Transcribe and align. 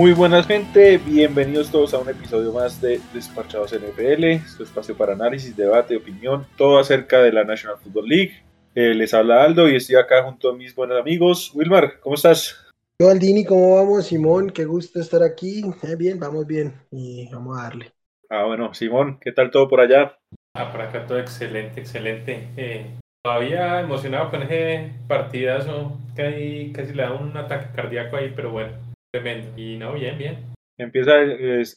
Muy 0.00 0.14
buenas 0.14 0.46
gente, 0.46 0.96
bienvenidos 0.96 1.70
todos 1.70 1.92
a 1.92 1.98
un 1.98 2.08
episodio 2.08 2.54
más 2.54 2.80
de 2.80 3.02
Despachados 3.12 3.74
NFL, 3.74 4.42
su 4.46 4.62
espacio 4.62 4.96
para 4.96 5.12
análisis, 5.12 5.54
debate, 5.54 5.94
opinión, 5.94 6.46
todo 6.56 6.78
acerca 6.78 7.20
de 7.20 7.30
la 7.30 7.44
National 7.44 7.76
Football 7.76 8.08
League. 8.08 8.32
Eh, 8.74 8.94
les 8.94 9.12
habla 9.12 9.44
Aldo 9.44 9.68
y 9.68 9.76
estoy 9.76 9.96
acá 9.96 10.22
junto 10.22 10.48
a 10.48 10.56
mis 10.56 10.74
buenos 10.74 10.98
amigos. 10.98 11.52
Wilmar, 11.54 12.00
¿cómo 12.00 12.14
estás? 12.14 12.66
Yo, 12.98 13.10
Aldini, 13.10 13.44
¿cómo 13.44 13.74
vamos? 13.74 14.06
Simón, 14.06 14.48
qué 14.48 14.64
gusto 14.64 15.00
estar 15.00 15.22
aquí. 15.22 15.62
Eh, 15.82 15.96
bien, 15.96 16.18
vamos 16.18 16.46
bien 16.46 16.72
y 16.90 17.28
vamos 17.30 17.58
a 17.58 17.64
darle. 17.64 17.92
Ah, 18.30 18.46
bueno, 18.46 18.72
Simón, 18.72 19.18
¿qué 19.20 19.32
tal 19.32 19.50
todo 19.50 19.68
por 19.68 19.80
allá? 19.80 20.16
Ah, 20.54 20.72
por 20.72 20.80
acá 20.80 21.04
todo 21.04 21.18
excelente, 21.18 21.78
excelente. 21.78 22.48
Eh, 22.56 22.86
todavía 23.22 23.80
emocionado 23.80 24.30
con 24.30 24.44
ese 24.44 24.94
partidazo, 25.06 25.98
que 26.16 26.72
casi 26.74 26.94
le 26.94 27.02
da 27.02 27.12
un 27.12 27.36
ataque 27.36 27.66
cardíaco 27.76 28.16
ahí, 28.16 28.32
pero 28.34 28.50
bueno, 28.50 28.89
tremendo. 29.10 29.52
Y 29.56 29.76
no, 29.76 29.94
bien, 29.94 30.16
bien. 30.18 30.54
Empieza 30.78 31.12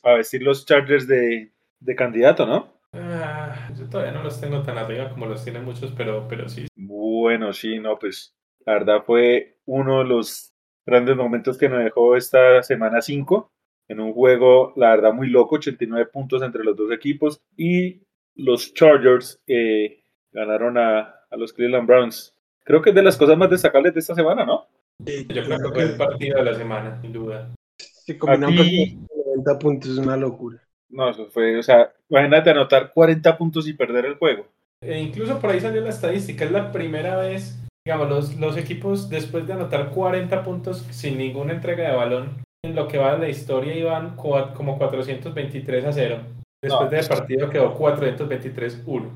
a 0.04 0.14
vestir 0.14 0.44
los 0.44 0.66
Chargers 0.66 1.08
de, 1.08 1.52
de 1.80 1.96
candidato, 1.96 2.46
¿no? 2.46 2.74
Ah, 2.94 3.70
yo 3.78 3.90
todavía 3.90 4.14
no 4.14 4.24
los 4.24 4.40
tengo 4.40 4.62
tan 4.62 4.78
arriba 4.78 5.10
como 5.10 5.26
los 5.26 5.44
tienen 5.44 5.66
muchos, 5.66 5.92
pero, 5.92 6.28
pero 6.28 6.48
sí. 6.48 6.68
Bueno, 6.76 7.52
sí, 7.52 7.80
no, 7.80 7.98
pues 7.98 8.36
la 8.66 8.74
verdad 8.74 9.04
fue 9.04 9.58
uno 9.66 10.00
de 10.00 10.06
los 10.06 10.54
grandes 10.86 11.16
momentos 11.16 11.58
que 11.58 11.70
nos 11.70 11.84
dejó 11.84 12.16
esta 12.16 12.62
semana 12.62 13.02
5 13.02 13.52
en 13.88 14.00
un 14.00 14.14
juego, 14.14 14.74
la 14.76 14.92
verdad, 14.92 15.14
muy 15.14 15.28
loco, 15.28 15.56
89 15.56 16.10
puntos 16.12 16.42
entre 16.42 16.64
los 16.64 16.78
dos 16.78 16.92
equipos 16.92 17.42
y 17.58 18.04
los 18.36 18.74
Chargers 18.74 19.42
eh, 19.48 20.04
ganaron 20.32 20.78
a, 20.78 21.16
a, 21.30 21.38
los 21.38 21.52
Cleveland 21.52 21.88
Browns. 21.88 22.36
Creo 22.64 22.82
que 22.82 22.92
es 22.92 22.96
de 22.96 23.04
las 23.04 23.18
cosas 23.18 23.38
más 23.38 23.50
destacables 23.50 23.94
de 23.94 24.00
esta 24.00 24.16
semana, 24.16 24.46
¿no? 24.46 24.68
Sí, 25.06 25.28
yo 25.28 25.44
creo 25.44 25.60
que 25.60 25.70
fue 25.70 25.84
el 25.84 25.98
partido 25.98 26.38
de 26.38 26.44
la 26.44 26.56
semana, 26.56 27.02
sin 27.02 27.14
duda. 27.14 27.50
Si 27.78 28.18
combinamos 28.18 28.62
ti... 28.62 29.00
90 29.26 29.60
puntos 29.60 29.92
es 29.92 29.98
una 29.98 30.18
locura. 30.18 30.62
No, 30.90 31.10
eso 31.10 31.28
fue, 31.28 31.58
o 31.58 31.64
sea, 31.64 31.92
imagínate 32.10 32.52
anotar 32.52 32.92
40 32.94 33.38
puntos 33.38 33.68
y 33.68 33.74
perder 33.74 34.06
el 34.06 34.16
juego. 34.16 34.46
E 34.82 35.00
incluso 35.00 35.40
por 35.40 35.50
ahí 35.50 35.60
salió 35.60 35.82
la 35.82 35.90
estadística, 35.90 36.46
es 36.46 36.52
la 36.52 36.72
primera 36.72 37.18
vez, 37.18 37.58
digamos, 37.86 38.10
los, 38.10 38.36
los 38.36 38.58
equipos 38.58 39.10
después 39.10 39.48
de 39.48 39.54
anotar 39.54 39.90
40 39.90 40.44
puntos 40.44 40.86
sin 40.92 41.18
ninguna 41.18 41.54
entrega 41.54 41.90
de 41.90 41.96
balón, 41.96 42.44
en 42.64 42.76
lo 42.76 42.88
que 42.88 42.98
va 42.98 43.14
de 43.14 43.20
la 43.20 43.30
historia 43.30 43.76
iban 43.76 44.16
como 44.16 44.78
423 44.78 45.86
a 45.86 45.92
0. 45.92 46.20
Después 46.62 46.92
no. 46.92 46.98
del 46.98 47.08
partido 47.08 47.50
quedó 47.50 47.78
423-1. 47.78 49.10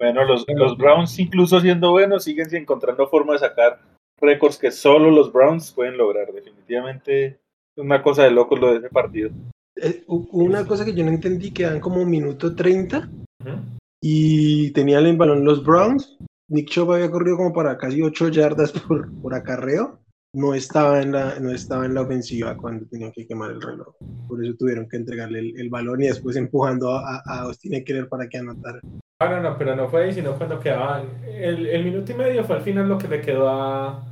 Bueno, 0.00 0.24
los, 0.24 0.44
los, 0.48 0.76
Browns, 0.76 1.18
incluso 1.18 1.58
siendo 1.60 1.90
buenos, 1.90 2.22
siguen 2.24 2.46
encontrando 2.54 3.08
forma 3.08 3.32
de 3.32 3.40
sacar 3.40 3.80
récords 4.20 4.58
que 4.58 4.70
solo 4.70 5.10
los 5.10 5.32
Browns 5.32 5.72
pueden 5.72 5.96
lograr. 5.96 6.32
Definitivamente 6.32 7.38
una 7.76 8.02
cosa 8.02 8.24
de 8.24 8.30
locos 8.30 8.58
lo 8.60 8.72
de 8.72 8.78
ese 8.78 8.88
partido. 8.88 9.30
Eh, 9.76 10.04
una 10.06 10.66
cosa 10.66 10.84
que 10.84 10.94
yo 10.94 11.04
no 11.04 11.10
entendí, 11.10 11.52
quedan 11.52 11.80
como 11.80 12.04
minuto 12.04 12.54
30 12.54 12.98
uh 12.98 13.44
-huh. 13.44 13.78
y 14.02 14.72
tenían 14.72 15.06
el 15.06 15.16
balón 15.16 15.44
los 15.44 15.64
Browns. 15.64 16.18
Nick 16.50 16.70
Chubb 16.70 16.92
había 16.92 17.10
corrido 17.10 17.36
como 17.36 17.52
para 17.52 17.76
casi 17.76 18.02
8 18.02 18.28
yardas 18.30 18.72
por, 18.72 19.12
por 19.20 19.34
acarreo 19.34 20.00
no 20.34 20.54
estaba 20.54 21.00
en 21.00 21.12
la 21.12 21.38
no 21.40 21.50
estaba 21.50 21.86
en 21.86 21.94
la 21.94 22.02
ofensiva 22.02 22.56
cuando 22.56 22.86
tenían 22.86 23.12
que 23.12 23.26
quemar 23.26 23.50
el 23.50 23.62
reloj 23.62 23.94
por 24.28 24.44
eso 24.44 24.54
tuvieron 24.58 24.88
que 24.88 24.96
entregarle 24.96 25.38
el, 25.38 25.60
el 25.60 25.70
balón 25.70 26.02
y 26.02 26.06
después 26.06 26.36
empujando 26.36 26.92
a, 26.92 27.22
a 27.24 27.40
Austin 27.40 27.74
Eckler 27.74 28.08
para 28.08 28.28
que 28.28 28.38
anotara 28.38 28.80
ah 29.20 29.28
no 29.28 29.40
no 29.40 29.58
pero 29.58 29.74
no 29.74 29.88
fue 29.88 30.04
ahí 30.04 30.12
sino 30.12 30.32
cuando 30.34 30.60
quedaba 30.60 31.02
el, 31.26 31.66
el 31.66 31.84
minuto 31.84 32.12
y 32.12 32.14
medio 32.14 32.44
fue 32.44 32.56
al 32.56 32.62
final 32.62 32.88
lo 32.88 32.98
que 32.98 33.08
le 33.08 33.20
quedó 33.20 33.48
a, 33.48 33.88
a 33.88 34.02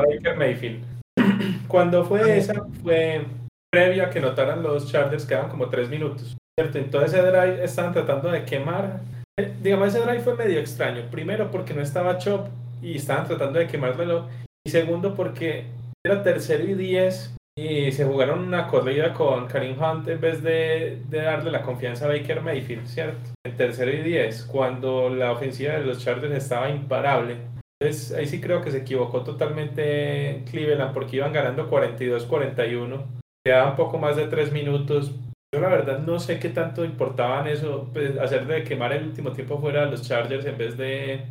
Baker 0.00 0.36
Mayfield. 0.36 0.84
Cuando 1.68 2.04
fue 2.04 2.36
esa 2.36 2.54
fue 2.82 3.24
previo 3.70 4.04
a 4.04 4.10
que 4.10 4.20
notaran 4.20 4.62
los 4.62 4.90
Chargers 4.90 5.24
quedaban 5.26 5.50
como 5.50 5.68
tres 5.68 5.88
minutos 5.88 6.36
cierto 6.58 6.78
entonces 6.78 7.14
ese 7.14 7.22
drive 7.22 7.64
estaban 7.64 7.92
tratando 7.92 8.30
de 8.30 8.44
quemar. 8.44 9.00
Eh, 9.38 9.54
digamos 9.62 9.88
ese 9.88 10.04
drive 10.04 10.20
fue 10.20 10.36
medio 10.36 10.60
extraño. 10.60 11.10
Primero 11.10 11.50
porque 11.50 11.74
no 11.74 11.80
estaba 11.80 12.18
Chop 12.18 12.48
y 12.82 12.96
estaban 12.96 13.26
tratando 13.26 13.58
de 13.58 13.68
quemar 13.68 13.92
el 13.92 13.98
reloj 13.98 14.26
y 14.64 14.70
segundo, 14.70 15.14
porque 15.14 15.66
era 16.04 16.22
tercero 16.22 16.64
y 16.64 16.74
diez 16.74 17.34
y 17.56 17.92
se 17.92 18.04
jugaron 18.04 18.40
una 18.40 18.66
corrida 18.66 19.12
con 19.12 19.46
Karim 19.46 19.80
Hunt 19.80 20.08
en 20.08 20.20
vez 20.20 20.42
de, 20.42 21.02
de, 21.08 21.18
darle 21.18 21.50
la 21.50 21.62
confianza 21.62 22.06
a 22.06 22.08
Baker 22.08 22.40
Mayfield, 22.40 22.86
¿cierto? 22.86 23.30
En 23.44 23.56
tercero 23.56 23.92
y 23.92 24.02
diez, 24.02 24.44
cuando 24.44 25.10
la 25.10 25.32
ofensiva 25.32 25.74
de 25.74 25.84
los 25.84 26.02
Chargers 26.02 26.34
estaba 26.34 26.70
imparable. 26.70 27.36
Entonces 27.80 28.12
ahí 28.16 28.26
sí 28.26 28.40
creo 28.40 28.62
que 28.62 28.70
se 28.70 28.78
equivocó 28.78 29.22
totalmente 29.22 30.44
Cleveland 30.50 30.94
porque 30.94 31.16
iban 31.16 31.32
ganando 31.32 31.68
42-41. 31.68 33.04
Quedaban 33.44 33.76
poco 33.76 33.98
más 33.98 34.16
de 34.16 34.28
tres 34.28 34.52
minutos. 34.52 35.12
Yo 35.54 35.60
la 35.60 35.68
verdad 35.68 35.98
no 35.98 36.18
sé 36.18 36.38
qué 36.38 36.48
tanto 36.48 36.84
importaban 36.84 37.46
eso, 37.48 37.90
pues, 37.92 38.16
hacer 38.18 38.46
de 38.46 38.64
quemar 38.64 38.92
el 38.92 39.08
último 39.08 39.32
tiempo 39.32 39.58
fuera 39.58 39.84
de 39.84 39.90
los 39.90 40.02
Chargers 40.02 40.46
en 40.46 40.56
vez 40.56 40.78
de 40.78 41.26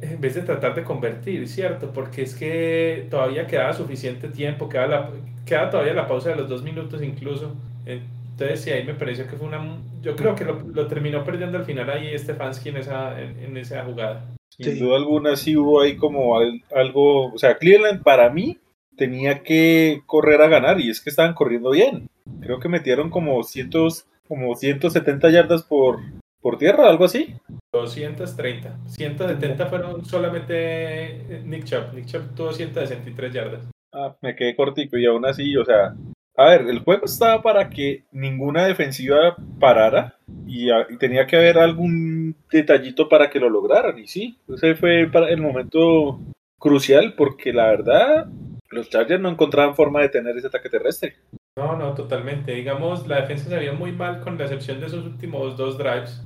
en 0.00 0.20
vez 0.20 0.34
de 0.34 0.42
tratar 0.42 0.74
de 0.74 0.84
convertir, 0.84 1.48
¿cierto? 1.48 1.90
Porque 1.92 2.22
es 2.22 2.34
que 2.34 3.06
todavía 3.10 3.46
quedaba 3.46 3.72
suficiente 3.72 4.28
tiempo, 4.28 4.68
queda, 4.68 4.86
la, 4.86 5.10
queda 5.44 5.70
todavía 5.70 5.94
la 5.94 6.06
pausa 6.06 6.30
de 6.30 6.36
los 6.36 6.48
dos 6.48 6.62
minutos 6.62 7.02
incluso. 7.02 7.54
Entonces, 7.84 8.60
sí, 8.60 8.70
ahí 8.70 8.84
me 8.84 8.94
pareció 8.94 9.26
que 9.26 9.36
fue 9.36 9.48
una... 9.48 9.78
Yo 10.00 10.16
creo 10.16 10.34
que 10.34 10.44
lo, 10.44 10.86
terminó 10.86 11.24
perdiendo 11.24 11.58
al 11.58 11.64
final 11.64 11.90
ahí 11.90 12.16
Stefanski 12.18 12.70
en 12.70 12.78
esa, 12.78 13.20
en, 13.20 13.38
en 13.38 13.56
esa 13.56 13.84
jugada. 13.84 14.24
Sin 14.48 14.66
sí. 14.66 14.78
duda 14.78 14.96
alguna 14.96 15.36
sí 15.36 15.56
hubo 15.56 15.80
ahí 15.80 15.96
como 15.96 16.38
algo... 16.38 17.32
O 17.32 17.38
sea, 17.38 17.56
Cleveland 17.56 18.02
para 18.02 18.30
mí 18.30 18.58
tenía 18.96 19.42
que 19.42 20.02
correr 20.06 20.42
a 20.42 20.48
ganar 20.48 20.80
y 20.80 20.90
es 20.90 21.00
que 21.00 21.10
estaban 21.10 21.34
corriendo 21.34 21.70
bien. 21.70 22.08
Creo 22.40 22.60
que 22.60 22.68
metieron 22.68 23.10
como, 23.10 23.42
cientos, 23.42 24.06
como 24.28 24.54
170 24.54 25.30
yardas 25.30 25.62
por, 25.62 25.98
por 26.42 26.58
tierra, 26.58 26.90
algo 26.90 27.04
así. 27.04 27.34
230. 27.72 28.80
170 28.86 29.66
fueron 29.66 30.04
solamente 30.04 31.42
Nick 31.44 31.64
Chubb. 31.64 31.94
Nick 31.94 32.06
Chubb 32.06 32.34
tuvo 32.34 32.52
163 32.52 33.32
yardas. 33.32 33.68
Ah, 33.92 34.14
me 34.20 34.34
quedé 34.34 34.56
cortico 34.56 34.98
y 34.98 35.06
aún 35.06 35.24
así, 35.24 35.56
o 35.56 35.64
sea, 35.64 35.94
a 36.36 36.44
ver, 36.46 36.62
el 36.62 36.80
juego 36.80 37.04
estaba 37.04 37.42
para 37.42 37.68
que 37.68 38.04
ninguna 38.10 38.64
defensiva 38.64 39.36
parara 39.60 40.16
y, 40.46 40.70
a, 40.70 40.86
y, 40.88 40.96
tenía 40.96 41.26
que 41.26 41.36
haber 41.36 41.58
algún 41.58 42.34
detallito 42.50 43.08
para 43.08 43.28
que 43.28 43.38
lo 43.38 43.50
lograran. 43.50 43.98
Y 43.98 44.06
sí, 44.06 44.38
ese 44.48 44.74
fue 44.74 45.02
el 45.02 45.40
momento 45.40 46.20
crucial 46.58 47.14
porque 47.16 47.52
la 47.52 47.66
verdad 47.66 48.28
los 48.70 48.88
Chargers 48.88 49.20
no 49.20 49.28
encontraban 49.28 49.76
forma 49.76 50.00
de 50.00 50.08
tener 50.08 50.36
ese 50.36 50.46
ataque 50.46 50.70
terrestre. 50.70 51.16
No, 51.56 51.76
no, 51.76 51.92
totalmente. 51.92 52.52
Digamos, 52.52 53.06
la 53.06 53.20
defensa 53.20 53.50
se 53.50 53.58
vio 53.58 53.74
muy 53.74 53.92
mal 53.92 54.20
con 54.20 54.38
la 54.38 54.44
excepción 54.44 54.80
de 54.80 54.86
esos 54.86 55.04
últimos 55.04 55.56
dos 55.58 55.76
drives. 55.76 56.24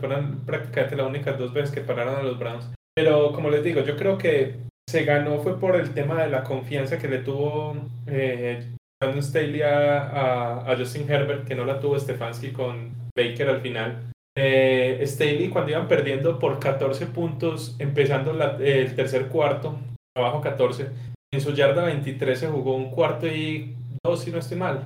Fueron 0.00 0.40
prácticamente 0.46 0.96
las 0.96 1.06
únicas 1.06 1.38
dos 1.38 1.52
veces 1.52 1.74
que 1.74 1.80
pararon 1.80 2.16
a 2.16 2.22
los 2.22 2.38
Browns. 2.38 2.72
Pero 2.94 3.32
como 3.32 3.50
les 3.50 3.62
digo, 3.62 3.82
yo 3.82 3.96
creo 3.96 4.18
que 4.18 4.56
se 4.88 5.04
ganó 5.04 5.38
fue 5.40 5.60
por 5.60 5.76
el 5.76 5.92
tema 5.92 6.22
de 6.22 6.30
la 6.30 6.42
confianza 6.42 6.98
que 6.98 7.08
le 7.08 7.18
tuvo 7.18 7.76
eh, 8.06 8.72
Brandon 9.00 9.22
Staley 9.22 9.62
a, 9.62 10.70
a, 10.70 10.76
Justin 10.76 11.08
Herbert, 11.08 11.46
que 11.46 11.54
no 11.54 11.64
la 11.64 11.78
tuvo 11.78 11.98
Stefanski 11.98 12.50
con 12.50 12.92
Baker 13.16 13.50
al 13.50 13.60
final. 13.60 14.12
Eh, 14.36 15.02
Staley 15.04 15.50
cuando 15.50 15.72
iban 15.72 15.88
perdiendo 15.88 16.38
por 16.38 16.58
14 16.58 17.06
puntos, 17.06 17.76
empezando 17.78 18.32
el 18.60 18.94
tercer 18.94 19.28
cuarto, 19.28 19.78
abajo 20.16 20.40
14, 20.40 20.88
en 21.32 21.40
su 21.40 21.52
yarda 21.52 21.84
23 21.84 22.38
se 22.38 22.46
jugó 22.48 22.74
un 22.74 22.90
cuarto 22.90 23.26
y 23.26 23.76
dos, 24.02 24.22
si 24.22 24.30
no 24.30 24.38
estoy 24.38 24.56
mal. 24.56 24.84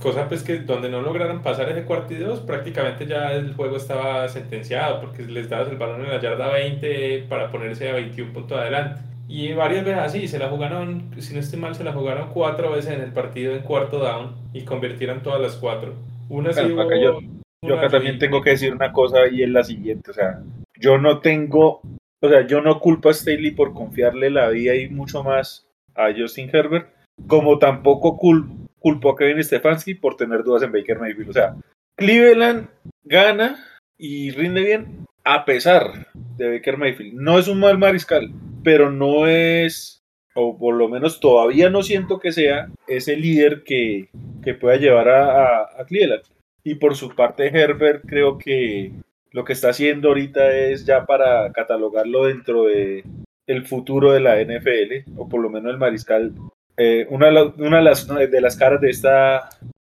Cosa 0.00 0.28
pues 0.28 0.42
que 0.42 0.58
donde 0.58 0.90
no 0.90 1.00
lograron 1.00 1.42
pasar 1.42 1.70
ese 1.70 1.84
cuarto 1.84 2.12
y 2.12 2.18
dos, 2.18 2.40
prácticamente 2.40 3.06
ya 3.06 3.32
el 3.32 3.54
juego 3.54 3.76
estaba 3.76 4.28
sentenciado 4.28 5.00
porque 5.00 5.22
les 5.22 5.48
dabas 5.48 5.68
el 5.68 5.78
balón 5.78 6.02
en 6.02 6.10
la 6.10 6.20
yarda 6.20 6.52
20 6.52 7.24
para 7.28 7.50
ponerse 7.50 7.88
a 7.88 7.94
21 7.94 8.32
puntos 8.32 8.58
adelante. 8.58 9.00
Y 9.28 9.52
varias 9.54 9.84
veces 9.84 10.00
así, 10.00 10.28
se 10.28 10.38
la 10.38 10.48
jugaron, 10.48 11.10
si 11.18 11.34
no 11.34 11.40
estoy 11.40 11.58
mal, 11.58 11.74
se 11.74 11.82
la 11.82 11.92
jugaron 11.92 12.28
cuatro 12.32 12.72
veces 12.72 12.92
en 12.92 13.00
el 13.00 13.12
partido 13.12 13.54
en 13.54 13.62
cuarto 13.62 13.98
down 13.98 14.36
y 14.52 14.62
convirtieron 14.62 15.22
todas 15.22 15.40
las 15.40 15.56
cuatro. 15.56 15.94
Una 16.28 16.52
sí 16.52 16.60
hubo, 16.70 16.82
acá 16.82 16.94
yo, 17.00 17.18
yo 17.62 17.78
acá 17.78 17.88
también 17.88 18.18
tengo 18.18 18.42
que 18.42 18.50
decir 18.50 18.72
una 18.72 18.92
cosa 18.92 19.26
y 19.28 19.42
es 19.42 19.48
la 19.48 19.64
siguiente, 19.64 20.10
o 20.10 20.14
sea, 20.14 20.42
yo 20.78 20.98
no 20.98 21.20
tengo, 21.20 21.80
o 22.20 22.28
sea, 22.28 22.46
yo 22.46 22.60
no 22.60 22.78
culpo 22.78 23.08
a 23.08 23.14
Staley 23.14 23.52
por 23.52 23.72
confiarle 23.72 24.30
la 24.30 24.48
vida 24.50 24.74
y 24.76 24.88
mucho 24.88 25.24
más 25.24 25.66
a 25.94 26.08
Justin 26.16 26.50
Herbert, 26.52 26.88
como 27.26 27.58
tampoco 27.58 28.16
culpo 28.16 28.65
culpó 28.78 29.10
a 29.10 29.16
Kevin 29.16 29.42
Stefanski 29.42 29.94
por 29.94 30.16
tener 30.16 30.42
dudas 30.42 30.62
en 30.62 30.72
Baker 30.72 30.98
Mayfield. 30.98 31.30
O 31.30 31.32
sea, 31.32 31.56
Cleveland 31.96 32.68
gana 33.04 33.64
y 33.98 34.30
rinde 34.30 34.62
bien 34.62 35.06
a 35.24 35.44
pesar 35.44 36.06
de 36.36 36.52
Baker 36.52 36.76
Mayfield. 36.76 37.14
No 37.14 37.38
es 37.38 37.48
un 37.48 37.58
mal 37.58 37.78
mariscal, 37.78 38.30
pero 38.62 38.90
no 38.90 39.26
es, 39.26 40.04
o 40.34 40.56
por 40.56 40.74
lo 40.74 40.88
menos 40.88 41.18
todavía 41.18 41.68
no 41.68 41.82
siento 41.82 42.20
que 42.20 42.32
sea 42.32 42.68
ese 42.86 43.16
líder 43.16 43.64
que, 43.64 44.08
que 44.42 44.54
pueda 44.54 44.76
llevar 44.76 45.08
a, 45.08 45.84
Cleveland. 45.86 46.22
Y 46.62 46.76
por 46.76 46.94
su 46.94 47.14
parte, 47.14 47.48
Herbert 47.48 48.04
creo 48.06 48.38
que 48.38 48.92
lo 49.32 49.44
que 49.44 49.52
está 49.52 49.70
haciendo 49.70 50.08
ahorita 50.08 50.56
es 50.56 50.86
ya 50.86 51.04
para 51.06 51.52
catalogarlo 51.52 52.26
dentro 52.26 52.64
de 52.64 53.04
el 53.46 53.66
futuro 53.66 54.12
de 54.12 54.20
la 54.20 54.40
NFL, 54.40 55.10
o 55.16 55.28
por 55.28 55.40
lo 55.40 55.50
menos 55.50 55.72
el 55.72 55.78
mariscal 55.78 56.32
eh, 56.76 57.06
una, 57.10 57.28
una 57.58 57.78
de, 57.78 57.82
las, 57.82 58.06
de 58.06 58.40
las 58.40 58.56
caras 58.56 58.80
de 58.80 58.90
esta, 58.90 59.48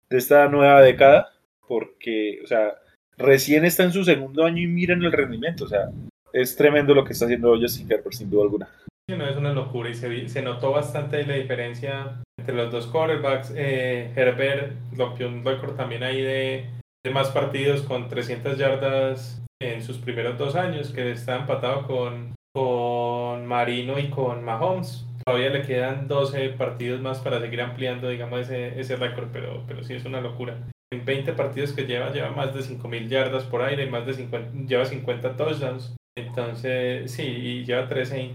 de 0.09 0.19
esta 0.19 0.49
nueva 0.49 0.83
década, 0.83 1.33
porque, 1.67 2.41
o 2.45 2.47
sea, 2.47 2.75
recién 3.19 3.65
está 3.65 3.85
en 3.85 3.93
su 3.93 4.05
segundo 4.05 4.45
año 4.45 4.63
y 4.63 4.67
miren 4.67 5.03
el 5.03 5.13
rendimiento, 5.13 5.65
o 5.65 5.69
sea, 5.69 5.91
es 6.33 6.57
tremendo 6.57 6.95
lo 6.95 7.05
que 7.05 7.13
está 7.13 7.25
haciendo 7.25 7.59
Justin 7.59 7.91
Herbert, 7.91 8.13
sin 8.13 8.31
duda 8.31 8.45
alguna. 8.45 8.69
Sí, 9.09 9.17
no, 9.17 9.27
es 9.27 9.37
una 9.37 9.53
locura 9.53 9.89
y 9.89 9.95
se, 9.95 10.29
se 10.29 10.43
notó 10.43 10.73
bastante 10.73 11.25
la 11.25 11.35
diferencia 11.35 12.21
entre 12.39 12.57
los 12.57 12.73
dos 12.73 12.87
quarterbacks. 12.89 13.53
Eh, 13.57 14.13
Herbert 14.15 14.73
rompió 14.97 15.29
un 15.29 15.45
récord 15.45 15.77
también 15.77 16.03
ahí 16.03 16.21
de, 16.21 16.67
de, 17.05 17.11
más 17.11 17.31
partidos 17.31 17.83
con 17.83 18.09
300 18.09 18.59
yardas 18.59 19.43
en 19.61 19.83
sus 19.83 19.99
primeros 19.99 20.37
dos 20.37 20.57
años, 20.57 20.91
que 20.91 21.13
está 21.13 21.37
empatado 21.37 21.87
con, 21.87 22.35
con 22.53 23.47
Marino 23.47 23.99
y 23.99 24.11
con 24.11 24.45
Mahomes. 24.45 25.07
Todavía 25.27 25.51
le 25.51 25.63
quedan 25.63 26.07
12 26.07 26.51
partidos 26.51 27.01
más 27.01 27.19
para 27.19 27.41
seguir 27.41 27.61
ampliando, 27.61 28.09
digamos, 28.09 28.43
ese, 28.43 28.79
ese 28.79 28.95
récord, 28.95 29.29
pero, 29.33 29.65
pero 29.67 29.83
sí 29.83 29.95
es 29.95 30.05
una 30.05 30.21
locura. 30.21 30.57
En 30.93 31.05
20 31.05 31.33
partidos 31.33 31.73
que 31.73 31.85
lleva, 31.85 32.13
lleva 32.13 32.31
más 32.31 32.55
de 32.55 32.61
5.000 32.61 33.09
yardas 33.09 33.43
por 33.43 33.63
aire, 33.63 33.91
más 33.91 34.07
de 34.07 34.15
50, 34.15 34.67
lleva 34.69 34.85
50 34.85 35.37
touchdowns. 35.37 35.97
Entonces, 36.17 37.11
sí, 37.11 37.25
y 37.25 37.65
lleva 37.65 37.89
13, 37.89 38.35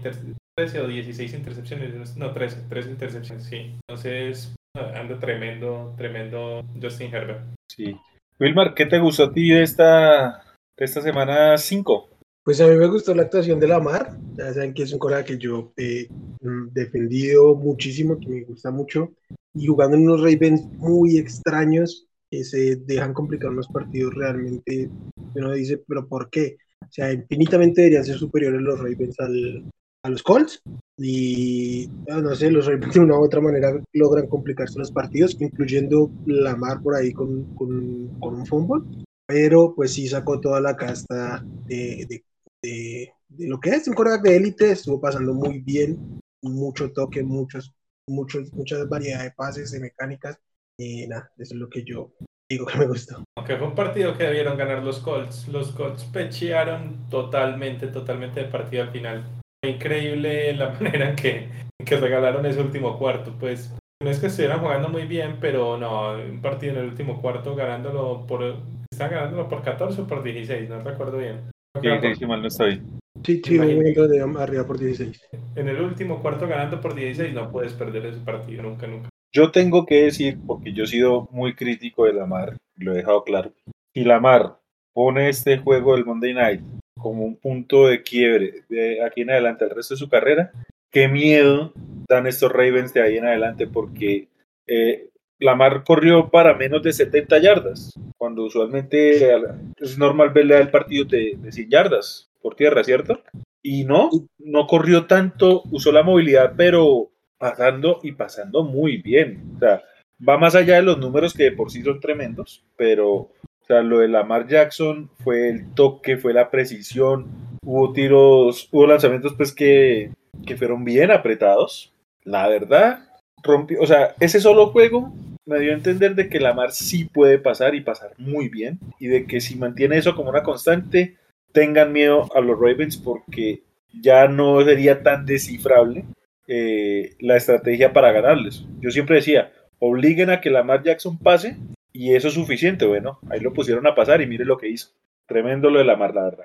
13 0.54 0.80
o 0.82 0.86
16 0.86 1.32
intercepciones, 1.32 2.16
no, 2.18 2.32
13, 2.32 2.68
13 2.68 2.90
intercepciones, 2.90 3.44
sí. 3.44 3.74
Entonces, 3.88 4.54
anda 4.74 5.18
tremendo, 5.18 5.94
tremendo 5.96 6.62
Justin 6.80 7.14
Herbert. 7.14 7.40
Sí. 7.70 7.96
Wilmar, 8.38 8.74
¿qué 8.74 8.84
te 8.84 8.98
gustó 8.98 9.24
a 9.24 9.32
ti 9.32 9.48
de 9.48 9.62
esta, 9.62 10.44
de 10.78 10.84
esta 10.84 11.00
semana 11.00 11.56
5? 11.56 12.11
Pues 12.44 12.60
a 12.60 12.66
mí 12.66 12.74
me 12.74 12.88
gustó 12.88 13.14
la 13.14 13.22
actuación 13.22 13.60
de 13.60 13.68
Lamar. 13.68 14.18
Ya 14.34 14.52
saben 14.52 14.74
que 14.74 14.82
es 14.82 14.92
un 14.92 14.98
colega 14.98 15.24
que 15.24 15.38
yo 15.38 15.72
he 15.76 16.08
mm, 16.40 16.72
defendido 16.72 17.54
muchísimo, 17.54 18.18
que 18.18 18.28
me 18.28 18.42
gusta 18.42 18.70
mucho. 18.70 19.12
Y 19.54 19.66
jugando 19.66 19.96
en 19.96 20.08
unos 20.08 20.20
Ravens 20.20 20.64
muy 20.78 21.18
extraños, 21.18 22.08
que 22.30 22.42
se 22.44 22.76
dejan 22.76 23.14
complicar 23.14 23.50
unos 23.50 23.68
partidos 23.68 24.14
realmente. 24.14 24.90
Uno 25.36 25.52
dice, 25.52 25.78
¿pero 25.86 26.08
por 26.08 26.30
qué? 26.30 26.56
O 26.80 26.90
sea, 26.90 27.12
infinitamente 27.12 27.82
deberían 27.82 28.04
ser 28.04 28.18
superiores 28.18 28.60
los 28.60 28.78
Ravens 28.78 29.20
al, 29.20 29.64
a 30.02 30.08
los 30.10 30.22
Colts. 30.24 30.60
Y 30.98 31.88
no 32.08 32.34
sé, 32.34 32.50
los 32.50 32.66
Ravens 32.66 32.94
de 32.94 33.00
una 33.00 33.18
u 33.18 33.24
otra 33.24 33.40
manera 33.40 33.80
logran 33.92 34.26
complicarse 34.26 34.78
los 34.80 34.90
partidos, 34.90 35.36
incluyendo 35.40 36.10
Lamar 36.26 36.82
por 36.82 36.96
ahí 36.96 37.12
con, 37.12 37.54
con, 37.54 38.08
con 38.18 38.34
un 38.34 38.46
fútbol. 38.46 38.84
Pero 39.26 39.74
pues 39.76 39.92
sí 39.92 40.08
sacó 40.08 40.40
toda 40.40 40.60
la 40.60 40.76
casta 40.76 41.44
de, 41.66 42.06
de 42.08 42.24
de, 42.62 43.12
lo 43.38 43.60
que 43.60 43.70
es 43.70 43.88
un 43.88 43.94
coreback 43.94 44.22
de 44.22 44.36
élite, 44.36 44.70
estuvo 44.72 45.00
pasando 45.00 45.34
muy 45.34 45.60
bien, 45.60 46.20
mucho 46.42 46.92
toque, 46.92 47.22
muchos, 47.22 47.74
muchos, 48.06 48.52
muchas 48.52 48.88
variedades 48.88 49.24
de 49.24 49.32
pases, 49.32 49.70
de 49.72 49.80
mecánicas, 49.80 50.38
y 50.78 51.06
nada, 51.06 51.30
eso 51.38 51.54
es 51.54 51.60
lo 51.60 51.68
que 51.68 51.84
yo 51.84 52.12
digo 52.48 52.66
que 52.66 52.78
me 52.78 52.86
gustó. 52.86 53.24
Aunque 53.36 53.56
fue 53.56 53.68
un 53.68 53.74
partido 53.74 54.16
que 54.16 54.24
debieron 54.24 54.56
ganar 54.56 54.82
los 54.82 55.00
Colts, 55.00 55.48
los 55.48 55.72
Colts 55.72 56.04
pechearon 56.04 57.08
totalmente, 57.08 57.88
totalmente 57.88 58.40
el 58.40 58.50
partido 58.50 58.82
al 58.84 58.90
final. 58.90 59.24
Fue 59.62 59.72
increíble 59.72 60.52
la 60.54 60.70
manera 60.80 61.10
en 61.10 61.16
que, 61.16 61.48
que 61.84 61.96
regalaron 61.96 62.46
ese 62.46 62.60
último 62.60 62.98
cuarto, 62.98 63.36
pues 63.38 63.72
no 64.02 64.10
es 64.10 64.18
que 64.18 64.26
estuvieran 64.26 64.60
jugando 64.60 64.88
muy 64.88 65.06
bien, 65.06 65.38
pero 65.40 65.78
no, 65.78 66.14
un 66.14 66.42
partido 66.42 66.72
en 66.72 66.80
el 66.80 66.86
último 66.86 67.22
cuarto 67.22 67.54
ganándolo 67.54 68.26
por, 68.26 68.56
están 68.90 69.10
ganándolo 69.10 69.48
por 69.48 69.62
14 69.62 70.02
o 70.02 70.06
por 70.06 70.22
16, 70.22 70.68
no 70.68 70.82
recuerdo 70.82 71.18
bien. 71.18 71.51
Sí, 71.80 72.26
mal 72.26 72.42
no 72.42 72.48
estoy. 72.48 72.82
Sí, 73.24 73.40
sí, 73.44 73.56
de 73.56 74.34
arriba 74.38 74.66
por 74.66 74.78
16. 74.78 75.28
En 75.56 75.68
el 75.68 75.80
último 75.80 76.20
cuarto 76.20 76.46
ganando 76.46 76.80
por 76.80 76.94
16 76.94 77.32
no 77.32 77.50
puedes 77.50 77.72
perder 77.72 78.06
ese 78.06 78.20
partido 78.20 78.62
nunca, 78.62 78.86
nunca. 78.86 79.08
Yo 79.32 79.50
tengo 79.50 79.86
que 79.86 80.04
decir, 80.04 80.38
porque 80.46 80.74
yo 80.74 80.84
he 80.84 80.86
sido 80.86 81.28
muy 81.30 81.54
crítico 81.54 82.04
de 82.04 82.12
Lamar, 82.12 82.56
lo 82.76 82.92
he 82.92 82.96
dejado 82.96 83.24
claro, 83.24 83.52
y 83.94 84.04
Lamar 84.04 84.58
pone 84.92 85.30
este 85.30 85.58
juego 85.58 85.94
del 85.94 86.04
Monday 86.04 86.34
Night 86.34 86.60
como 86.98 87.24
un 87.24 87.36
punto 87.36 87.86
de 87.86 88.02
quiebre 88.02 88.64
de 88.68 89.02
aquí 89.02 89.22
en 89.22 89.30
adelante 89.30 89.64
al 89.64 89.70
resto 89.70 89.94
de 89.94 89.98
su 89.98 90.08
carrera, 90.10 90.52
qué 90.90 91.08
miedo 91.08 91.72
dan 92.08 92.26
estos 92.26 92.52
Ravens 92.52 92.92
de 92.92 93.02
ahí 93.02 93.16
en 93.16 93.26
adelante, 93.26 93.66
porque 93.66 94.28
eh, 94.66 95.08
Lamar 95.42 95.84
corrió 95.84 96.30
para 96.30 96.54
menos 96.54 96.82
de 96.82 96.92
70 96.92 97.38
yardas, 97.38 97.92
cuando 98.16 98.44
usualmente 98.44 99.34
es 99.80 99.98
normal 99.98 100.30
verle 100.30 100.56
al 100.56 100.70
partido 100.70 101.04
de, 101.04 101.36
de 101.38 101.52
100 101.52 101.70
yardas 101.70 102.30
por 102.40 102.54
tierra, 102.54 102.84
¿cierto? 102.84 103.20
Y 103.62 103.84
no, 103.84 104.10
no 104.38 104.66
corrió 104.66 105.06
tanto, 105.06 105.62
usó 105.70 105.92
la 105.92 106.02
movilidad, 106.02 106.54
pero 106.56 107.10
pasando 107.38 108.00
y 108.02 108.12
pasando 108.12 108.64
muy 108.64 108.98
bien. 108.98 109.52
O 109.56 109.58
sea, 109.58 109.82
va 110.26 110.38
más 110.38 110.54
allá 110.54 110.76
de 110.76 110.82
los 110.82 110.98
números 110.98 111.34
que 111.34 111.44
de 111.44 111.52
por 111.52 111.70
sí 111.70 111.82
son 111.82 112.00
tremendos, 112.00 112.64
pero 112.76 113.30
o 113.62 113.64
sea, 113.66 113.82
lo 113.82 114.00
de 114.00 114.08
Lamar 114.08 114.48
Jackson 114.48 115.08
fue 115.22 115.48
el 115.48 115.72
toque, 115.74 116.16
fue 116.16 116.34
la 116.34 116.50
precisión, 116.50 117.28
hubo 117.64 117.92
tiros, 117.92 118.68
hubo 118.72 118.86
lanzamientos 118.86 119.34
pues 119.36 119.52
que, 119.52 120.12
que 120.44 120.56
fueron 120.56 120.84
bien 120.84 121.12
apretados. 121.12 121.92
La 122.24 122.48
verdad, 122.48 123.08
rompió, 123.42 123.80
o 123.80 123.86
sea, 123.86 124.14
ese 124.18 124.40
solo 124.40 124.68
juego 124.68 125.12
me 125.44 125.58
dio 125.58 125.72
a 125.72 125.76
entender 125.76 126.14
de 126.14 126.28
que 126.28 126.40
Lamar 126.40 126.72
sí 126.72 127.04
puede 127.04 127.38
pasar 127.38 127.74
y 127.74 127.80
pasar 127.80 128.12
muy 128.18 128.48
bien 128.48 128.78
y 128.98 129.08
de 129.08 129.26
que 129.26 129.40
si 129.40 129.56
mantiene 129.56 129.98
eso 129.98 130.14
como 130.14 130.30
una 130.30 130.42
constante, 130.42 131.16
tengan 131.52 131.92
miedo 131.92 132.28
a 132.34 132.40
los 132.40 132.58
Ravens 132.58 132.96
porque 132.96 133.62
ya 133.92 134.28
no 134.28 134.64
sería 134.64 135.02
tan 135.02 135.26
descifrable 135.26 136.04
eh, 136.48 137.14
la 137.20 137.36
estrategia 137.36 137.92
para 137.92 138.12
ganarles. 138.12 138.64
Yo 138.80 138.90
siempre 138.90 139.16
decía, 139.16 139.52
obliguen 139.78 140.30
a 140.30 140.40
que 140.40 140.50
Lamar 140.50 140.82
Jackson 140.82 141.18
pase 141.18 141.56
y 141.92 142.14
eso 142.14 142.28
es 142.28 142.34
suficiente. 142.34 142.86
Bueno, 142.86 143.18
ahí 143.30 143.40
lo 143.40 143.52
pusieron 143.52 143.86
a 143.86 143.94
pasar 143.94 144.20
y 144.20 144.26
mire 144.26 144.44
lo 144.44 144.58
que 144.58 144.68
hizo. 144.68 144.90
Tremendo 145.26 145.70
lo 145.70 145.78
de 145.78 145.84
Lamar, 145.84 146.14
la 146.14 146.24
verdad. 146.24 146.44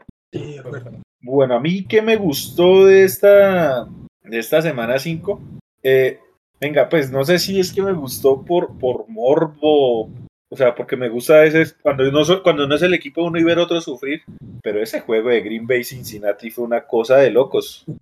bueno, 1.21 1.55
a 1.55 1.59
mí 1.59 1.85
que 1.85 2.01
me 2.01 2.15
gustó 2.15 2.85
de 2.85 3.03
esta, 3.03 3.87
de 4.23 4.39
esta 4.39 4.61
semana 4.61 4.99
5, 4.99 5.41
eh, 5.83 6.19
Venga, 6.59 6.89
pues 6.89 7.11
no 7.11 7.23
sé 7.23 7.39
si 7.39 7.59
es 7.59 7.71
que 7.71 7.81
me 7.81 7.93
gustó 7.93 8.43
por, 8.43 8.77
por 8.79 9.07
morbo, 9.07 10.09
o 10.49 10.55
sea, 10.55 10.73
porque 10.73 10.95
me 10.95 11.09
gusta 11.09 11.43
ese, 11.45 11.75
cuando 11.81 12.09
no, 12.11 12.23
cuando 12.41 12.67
no 12.67 12.75
es 12.75 12.81
el 12.81 12.93
equipo 12.93 13.23
uno 13.23 13.39
y 13.39 13.43
ver 13.43 13.59
otro 13.59 13.79
sufrir, 13.81 14.21
pero 14.63 14.81
ese 14.81 15.01
juego 15.01 15.29
de 15.29 15.41
Green 15.41 15.67
Bay 15.67 15.83
Cincinnati 15.83 16.49
fue 16.49 16.65
una 16.65 16.81
cosa 16.81 17.17
de 17.17 17.31
locos. 17.31 17.85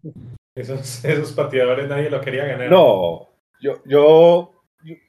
Esos, 0.58 1.04
esos 1.04 1.34
pateadores 1.34 1.90
nadie 1.90 2.10
lo 2.10 2.22
quería 2.22 2.46
ganar. 2.46 2.72
No, 2.72 3.28
yo, 3.60 3.82
yo 3.86 4.54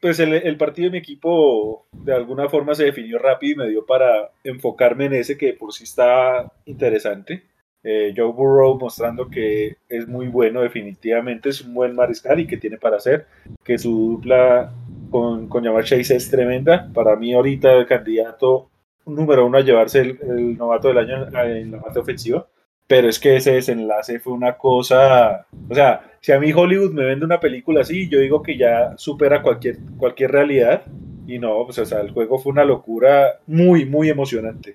pues 0.00 0.18
el, 0.18 0.32
el, 0.32 0.56
partido 0.56 0.86
de 0.86 0.90
mi 0.90 0.98
equipo 0.98 1.86
de 1.92 2.12
alguna 2.14 2.48
forma 2.48 2.74
se 2.74 2.82
definió 2.82 3.16
rápido 3.20 3.52
y 3.52 3.56
me 3.56 3.70
dio 3.70 3.86
para 3.86 4.32
enfocarme 4.42 5.04
en 5.04 5.14
ese 5.14 5.38
que 5.38 5.52
por 5.52 5.72
sí 5.72 5.84
está 5.84 6.50
interesante. 6.64 7.44
Eh, 7.88 8.12
Joe 8.16 8.32
Burrow 8.32 8.76
mostrando 8.80 9.28
que 9.28 9.76
es 9.88 10.08
muy 10.08 10.26
bueno, 10.26 10.60
definitivamente 10.60 11.50
es 11.50 11.60
un 11.60 11.72
buen 11.72 11.94
mariscal 11.94 12.40
y 12.40 12.46
que 12.48 12.56
tiene 12.56 12.78
para 12.78 12.96
hacer, 12.96 13.26
que 13.62 13.78
su 13.78 14.10
dupla 14.10 14.72
con, 15.08 15.46
con 15.46 15.62
Chase 15.84 16.16
es 16.16 16.28
tremenda. 16.28 16.90
Para 16.92 17.14
mí 17.14 17.32
ahorita 17.32 17.74
el 17.74 17.86
candidato 17.86 18.70
número 19.06 19.46
uno 19.46 19.58
a 19.58 19.60
llevarse 19.60 20.00
el, 20.00 20.58
novato 20.58 20.88
del 20.88 20.98
año 20.98 21.28
en 21.44 21.70
la 21.70 21.80
parte 21.80 22.00
ofensiva. 22.00 22.48
Pero 22.88 23.08
es 23.08 23.20
que 23.20 23.36
ese 23.36 23.52
desenlace 23.52 24.18
fue 24.18 24.32
una 24.32 24.58
cosa, 24.58 25.46
o 25.68 25.74
sea, 25.74 26.10
si 26.20 26.32
a 26.32 26.40
mí 26.40 26.52
Hollywood 26.52 26.92
me 26.92 27.04
vende 27.04 27.24
una 27.24 27.38
película 27.38 27.82
así, 27.82 28.08
yo 28.08 28.18
digo 28.18 28.42
que 28.42 28.58
ya 28.58 28.96
supera 28.96 29.42
cualquier, 29.42 29.76
cualquier 29.96 30.32
realidad. 30.32 30.82
Y 31.28 31.38
no, 31.38 31.64
pues 31.64 31.78
o 31.78 31.86
sea, 31.86 32.00
el 32.00 32.10
juego 32.10 32.38
fue 32.40 32.50
una 32.50 32.64
locura 32.64 33.38
muy, 33.46 33.84
muy 33.84 34.08
emocionante 34.08 34.74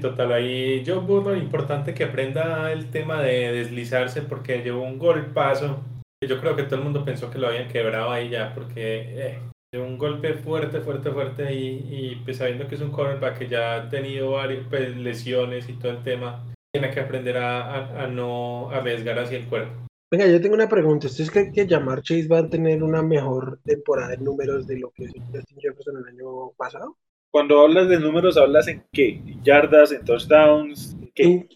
total, 0.00 0.32
ahí 0.32 0.82
Joe 0.86 0.98
Burrow, 0.98 1.36
importante 1.36 1.94
que 1.94 2.04
aprenda 2.04 2.72
el 2.72 2.90
tema 2.90 3.22
de 3.22 3.52
deslizarse 3.52 4.22
porque 4.22 4.62
llevó 4.62 4.82
un 4.82 4.98
golpazo. 4.98 5.82
Yo 6.26 6.40
creo 6.40 6.56
que 6.56 6.64
todo 6.64 6.76
el 6.76 6.84
mundo 6.84 7.04
pensó 7.04 7.30
que 7.30 7.38
lo 7.38 7.48
habían 7.48 7.68
quebrado 7.68 8.10
ahí 8.10 8.28
ya 8.28 8.52
porque 8.54 9.04
eh, 9.16 9.38
llevó 9.72 9.86
un 9.86 9.98
golpe 9.98 10.34
fuerte, 10.34 10.80
fuerte, 10.80 11.10
fuerte 11.10 11.54
y, 11.54 11.86
y 11.88 12.16
pues 12.24 12.38
sabiendo 12.38 12.66
que 12.66 12.74
es 12.74 12.80
un 12.80 12.90
cornerback 12.90 13.38
que 13.38 13.48
ya 13.48 13.76
ha 13.76 13.88
tenido 13.88 14.32
varias 14.32 14.66
pues, 14.68 14.96
lesiones 14.96 15.68
y 15.68 15.74
todo 15.74 15.92
el 15.92 16.02
tema, 16.02 16.44
tiene 16.72 16.90
que 16.90 17.00
aprender 17.00 17.36
a, 17.38 18.02
a, 18.02 18.06
no 18.06 18.70
arriesgar 18.70 19.18
hacia 19.18 19.38
el 19.38 19.46
cuerpo. 19.46 19.86
Venga, 20.10 20.26
yo 20.26 20.40
tengo 20.40 20.54
una 20.54 20.68
pregunta. 20.68 21.06
¿Ustedes 21.06 21.30
creen 21.30 21.52
que 21.52 21.68
Jamar 21.68 22.02
Chase 22.02 22.26
va 22.26 22.38
a 22.38 22.48
tener 22.48 22.82
una 22.82 23.02
mejor 23.02 23.60
temporada 23.64 24.14
en 24.14 24.24
números 24.24 24.66
de 24.66 24.78
lo 24.78 24.90
que 24.90 25.06
Justin 25.06 25.58
Jefferson 25.58 25.98
el 25.98 26.14
año 26.14 26.50
pasado? 26.56 26.96
Cuando 27.30 27.60
hablas 27.60 27.88
de 27.88 28.00
números, 28.00 28.36
¿hablas 28.36 28.66
en 28.66 28.84
qué? 28.92 29.22
¿En 29.24 29.42
yardas, 29.42 29.92
en 29.92 30.04
touchdowns? 30.04 30.96
¿En, 31.14 31.48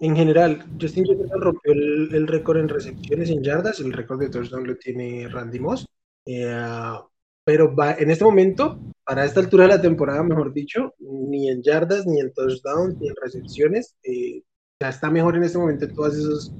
en, 0.00 0.16
general, 0.16 0.64
Justin 0.80 1.04
Jefferson 1.04 1.40
rompió 1.40 1.72
el, 1.72 2.26
récord 2.26 2.58
en 2.58 2.68
recepciones 2.68 3.30
en 3.30 3.42
yardas, 3.42 3.78
el 3.80 3.92
récord 3.92 4.18
de 4.18 4.30
touchdown 4.30 4.66
lo 4.66 4.76
tiene 4.76 5.28
Randy 5.28 5.60
Moss. 5.60 5.86
Eh, 6.26 6.54
pero 7.44 7.74
va, 7.74 7.92
en 7.92 8.10
este 8.10 8.24
momento, 8.24 8.80
para 9.04 9.24
esta 9.24 9.40
altura 9.40 9.64
de 9.64 9.70
la 9.70 9.82
temporada, 9.82 10.22
mejor 10.22 10.52
dicho, 10.52 10.94
ni 10.98 11.48
en 11.48 11.62
yardas, 11.62 12.06
ni 12.06 12.20
en 12.20 12.32
touchdowns, 12.32 12.96
ni 12.98 13.08
en 13.08 13.14
recepciones, 13.22 13.94
eh, 14.02 14.42
ya 14.80 14.88
está 14.88 15.10
mejor 15.10 15.36
en 15.36 15.44
este 15.44 15.58
momento 15.58 15.84
en 15.84 15.94
todas 15.94 16.14
esos, 16.14 16.52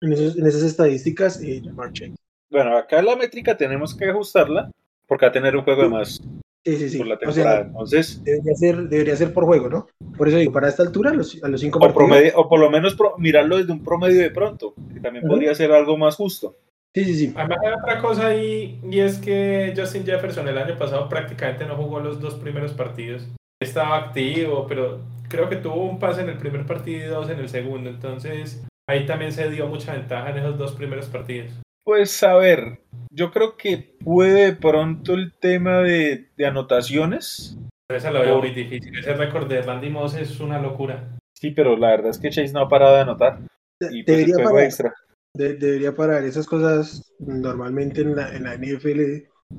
en, 0.00 0.12
esos, 0.12 0.38
en 0.38 0.46
esas 0.46 0.62
estadísticas, 0.62 1.42
eh, 1.42 1.60
Jamar 1.64 1.92
Chase. 1.92 2.14
bueno, 2.50 2.76
acá 2.76 3.02
la 3.02 3.16
métrica 3.16 3.56
tenemos 3.56 3.94
que 3.94 4.06
ajustarla 4.06 4.70
porque 5.06 5.26
va 5.26 5.30
a 5.30 5.32
tener 5.32 5.56
un 5.56 5.64
juego 5.64 5.82
de 5.82 5.88
más 5.88 6.22
Sí, 6.66 6.76
sí, 6.78 6.88
sí. 6.90 6.98
por 6.98 7.06
la 7.06 7.16
temporada. 7.16 7.60
Entonces, 7.60 8.24
debería 8.24 8.54
ser, 8.56 8.76
debería 8.88 9.14
ser 9.16 9.32
por 9.32 9.44
juego, 9.44 9.68
¿no? 9.68 9.86
Por 10.18 10.26
eso 10.26 10.36
digo, 10.38 10.52
para 10.52 10.68
esta 10.68 10.82
altura, 10.82 11.12
los, 11.14 11.40
a 11.42 11.48
los 11.48 11.60
cinco 11.60 11.78
o, 11.78 11.80
partidos. 11.80 12.08
promedio- 12.08 12.32
o 12.34 12.48
por 12.48 12.58
lo 12.58 12.68
menos 12.70 12.94
pro- 12.96 13.14
mirarlo 13.18 13.56
desde 13.58 13.70
un 13.72 13.84
promedio 13.84 14.20
de 14.20 14.30
pronto, 14.30 14.74
que 14.92 14.98
también 14.98 15.24
podría 15.28 15.54
ser 15.54 15.70
algo 15.70 15.96
más 15.96 16.16
justo. 16.16 16.56
Sí, 16.92 17.04
sí, 17.04 17.14
sí. 17.14 17.32
Además 17.36 17.58
hay 17.64 17.72
otra 17.72 18.00
cosa 18.00 18.26
ahí, 18.26 18.80
y 18.90 18.98
es 18.98 19.18
que 19.18 19.74
Justin 19.76 20.04
Jefferson 20.04 20.48
el 20.48 20.58
año 20.58 20.76
pasado 20.76 21.08
prácticamente 21.08 21.66
no 21.66 21.76
jugó 21.76 22.00
los 22.00 22.20
dos 22.20 22.34
primeros 22.34 22.72
partidos. 22.72 23.28
Estaba 23.62 23.96
activo, 23.98 24.66
pero 24.66 24.98
creo 25.28 25.48
que 25.48 25.56
tuvo 25.56 25.84
un 25.84 25.98
pase 26.00 26.22
en 26.22 26.30
el 26.30 26.38
primer 26.38 26.66
partido 26.66 27.04
y 27.04 27.08
dos 27.08 27.30
en 27.30 27.38
el 27.38 27.48
segundo. 27.48 27.88
Entonces 27.90 28.64
ahí 28.88 29.06
también 29.06 29.30
se 29.32 29.48
dio 29.50 29.68
mucha 29.68 29.92
ventaja 29.92 30.30
en 30.30 30.38
esos 30.38 30.58
dos 30.58 30.72
primeros 30.72 31.06
partidos. 31.06 31.52
Pues 31.86 32.20
a 32.24 32.34
ver, 32.34 32.80
yo 33.12 33.30
creo 33.30 33.56
que 33.56 33.96
puede 34.04 34.46
de 34.46 34.56
pronto 34.56 35.14
el 35.14 35.32
tema 35.38 35.78
de, 35.78 36.26
de 36.36 36.46
anotaciones. 36.46 37.56
Pero 37.86 37.98
esa 37.98 38.10
lo 38.10 38.22
veo 38.22 38.40
muy 38.40 38.50
difícil. 38.50 38.98
Ese 38.98 39.14
récord 39.14 39.46
de 39.46 39.62
Randy 39.62 39.88
Moss 39.88 40.16
es 40.16 40.40
una 40.40 40.60
locura. 40.60 41.16
Sí, 41.32 41.52
pero 41.52 41.76
la 41.76 41.90
verdad 41.90 42.10
es 42.10 42.18
que 42.18 42.30
Chase 42.30 42.52
no 42.52 42.62
ha 42.62 42.68
parado 42.68 42.96
de 42.96 43.02
anotar. 43.02 43.38
Y 43.80 44.02
pues 44.02 44.06
Debería 44.06 44.44
parar. 44.44 44.64
extra. 44.64 44.92
De- 45.32 45.54
debería 45.54 45.94
parar. 45.94 46.24
Esas 46.24 46.46
cosas 46.48 47.14
normalmente 47.20 48.00
en 48.00 48.16
la, 48.16 48.34
en 48.34 48.42
la 48.42 48.54
NFL 48.54 49.00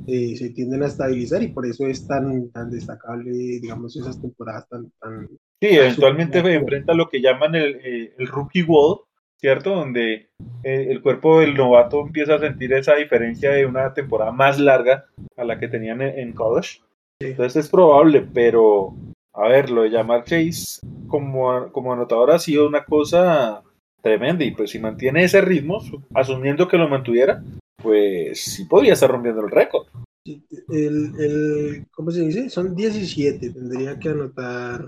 eh, 0.07 0.35
se 0.35 0.49
tienden 0.49 0.83
a 0.83 0.87
estabilizar 0.87 1.41
y 1.41 1.47
por 1.47 1.65
eso 1.65 1.87
es 1.87 2.05
tan, 2.07 2.51
tan 2.51 2.69
destacable, 2.69 3.31
digamos, 3.31 3.95
esas 3.95 4.21
temporadas 4.21 4.67
tan... 4.67 4.91
tan... 4.99 5.27
Sí, 5.61 5.69
eventualmente 5.69 6.39
enfrenta 6.39 6.93
lo 6.93 7.07
que 7.07 7.21
llaman 7.21 7.55
el, 7.55 7.75
eh, 7.77 8.13
el 8.17 8.27
rookie 8.27 8.63
wall, 8.63 8.99
¿cierto? 9.39 9.75
Donde 9.75 10.29
eh, 10.63 10.87
el 10.89 11.01
cuerpo 11.01 11.39
del 11.39 11.55
novato 11.55 12.01
empieza 12.01 12.35
a 12.35 12.39
sentir 12.39 12.73
esa 12.73 12.95
diferencia 12.95 13.51
de 13.51 13.65
una 13.65 13.93
temporada 13.93 14.31
más 14.31 14.59
larga 14.59 15.05
a 15.35 15.43
la 15.43 15.59
que 15.59 15.67
tenían 15.67 16.01
en, 16.01 16.33
college. 16.33 16.81
Entonces 17.19 17.65
es 17.65 17.69
probable, 17.69 18.27
pero 18.33 18.93
a 19.33 19.47
ver, 19.47 19.69
lo 19.69 19.83
de 19.83 19.89
llamar 19.89 20.23
Chase 20.23 20.81
como, 21.07 21.71
como 21.71 21.93
anotador 21.93 22.31
ha 22.31 22.39
sido 22.39 22.67
una 22.67 22.83
cosa 22.83 23.63
tremenda 24.01 24.43
y 24.43 24.51
pues 24.51 24.71
si 24.71 24.79
mantiene 24.79 25.23
ese 25.23 25.41
ritmo, 25.41 25.79
su- 25.79 26.01
asumiendo 26.13 26.67
que 26.67 26.77
lo 26.77 26.87
mantuviera, 26.87 27.43
pues 27.81 28.41
sí 28.43 28.65
podría 28.65 28.93
estar 28.93 29.09
rompiendo 29.09 29.41
el 29.41 29.51
récord. 29.51 29.87
El, 30.25 31.13
el, 31.19 31.85
¿Cómo 31.91 32.11
se 32.11 32.21
dice? 32.21 32.49
Son 32.49 32.75
17. 32.75 33.49
Tendría 33.49 33.97
que 33.97 34.09
anotar 34.09 34.83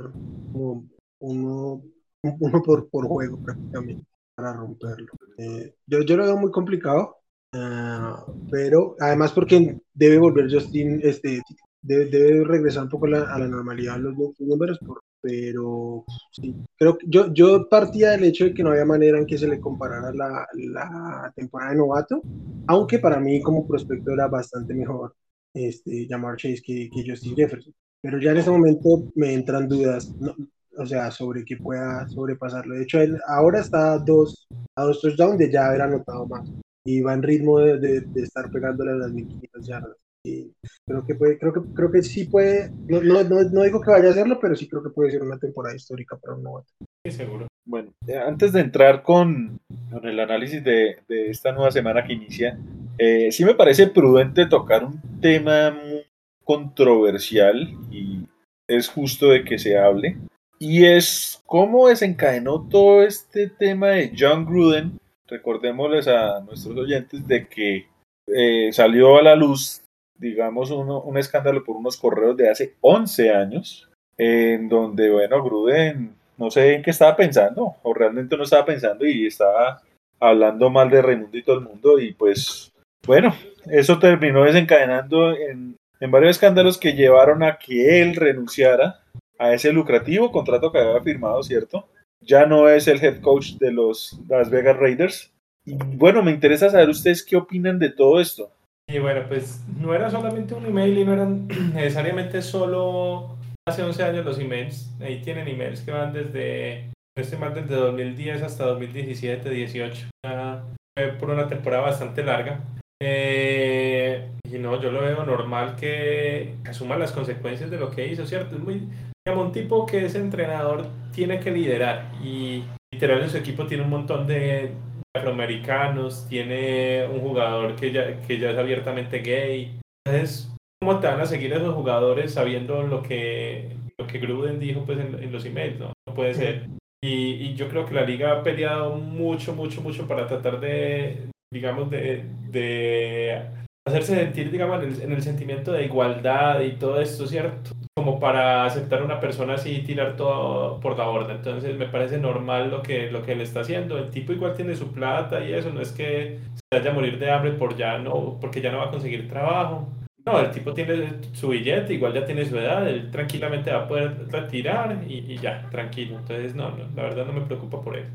como 0.52 0.84
uno, 1.20 1.82
uno 2.24 2.62
por, 2.62 2.90
por 2.90 3.08
juego 3.08 3.40
prácticamente 3.42 4.04
para 4.40 4.54
romperlo. 4.54 5.08
Eh, 5.38 5.76
yo, 5.86 6.02
yo 6.02 6.18
lo 6.18 6.24
veo 6.26 6.38
muy 6.38 6.52
complicado, 6.52 7.18
ah, 7.54 8.26
pero 8.50 8.96
además 9.00 9.32
porque 9.34 9.78
debe 9.94 10.18
volver 10.18 10.52
Justin, 10.52 11.00
este, 11.04 11.42
debe, 11.82 12.06
debe 12.06 12.44
regresar 12.46 12.84
un 12.84 12.90
poco 12.90 13.08
la, 13.08 13.24
a 13.24 13.40
la 13.40 13.48
normalidad 13.48 13.98
los 14.00 14.16
números, 14.40 14.80
por- 14.80 15.02
pero 15.22 16.06
sí, 16.32 16.56
creo 16.78 16.98
yo, 17.06 17.34
yo 17.34 17.68
partía 17.70 18.12
del 18.12 18.24
hecho 18.24 18.46
de 18.46 18.54
que 18.54 18.64
no 18.64 18.70
había 18.72 18.86
manera 18.86 19.18
en 19.20 19.26
que 19.26 19.38
se 19.38 19.48
le 19.50 19.60
comparara 19.60 20.14
la, 20.14 20.48
la 20.54 21.34
temporada 21.36 21.72
de 21.72 21.78
novato, 21.78 22.22
aunque 22.68 23.00
para 23.00 23.20
mí 23.20 23.42
como 23.42 23.68
prospecto 23.68 24.12
era 24.14 24.28
bastante 24.28 24.74
mejor 24.74 25.14
este, 25.54 26.08
Jamar 26.08 26.38
Chase 26.38 26.62
que, 26.64 26.90
que 26.90 27.04
Justin 27.06 27.36
Jefferson. 27.36 27.74
Pero 28.02 28.18
ya 28.22 28.32
en 28.32 28.38
ese 28.38 28.50
momento 28.50 29.12
me 29.16 29.34
entran 29.34 29.68
dudas, 29.68 30.10
no, 30.22 30.34
o 30.80 30.86
sea, 30.86 31.12
sobre 31.12 31.46
que 31.46 31.58
pueda 31.58 32.08
sobrepasarlo. 32.08 32.76
De 32.76 32.84
hecho, 32.84 33.00
él 33.02 33.18
ahora 33.28 33.60
está 33.60 33.94
a 33.94 34.00
dos, 34.00 34.48
a 34.76 34.84
dos 34.84 35.02
touchdowns 35.02 35.38
de 35.38 35.52
ya 35.52 35.68
haber 35.68 35.82
anotado 35.82 36.26
más. 36.28 36.50
Y 36.86 37.02
va 37.02 37.14
en 37.14 37.24
ritmo 37.24 37.60
de, 37.60 37.78
de, 37.78 38.02
de 38.02 38.22
estar 38.22 38.50
pegándole 38.50 38.92
a 38.92 38.96
las 38.96 39.12
1500 39.12 39.68
yardas. 39.68 39.98
Y 40.26 40.52
creo 40.86 41.06
que 41.06 41.16
puede, 41.16 41.38
creo 41.38 41.54
que, 41.54 41.62
creo 41.74 41.92
que 41.92 42.02
sí 42.02 42.26
puede, 42.26 42.72
no, 42.88 43.02
no, 43.02 43.24
no, 43.24 43.42
no 43.44 43.64
digo 43.64 43.82
que 43.82 43.92
vaya 43.92 44.10
a 44.10 44.12
hacerlo, 44.12 44.38
pero 44.42 44.56
sí 44.56 44.68
creo 44.68 44.84
que 44.84 44.90
puede 44.90 45.12
ser 45.12 45.22
una 45.22 45.38
temporada 45.38 45.76
histórica 45.76 46.18
para 46.18 46.36
un 46.36 46.44
novato. 46.44 46.68
Sí, 47.06 47.12
seguro. 47.12 47.48
Bueno, 47.66 47.92
eh, 48.08 48.18
antes 48.18 48.52
de 48.52 48.62
entrar 48.62 49.04
con, 49.04 49.60
con 49.92 50.06
el 50.08 50.20
análisis 50.20 50.64
de, 50.64 50.98
de 51.08 51.30
esta 51.30 51.52
nueva 51.52 51.72
semana 51.72 52.04
que 52.04 52.14
inicia, 52.14 52.60
eh, 52.98 53.32
sí 53.32 53.46
me 53.46 53.56
parece 53.56 53.88
prudente 53.88 54.46
tocar 54.46 54.84
un 54.84 55.00
tema 55.22 55.72
muy 55.72 56.06
controversial 56.44 57.70
y 57.90 58.26
es 58.68 58.90
justo 58.90 59.30
de 59.30 59.44
que 59.44 59.58
se 59.58 59.78
hable. 59.78 60.18
Y 60.60 60.86
es 60.86 61.42
cómo 61.46 61.88
desencadenó 61.88 62.68
todo 62.70 63.04
este 63.04 63.48
tema 63.48 63.88
de 63.90 64.12
John 64.18 64.46
Gruden. 64.46 65.00
Recordémosles 65.28 66.08
a 66.08 66.42
nuestros 66.42 66.76
oyentes 66.78 67.26
de 67.28 67.48
que 67.48 67.88
eh, 68.28 68.70
salió 68.74 69.18
a 69.18 69.22
la 69.24 69.36
luz, 69.36 69.82
digamos, 70.18 70.70
uno- 70.72 71.02
un 71.02 71.18
escándalo 71.18 71.64
por 71.64 71.78
unos 71.78 71.98
correos 71.98 72.36
de 72.36 72.50
hace 72.50 72.76
11 72.82 73.32
años, 73.34 73.90
en 74.18 74.68
donde, 74.70 75.10
bueno, 75.10 75.44
Gruden 75.44 76.14
no 76.38 76.50
sé 76.52 76.74
en 76.76 76.82
qué 76.84 76.92
estaba 76.92 77.16
pensando, 77.16 77.76
o 77.84 77.94
realmente 77.94 78.38
no 78.38 78.44
estaba 78.44 78.66
pensando 78.66 79.06
y 79.06 79.28
estaba 79.28 79.82
hablando 80.20 80.70
mal 80.70 80.90
de 80.90 81.02
Raimundo 81.02 81.38
y 81.38 81.44
todo 81.44 81.58
el 81.60 81.66
mundo, 81.66 82.00
y 82.00 82.14
pues, 82.14 82.72
bueno, 83.06 83.34
eso 83.66 84.00
terminó 84.00 84.44
desencadenando 84.44 85.32
en, 85.36 85.76
en 86.00 86.12
varios 86.12 86.32
escándalos 86.32 86.78
que 86.78 86.94
llevaron 86.94 87.44
a 87.44 87.58
que 87.58 88.02
él 88.02 88.16
renunciara 88.16 89.02
a 89.40 89.54
ese 89.54 89.72
lucrativo 89.72 90.32
contrato 90.32 90.72
que 90.72 90.80
había 90.80 91.02
firmado, 91.02 91.42
¿cierto? 91.42 91.88
Ya 92.22 92.46
no 92.46 92.68
es 92.70 92.88
el 92.88 93.04
head 93.04 93.22
coach 93.22 93.54
de 93.54 93.72
los 93.72 94.20
Las 94.28 94.50
Vegas 94.50 94.78
Raiders. 94.78 95.32
Y 95.66 95.76
bueno, 95.76 96.22
me 96.22 96.32
interesa 96.32 96.70
saber 96.70 96.90
ustedes 96.90 97.24
qué 97.24 97.38
opinan 97.38 97.80
de 97.80 97.90
todo 97.90 98.20
esto. 98.20 98.52
Y 98.88 99.00
bueno, 99.00 99.22
pues 99.28 99.64
no 99.80 99.94
era 99.94 100.10
solamente 100.10 100.54
un 100.54 100.66
email 100.66 100.98
y 100.98 101.06
no 101.06 101.14
eran 101.14 101.48
necesariamente 101.74 102.42
solo 102.42 103.38
hace 103.68 103.84
11 103.84 104.04
años 104.04 104.26
los 104.26 104.40
emails. 104.40 104.92
Ahí 105.00 105.22
tienen 105.22 105.48
emails 105.48 105.82
que 105.82 105.92
van 105.92 106.12
desde, 106.12 106.92
estoy 107.16 107.40
mal, 107.40 107.54
desde 107.54 107.76
2010 107.76 108.42
hasta 108.42 108.66
2017, 108.66 109.50
18. 109.50 110.08
Ya 110.26 110.64
fue 110.98 111.08
por 111.14 111.30
una 111.30 111.48
temporada 111.48 111.84
bastante 111.84 112.24
larga. 112.24 112.62
Eh, 113.02 114.30
y 114.44 114.58
no, 114.58 114.82
yo 114.82 114.92
lo 114.92 115.02
veo 115.02 115.24
normal 115.24 115.78
que 115.78 116.56
asuma 116.68 116.98
las 116.98 117.14
consecuencias 117.14 117.70
de 117.70 117.78
lo 117.78 117.92
que 117.92 118.08
hizo, 118.08 118.26
¿cierto? 118.26 118.56
Es 118.56 118.62
muy, 118.62 118.90
un 119.38 119.52
tipo 119.52 119.86
que 119.86 120.06
es 120.06 120.16
entrenador 120.16 120.88
tiene 121.14 121.40
que 121.40 121.52
liderar 121.52 122.12
y 122.24 122.64
literal 122.94 123.22
en 123.22 123.30
su 123.30 123.38
equipo 123.38 123.66
tiene 123.66 123.84
un 123.84 123.90
montón 123.90 124.28
de 124.28 124.72
afroamericanos, 125.16 126.28
tiene 126.28 127.06
un 127.08 127.20
jugador 127.22 127.76
que 127.76 127.92
ya, 127.92 128.22
que 128.22 128.38
ya 128.38 128.52
es 128.52 128.58
abiertamente 128.58 129.20
gay. 129.20 129.80
Entonces, 130.06 130.52
¿cómo 130.82 131.00
te 131.00 131.08
van 131.08 131.22
a 131.22 131.26
seguir 131.26 131.54
esos 131.54 131.74
jugadores 131.74 132.34
sabiendo 132.34 132.84
lo 132.84 133.02
que, 133.02 133.76
lo 133.98 134.08
que 134.08 134.20
Gruden 134.20 134.60
dijo 134.60 134.84
pues, 134.86 135.00
en, 135.00 135.22
en 135.22 135.32
los 135.32 135.46
emails? 135.46 135.80
No, 135.80 135.94
no 136.08 136.14
puede 136.14 136.34
ser. 136.34 136.68
Y, 137.04 137.34
y 137.34 137.56
yo 137.56 137.70
creo 137.70 137.86
que 137.86 137.96
la 137.96 138.04
liga 138.04 138.32
ha 138.32 138.44
peleado 138.44 138.96
mucho, 138.96 139.56
mucho, 139.56 139.82
mucho 139.82 140.08
para 140.08 140.28
tratar 140.28 140.60
de, 140.60 141.30
digamos, 141.52 141.90
de, 141.90 142.26
de 142.50 143.42
hacerse 143.88 144.16
sentir, 144.16 144.52
digamos, 144.52 144.84
en 144.84 144.94
el, 144.94 145.02
en 145.02 145.12
el 145.14 145.22
sentimiento 145.22 145.72
de 145.72 145.86
igualdad 145.86 146.62
y 146.62 146.74
todo 146.74 147.00
esto, 147.00 147.26
¿cierto? 147.26 147.72
Como 148.00 148.18
para 148.18 148.64
aceptar 148.64 149.02
a 149.02 149.04
una 149.04 149.20
persona 149.20 149.56
así 149.56 149.72
y 149.72 149.84
tirar 149.84 150.16
todo 150.16 150.80
por 150.80 150.98
la 150.98 151.06
borda. 151.08 151.34
Entonces 151.34 151.78
me 151.78 151.86
parece 151.86 152.18
normal 152.18 152.72
lo 152.72 152.82
que, 152.82 153.12
lo 153.12 153.24
que 153.24 153.34
él 153.34 153.42
está 153.42 153.60
haciendo. 153.60 153.98
El 153.98 154.10
tipo 154.10 154.32
igual 154.32 154.54
tiene 154.56 154.74
su 154.78 154.94
plata 154.94 155.44
y 155.44 155.52
eso, 155.52 155.70
no 155.74 155.82
es 155.82 155.92
que 155.92 156.40
se 156.54 156.80
vaya 156.80 156.92
a 156.92 156.94
morir 156.94 157.20
de 157.20 157.30
hambre 157.30 157.52
por 157.52 157.76
ya 157.76 157.98
no, 157.98 158.38
porque 158.40 158.62
ya 158.62 158.72
no 158.72 158.78
va 158.78 158.86
a 158.86 158.90
conseguir 158.90 159.28
trabajo. 159.28 159.90
No, 160.26 160.40
el 160.40 160.50
tipo 160.52 160.74
tiene 160.74 161.10
su 161.34 161.50
billete, 161.50 161.94
igual 161.94 162.14
ya 162.14 162.26
tiene 162.26 162.46
su 162.46 162.58
edad, 162.58 162.88
él 162.88 163.12
tranquilamente 163.12 163.70
va 163.70 163.80
a 163.80 163.88
poder 163.90 164.32
retirar 164.32 165.04
y, 165.06 165.34
y 165.34 165.38
ya, 165.38 165.68
tranquilo. 165.70 166.20
Entonces, 166.20 166.56
no, 166.56 166.70
no, 166.70 166.86
la 166.96 167.04
verdad 167.04 167.26
no 167.26 167.34
me 167.34 167.42
preocupa 167.42 167.82
por 167.82 167.98
él. 167.98 168.06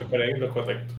Me 0.00 0.06
parece 0.06 0.38
lo 0.38 0.48
correcto. 0.48 0.94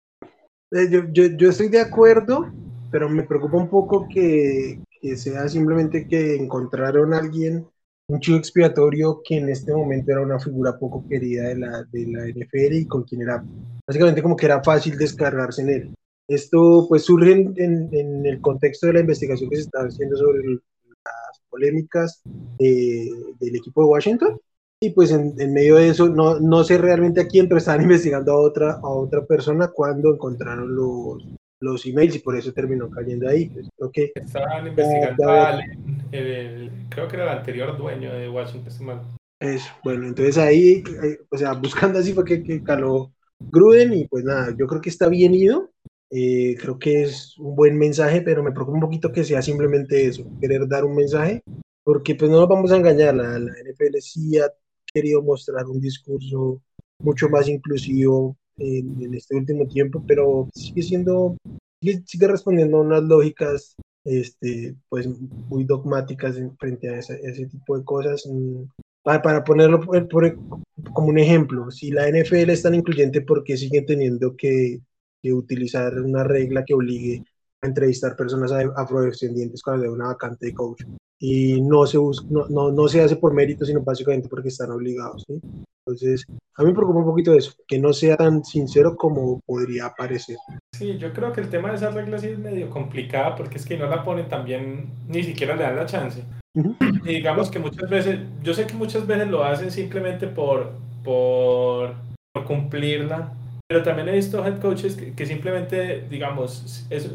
Eh, 0.72 0.88
yo, 0.90 1.00
yo, 1.12 1.28
yo 1.34 1.48
estoy 1.48 1.70
de 1.70 1.80
acuerdo, 1.80 2.52
pero 2.90 3.08
me 3.08 3.22
preocupa 3.22 3.56
un 3.56 3.70
poco 3.70 4.06
que, 4.06 4.80
que 5.00 5.16
sea 5.16 5.48
simplemente 5.48 6.06
que 6.06 6.36
encontraron 6.36 7.14
a 7.14 7.20
alguien, 7.20 7.66
un 8.08 8.20
chivo 8.20 8.38
expiatorio 8.38 9.20
que 9.22 9.36
en 9.36 9.48
este 9.50 9.72
momento 9.74 10.12
era 10.12 10.22
una 10.22 10.38
figura 10.38 10.78
poco 10.78 11.04
querida 11.08 11.48
de 11.48 11.58
la, 11.58 11.82
de 11.84 12.06
la 12.06 12.26
NFL 12.26 12.74
y 12.74 12.86
con 12.86 13.02
quien 13.04 13.22
era 13.22 13.44
básicamente 13.86 14.22
como 14.22 14.36
que 14.36 14.46
era 14.46 14.62
fácil 14.62 14.96
descargarse 14.96 15.62
en 15.62 15.68
él. 15.68 15.94
Esto 16.28 16.86
pues 16.88 17.04
surge 17.04 17.32
en, 17.32 17.54
en, 17.56 17.88
en 17.92 18.26
el 18.26 18.40
contexto 18.40 18.86
de 18.86 18.94
la 18.94 19.00
investigación 19.00 19.50
que 19.50 19.56
se 19.56 19.62
está 19.62 19.80
haciendo 19.80 20.16
sobre 20.16 20.38
el- 20.40 20.62
las 21.04 21.40
polémicas 21.50 22.22
de- 22.58 23.10
del 23.40 23.56
equipo 23.56 23.82
de 23.82 23.88
Washington 23.88 24.38
y 24.80 24.90
pues 24.90 25.10
en, 25.10 25.34
en 25.38 25.52
medio 25.52 25.76
de 25.76 25.88
eso 25.88 26.08
no, 26.08 26.38
no 26.40 26.64
sé 26.64 26.78
realmente 26.78 27.20
a 27.20 27.26
quién, 27.26 27.46
pero 27.48 27.58
estaban 27.58 27.82
investigando 27.82 28.32
a 28.32 28.40
otra, 28.40 28.72
a 28.72 28.88
otra 28.88 29.24
persona 29.26 29.68
cuando 29.68 30.14
encontraron 30.14 30.74
los, 30.74 31.24
los 31.60 31.84
emails 31.86 32.16
y 32.16 32.18
por 32.20 32.36
eso 32.36 32.52
terminó 32.52 32.88
cayendo 32.90 33.28
ahí. 33.28 33.50
Pues, 33.50 33.68
que 33.92 34.12
Estaban 34.14 34.68
investigando 34.68 35.24
ya. 35.26 35.32
a 35.32 35.48
Allen, 35.48 36.02
el, 36.12 36.26
el- 36.26 36.70
creo 36.88 37.08
que 37.08 37.16
era 37.16 37.32
el 37.32 37.38
anterior 37.38 37.76
dueño 37.76 38.12
de 38.12 38.28
Washington. 38.28 39.00
Eso, 39.40 39.70
bueno, 39.84 40.06
entonces 40.06 40.36
ahí, 40.38 40.82
eh, 41.04 41.18
o 41.30 41.36
sea, 41.38 41.52
buscando 41.54 41.98
así 42.00 42.12
fue 42.12 42.24
que, 42.24 42.42
que 42.42 42.62
caló 42.62 43.12
Gruden 43.38 43.92
y 43.94 44.06
pues 44.08 44.24
nada, 44.24 44.54
yo 44.58 44.66
creo 44.66 44.80
que 44.80 44.90
está 44.90 45.08
bien 45.08 45.34
ido, 45.34 45.70
Eh, 46.10 46.56
creo 46.58 46.78
que 46.78 47.02
es 47.02 47.36
un 47.38 47.54
buen 47.54 47.76
mensaje, 47.76 48.22
pero 48.22 48.42
me 48.42 48.50
preocupa 48.50 48.76
un 48.76 48.80
poquito 48.80 49.12
que 49.12 49.24
sea 49.24 49.42
simplemente 49.42 50.06
eso, 50.06 50.24
querer 50.40 50.66
dar 50.66 50.84
un 50.86 50.96
mensaje, 50.96 51.42
porque 51.84 52.14
pues 52.14 52.30
no 52.30 52.40
nos 52.40 52.48
vamos 52.48 52.72
a 52.72 52.76
engañar, 52.76 53.14
la, 53.14 53.38
la 53.38 53.52
NFL 53.60 53.98
sí 54.00 54.38
ha 54.38 54.50
querido 54.92 55.22
mostrar 55.22 55.66
un 55.66 55.78
discurso 55.80 56.62
mucho 56.98 57.28
más 57.28 57.46
inclusivo 57.48 58.36
en, 58.58 59.14
este 59.14 59.36
último 59.36 59.66
tiempo, 59.66 60.02
pero 60.06 60.48
sigue 60.54 60.82
siendo, 60.82 61.36
sigue, 61.80 62.26
respondiendo 62.26 62.78
a 62.78 62.82
unas 62.82 63.02
lógicas 63.02 63.76
este, 64.04 64.74
pues 64.88 65.06
muy 65.06 65.64
dogmáticas 65.64 66.36
frente 66.58 66.88
a 66.88 66.98
ese, 66.98 67.46
tipo 67.46 67.78
de 67.78 67.84
cosas. 67.84 68.24
Mm, 68.26 68.64
para, 69.02 69.22
para 69.22 69.44
ponerlo 69.44 69.80
como 70.92 71.08
un 71.08 71.18
ejemplo, 71.18 71.70
si 71.70 71.90
la 71.90 72.08
NFL 72.08 72.50
es 72.50 72.62
tan 72.62 72.74
incluyente, 72.74 73.22
¿por 73.22 73.42
qué 73.44 73.56
sigue 73.56 73.82
teniendo 73.82 74.36
que, 74.36 74.80
que 75.22 75.32
utilizar 75.32 75.94
una 76.00 76.24
regla 76.24 76.64
que 76.64 76.74
obligue 76.74 77.24
a 77.62 77.66
entrevistar 77.66 78.16
personas 78.16 78.52
afrodescendientes 78.76 79.62
cuando 79.62 79.84
hay 79.84 79.90
una 79.90 80.08
vacante 80.08 80.46
de 80.46 80.54
coach? 80.54 80.82
Y 81.20 81.60
no 81.60 81.86
se, 81.86 81.98
no, 81.98 82.46
no, 82.48 82.70
no, 82.70 82.88
se 82.88 83.02
hace 83.02 83.16
por 83.16 83.34
mérito, 83.34 83.64
sino 83.64 83.82
básicamente 83.82 84.28
porque 84.28 84.48
están 84.48 84.70
obligados. 84.70 85.24
¿sí? 85.26 85.40
Entonces, 85.86 86.24
a 86.56 86.62
mí 86.62 86.68
me 86.68 86.74
preocupa 86.74 87.00
un 87.00 87.06
poquito 87.06 87.34
eso, 87.34 87.52
que 87.66 87.78
no 87.78 87.92
sea 87.92 88.16
tan 88.16 88.44
sincero 88.44 88.94
como 88.96 89.40
podría 89.46 89.92
parecer. 89.96 90.36
Sí, 90.76 90.96
yo 90.98 91.12
creo 91.12 91.32
que 91.32 91.40
el 91.40 91.48
tema 91.48 91.70
de 91.70 91.76
esa 91.76 91.90
regla 91.90 92.18
sí 92.18 92.28
es 92.28 92.38
medio 92.38 92.70
complicada 92.70 93.34
porque 93.34 93.56
es 93.58 93.66
que 93.66 93.76
no 93.76 93.88
la 93.88 94.04
ponen 94.04 94.28
también, 94.28 94.90
ni 95.08 95.22
siquiera 95.22 95.56
le 95.56 95.64
dan 95.64 95.76
la 95.76 95.86
chance. 95.86 96.22
Y 97.04 97.14
digamos 97.14 97.50
que 97.50 97.58
muchas 97.58 97.88
veces, 97.88 98.20
yo 98.42 98.52
sé 98.54 98.66
que 98.66 98.74
muchas 98.74 99.06
veces 99.06 99.28
lo 99.28 99.44
hacen 99.44 99.70
simplemente 99.70 100.26
por, 100.26 100.72
por, 101.04 101.94
por 102.32 102.44
cumplirla, 102.44 103.32
pero 103.66 103.82
también 103.82 104.08
he 104.08 104.12
visto 104.12 104.44
head 104.44 104.60
coaches 104.60 104.96
que, 104.96 105.14
que 105.14 105.26
simplemente, 105.26 106.06
digamos, 106.08 106.86
es 106.90 107.10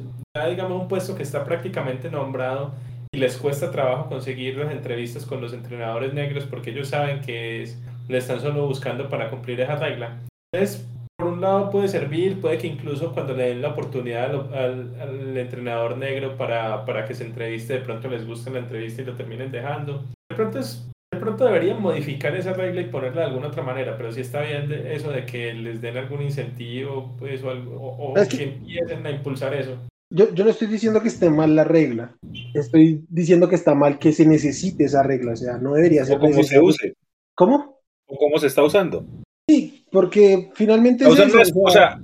digamos 0.50 0.82
un 0.82 0.88
puesto 0.88 1.16
que 1.16 1.24
está 1.24 1.44
prácticamente 1.44 2.10
nombrado 2.10 2.72
y 3.14 3.18
les 3.20 3.38
cuesta 3.38 3.70
trabajo 3.70 4.10
conseguir 4.10 4.58
las 4.58 4.72
entrevistas 4.72 5.26
con 5.26 5.40
los 5.40 5.54
entrenadores 5.54 6.14
negros 6.14 6.46
porque 6.46 6.72
ellos 6.72 6.90
saben 6.90 7.22
que 7.22 7.62
es, 7.62 7.80
le 8.10 8.18
están 8.18 8.42
solo 8.42 8.68
buscando 8.68 9.08
para 9.08 9.30
cumplir 9.30 9.62
esa 9.62 9.76
regla. 9.76 10.20
Entonces, 10.52 10.88
por 11.16 11.28
un 11.28 11.40
lado 11.40 11.70
puede 11.70 11.88
servir, 11.88 12.42
puede 12.42 12.58
que 12.58 12.68
incluso 12.68 13.14
cuando 13.14 13.36
le 13.36 13.50
den 13.50 13.62
la 13.62 13.70
oportunidad 13.70 14.34
al, 14.52 15.38
entrenador 15.38 15.96
negro 15.96 16.36
para, 16.36 16.86
para, 16.86 17.06
que 17.06 17.14
se 17.14 17.24
entreviste, 17.24 17.74
de 17.74 17.80
pronto 17.82 18.10
les 18.10 18.26
guste 18.26 18.50
la 18.50 18.60
entrevista 18.60 19.04
y 19.04 19.06
lo 19.06 19.14
terminen 19.14 19.52
dejando. 19.52 20.04
De 20.28 20.36
pronto, 20.36 20.58
es, 20.58 20.90
de 21.14 21.20
pronto 21.20 21.46
deberían 21.46 21.80
modificar 21.80 22.36
esa 22.36 22.54
regla 22.54 22.82
y 22.82 22.86
ponerla 22.86 23.22
de 23.22 23.28
alguna 23.28 23.50
otra 23.50 23.62
manera, 23.62 23.96
pero 23.96 24.12
sí 24.12 24.22
está 24.22 24.42
bien 24.42 24.72
eso 24.72 25.12
de 25.12 25.24
que 25.28 25.54
les 25.54 25.82
den 25.82 25.98
algún 25.98 26.24
incentivo 26.24 27.16
pues, 27.20 27.44
o, 27.44 27.52
algo, 27.52 27.76
o, 27.80 28.14
que 28.28 28.44
empiecen 28.44 29.06
a 29.06 29.12
impulsar 29.12 29.54
eso 29.54 29.78
yo, 30.14 30.32
yo 30.34 30.44
no 30.44 30.52
estoy 30.52 30.68
diciendo 30.68 31.02
que 31.02 31.08
esté 31.08 31.30
mal 31.30 31.56
la 31.56 31.64
regla, 31.64 32.16
estoy 32.54 33.04
diciendo 33.10 33.50
que 33.50 33.56
está 33.56 33.74
mal 33.74 33.98
que 33.98 34.12
se 34.12 34.28
necesite 34.28 34.84
esa 34.84 35.02
regla, 35.02 35.34
o 35.34 35.36
sea, 35.36 35.58
no 35.58 35.74
debería 35.74 36.06
ser. 36.06 36.18
O 36.18 36.20
cómo 36.20 36.44
se 36.44 36.60
use. 36.60 36.94
¿Cómo? 37.34 37.80
O 38.06 38.18
cómo 38.18 38.38
se 38.38 38.48
está 38.48 38.64
usando. 38.64 39.06
Sí, 39.50 39.86
porque 39.92 40.52
finalmente. 40.54 41.06
O, 41.08 41.16
sea, 41.16 42.00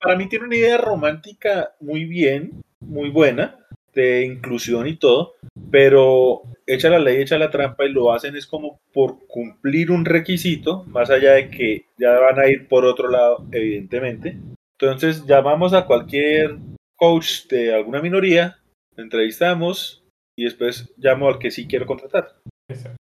para 0.00 0.16
mí 0.16 0.28
tiene 0.28 0.44
una 0.44 0.56
idea 0.56 0.76
romántica 0.76 1.70
muy 1.80 2.04
bien, 2.04 2.62
muy 2.80 3.08
buena, 3.08 3.58
de 3.94 4.26
inclusión 4.26 4.86
y 4.86 4.96
todo, 4.96 5.32
pero 5.70 6.42
echa 6.66 6.90
la 6.90 6.98
ley, 6.98 7.22
echa 7.22 7.38
la 7.38 7.50
trampa 7.50 7.86
y 7.86 7.92
lo 7.92 8.12
hacen 8.12 8.36
es 8.36 8.46
como 8.46 8.78
por 8.92 9.26
cumplir 9.26 9.90
un 9.90 10.04
requisito, 10.04 10.84
más 10.84 11.08
allá 11.08 11.32
de 11.32 11.48
que 11.48 11.86
ya 11.98 12.10
van 12.18 12.38
a 12.38 12.46
ir 12.46 12.68
por 12.68 12.84
otro 12.84 13.08
lado, 13.08 13.46
evidentemente. 13.52 14.36
Entonces 14.78 15.24
llamamos 15.24 15.72
a 15.72 15.86
cualquier 15.86 16.58
coach 17.04 17.46
de 17.48 17.74
alguna 17.74 18.00
minoría, 18.00 18.56
entrevistamos 18.96 20.02
y 20.34 20.44
después 20.44 20.90
llamo 20.96 21.28
al 21.28 21.38
que 21.38 21.50
sí 21.50 21.66
quiero 21.66 21.84
contratar. 21.84 22.36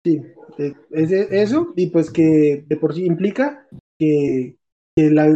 Sí, 0.04 0.22
es 0.90 1.10
eso, 1.10 1.72
y 1.74 1.86
pues 1.86 2.10
que 2.10 2.64
de 2.66 2.76
por 2.76 2.94
sí 2.94 3.06
implica 3.06 3.66
que, 3.98 4.56
la, 4.94 5.26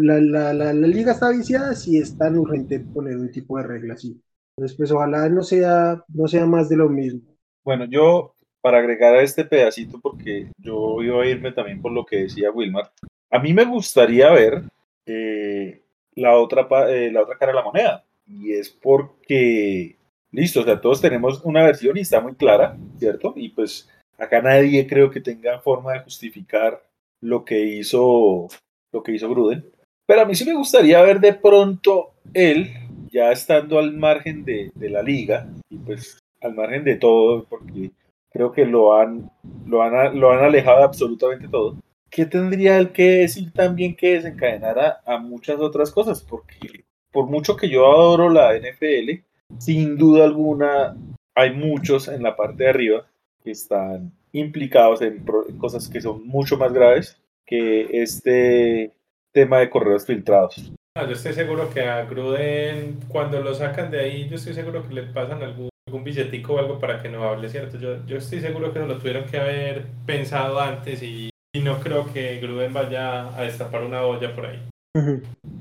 liga 0.73 1.13
está 1.13 1.31
viciada 1.31 1.75
si 1.75 1.97
es 1.97 2.19
tan 2.19 2.37
urgente 2.37 2.81
poner 2.81 3.17
un 3.17 3.31
tipo 3.31 3.57
de 3.57 3.65
regla 3.65 3.95
así. 3.95 4.21
Entonces, 4.55 4.77
pues 4.77 4.91
ojalá 4.93 5.29
no 5.31 5.43
sea, 5.43 6.05
no 6.09 6.29
sea 6.29 6.45
más 6.45 6.69
de 6.69 6.77
lo 6.77 6.91
mismo. 6.91 7.23
Bueno, 7.65 7.87
yo 7.87 8.35
para 8.61 8.79
agregar 8.79 9.15
a 9.15 9.23
este 9.23 9.45
pedacito, 9.47 9.99
porque 9.99 10.49
yo 10.59 11.03
iba 11.03 11.23
a 11.23 11.27
irme 11.27 11.53
también 11.53 11.81
por 11.81 11.93
lo 11.93 12.05
que 12.05 12.25
decía 12.25 12.51
Wilmar, 12.51 12.91
a 13.31 13.39
mí 13.39 13.55
me 13.55 13.65
gustaría 13.65 14.31
ver 14.31 14.63
eh, 15.07 15.83
la, 16.17 16.37
otra, 16.37 16.69
eh, 16.91 17.11
la 17.11 17.23
otra 17.23 17.39
cara 17.39 17.53
de 17.53 17.57
la 17.57 17.65
moneda 17.65 18.05
y 18.27 18.53
es 18.53 18.71
porque, 18.71 19.97
listo, 20.31 20.61
o 20.61 20.65
sea, 20.65 20.81
todos 20.81 21.01
tenemos 21.01 21.43
una 21.45 21.63
versión 21.63 21.97
y 21.97 22.01
está 22.01 22.21
muy 22.21 22.35
clara, 22.35 22.77
¿cierto? 22.99 23.35
Y 23.37 23.51
pues 23.51 23.89
acá 24.19 24.41
nadie 24.41 24.87
creo 24.87 25.11
que 25.11 25.21
tenga 25.21 25.61
forma 25.61 25.93
de 25.93 26.01
justificar 26.01 26.83
lo 27.21 27.45
que 27.45 27.65
hizo, 27.65 28.49
lo 28.93 29.03
que 29.03 29.13
hizo 29.13 29.29
Gruden. 29.29 29.65
Pero 30.07 30.23
a 30.23 30.25
mí 30.25 30.35
sí 30.35 30.45
me 30.45 30.55
gustaría 30.55 31.01
ver 31.03 31.21
de 31.21 31.35
pronto 31.35 32.15
él, 32.35 32.71
ya 33.11 33.31
estando 33.33 33.79
al 33.79 33.93
margen 33.93 34.45
de, 34.45 34.73
de 34.75 34.91
la 34.91 35.03
liga, 35.03 35.49
y 35.69 35.77
pues 35.79 36.19
al 36.41 36.55
margen 36.55 36.85
de 36.85 36.97
todo, 36.97 37.45
porque 37.45 37.91
creo 38.31 38.53
que 38.53 38.65
lo 38.65 38.95
han, 38.95 39.31
lo 39.67 39.83
han, 39.83 40.19
lo 40.19 40.33
han 40.33 40.45
alejado 40.45 40.79
de 40.79 40.85
absolutamente 40.85 41.49
todo. 41.49 41.77
¿Qué 42.11 42.27
tendría 42.27 42.79
él 42.79 42.93
que 42.93 43.21
decir 43.21 43.53
también 43.53 43.97
que 43.97 44.15
desencadenara 44.15 45.01
a 45.07 45.19
muchas 45.19 45.59
otras 45.61 45.91
cosas? 45.91 46.23
Porque 46.23 46.85
por 47.13 47.27
mucho 47.27 47.57
que 47.57 47.69
yo 47.69 47.87
adoro 47.87 48.31
la 48.31 48.55
NFL, 48.57 49.23
sin 49.59 49.97
duda 49.97 50.25
alguna 50.25 50.97
hay 51.35 51.53
muchos 51.53 52.09
en 52.09 52.23
la 52.23 52.37
parte 52.37 52.65
de 52.65 52.71
arriba 52.71 53.07
que 53.43 53.53
están 53.53 54.13
implicados 54.33 55.03
en, 55.03 55.25
cosas 55.59 55.89
que 55.89 56.01
son 56.01 56.27
mucho 56.27 56.57
más 56.57 56.73
graves 56.73 57.19
que 57.47 58.03
este 58.03 58.93
tema 59.33 59.59
de 59.59 59.71
correos 59.71 60.07
filtrados. 60.07 60.73
yo 60.97 61.13
estoy 61.13 61.33
seguro 61.33 61.71
que 61.71 61.83
a 61.83 62.05
Gruden, 62.05 62.99
cuando 63.09 63.41
lo 63.41 63.55
sacan 63.55 63.91
de 63.91 64.01
ahí, 64.01 64.29
yo 64.29 64.37
estoy 64.37 64.55
seguro 64.55 64.87
que 64.87 64.95
le 64.95 65.03
pasan 65.05 65.43
algún, 65.43 65.71
billetico 66.05 66.55
o 66.55 66.59
algo 66.59 66.79
para 66.79 67.03
que 67.03 67.11
no 67.11 67.23
hable, 67.25 67.51
¿cierto? 67.51 67.79
Yo, 67.79 68.17
estoy 68.17 68.41
seguro 68.41 68.73
que 68.73 68.79
lo 68.79 68.97
tuvieron 68.97 69.25
que 69.25 69.39
haber 69.39 69.85
pensado 70.07 70.59
antes 70.59 71.03
y 71.03 71.31
no 71.63 71.81
creo 71.81 72.11
que 72.11 72.41
Gruden 72.41 72.73
vaya 72.73 73.29
a 73.37 73.43
destapar 73.43 73.83
una 73.83 74.03
olla 74.03 74.35
por 74.35 74.47
ahí. 74.47 74.72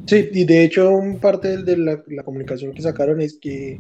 Sí, 0.08 0.30
y 0.34 0.44
de 0.46 0.64
hecho, 0.66 0.92
parte 1.22 1.64
de 1.64 1.78
la, 1.78 2.24
comunicación 2.24 2.74
que 2.74 2.82
sacaron 2.82 3.22
es 3.22 3.38
que, 3.40 3.80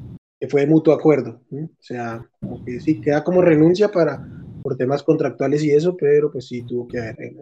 fue 0.49 0.61
de 0.61 0.67
mutuo 0.67 0.93
acuerdo. 0.93 1.41
O 1.51 1.67
sea, 1.79 2.25
como 2.39 2.63
que 2.63 2.79
sí, 2.79 3.01
queda 3.01 3.23
como 3.23 3.41
renuncia 3.41 3.89
para 3.89 4.25
por 4.61 4.77
temas 4.77 5.03
contractuales 5.03 5.63
y 5.63 5.71
eso, 5.71 5.97
pero 5.97 6.31
pues 6.31 6.47
sí 6.47 6.61
tuvo 6.63 6.87
que 6.87 6.99
haber 6.99 7.33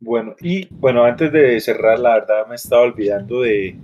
Bueno, 0.00 0.36
y 0.40 0.68
bueno, 0.74 1.04
antes 1.04 1.32
de 1.32 1.58
cerrar, 1.60 1.98
la 1.98 2.14
verdad 2.14 2.46
me 2.46 2.56
estaba 2.56 2.82
olvidando 2.82 3.40
de 3.40 3.78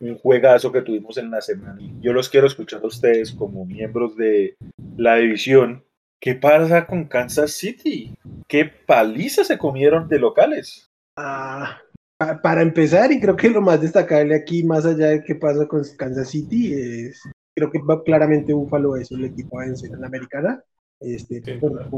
un 0.00 0.16
juegazo 0.16 0.70
que 0.70 0.82
tuvimos 0.82 1.18
en 1.18 1.30
la 1.30 1.40
semana. 1.40 1.80
Yo 2.00 2.12
los 2.12 2.28
quiero 2.28 2.46
escuchar 2.46 2.82
a 2.82 2.86
ustedes 2.86 3.32
como 3.32 3.64
miembros 3.66 4.16
de 4.16 4.56
la 4.96 5.16
división. 5.16 5.84
¿Qué 6.20 6.34
pasa 6.34 6.86
con 6.86 7.04
Kansas 7.04 7.52
City? 7.52 8.14
¿Qué 8.48 8.64
paliza 8.64 9.44
se 9.44 9.58
comieron 9.58 10.08
de 10.08 10.18
locales? 10.18 10.88
Ah, 11.16 11.80
para 12.18 12.62
empezar, 12.62 13.12
y 13.12 13.20
creo 13.20 13.36
que 13.36 13.48
lo 13.48 13.60
más 13.60 13.80
destacable 13.80 14.34
aquí, 14.34 14.64
más 14.64 14.84
allá 14.84 15.08
de 15.08 15.22
qué 15.22 15.36
pasa 15.36 15.66
con 15.66 15.82
Kansas 15.96 16.28
City, 16.28 16.72
es 16.74 17.22
creo 17.58 17.70
que 17.70 17.80
claramente 18.04 18.52
Buffalo 18.52 18.96
es 18.96 19.10
el 19.10 19.24
equipo 19.24 19.58
a 19.58 19.64
vencer 19.64 19.90
en 19.92 20.00
la 20.00 20.06
americana, 20.06 20.62
este, 21.00 21.58
por, 21.58 21.90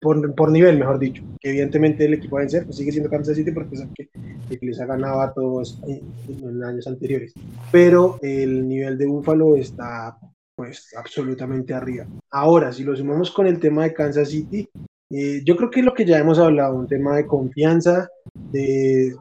por, 0.00 0.34
por, 0.34 0.50
nivel, 0.50 0.78
mejor 0.78 0.98
dicho. 0.98 1.22
Que 1.40 1.50
evidentemente 1.50 2.04
el 2.04 2.14
equipo 2.14 2.36
a 2.36 2.40
vencer 2.40 2.64
pues 2.64 2.76
sigue 2.76 2.92
siendo 2.92 3.10
Kansas 3.10 3.36
City 3.36 3.50
porque 3.50 3.74
es 3.74 3.86
que, 3.94 4.08
que, 4.48 4.66
les 4.66 4.80
ha 4.80 4.86
ganado 4.86 5.20
a 5.20 5.32
todos 5.32 5.80
en, 5.86 6.62
años 6.62 6.86
anteriores. 6.86 7.32
Pero 7.72 8.18
el 8.22 8.68
nivel 8.68 8.98
de 8.98 9.06
Buffalo 9.06 9.56
está 9.56 10.16
pues 10.54 10.94
absolutamente 10.96 11.74
arriba. 11.74 12.06
Ahora, 12.30 12.72
si 12.72 12.84
lo 12.84 12.94
sumamos 12.94 13.30
con 13.32 13.46
el 13.46 13.58
tema 13.58 13.84
de 13.84 13.94
Kansas 13.94 14.30
City, 14.30 14.68
eh, 15.10 15.42
yo 15.44 15.56
creo 15.56 15.70
que 15.70 15.80
es 15.80 15.86
lo 15.86 15.94
que 15.94 16.04
ya 16.04 16.18
hemos 16.18 16.38
hablado, 16.38 16.76
un 16.76 16.86
tema 16.86 17.16
de 17.16 17.26
confianza, 17.26 18.08
de, 18.34 19.14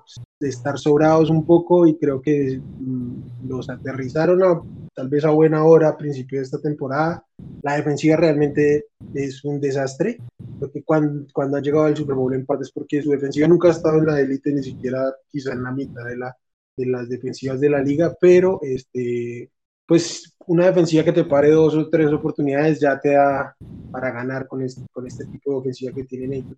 estar 0.50 0.78
sobrados 0.78 1.30
un 1.30 1.46
poco 1.46 1.88
y 1.88 1.98
creo 1.98 2.22
que 2.22 2.60
mm, 2.60 3.48
los 3.48 3.70
aterrizaron 3.70 4.40
tal 4.94 5.10
vez 5.10 5.26
a 5.26 5.32
buena 5.32 5.64
hora 5.64 5.90
a 5.90 5.98
principio 5.98 6.40
de 6.40 6.46
esta 6.46 6.60
temporada. 6.60 7.26
La 7.62 7.76
defensiva 7.76 8.16
realmente 8.16 8.86
es 9.14 9.44
un 9.44 9.60
desastre, 9.60 10.18
porque 10.60 10.84
cuando, 10.84 11.26
cuando 11.34 11.60
llegado 11.60 11.86
al 11.86 11.98
Super 11.98 12.16
Bowl 12.16 12.34
en 12.34 12.46
parte 12.46 12.64
es 12.64 12.72
porque 12.72 13.02
su 13.02 13.12
defensiva 13.12 13.48
nunca 13.48 13.70
ha 13.70 13.72
estado 13.72 13.98
en 14.00 14.06
la 14.06 14.20
élite, 14.20 14.54
ni 14.54 14.64
siquiera 14.64 15.14
quizá 15.30 15.54
en 15.54 15.64
la 15.64 15.72
mitad 15.72 16.06
de, 16.06 16.18
la, 16.18 16.36
de 16.78 16.86
las 16.86 17.10
defensivas 17.10 17.60
de 17.60 17.70
la 17.70 17.82
liga, 17.82 18.16
pero 18.20 18.60
este, 18.62 19.50
pues 19.86 20.36
una 20.48 20.68
defensiva 20.68 21.04
que 21.04 21.12
te 21.12 21.26
pare 21.26 21.52
dos 21.52 21.76
o 21.76 21.90
tres 21.90 22.12
oportunidades 22.12 22.80
ya 22.80 23.00
te 23.00 23.14
da 23.14 23.56
para 23.92 24.12
ganar 24.12 24.48
con 24.48 24.62
este, 24.62 24.82
con 24.92 25.08
este 25.08 25.26
tipo 25.26 25.52
de 25.52 25.58
ofensiva 25.58 25.94
que 25.94 26.04
tienen 26.04 26.34
ellos. 26.34 26.58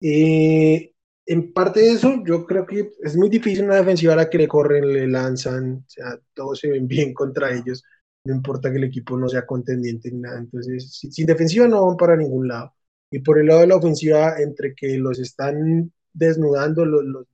Eh, 0.00 0.92
en 1.26 1.52
parte 1.52 1.80
de 1.80 1.92
eso, 1.92 2.22
yo 2.26 2.44
creo 2.44 2.66
que 2.66 2.92
es 3.02 3.16
muy 3.16 3.28
difícil 3.28 3.64
una 3.64 3.76
defensiva 3.76 4.14
a 4.14 4.16
la 4.16 4.30
que 4.30 4.38
le 4.38 4.48
corren, 4.48 4.92
le 4.92 5.06
lanzan, 5.06 5.84
o 5.86 5.90
sea, 5.90 6.18
todos 6.34 6.58
se 6.58 6.70
ven 6.70 6.88
bien 6.88 7.14
contra 7.14 7.52
ellos, 7.52 7.84
no 8.24 8.34
importa 8.34 8.70
que 8.70 8.78
el 8.78 8.84
equipo 8.84 9.16
no 9.16 9.28
sea 9.28 9.46
contendiente 9.46 10.10
ni 10.10 10.20
nada, 10.20 10.38
entonces 10.38 10.90
sin 11.10 11.26
defensiva 11.26 11.68
no 11.68 11.86
van 11.86 11.96
para 11.96 12.16
ningún 12.16 12.48
lado. 12.48 12.74
Y 13.10 13.18
por 13.20 13.38
el 13.38 13.46
lado 13.46 13.60
de 13.60 13.66
la 13.66 13.76
ofensiva, 13.76 14.40
entre 14.40 14.74
que 14.74 14.96
los 14.96 15.18
están 15.18 15.92
desnudando, 16.12 16.84
los, 16.84 17.04
los 17.04 17.26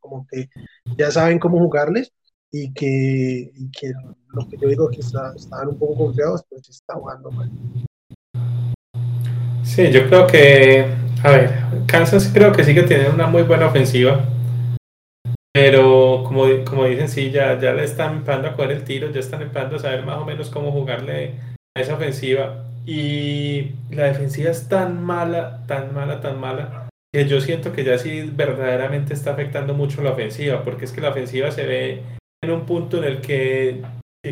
como 0.00 0.26
que 0.30 0.48
ya 0.96 1.10
saben 1.10 1.38
cómo 1.38 1.58
jugarles 1.58 2.12
y 2.50 2.72
que, 2.72 3.52
que 3.78 3.92
lo 4.32 4.48
que 4.48 4.56
yo 4.56 4.68
digo 4.68 4.88
que 4.88 5.00
estaban 5.00 5.68
un 5.68 5.78
poco 5.78 5.94
confiados, 5.94 6.42
pues 6.48 6.68
está 6.68 6.94
jugando 6.94 7.30
mal. 7.30 7.50
Sí, 9.62 9.90
yo 9.92 10.08
creo 10.08 10.26
que, 10.26 10.86
a 11.22 11.30
ver, 11.30 11.50
Kansas 11.86 12.30
creo 12.32 12.52
que 12.52 12.64
sí 12.64 12.74
que 12.74 12.82
tiene 12.82 13.08
una 13.08 13.26
muy 13.26 13.42
buena 13.42 13.66
ofensiva, 13.66 14.24
pero 15.52 16.22
como, 16.24 16.44
como 16.64 16.84
dicen, 16.84 17.08
sí, 17.08 17.30
ya, 17.30 17.58
ya 17.58 17.72
le 17.72 17.84
están 17.84 18.18
empezando 18.18 18.48
a 18.48 18.52
coger 18.54 18.72
el 18.72 18.84
tiro, 18.84 19.10
ya 19.10 19.20
están 19.20 19.42
empezando 19.42 19.76
a 19.76 19.80
saber 19.80 20.04
más 20.04 20.18
o 20.18 20.24
menos 20.24 20.48
cómo 20.48 20.70
jugarle 20.70 21.34
a 21.76 21.80
esa 21.80 21.94
ofensiva. 21.94 22.64
Y 22.86 23.72
la 23.90 24.04
defensiva 24.04 24.50
es 24.50 24.68
tan 24.68 25.02
mala, 25.02 25.66
tan 25.66 25.92
mala, 25.92 26.20
tan 26.20 26.40
mala, 26.40 26.88
que 27.12 27.26
yo 27.26 27.40
siento 27.40 27.72
que 27.72 27.84
ya 27.84 27.98
sí 27.98 28.30
verdaderamente 28.32 29.12
está 29.12 29.32
afectando 29.32 29.74
mucho 29.74 30.02
la 30.02 30.12
ofensiva, 30.12 30.62
porque 30.62 30.84
es 30.84 30.92
que 30.92 31.00
la 31.00 31.10
ofensiva 31.10 31.50
se 31.50 31.66
ve 31.66 32.02
en 32.42 32.50
un 32.50 32.64
punto 32.64 32.98
en 32.98 33.04
el 33.04 33.20
que, 33.20 33.82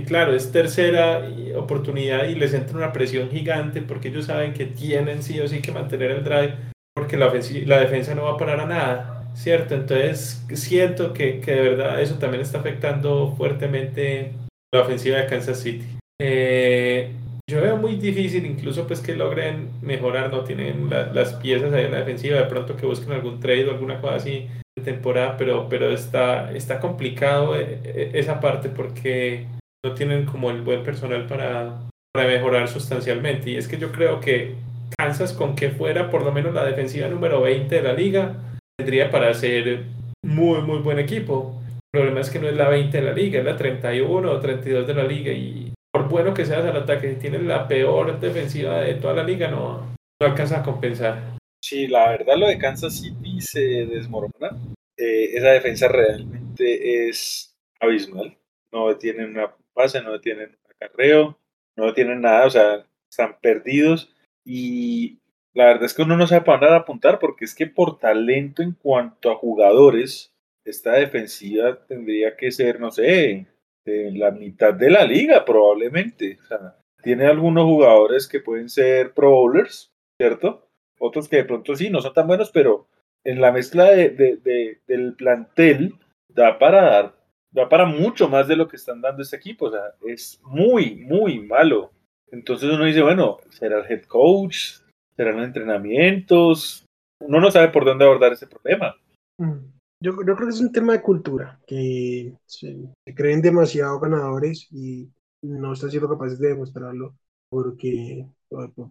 claro, 0.07 0.35
es 0.35 0.53
tercera 0.53 1.29
oportunidad 1.57 2.25
y 2.29 2.37
les 2.37 2.55
entra 2.55 2.77
una 2.77 2.93
presión 2.93 3.29
gigante 3.31 3.83
porque 3.83 4.09
ellos 4.09 4.27
saben 4.27 4.55
que 4.55 4.67
tienen 4.67 5.23
sí 5.23 5.41
o 5.41 5.49
sí 5.49 5.61
que 5.61 5.73
mantener 5.73 6.13
el 6.13 6.25
drive 6.25 6.55
porque 6.99 7.17
la, 7.17 7.33
la 7.67 7.81
defensa 7.81 8.13
no 8.17 8.25
va 8.25 8.33
a 8.33 8.37
parar 8.37 8.59
a 8.59 8.67
nada, 8.67 9.31
¿cierto? 9.33 9.77
Entonces 9.77 10.45
siento 10.53 11.13
que, 11.13 11.39
que 11.39 11.53
de 11.53 11.61
verdad 11.61 12.03
eso 12.03 12.17
también 12.17 12.43
está 12.43 12.59
afectando 12.59 13.37
fuertemente 13.37 14.33
la 14.75 14.81
ofensiva 14.81 15.19
de 15.19 15.27
Kansas 15.27 15.61
City. 15.61 15.87
Eh, 16.21 17.13
yo 17.49 17.61
veo 17.61 17.77
muy 17.77 17.95
difícil 17.95 18.45
incluso 18.47 18.85
pues 18.89 18.99
que 18.99 19.15
logren 19.15 19.71
mejorar, 19.81 20.33
no 20.33 20.41
tienen 20.41 20.91
las 20.91 21.35
piezas 21.35 21.73
ahí 21.73 21.85
en 21.85 21.93
la 21.93 21.99
defensiva, 21.99 22.37
de 22.37 22.47
pronto 22.47 22.75
que 22.75 22.85
busquen 22.85 23.13
algún 23.13 23.39
trade 23.39 23.69
o 23.69 23.71
alguna 23.71 24.01
cosa 24.01 24.17
así 24.17 24.49
de 24.77 24.85
temporada, 24.85 25.37
pero, 25.37 25.69
pero 25.69 25.93
está, 25.93 26.53
está 26.53 26.81
complicado 26.81 27.57
eh, 27.57 27.79
eh, 27.85 28.11
esa 28.15 28.41
parte 28.41 28.71
porque 28.71 29.47
no 29.87 29.95
tienen 29.95 30.27
como 30.27 30.51
el 30.51 30.63
buen 30.63 30.83
personal 30.83 31.27
para, 31.27 31.79
para 32.13 32.27
mejorar 32.27 32.67
sustancialmente. 32.67 33.51
Y 33.51 33.57
es 33.57 33.69
que 33.69 33.79
yo 33.79 33.93
creo 33.93 34.19
que 34.19 34.57
Kansas 34.97 35.33
con 35.33 35.55
que 35.55 35.71
fuera 35.71 36.11
por 36.11 36.23
lo 36.23 36.33
menos 36.33 36.55
la 36.55 36.65
defensiva 36.65 37.09
número 37.09 37.41
20 37.43 37.75
de 37.75 37.83
la 37.83 37.93
liga, 37.93 38.37
tendría 38.77 39.11
para 39.11 39.33
ser 39.35 39.85
muy, 40.23 40.63
muy 40.63 40.79
buen 40.79 40.99
equipo. 40.99 41.61
El 41.93 42.01
problema 42.01 42.21
es 42.21 42.31
que 42.31 42.39
no 42.39 42.49
es 42.49 42.57
la 42.57 42.69
20 42.69 42.97
de 42.97 43.05
la 43.05 43.13
liga, 43.13 43.39
es 43.39 43.45
la 43.45 43.57
31 43.57 44.31
o 44.31 44.41
32 44.41 44.87
de 44.87 44.95
la 44.95 45.05
liga 45.05 45.33
y 45.33 45.73
por 45.93 46.09
bueno 46.09 46.35
que 46.35 46.45
seas 46.45 46.65
al 46.65 46.77
ataque, 46.77 47.15
si 47.15 47.21
tienes 47.21 47.43
la 47.43 47.67
peor 47.67 48.21
defensiva 48.21 48.81
de 48.81 48.95
toda 48.95 49.15
la 49.15 49.25
liga, 49.25 49.51
no, 49.51 49.97
no 50.21 50.27
alcanza 50.27 50.61
a 50.61 50.63
compensar. 50.63 51.39
Sí, 51.63 51.87
la 51.87 52.11
verdad 52.11 52.37
lo 52.37 52.47
de 52.47 52.59
Kansas 52.59 53.01
City 53.01 53.41
se 53.41 53.87
desmorona. 53.87 54.57
Eh, 54.97 55.37
esa 55.37 55.49
defensa 55.49 55.89
realmente 55.89 57.09
es 57.09 57.57
abismal. 57.81 58.37
No 58.73 58.97
tienen 58.97 59.31
una 59.31 59.55
base, 59.75 60.03
no 60.03 60.21
tienen 60.21 60.51
un 60.51 60.73
acarreo, 60.73 61.39
no 61.77 61.95
tienen 61.95 62.21
nada, 62.21 62.47
o 62.47 62.51
sea, 62.51 62.85
están 63.11 63.39
perdidos. 63.41 64.15
Y 64.51 65.21
la 65.53 65.67
verdad 65.67 65.85
es 65.85 65.93
que 65.93 66.01
uno 66.01 66.17
no 66.17 66.27
sabe 66.27 66.41
para 66.41 66.69
dónde 66.69 66.77
apuntar, 66.77 67.19
porque 67.19 67.45
es 67.45 67.55
que 67.55 67.67
por 67.67 67.99
talento 67.99 68.63
en 68.63 68.73
cuanto 68.73 69.31
a 69.31 69.35
jugadores, 69.35 70.35
esta 70.65 70.93
defensiva 70.93 71.85
tendría 71.87 72.35
que 72.35 72.51
ser, 72.51 72.81
no 72.81 72.91
sé, 72.91 73.47
la 73.85 74.31
mitad 74.31 74.73
de 74.73 74.89
la 74.89 75.05
liga 75.05 75.45
probablemente. 75.45 76.39
O 76.41 76.47
sea, 76.47 76.77
tiene 77.03 77.27
algunos 77.27 77.65
jugadores 77.65 78.27
que 78.27 78.41
pueden 78.41 78.71
ser 78.71 79.13
pro 79.13 79.33
bowlers, 79.33 79.93
¿cierto? 80.19 80.67
Otros 80.99 81.29
que 81.29 81.37
de 81.37 81.45
pronto 81.45 81.77
sí, 81.77 81.91
no 81.91 82.01
son 82.01 82.15
tan 82.15 82.27
buenos, 82.27 82.51
pero 82.51 82.89
en 83.25 83.43
la 83.43 83.53
mezcla 83.53 83.91
de, 83.91 84.79
del 84.87 85.15
plantel 85.15 85.93
da 86.29 86.59
para 86.59 86.83
dar, 86.85 87.15
da 87.51 87.69
para 87.69 87.85
mucho 87.85 88.31
más 88.31 88.49
de 88.49 88.57
lo 88.57 88.67
que 88.67 88.77
están 88.77 89.03
dando 89.03 89.23
este 89.23 89.37
equipo. 89.37 89.67
O 89.67 89.73
sea, 89.73 89.93
es 90.07 90.41
muy, 90.43 90.97
muy 90.97 91.39
malo. 91.39 91.93
Entonces 92.31 92.71
uno 92.71 92.85
dice, 92.85 93.03
bueno, 93.03 93.39
¿será 93.51 93.81
el 93.81 93.91
head 93.91 94.05
coach? 94.05 94.81
¿Serán 95.17 95.37
los 95.37 95.47
entrenamientos? 95.47 96.85
Uno 97.21 97.41
no 97.41 97.51
sabe 97.51 97.69
por 97.69 97.85
dónde 97.85 98.05
abordar 98.05 98.33
ese 98.33 98.47
problema. 98.47 98.95
Mm. 99.39 99.79
Yo, 100.01 100.15
creo 100.15 100.37
que 100.37 100.49
es 100.49 100.61
un 100.61 100.71
tema 100.71 100.93
de 100.93 101.03
cultura, 101.03 101.59
que 101.67 102.33
se, 102.47 102.77
creen 103.17 103.43
demasiado 103.43 103.99
ganadores 103.99 104.69
y 104.71 105.11
no 105.43 105.73
están 105.73 105.91
siendo 105.91 106.09
capaces 106.09 106.39
de 106.39 106.49
demostrarlo 106.49 107.17
porque, 107.51 108.25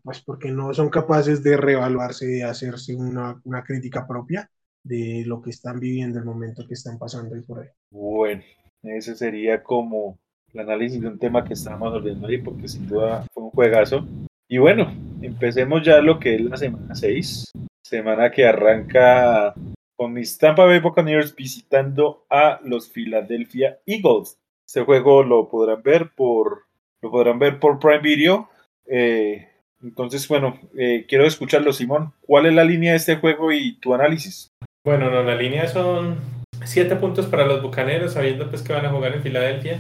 pues 0.03 0.21
porque 0.21 0.51
no 0.51 0.73
son 0.73 0.89
capaces 0.89 1.43
de 1.43 1.55
reevaluarse, 1.55 2.25
de 2.25 2.43
hacerse 2.43 2.93
una, 2.93 3.39
una 3.45 3.63
crítica 3.63 4.05
propia 4.05 4.49
de 4.83 5.23
lo 5.25 5.41
que 5.41 5.51
están 5.51 5.79
viviendo, 5.79 6.19
el 6.19 6.25
momento 6.25 6.67
que 6.67 6.73
están 6.73 6.97
pasando 6.97 7.35
ahí 7.35 7.41
por 7.41 7.59
ahí. 7.59 7.69
Bueno, 7.89 8.43
ese 8.83 9.15
sería 9.15 9.63
como 9.63 10.17
el 10.53 10.59
análisis 10.59 11.01
de 11.01 11.07
un 11.07 11.19
tema 11.19 11.43
que 11.43 11.53
estábamos 11.53 11.93
olvidando 11.93 12.27
ahí, 12.27 12.37
porque 12.37 12.67
sin 12.67 12.87
duda 12.87 13.25
fue 13.33 13.43
un 13.43 13.51
juegazo. 13.51 14.05
Y 14.47 14.57
bueno, 14.57 14.93
empecemos 15.21 15.83
ya 15.83 16.01
lo 16.01 16.19
que 16.19 16.35
es 16.35 16.41
la 16.41 16.57
semana 16.57 16.95
6, 16.95 17.51
semana 17.83 18.31
que 18.31 18.45
arranca 18.45 19.53
con 19.95 20.13
mis 20.13 20.37
Tampa 20.37 20.65
Bay 20.65 20.79
Buccaneers 20.79 21.35
visitando 21.35 22.25
a 22.29 22.59
los 22.63 22.89
Philadelphia 22.89 23.79
Eagles. 23.85 24.37
Este 24.65 24.83
juego 24.83 25.23
lo 25.23 25.49
podrán 25.49 25.81
ver 25.81 26.11
por 26.15 26.67
lo 27.01 27.11
podrán 27.11 27.39
ver 27.39 27.59
por 27.59 27.79
Prime 27.79 27.99
Video. 27.99 28.49
Eh, 28.85 29.47
entonces, 29.81 30.27
bueno, 30.27 30.59
eh, 30.77 31.05
quiero 31.07 31.25
escucharlo, 31.25 31.71
Simón. 31.73 32.13
¿Cuál 32.21 32.47
es 32.47 32.53
la 32.53 32.63
línea 32.63 32.91
de 32.91 32.97
este 32.97 33.17
juego 33.17 33.51
y 33.51 33.79
tu 33.79 33.93
análisis? 33.93 34.49
Bueno, 34.85 35.11
no, 35.11 35.21
la 35.23 35.35
línea 35.35 35.67
son 35.67 36.17
siete 36.63 36.95
puntos 36.95 37.27
para 37.27 37.45
los 37.45 37.61
Bucaneros, 37.61 38.13
sabiendo 38.13 38.49
pues 38.49 38.61
que 38.61 38.73
van 38.73 38.85
a 38.85 38.89
jugar 38.89 39.13
en 39.13 39.21
Filadelfia. 39.21 39.79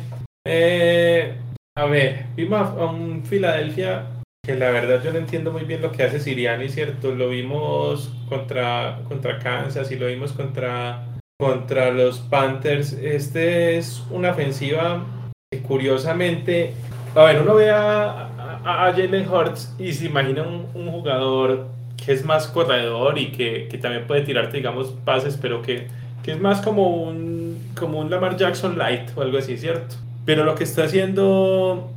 Eh, 0.49 1.33
a 1.75 1.85
ver, 1.85 2.27
vimos 2.37 2.61
a 2.61 2.85
un 2.85 3.25
Filadelfia 3.25 4.05
que 4.41 4.55
la 4.55 4.71
verdad 4.71 5.03
yo 5.03 5.11
no 5.11 5.19
entiendo 5.19 5.51
muy 5.51 5.65
bien 5.65 5.81
lo 5.81 5.91
que 5.91 6.03
hace 6.03 6.21
Siriani, 6.21 6.69
¿cierto? 6.69 7.13
Lo 7.13 7.27
vimos 7.27 8.15
contra, 8.29 9.01
contra 9.09 9.39
Kansas 9.39 9.91
y 9.91 9.97
lo 9.97 10.07
vimos 10.07 10.31
contra, 10.31 11.03
contra 11.37 11.91
los 11.91 12.19
Panthers. 12.19 12.93
Este 12.93 13.77
es 13.77 14.01
una 14.09 14.31
ofensiva 14.31 15.03
que 15.51 15.61
curiosamente, 15.61 16.73
a 17.13 17.23
ver, 17.23 17.41
uno 17.41 17.55
ve 17.55 17.69
a, 17.69 18.29
a, 18.63 18.93
Jalen 18.93 19.29
Hurts 19.29 19.75
y 19.77 19.91
se 19.91 20.05
imagina 20.05 20.43
un, 20.43 20.89
jugador 20.89 21.67
que 21.97 22.13
es 22.13 22.23
más 22.23 22.47
corredor 22.47 23.17
y 23.17 23.33
que, 23.33 23.67
que, 23.69 23.77
también 23.77 24.07
puede 24.07 24.21
tirarte, 24.21 24.55
digamos, 24.55 24.91
pases, 25.03 25.35
pero 25.35 25.61
que, 25.61 25.87
que 26.23 26.31
es 26.31 26.39
más 26.39 26.61
como 26.61 26.87
un, 27.03 27.71
como 27.77 27.99
un 27.99 28.09
Lamar 28.09 28.37
Jackson 28.37 28.77
light 28.77 29.09
o 29.17 29.21
algo 29.21 29.39
así, 29.39 29.57
¿cierto? 29.57 30.06
Pero 30.27 30.43
lo 30.43 30.53
que 30.53 30.65
está 30.65 30.83
haciendo 30.83 31.89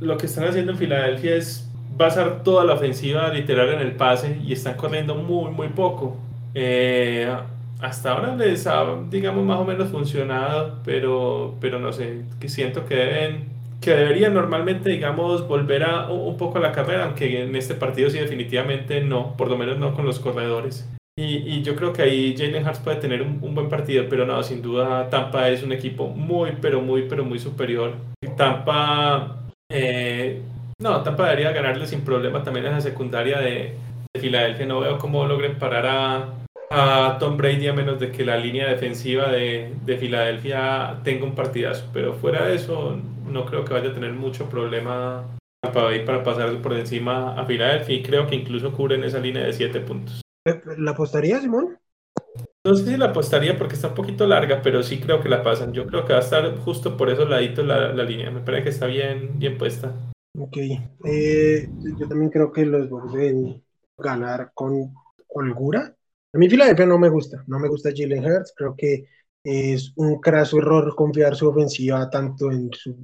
lo 0.00 0.18
que 0.18 0.26
están 0.26 0.44
haciendo 0.44 0.72
en 0.72 0.78
Filadelfia 0.78 1.36
es 1.36 1.68
basar 1.96 2.42
toda 2.42 2.64
la 2.64 2.74
ofensiva 2.74 3.28
literal 3.30 3.70
en 3.70 3.80
el 3.80 3.92
pase 3.92 4.38
y 4.44 4.52
están 4.52 4.74
corriendo 4.74 5.14
muy, 5.14 5.50
muy 5.50 5.68
poco. 5.68 6.16
Eh, 6.54 7.34
hasta 7.80 8.12
ahora 8.12 8.36
les 8.36 8.66
ha, 8.66 8.84
digamos, 9.10 9.44
más 9.44 9.58
o 9.58 9.64
menos 9.64 9.88
funcionado, 9.88 10.80
pero, 10.84 11.54
pero 11.60 11.78
no 11.78 11.92
sé, 11.92 12.22
que 12.38 12.48
siento 12.48 12.84
que 12.84 12.94
deben 12.94 13.56
que 13.80 13.94
deberían 13.94 14.34
normalmente, 14.34 14.88
digamos, 14.88 15.46
volver 15.46 15.84
a 15.84 16.10
un 16.10 16.36
poco 16.36 16.58
a 16.58 16.60
la 16.60 16.72
carrera, 16.72 17.04
aunque 17.04 17.42
en 17.42 17.54
este 17.54 17.74
partido 17.74 18.10
sí 18.10 18.18
definitivamente 18.18 19.02
no, 19.02 19.36
por 19.36 19.48
lo 19.48 19.56
menos 19.56 19.78
no 19.78 19.94
con 19.94 20.06
los 20.06 20.18
corredores. 20.18 20.88
Y, 21.18 21.36
y 21.36 21.62
yo 21.62 21.74
creo 21.74 21.92
que 21.92 22.02
ahí 22.02 22.36
Jalen 22.36 22.66
Hurts 22.66 22.80
puede 22.80 22.98
tener 22.98 23.22
un, 23.22 23.40
buen 23.40 23.68
partido, 23.68 24.04
pero 24.08 24.26
no, 24.26 24.42
sin 24.42 24.60
duda 24.60 25.08
Tampa 25.08 25.48
es 25.48 25.62
un 25.62 25.72
equipo 25.72 26.08
muy, 26.08 26.52
pero 26.60 26.82
muy, 26.82 27.08
pero 27.08 27.24
muy 27.24 27.38
superior. 27.38 27.94
Tampa 28.36 29.46
eh, 29.70 30.42
no, 30.78 31.02
Tampa 31.02 31.24
debería 31.30 31.52
ganarle 31.52 31.86
sin 31.86 32.02
problema 32.02 32.42
también 32.42 32.66
en 32.66 32.72
la 32.72 32.80
secundaria 32.80 33.40
de, 33.40 33.74
Filadelfia. 34.20 34.66
No 34.66 34.80
veo 34.80 34.98
cómo 34.98 35.26
logren 35.26 35.58
parar 35.58 35.86
a, 36.70 37.18
Tom 37.18 37.36
Brady 37.36 37.68
a 37.68 37.72
menos 37.72 37.98
de 38.00 38.10
que 38.10 38.24
la 38.24 38.36
línea 38.36 38.66
defensiva 38.68 39.28
de, 39.30 39.74
Filadelfia 39.98 41.00
tenga 41.02 41.24
un 41.24 41.34
partidazo. 41.34 41.88
Pero 41.92 42.14
fuera 42.14 42.46
de 42.46 42.56
eso, 42.56 42.98
no 43.26 43.44
creo 43.46 43.64
que 43.64 43.74
vaya 43.74 43.90
a 43.90 43.94
tener 43.94 44.12
mucho 44.12 44.48
problema 44.48 45.24
para, 45.60 46.04
para 46.04 46.22
pasar 46.22 46.54
por 46.62 46.74
encima 46.74 47.34
a 47.34 47.44
Filadelfia 47.44 47.96
y 47.96 48.02
creo 48.02 48.26
que 48.26 48.36
incluso 48.36 48.72
cubren 48.72 49.04
esa 49.04 49.18
línea 49.18 49.44
de 49.44 49.52
7 49.52 49.80
puntos. 49.80 50.25
¿La 50.78 50.92
apostaría, 50.92 51.40
Simón? 51.40 51.78
No 52.64 52.74
sé 52.74 52.84
si 52.84 52.96
la 52.96 53.06
apostaría 53.06 53.56
porque 53.56 53.74
está 53.74 53.88
un 53.88 53.94
poquito 53.94 54.26
larga, 54.26 54.60
pero 54.62 54.82
sí 54.82 55.00
creo 55.00 55.20
que 55.20 55.28
la 55.28 55.42
pasan. 55.42 55.72
Yo 55.72 55.86
creo 55.86 56.04
que 56.04 56.12
va 56.12 56.18
a 56.18 56.22
estar 56.22 56.56
justo 56.58 56.96
por 56.96 57.10
esos 57.10 57.28
laditos 57.28 57.64
la, 57.64 57.92
la 57.92 58.04
línea. 58.04 58.30
Me 58.30 58.40
parece 58.40 58.64
que 58.64 58.70
está 58.70 58.86
bien, 58.86 59.38
bien 59.38 59.58
puesta. 59.58 59.94
Ok. 60.38 60.56
Eh, 61.04 61.68
yo 61.98 62.08
también 62.08 62.30
creo 62.30 62.52
que 62.52 62.66
los 62.66 62.88
Bucks 62.88 63.12
deben 63.12 63.62
ganar 63.96 64.50
con 64.54 64.92
holgura. 65.28 65.94
A 66.32 66.38
mí 66.38 66.48
Filadelfia 66.48 66.86
no 66.86 66.98
me 66.98 67.08
gusta, 67.08 67.42
no 67.46 67.58
me 67.58 67.68
gusta 67.68 67.90
Jalen 67.96 68.24
Hurts, 68.24 68.52
creo 68.54 68.74
que 68.76 69.06
es 69.42 69.92
un 69.96 70.20
craso 70.20 70.58
error 70.58 70.94
confiar 70.94 71.34
su 71.34 71.48
ofensiva 71.48 72.10
tanto 72.10 72.50
en 72.50 72.70
sus 72.72 72.96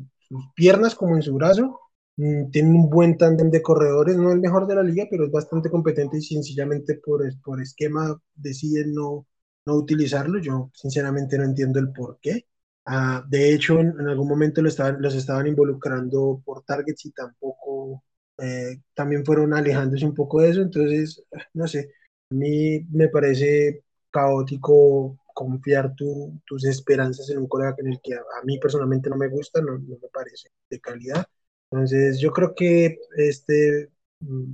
piernas 0.54 0.94
como 0.94 1.16
en 1.16 1.22
su 1.22 1.34
brazo. 1.34 1.80
Mm, 2.16 2.50
tiene 2.50 2.70
un 2.70 2.90
buen 2.90 3.16
tándem 3.16 3.50
de 3.50 3.62
corredores, 3.62 4.16
no 4.16 4.32
el 4.32 4.40
mejor 4.40 4.66
de 4.66 4.74
la 4.74 4.82
liga, 4.82 5.06
pero 5.10 5.24
es 5.24 5.30
bastante 5.30 5.70
competente 5.70 6.18
y 6.18 6.22
sencillamente 6.22 6.96
por, 7.04 7.22
por 7.42 7.60
esquema 7.60 8.18
deciden 8.34 8.94
no, 8.94 9.26
no 9.66 9.74
utilizarlo. 9.74 10.38
Yo 10.40 10.70
sinceramente 10.74 11.38
no 11.38 11.44
entiendo 11.44 11.78
el 11.80 11.92
por 11.92 12.18
qué. 12.20 12.46
Ah, 12.84 13.24
de 13.28 13.52
hecho, 13.54 13.78
en, 13.80 14.00
algún 14.08 14.28
momento 14.28 14.60
los 14.60 14.72
estaban, 14.74 15.00
los 15.00 15.14
estaban 15.14 15.46
involucrando 15.46 16.42
por 16.44 16.64
targets 16.64 17.06
y 17.06 17.12
tampoco 17.12 18.02
eh, 18.38 18.80
también 18.94 19.24
fueron 19.24 19.54
alejándose 19.54 20.04
un 20.04 20.14
poco 20.14 20.40
de 20.42 20.50
eso. 20.50 20.62
Entonces, 20.62 21.22
no 21.54 21.66
sé, 21.68 21.92
a 22.30 22.34
mí 22.34 22.80
me 22.90 23.08
parece 23.08 23.84
caótico 24.10 25.18
confiar 25.34 25.94
tus 25.94 26.64
esperanzas 26.64 27.30
en 27.30 27.38
un 27.38 27.48
colega 27.48 27.74
en 27.78 27.88
el 27.88 28.00
que 28.02 28.14
a, 28.14 28.20
mí 28.44 28.58
personalmente 28.58 29.08
no 29.10 29.16
me 29.16 29.28
gusta, 29.28 29.60
no, 29.62 29.78
me 29.78 29.96
parece 30.12 30.50
de 30.68 30.80
calidad. 30.80 31.26
Entonces, 31.72 32.20
yo 32.20 32.30
creo 32.32 32.54
que 32.54 32.98
este 33.16 33.88
mm, 34.20 34.52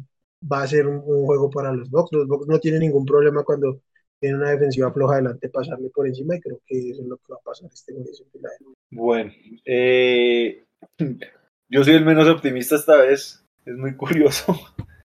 va 0.51 0.63
a 0.63 0.69
ser 0.69 0.87
un, 0.87 1.01
juego 1.01 1.51
para 1.51 1.73
los 1.73 1.91
Bucks. 1.91 2.13
Los 2.13 2.29
Bucks 2.29 2.47
no 2.47 2.61
tienen 2.61 2.81
ningún 2.81 3.05
problema 3.05 3.43
cuando 3.43 3.81
tienen 4.21 4.41
una 4.41 4.51
defensiva 4.51 4.93
floja 4.93 5.15
adelante 5.15 5.49
pasarle 5.49 5.91
por 5.91 6.07
encima 6.07 6.37
y 6.37 6.41
creo 6.41 6.61
que 6.65 6.91
eso 6.91 7.03
es 7.03 7.09
lo 7.09 7.17
que 7.17 7.33
va 7.33 7.39
a 7.41 7.45
pasar 7.45 7.71
este 7.73 7.95
Bueno, 8.91 9.33
eh, 9.65 10.65
yo 11.69 11.85
soy 11.85 11.95
el 11.95 12.05
menos 12.05 12.29
optimista 12.29 12.77
esta 12.77 12.97
vez. 12.99 13.45
Es 13.65 13.77
muy 13.77 13.95
curioso. 13.97 14.57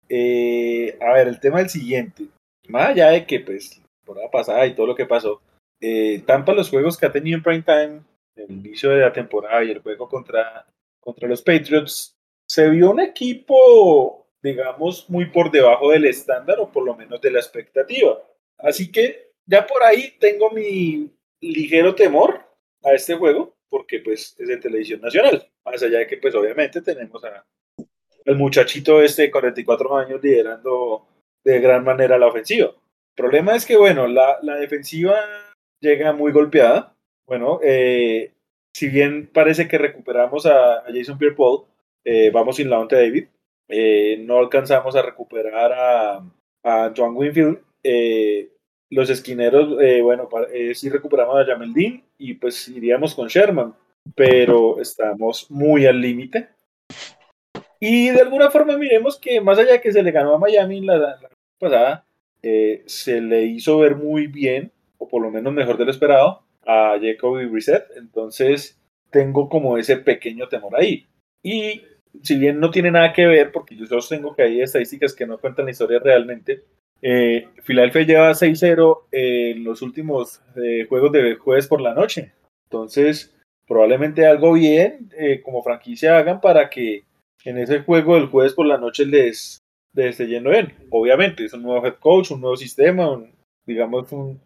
Eh, 0.08 0.98
a 1.02 1.14
ver, 1.14 1.28
el 1.28 1.40
tema 1.42 1.60
es 1.60 1.66
el 1.66 1.82
siguiente. 1.82 2.28
Más 2.70 2.90
allá 2.90 3.10
de 3.10 3.26
que, 3.26 3.42
pues, 3.42 3.82
por 4.06 4.18
la 4.18 4.32
pasada 4.32 4.66
y 4.66 4.74
todo 4.74 4.88
lo 4.88 4.96
que 4.96 5.06
pasó, 5.06 5.42
eh, 5.82 6.24
Tampa, 6.26 6.54
los 6.54 6.70
juegos 6.70 6.98
que 6.98 7.06
ha 7.06 7.12
tenido 7.12 7.38
en 7.38 7.44
prime 7.44 7.64
time, 7.64 8.02
el 8.36 8.52
inicio 8.52 8.90
de 8.92 9.02
la 9.02 9.12
temporada 9.12 9.64
y 9.64 9.72
el 9.72 9.80
juego 9.80 10.08
contra, 10.08 10.66
contra 11.10 11.28
los 11.28 11.42
Patriots, 11.42 12.16
se 12.48 12.70
vio 12.70 12.92
un 12.92 13.00
equipo, 13.00 14.28
digamos, 14.42 15.10
muy 15.10 15.26
por 15.26 15.52
debajo 15.52 15.92
del 15.92 16.06
estándar 16.06 16.60
o 16.60 16.72
por 16.72 16.86
lo 16.86 16.96
menos 16.96 17.20
de 17.22 17.32
la 17.32 17.40
expectativa. 17.40 18.22
Así 18.58 18.92
que 18.92 19.32
ya 19.46 19.66
por 19.66 19.84
ahí 19.84 20.16
tengo 20.20 20.52
mi 20.52 21.12
ligero 21.42 21.96
temor 21.96 22.46
a 22.84 22.94
este 22.94 23.16
juego, 23.16 23.56
porque 23.70 24.00
pues 24.00 24.36
es 24.38 24.48
de 24.48 24.58
televisión 24.58 25.02
nacional. 25.02 25.48
Más 25.66 25.82
allá 25.82 26.00
de 26.00 26.08
que 26.08 26.18
pues 26.18 26.36
obviamente 26.36 26.82
tenemos 26.82 27.24
a 27.24 27.46
el 28.26 28.36
muchachito 28.36 29.02
este 29.02 29.24
de 29.24 29.32
44 29.32 29.98
años 29.98 30.22
liderando 30.22 31.08
de 31.44 31.60
gran 31.60 31.84
manera 31.84 32.18
la 32.18 32.28
ofensiva. 32.28 32.68
El 32.68 33.16
problema 33.16 33.56
es 33.56 33.66
que, 33.66 33.78
bueno, 33.78 34.08
la, 34.08 34.38
la 34.44 34.58
defensiva 34.58 35.16
llega 35.80 36.14
muy 36.14 36.32
golpeada. 36.32 36.96
Bueno, 37.26 37.60
eh, 37.64 38.34
si 38.80 38.88
bien 38.88 39.30
parece 39.34 39.68
que 39.68 39.78
recuperamos 39.78 40.46
a, 40.46 40.86
Jason 40.88 41.18
Pierre-Paul, 41.18 41.66
eh, 42.06 42.32
vamos 42.32 42.56
sin 42.56 42.70
la 42.70 42.88
David. 42.90 43.26
Eh, 43.68 44.24
no 44.26 44.38
alcanzamos 44.38 44.96
a 44.96 45.02
recuperar 45.02 45.74
a, 45.74 46.24
a 46.64 46.94
John 46.96 47.14
Winfield. 47.14 47.60
los 48.90 49.10
esquineros, 49.10 49.76
bueno, 50.02 50.30
sí 50.74 50.88
recuperamos 50.90 51.36
a 51.36 51.46
Jamel 51.46 51.74
Dean 51.74 52.02
y 52.18 52.36
pues 52.36 52.70
iríamos 52.70 53.14
con 53.14 53.28
Sherman, 53.28 53.76
pero 54.16 54.80
estamos 54.80 55.52
muy 55.52 55.86
al 55.86 56.00
límite. 56.00 56.48
Y 57.82 58.12
de 58.12 58.22
alguna 58.22 58.50
forma 58.50 58.78
miremos 58.78 59.20
que 59.20 59.42
más 59.42 59.60
allá 59.60 59.74
de 59.74 59.82
que 59.82 59.92
se 59.92 60.02
le 60.02 60.12
ganó 60.12 60.36
a 60.36 60.40
Miami 60.40 60.80
la, 60.80 60.98
la 60.98 61.30
pasada, 61.60 62.06
se 62.42 63.20
le 63.20 63.44
hizo 63.44 63.80
ver 63.80 63.98
muy 63.98 64.28
bien 64.28 64.72
o 64.98 65.08
por 65.10 65.22
lo 65.22 65.32
menos 65.32 65.52
mejor 65.52 65.78
de 65.78 65.84
lo 65.84 65.92
esperado, 65.92 66.44
a 66.70 67.00
Jacoby 67.02 67.48
Brissett. 67.48 67.86
Entonces 67.98 68.80
tengo 69.10 69.50
como 69.50 69.78
ese 69.78 69.98
pequeño 69.98 70.48
temor 70.48 70.76
ahí. 70.76 71.08
Y 71.44 71.82
si 72.22 72.38
bien 72.38 72.60
no 72.60 72.70
tiene 72.70 72.92
nada 72.92 73.12
que 73.12 73.26
ver, 73.26 73.52
porque 73.52 73.76
yo 73.76 73.86
tengo 74.08 74.36
que 74.36 74.44
hay 74.44 74.62
estadísticas 74.62 75.16
que 75.16 75.26
no 75.26 75.40
cuentan 75.40 75.66
la 75.66 75.72
historia 75.72 76.00
realmente, 76.00 76.64
eh, 77.02 77.48
Philadelphia 77.64 78.04
lleva 78.04 78.34
6-0 78.34 79.08
en 79.12 79.64
los 79.64 79.82
últimos 79.82 80.42
eh, 80.56 80.86
juegos 80.88 81.12
de 81.12 81.36
jueves 81.36 81.68
por 81.68 81.82
la 81.82 81.94
noche. 81.94 82.34
Entonces, 82.70 83.36
probablemente 83.68 84.28
algo 84.28 84.54
bien 84.54 85.10
eh, 85.18 85.42
como 85.42 85.64
franquicia 85.64 86.18
hagan 86.18 86.42
para 86.42 86.70
que 86.70 87.04
en 87.46 87.58
ese 87.58 87.80
juego 87.80 88.16
del 88.16 88.28
jueves 88.28 88.54
por 88.54 88.66
la 88.66 88.78
noche 88.78 89.06
les, 89.06 89.60
les 89.94 90.12
esté 90.12 90.28
yendo 90.28 90.52
bien. 90.52 90.74
Obviamente, 90.92 91.46
es 91.46 91.54
un 91.54 91.64
nuevo 91.64 91.86
head 91.86 91.96
coach, 92.00 92.32
un 92.32 92.42
nuevo 92.42 92.58
sistema, 92.58 93.12
un, 93.12 93.32
digamos, 93.66 94.12
un, 94.12 94.42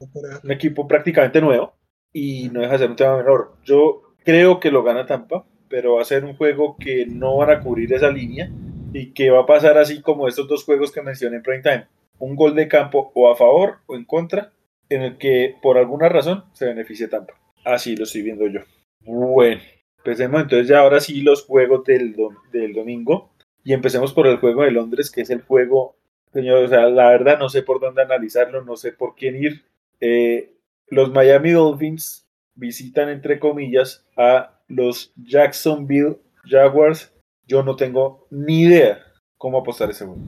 equipo 0.49 0.87
prácticamente 0.87 1.41
nuevo 1.41 1.73
y 2.13 2.49
no 2.49 2.61
deja 2.61 2.73
de 2.73 2.79
ser 2.79 2.89
un 2.91 2.95
tema 2.95 3.17
menor. 3.17 3.53
Yo 3.63 4.13
creo 4.23 4.59
que 4.59 4.71
lo 4.71 4.83
gana 4.83 5.05
Tampa, 5.05 5.45
pero 5.67 5.95
va 5.95 6.01
a 6.01 6.05
ser 6.05 6.23
un 6.23 6.35
juego 6.35 6.77
que 6.79 7.05
no 7.05 7.37
van 7.37 7.49
a 7.49 7.59
cubrir 7.59 7.91
esa 7.93 8.09
línea 8.09 8.49
y 8.93 9.11
que 9.13 9.31
va 9.31 9.41
a 9.41 9.45
pasar 9.45 9.77
así 9.77 10.01
como 10.01 10.27
estos 10.27 10.47
dos 10.47 10.63
juegos 10.63 10.91
que 10.91 11.01
mencioné 11.01 11.37
en 11.37 11.43
prime 11.43 11.63
time. 11.63 11.87
Un 12.19 12.35
gol 12.35 12.55
de 12.55 12.67
campo 12.67 13.11
o 13.15 13.31
a 13.31 13.35
favor 13.35 13.79
o 13.87 13.95
en 13.95 14.05
contra, 14.05 14.53
en 14.89 15.01
el 15.01 15.17
que 15.17 15.55
por 15.61 15.77
alguna 15.77 16.07
razón 16.07 16.45
se 16.53 16.67
beneficie 16.67 17.07
Tampa. 17.07 17.33
Así 17.65 17.95
lo 17.95 18.03
estoy 18.03 18.21
viendo 18.21 18.47
yo. 18.47 18.61
Bueno, 19.01 19.61
empecemos 19.97 20.41
entonces 20.43 20.67
ya 20.67 20.79
ahora 20.79 20.99
sí 20.99 21.21
los 21.21 21.43
juegos 21.43 21.83
del, 21.83 22.15
del 22.51 22.73
domingo. 22.73 23.31
Y 23.65 23.73
empecemos 23.73 24.13
por 24.13 24.27
el 24.27 24.37
juego 24.37 24.63
de 24.63 24.71
Londres, 24.71 25.09
que 25.09 25.21
es 25.21 25.29
el 25.29 25.41
juego 25.41 25.95
Señor, 26.33 26.63
o 26.63 26.67
sea, 26.67 26.89
la 26.89 27.09
verdad 27.09 27.37
no 27.37 27.47
sé 27.47 27.61
por 27.61 27.79
dónde 27.79 28.01
analizarlo, 28.01 28.63
no 28.63 28.75
sé 28.75 28.91
por 28.91 29.15
quién 29.15 29.35
ir. 29.35 29.63
Eh, 29.99 30.51
los 30.93 31.11
Miami 31.11 31.51
Dolphins 31.51 32.27
visitan, 32.55 33.09
entre 33.09 33.39
comillas, 33.39 34.05
a 34.15 34.51
los 34.67 35.11
Jacksonville 35.15 36.17
Jaguars. 36.45 37.11
Yo 37.47 37.63
no 37.63 37.75
tengo 37.75 38.27
ni 38.29 38.61
idea 38.61 38.99
cómo 39.37 39.57
apostar 39.57 39.89
ese 39.89 40.05
juego. 40.05 40.21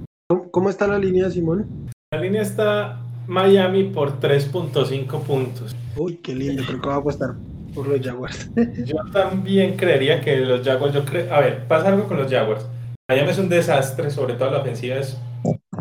¿Cómo 0.52 0.70
está 0.70 0.88
la 0.88 0.98
línea, 0.98 1.30
Simón? 1.30 1.92
La 2.12 2.20
línea 2.20 2.42
está 2.42 3.00
Miami 3.28 3.84
por 3.84 4.20
3.5 4.20 5.22
puntos. 5.22 5.76
Uy, 5.96 6.16
qué 6.18 6.34
lindo, 6.34 6.64
creo 6.66 6.82
que 6.82 6.88
va 6.88 6.96
a 6.96 6.98
apostar 6.98 7.36
por 7.74 7.88
los 7.88 8.02
Jaguars. 8.02 8.50
yo 8.86 8.98
también 9.14 9.78
creería 9.78 10.20
que 10.22 10.38
los 10.38 10.66
Jaguars, 10.66 10.96
yo 10.96 11.06
creo, 11.06 11.32
a 11.34 11.42
ver, 11.42 11.68
pasa 11.68 11.90
algo 11.90 12.08
con 12.08 12.18
los 12.18 12.32
Jaguars. 12.32 12.66
Miami 13.08 13.30
es 13.30 13.38
un 13.38 13.50
desastre, 13.50 14.10
sobre 14.10 14.34
todo 14.34 14.50
la 14.50 14.62
ofensiva 14.62 14.96
es 14.96 15.16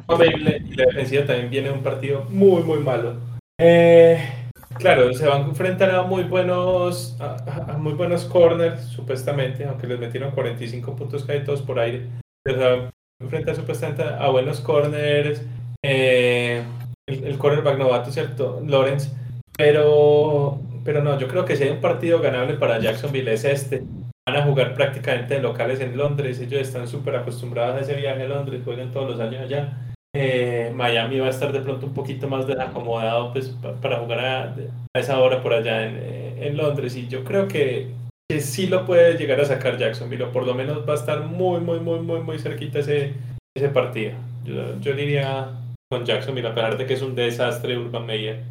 horrible 0.07 0.62
y 0.68 0.75
la 0.75 0.85
defensiva 0.85 1.25
también 1.25 1.49
viene 1.49 1.68
de 1.68 1.75
un 1.75 1.83
partido 1.83 2.25
muy, 2.29 2.62
muy 2.62 2.81
malo. 2.81 3.16
Eh, 3.59 4.44
claro, 4.79 5.13
se 5.15 5.27
van 5.27 5.43
a 5.43 5.47
enfrentar 5.47 5.91
a 5.91 6.03
muy 6.03 6.25
buenos, 6.25 7.17
a, 7.21 7.77
muy 7.79 7.93
buenos 7.93 8.25
corners, 8.25 8.83
supuestamente, 8.85 9.65
aunque 9.65 9.87
les 9.87 9.99
metieron 9.99 10.33
45 10.33 10.97
puntos 10.97 11.25
cada 11.25 11.43
todos 11.45 11.63
por 11.63 11.79
aire. 11.79 12.09
Se 12.47 12.53
van 12.53 12.63
a 12.63 12.91
enfrentar 13.21 13.57
supuestamente 13.57 14.03
a 14.03 14.29
buenos 14.29 14.61
corners. 14.61 15.43
Eh, 15.83 16.63
el, 17.07 17.25
el 17.25 17.39
cornerback 17.39 18.11
¿cierto? 18.11 18.63
Lawrence. 18.67 19.11
Pero, 19.57 20.59
pero 20.85 21.03
no, 21.03 21.19
yo 21.19 21.29
creo 21.29 21.45
que 21.45 21.57
si 21.57 21.65
hay 21.65 21.71
un 21.71 21.81
partido 21.81 22.21
ganable 22.21 22.55
para 22.55 22.79
Jacksonville 22.81 23.33
es 23.33 23.45
este. 23.45 23.85
Van 24.27 24.37
a 24.37 24.43
jugar 24.43 24.75
prácticamente 24.75 25.37
en 25.37 25.43
locales 25.43 25.81
en 25.81 25.97
Londres. 25.97 26.41
Ellos 26.41 26.61
están 26.61 26.89
súper 26.89 27.17
acostumbrados 27.17 27.77
a 27.77 27.81
ese 27.81 27.95
viaje 27.95 28.23
a 28.23 28.29
Londres, 28.29 28.63
juegan 28.65 28.91
todos 28.91 29.11
los 29.11 29.21
años 29.21 29.43
allá. 29.43 29.94
Eh, 30.16 30.72
Miami 30.72 31.18
va 31.18 31.27
a 31.27 31.31
estar 31.31 31.53
de 31.53 31.61
pronto 31.61 31.87
un 31.87 31.92
poquito 31.92 32.29
más 32.29 32.46
desacomodado 32.46 33.33
pues, 33.33 33.48
para 33.83 33.98
jugar 33.98 34.20
a, 34.20 34.55
esa 34.94 35.18
hora 35.18 35.42
por 35.42 35.53
allá 35.53 35.87
eh, 35.87 36.38
en, 36.40 36.57
Londres 36.57 36.94
y 36.94 37.09
yo 37.09 37.24
creo 37.24 37.48
que, 37.48 37.90
que, 38.31 38.40
sí 38.40 38.68
lo 38.68 38.87
puede 38.87 39.18
llegar 39.18 39.40
a 39.40 39.44
sacar 39.44 39.77
Jacksonville 39.77 40.22
o 40.22 40.31
por 40.31 40.46
lo 40.46 40.55
menos 40.55 40.88
va 40.88 40.92
a 40.92 40.96
estar 40.96 41.24
muy 41.24 41.61
muy 41.61 41.81
muy 41.81 41.98
muy 41.98 42.20
muy 42.20 42.38
cerquita 42.38 42.79
ese, 42.79 43.14
ese 43.57 43.68
partido 43.70 44.12
yo, 44.44 44.79
yo 44.81 44.94
diría 44.94 45.50
con 45.90 46.05
Jacksonville 46.05 46.46
a 46.46 46.55
pesar 46.55 46.79
de 46.79 46.87
que 46.87 46.94
es 46.94 47.03
un 47.03 47.16
desastre 47.16 47.77
Urban 47.77 48.07
Meyer 48.07 48.44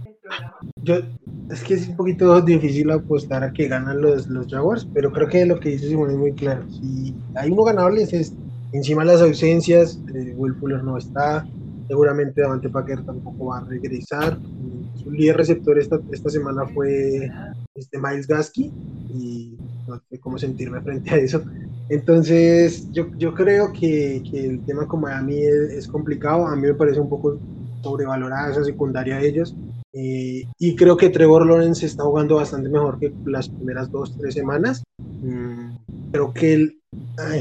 yo, 0.82 0.96
es 1.50 1.64
que 1.64 1.76
es 1.76 1.88
un 1.88 1.96
poquito 1.96 2.42
difícil 2.42 2.92
apostar 2.92 3.44
a 3.44 3.54
que 3.54 3.68
ganan 3.68 4.02
los, 4.02 4.28
los 4.28 4.48
Jaguars, 4.48 4.88
pero 4.94 5.12
creo 5.12 5.28
que 5.28 5.46
lo 5.46 5.60
que 5.60 5.70
dice 5.70 5.88
Simón 5.88 6.10
es 6.10 6.18
muy 6.18 6.34
claro. 6.34 6.64
Si 6.70 7.14
hay 7.36 7.52
uno 7.52 7.64
ganable 7.64 8.04
es 8.04 8.14
este. 8.14 8.43
Encima 8.74 9.06
las 9.06 9.22
ausencias, 9.22 10.00
eh, 10.14 10.34
Will 10.36 10.56
Fuller 10.56 10.84
no 10.84 10.98
está, 10.98 11.46
seguramente 11.88 12.42
Davante 12.42 12.70
Packer 12.70 13.06
tampoco 13.06 13.46
va 13.48 13.60
a 13.60 13.66
regresar. 13.66 14.38
Su 14.96 15.12
líder 15.12 15.38
receptor 15.38 15.78
esta, 15.78 16.00
esta 16.12 16.30
semana 16.30 16.66
fue 16.68 17.30
este 17.76 18.00
Miles 18.00 18.28
Gasky 18.28 18.72
y 19.10 19.58
no 19.88 20.02
sé 20.10 20.20
cómo 20.20 20.38
sentirme 20.38 20.82
frente 20.82 21.12
a 21.12 21.18
eso. 21.18 21.44
Entonces, 21.90 22.90
yo, 22.92 23.08
yo 23.18 23.34
creo 23.34 23.72
que, 23.74 24.24
que 24.30 24.46
el 24.46 24.66
tema 24.66 24.88
como 24.88 25.08
a 25.08 25.22
mí 25.22 25.38
es, 25.44 25.88
complicado. 25.88 26.48
A 26.48 26.56
mí 26.56 26.64
me 26.64 26.74
parece 26.74 27.00
un 27.00 27.10
poco 27.10 27.38
sobrevalorada 27.82 28.52
esa 28.52 28.64
secundaria 28.64 29.18
de 29.18 29.28
ellos. 29.28 29.56
Eh, 29.92 30.46
y 30.58 30.76
creo 30.76 30.98
que 30.98 31.10
Trevor 31.10 31.46
Lawrence 31.46 31.86
está 31.86 32.04
jugando 32.04 32.38
bastante 32.38 32.70
mejor 32.70 32.98
que 32.98 33.14
las 33.26 33.50
primeras 33.50 33.92
dos, 33.92 34.18
tres 34.18 34.34
semanas. 34.34 34.84
Mm, 35.22 35.76
creo 36.14 36.32
que 36.32 36.54
el, 36.54 36.80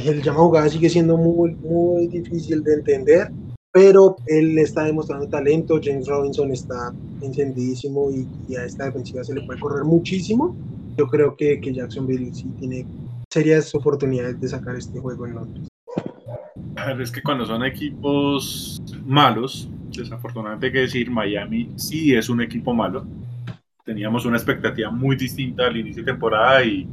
el 0.07 0.23
llama 0.23 0.41
jugada 0.41 0.69
sigue 0.71 0.89
siendo 0.89 1.19
muy, 1.19 1.55
muy 1.57 2.07
difícil 2.07 2.65
de 2.65 2.75
entender. 2.75 3.31
pero 3.71 4.17
él 4.27 4.59
está 4.59 4.85
demostrando 4.85 5.29
talento, 5.29 5.81
James 5.83 6.07
Robinson 6.07 6.51
está 6.51 6.93
encendidísimo 7.21 8.11
y, 8.11 8.55
a 8.57 8.65
esta 8.65 8.87
defensiva 8.87 9.25
se 9.25 9.35
le 9.35 9.43
puede 9.43 9.61
correr 9.61 9.85
muchísimo. 9.85 10.57
Yo 10.97 11.07
creo 11.07 11.37
que, 11.37 11.61
que 11.61 11.73
Jacksonville 11.73 12.35
sí 12.35 12.45
tiene 12.59 12.87
serias 13.31 13.75
oportunidades 13.75 14.41
de 14.41 14.49
sacar 14.49 14.77
este 14.77 14.99
juego 14.99 15.27
en 15.27 15.35
Londres. 15.35 15.69
Es 17.01 17.11
que 17.11 17.23
cuando 17.23 17.47
son 17.47 17.65
equipos 17.65 18.83
malos, 19.07 19.69
desafortunadamente 19.91 20.67
hay 20.67 20.73
que 20.73 20.79
decir, 20.81 21.11
Miami 21.11 21.71
sí 21.77 22.15
es 22.15 22.29
un 22.29 22.41
equipo 22.41 22.75
malo. 22.75 23.07
Teníamos 23.85 24.25
una 24.27 24.37
expectativa 24.37 24.91
muy 24.91 25.17
distinta 25.17 25.67
al 25.67 25.77
inicio 25.77 26.03
de 26.03 26.13
temporada 26.13 26.63
y 26.65 26.87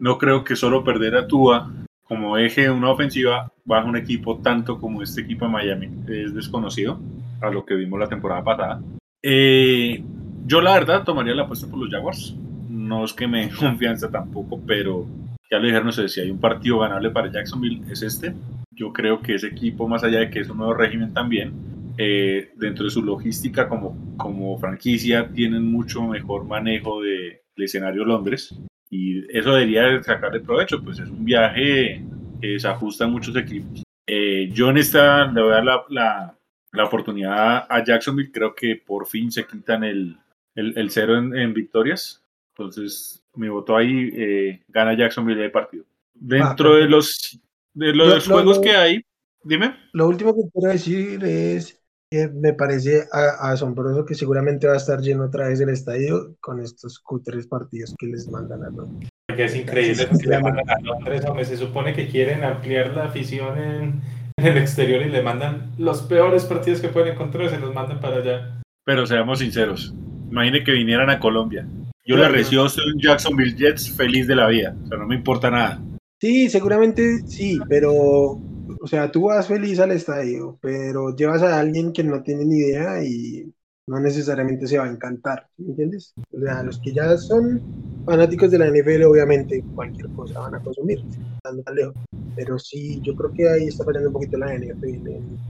no 0.00 0.18
creo 0.18 0.42
que 0.42 0.56
solo 0.56 0.82
perder 0.82 1.14
a 1.14 1.28
Tua 1.28 1.70
como 2.02 2.36
eje 2.36 2.62
de 2.62 2.70
una 2.70 2.90
ofensiva 2.90 3.52
baja 3.64 3.86
un 3.86 3.96
equipo 3.96 4.38
tanto 4.38 4.80
como 4.80 5.02
este 5.02 5.20
equipo 5.20 5.44
de 5.44 5.52
Miami 5.52 5.88
es 6.08 6.34
desconocido 6.34 6.98
a 7.40 7.50
lo 7.50 7.64
que 7.64 7.74
vimos 7.74 8.00
la 8.00 8.08
temporada 8.08 8.42
pasada. 8.42 8.82
Eh, 9.22 10.02
yo 10.46 10.60
la 10.60 10.74
verdad 10.74 11.04
tomaría 11.04 11.34
la 11.34 11.44
apuesta 11.44 11.68
por 11.68 11.78
los 11.78 11.90
Jaguars. 11.90 12.34
No 12.68 13.04
es 13.04 13.12
que 13.12 13.28
me 13.28 13.46
dé 13.46 13.52
confianza 13.58 14.10
tampoco, 14.10 14.60
pero 14.66 15.06
ya 15.50 15.58
lo 15.58 15.66
dijeron, 15.66 15.92
sé, 15.92 16.08
si 16.08 16.20
hay 16.20 16.30
un 16.30 16.40
partido 16.40 16.80
ganable 16.80 17.10
para 17.10 17.30
Jacksonville 17.30 17.82
es 17.90 18.02
este. 18.02 18.34
Yo 18.72 18.92
creo 18.92 19.20
que 19.20 19.34
ese 19.34 19.48
equipo, 19.48 19.86
más 19.86 20.02
allá 20.02 20.20
de 20.20 20.30
que 20.30 20.40
es 20.40 20.48
un 20.48 20.58
nuevo 20.58 20.74
régimen 20.74 21.12
también, 21.12 21.52
eh, 21.98 22.52
dentro 22.56 22.86
de 22.86 22.90
su 22.90 23.02
logística 23.02 23.68
como, 23.68 23.96
como 24.16 24.58
franquicia, 24.58 25.28
tienen 25.28 25.70
mucho 25.70 26.02
mejor 26.02 26.44
manejo 26.44 27.02
del 27.02 27.40
escenario 27.56 28.04
Londres 28.04 28.58
y 28.90 29.24
eso 29.36 29.54
debería 29.54 30.02
sacarle 30.02 30.40
provecho, 30.40 30.82
pues 30.82 30.98
es 30.98 31.08
un 31.08 31.24
viaje 31.24 32.04
que 32.40 32.58
se 32.58 32.68
ajusta 32.68 33.04
a 33.04 33.08
muchos 33.08 33.36
equipos. 33.36 33.82
Eh, 34.06 34.50
yo 34.52 34.70
en 34.70 34.78
esta 34.78 35.26
le 35.26 35.40
voy 35.40 35.52
a 35.52 35.54
dar 35.54 35.64
la, 35.64 35.84
la, 35.88 36.38
la, 36.72 36.84
oportunidad 36.84 37.66
a 37.68 37.84
Jacksonville, 37.84 38.32
creo 38.32 38.54
que 38.54 38.74
por 38.74 39.06
fin 39.06 39.30
se 39.30 39.46
quitan 39.46 39.84
el, 39.84 40.18
el, 40.56 40.76
el 40.76 40.90
cero 40.90 41.16
en, 41.16 41.36
en, 41.36 41.54
victorias, 41.54 42.20
entonces 42.56 43.22
mi 43.34 43.48
voto 43.48 43.76
ahí 43.76 44.10
eh, 44.12 44.60
gana 44.66 44.96
Jacksonville 44.96 45.44
el 45.44 45.52
partido. 45.52 45.84
Dentro 46.12 46.74
ah, 46.74 46.78
de 46.78 46.88
los, 46.88 47.38
de 47.72 47.94
los 47.94 48.26
juegos 48.26 48.58
que 48.58 48.72
hay, 48.72 49.04
dime. 49.44 49.76
Lo 49.92 50.08
último 50.08 50.34
que 50.34 50.50
quiero 50.52 50.72
decir 50.72 51.22
es 51.24 51.79
me 52.10 52.54
parece 52.54 53.04
asombroso 53.12 54.04
que 54.04 54.14
seguramente 54.14 54.66
va 54.66 54.74
a 54.74 54.78
estar 54.78 55.00
lleno 55.00 55.24
otra 55.24 55.48
vez 55.48 55.60
el 55.60 55.68
estadio 55.68 56.34
con 56.40 56.60
estos 56.60 56.98
cutres 56.98 57.46
partidos 57.46 57.94
que 57.96 58.06
les 58.06 58.28
mandan 58.28 58.64
a 58.64 58.70
Londres. 58.70 59.08
Porque 59.28 59.44
es 59.44 59.54
increíble 59.54 60.08
que 60.20 60.28
le 60.28 60.40
mandan 60.40 60.68
a 60.68 60.80
Londres, 60.80 61.24
hombre. 61.24 61.44
Se 61.44 61.56
supone 61.56 61.94
que 61.94 62.08
quieren 62.08 62.42
ampliar 62.42 62.94
la 62.96 63.04
afición 63.04 63.58
en, 63.58 64.00
el 64.36 64.56
exterior 64.56 65.02
y 65.02 65.10
le 65.10 65.22
mandan 65.22 65.70
los 65.78 66.02
peores 66.02 66.44
partidos 66.46 66.80
que 66.80 66.88
pueden 66.88 67.12
encontrar, 67.12 67.48
se 67.48 67.60
los 67.60 67.72
mandan 67.72 68.00
para 68.00 68.16
allá. 68.16 68.60
Pero 68.84 69.06
seamos 69.06 69.38
sinceros, 69.38 69.94
imagine 70.30 70.64
que 70.64 70.72
vinieran 70.72 71.10
a 71.10 71.20
Colombia. 71.20 71.66
Yo 72.06 72.16
le 72.16 72.28
recibo 72.28 72.68
soy 72.68 72.90
un 72.92 73.00
Jacksonville 73.00 73.54
Jets 73.54 73.88
feliz 73.90 74.26
de 74.26 74.34
la 74.34 74.48
vida, 74.48 74.74
o 74.82 74.86
sea, 74.88 74.98
no 74.98 75.06
me 75.06 75.14
importa 75.14 75.50
nada. 75.50 75.80
Sí, 76.20 76.48
seguramente 76.48 77.20
sí, 77.26 77.60
pero 77.68 78.40
o 78.80 78.86
sea, 78.86 79.10
tú 79.10 79.26
vas 79.26 79.46
feliz 79.46 79.78
al 79.78 79.92
estadio, 79.92 80.58
pero 80.60 81.14
llevas 81.14 81.42
a 81.42 81.60
alguien 81.60 81.92
que 81.92 82.02
no 82.02 82.22
tiene 82.22 82.44
ni 82.46 82.56
idea 82.56 83.04
y 83.04 83.52
no 83.86 84.00
necesariamente 84.00 84.66
se 84.66 84.78
va 84.78 84.84
a 84.84 84.90
encantar, 84.90 85.48
¿me 85.58 85.70
entiendes? 85.70 86.14
O 86.32 86.40
sea, 86.40 86.62
los 86.62 86.78
que 86.80 86.92
ya 86.92 87.16
son 87.18 87.60
fanáticos 88.06 88.50
de 88.50 88.58
la 88.58 88.68
NFL, 88.68 89.02
obviamente 89.04 89.62
cualquier 89.74 90.08
cosa 90.10 90.40
van 90.40 90.54
a 90.54 90.60
consumir, 90.60 91.02
estando 91.36 91.62
tan 91.62 91.74
lejos. 91.74 91.94
Pero 92.36 92.58
sí, 92.58 93.00
yo 93.02 93.14
creo 93.16 93.32
que 93.32 93.48
ahí 93.48 93.64
está 93.64 93.84
fallando 93.84 94.08
un 94.08 94.14
poquito 94.14 94.38
la 94.38 94.54
NFL, 94.54 95.08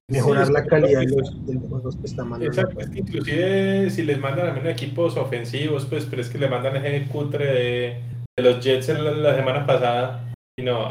mejorar 0.08 0.50
la 0.50 0.64
calidad 0.64 1.00
de 1.00 1.06
los, 1.06 1.46
de 1.46 1.54
juegos 1.56 1.96
que 1.96 2.06
están 2.06 2.28
mandando. 2.30 2.52
Exacto, 2.52 2.80
es 2.80 2.90
que 2.90 2.98
inclusive 2.98 3.90
si 3.90 4.02
les 4.02 4.18
mandan 4.18 4.48
a 4.48 4.52
menos 4.54 4.72
equipos 4.72 5.16
ofensivos, 5.16 5.84
pues, 5.84 6.06
pero 6.06 6.22
es 6.22 6.30
que 6.30 6.38
le 6.38 6.48
mandan 6.48 6.76
ese 6.76 7.06
cutre 7.08 7.46
de, 7.46 8.02
de 8.36 8.42
los 8.42 8.64
Jets 8.64 8.88
la 8.88 9.36
semana 9.36 9.66
pasada 9.66 10.29
no, 10.62 10.90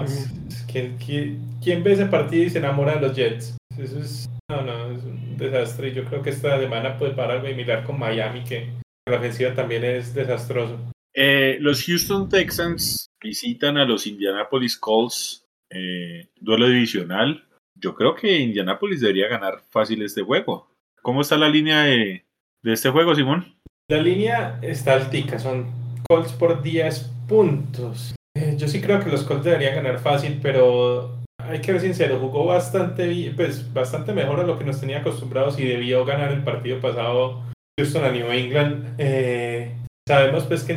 ¿quién, 0.72 0.98
quién, 0.98 1.84
ve 1.84 1.94
ese 1.94 2.06
partido 2.06 2.46
y 2.46 2.50
se 2.50 2.60
enamora 2.60 2.96
de 2.96 3.02
los 3.02 3.16
Jets? 3.16 3.58
Eso 3.78 4.00
es, 4.00 4.30
no, 4.50 4.62
no, 4.62 4.92
es 4.92 5.04
un 5.04 5.38
desastre. 5.38 5.94
Yo 5.94 6.06
creo 6.06 6.22
que 6.22 6.30
esta 6.30 6.60
semana 6.60 6.98
puede 6.98 7.14
parar 7.14 7.46
algo 7.46 7.56
mirar 7.56 7.84
con 7.84 8.00
Miami, 8.00 8.44
que 8.44 8.70
la 9.08 9.18
ofensiva 9.18 9.54
también 9.54 9.84
es 9.84 10.14
desastroso. 10.14 10.78
Eh, 11.14 11.58
los 11.60 11.84
Houston 11.84 12.30
Texans 12.30 13.08
visitan 13.22 13.78
a 13.78 13.86
los 13.86 14.08
Indianapolis 14.08 14.78
Colts, 14.78 15.46
eh, 15.70 16.30
duelo 16.40 16.68
divisional. 16.68 17.46
Yo 17.76 17.96
creo 17.96 18.16
que 18.16 18.40
Indianapolis 18.40 19.02
debería 19.02 19.28
ganar 19.28 19.62
fácil 19.70 20.02
este 20.02 20.22
juego. 20.22 20.70
¿Cómo 21.02 21.22
está 21.22 21.38
la 21.38 21.50
línea 21.50 21.84
de, 21.84 22.26
de 22.62 22.74
este 22.74 22.90
juego, 22.90 23.16
Simón? 23.16 23.56
La 23.90 24.02
línea 24.02 24.60
está 24.62 24.94
altica, 24.94 25.40
son 25.40 25.68
Colts 26.08 26.34
por 26.34 26.62
10 26.62 27.12
puntos. 27.28 28.14
Eh, 28.40 28.56
yo 28.56 28.70
sí 28.70 28.80
creo 28.80 29.02
que 29.02 29.10
los 29.10 29.24
Colts 29.24 29.44
deberían 29.44 29.76
ganar 29.76 30.00
fácil, 30.00 30.40
pero 30.42 31.20
hay 31.40 31.60
que 31.60 31.74
ser 31.74 31.82
sincero, 31.82 32.20
jugó 32.20 32.46
bastante 32.46 33.34
pues 33.36 33.74
bastante 33.74 34.14
mejor 34.14 34.40
a 34.40 34.44
lo 34.44 34.58
que 34.58 34.64
nos 34.64 34.80
tenía 34.80 35.00
acostumbrados 35.00 35.60
y 35.60 35.66
debió 35.66 36.06
ganar 36.06 36.32
el 36.32 36.44
partido 36.44 36.80
pasado 36.80 37.42
Houston 37.78 38.06
a 38.06 38.12
New 38.12 38.32
England. 38.32 38.96
Eh, 38.98 39.76
sabemos 40.08 40.46
pues 40.46 40.64
que, 40.64 40.76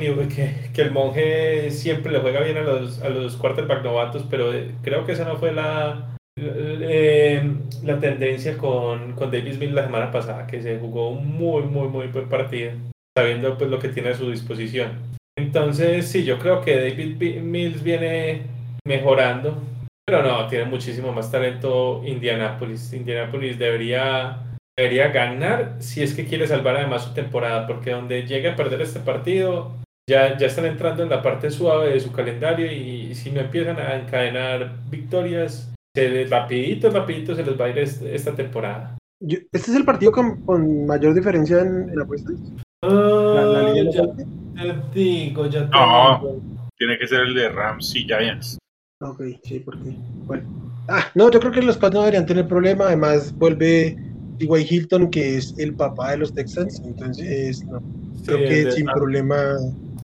que, 0.75 0.83
el 0.83 0.91
monje 0.91 1.71
siempre 1.71 2.11
le 2.11 2.19
juega 2.19 2.41
bien 2.41 2.57
a 2.57 2.63
los, 2.63 3.01
a 3.01 3.09
los 3.09 3.37
quarterback 3.37 3.85
novatos, 3.85 4.27
pero 4.29 4.53
eh, 4.53 4.75
creo 4.83 5.07
que 5.07 5.13
esa 5.13 5.25
no 5.25 5.37
fue 5.37 5.53
la, 5.53 6.17
la, 6.37 8.01
tendencia 8.01 8.59
con, 8.59 9.13
con 9.13 9.31
Davis 9.31 9.59
Mills 9.59 9.75
la 9.75 9.85
semana 9.85 10.11
pasada, 10.11 10.49
que 10.49 10.61
se 10.63 10.81
jugó 10.81 11.11
un 11.11 11.29
muy, 11.29 11.63
muy, 11.63 11.87
muy 11.87 12.09
buen 12.09 12.29
partido, 12.29 12.73
sabiendo 13.17 13.57
pues 13.57 13.71
lo 13.71 13.79
que 13.79 13.91
tiene 13.91 14.09
a 14.09 14.17
su 14.17 14.33
disposición. 14.33 15.22
Entonces, 15.37 16.09
sí, 16.09 16.25
yo 16.25 16.39
creo 16.39 16.61
que 16.61 16.77
David 16.77 17.41
Mills 17.41 17.83
viene 17.83 18.43
mejorando, 18.87 19.57
pero 20.05 20.23
no, 20.23 20.47
tiene 20.49 20.67
muchísimo 20.67 21.13
más 21.13 21.31
talento 21.31 22.03
Indianapolis. 22.05 22.93
Indianapolis 22.93 23.59
debería, 23.59 24.59
debería 24.77 25.09
ganar 25.09 25.77
si 25.79 26.03
es 26.03 26.15
que 26.15 26.27
quiere 26.27 26.47
salvar 26.47 26.77
además 26.77 27.05
su 27.05 27.15
temporada, 27.15 27.67
porque 27.67 27.93
donde 27.93 28.27
llegue 28.27 28.51
a 28.51 28.57
perder 28.57 28.83
este 28.83 29.01
partido, 29.01 29.73
ya, 30.09 30.37
ya 30.37 30.47
están 30.49 30.67
entrando 30.67 31.03
en 31.03 31.09
la 31.09 31.23
parte 31.23 31.51
suave 31.51 31.95
de 31.95 32.01
su 32.01 32.13
calendario 32.13 32.71
y 32.71 33.15
si 33.15 33.31
no 33.31 33.41
empiezan 33.41 33.79
a 33.79 33.95
encadenar 33.95 34.77
victorias, 34.91 35.73
se 35.95 36.27
rapidito, 36.29 36.91
rapidito 36.91 37.35
se 37.35 37.45
les 37.45 37.59
va 37.59 37.67
a 37.67 37.71
ir 37.71 37.79
esta 37.79 38.35
temporada. 38.35 38.97
¿Este 39.21 39.71
es 39.71 39.77
el 39.77 39.85
partido 39.85 40.11
con, 40.11 40.87
mayor 40.87 41.15
diferencia 41.15 41.61
en, 41.61 41.95
la 41.95 42.03
apuesta? 42.03 42.33
la, 42.83 43.73
ya 43.91 44.03
digo, 44.95 45.47
ya 45.47 45.69
te 45.69 45.71
no, 45.71 46.41
tiene 46.77 46.99
que 46.99 47.07
ser 47.07 47.21
el 47.21 47.35
de 47.35 47.49
Rams 47.49 47.95
y 47.95 48.05
Giants. 48.05 48.59
Ok, 49.01 49.23
sí, 49.45 49.61
porque. 49.61 49.97
Bueno. 50.27 50.73
Ah, 50.89 51.07
no, 51.15 51.31
yo 51.31 51.41
creo 51.41 51.53
que 51.53 51.63
los 51.63 51.77
Pats 51.77 51.95
no 51.95 52.01
deberían 52.01 52.27
tener 52.27 52.47
problema. 52.47 52.87
Además, 52.87 53.33
vuelve 53.37 53.97
T.Y. 54.39 54.67
Hilton, 54.69 55.11
que 55.11 55.37
es 55.37 55.55
el 55.59 55.75
papá 55.75 56.13
de 56.13 56.19
los 56.19 56.35
Texans. 56.35 56.83
Entonces, 56.85 57.65
no. 57.67 57.83
Creo 58.25 58.39
que 58.39 58.71
sin 58.73 58.87
problema, 58.87 59.57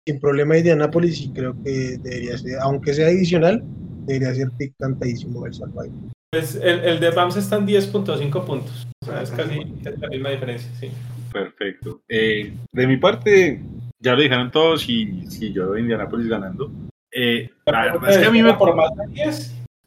sin 0.06 0.20
problema 0.20 0.58
Indianapolis, 0.58 1.22
y 1.22 1.32
creo 1.32 1.56
que 1.64 1.98
debería 1.98 2.38
ser, 2.38 2.60
aunque 2.62 2.94
sea 2.94 3.08
adicional, 3.08 3.64
debería 4.06 4.34
ser 4.34 4.50
pick 4.58 4.74
cantadísimo 4.80 5.46
el 5.46 5.54
Survivor. 5.54 5.92
Pues 6.32 6.56
el, 6.56 6.80
el 6.82 7.00
de 7.00 7.12
Rams 7.12 7.38
está 7.38 7.58
en 7.58 7.68
10.5 7.68 8.46
puntos. 8.46 8.88
O 9.02 9.06
sea, 9.06 9.22
es 9.22 9.32
casi 9.32 9.60
la 9.84 10.10
misma 10.10 10.30
diferencia, 10.30 10.70
sí. 10.80 10.90
Perfecto. 11.32 12.02
Eh, 12.10 12.54
de 12.72 12.88
mi 12.88 12.98
parte, 12.98 13.62
ya 14.00 14.14
lo 14.14 14.22
dijeron 14.22 14.52
todos 14.52 14.88
y 14.90 15.26
si 15.28 15.54
yo 15.54 15.72
veo 15.72 15.80
Indianapolis 15.80 16.28
ganando. 16.28 16.72
Eh, 17.12 17.50
la 17.66 17.86
verdad 17.86 18.10
es 18.10 18.18
que 18.18 18.26
a 18.26 18.32
mí 18.32 18.44
me 18.44 18.56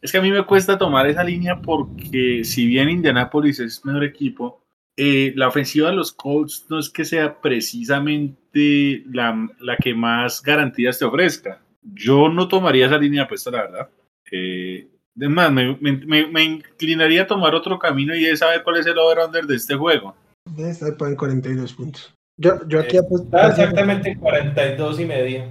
es 0.02 0.12
que 0.12 0.18
a 0.18 0.22
mí 0.22 0.30
me 0.30 0.44
cuesta 0.44 0.78
tomar 0.78 1.06
esa 1.06 1.22
línea 1.22 1.60
porque 1.60 2.42
si 2.44 2.66
bien 2.66 2.88
Indianapolis 2.88 3.60
es 3.60 3.84
mejor 3.84 4.04
equipo, 4.04 4.64
eh, 4.96 5.32
la 5.36 5.48
ofensiva 5.48 5.90
de 5.90 5.96
los 5.96 6.12
Colts 6.12 6.66
no 6.68 6.78
es 6.78 6.90
que 6.90 7.04
sea 7.04 7.40
precisamente 7.40 9.02
la, 9.12 9.48
la, 9.60 9.76
que 9.76 9.94
más 9.94 10.42
garantías 10.42 10.98
te 10.98 11.04
ofrezca. 11.04 11.60
Yo 11.82 12.28
no 12.28 12.48
tomaría 12.48 12.86
esa 12.86 12.98
línea 12.98 13.24
apuesta, 13.24 13.50
la 13.50 13.62
verdad. 13.62 13.88
Eh, 14.30 14.88
además, 15.16 15.52
me, 15.52 15.76
me, 15.80 16.26
me, 16.26 16.44
inclinaría 16.44 17.22
a 17.22 17.26
tomar 17.26 17.54
otro 17.54 17.78
camino 17.78 18.14
y 18.14 18.26
es 18.26 18.40
saber 18.40 18.62
cuál 18.62 18.78
es 18.78 18.86
el 18.86 18.98
over-under 18.98 19.46
de 19.46 19.56
este 19.56 19.74
juego. 19.74 20.14
Debe 20.44 20.70
estar 20.70 20.94
en 20.98 21.16
42 21.16 21.72
puntos. 21.74 22.14
Yo, 22.40 22.66
yo 22.68 22.80
aquí 22.80 22.96
apostaría. 22.96 23.48
exactamente 23.50 24.16
42 24.16 25.00
y 25.00 25.04
medio. 25.04 25.44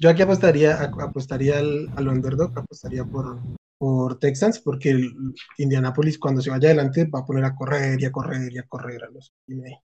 Yo 0.00 0.10
aquí 0.10 0.22
apostaría, 0.22 0.82
apostaría 0.82 1.58
al, 1.58 1.88
al 1.94 2.08
underdog, 2.08 2.50
apostaría 2.58 3.04
por, 3.04 3.38
por 3.78 4.18
Texans, 4.18 4.58
porque 4.58 4.90
el 4.90 5.12
Indianapolis 5.56 6.18
cuando 6.18 6.40
se 6.40 6.50
vaya 6.50 6.68
adelante 6.68 7.04
va 7.06 7.20
a 7.20 7.24
poner 7.24 7.44
a 7.44 7.54
correr 7.54 8.00
y 8.00 8.06
a 8.06 8.10
correr 8.10 8.52
y 8.52 8.58
a 8.58 8.64
correr 8.64 9.04
a 9.04 9.10
los 9.10 9.32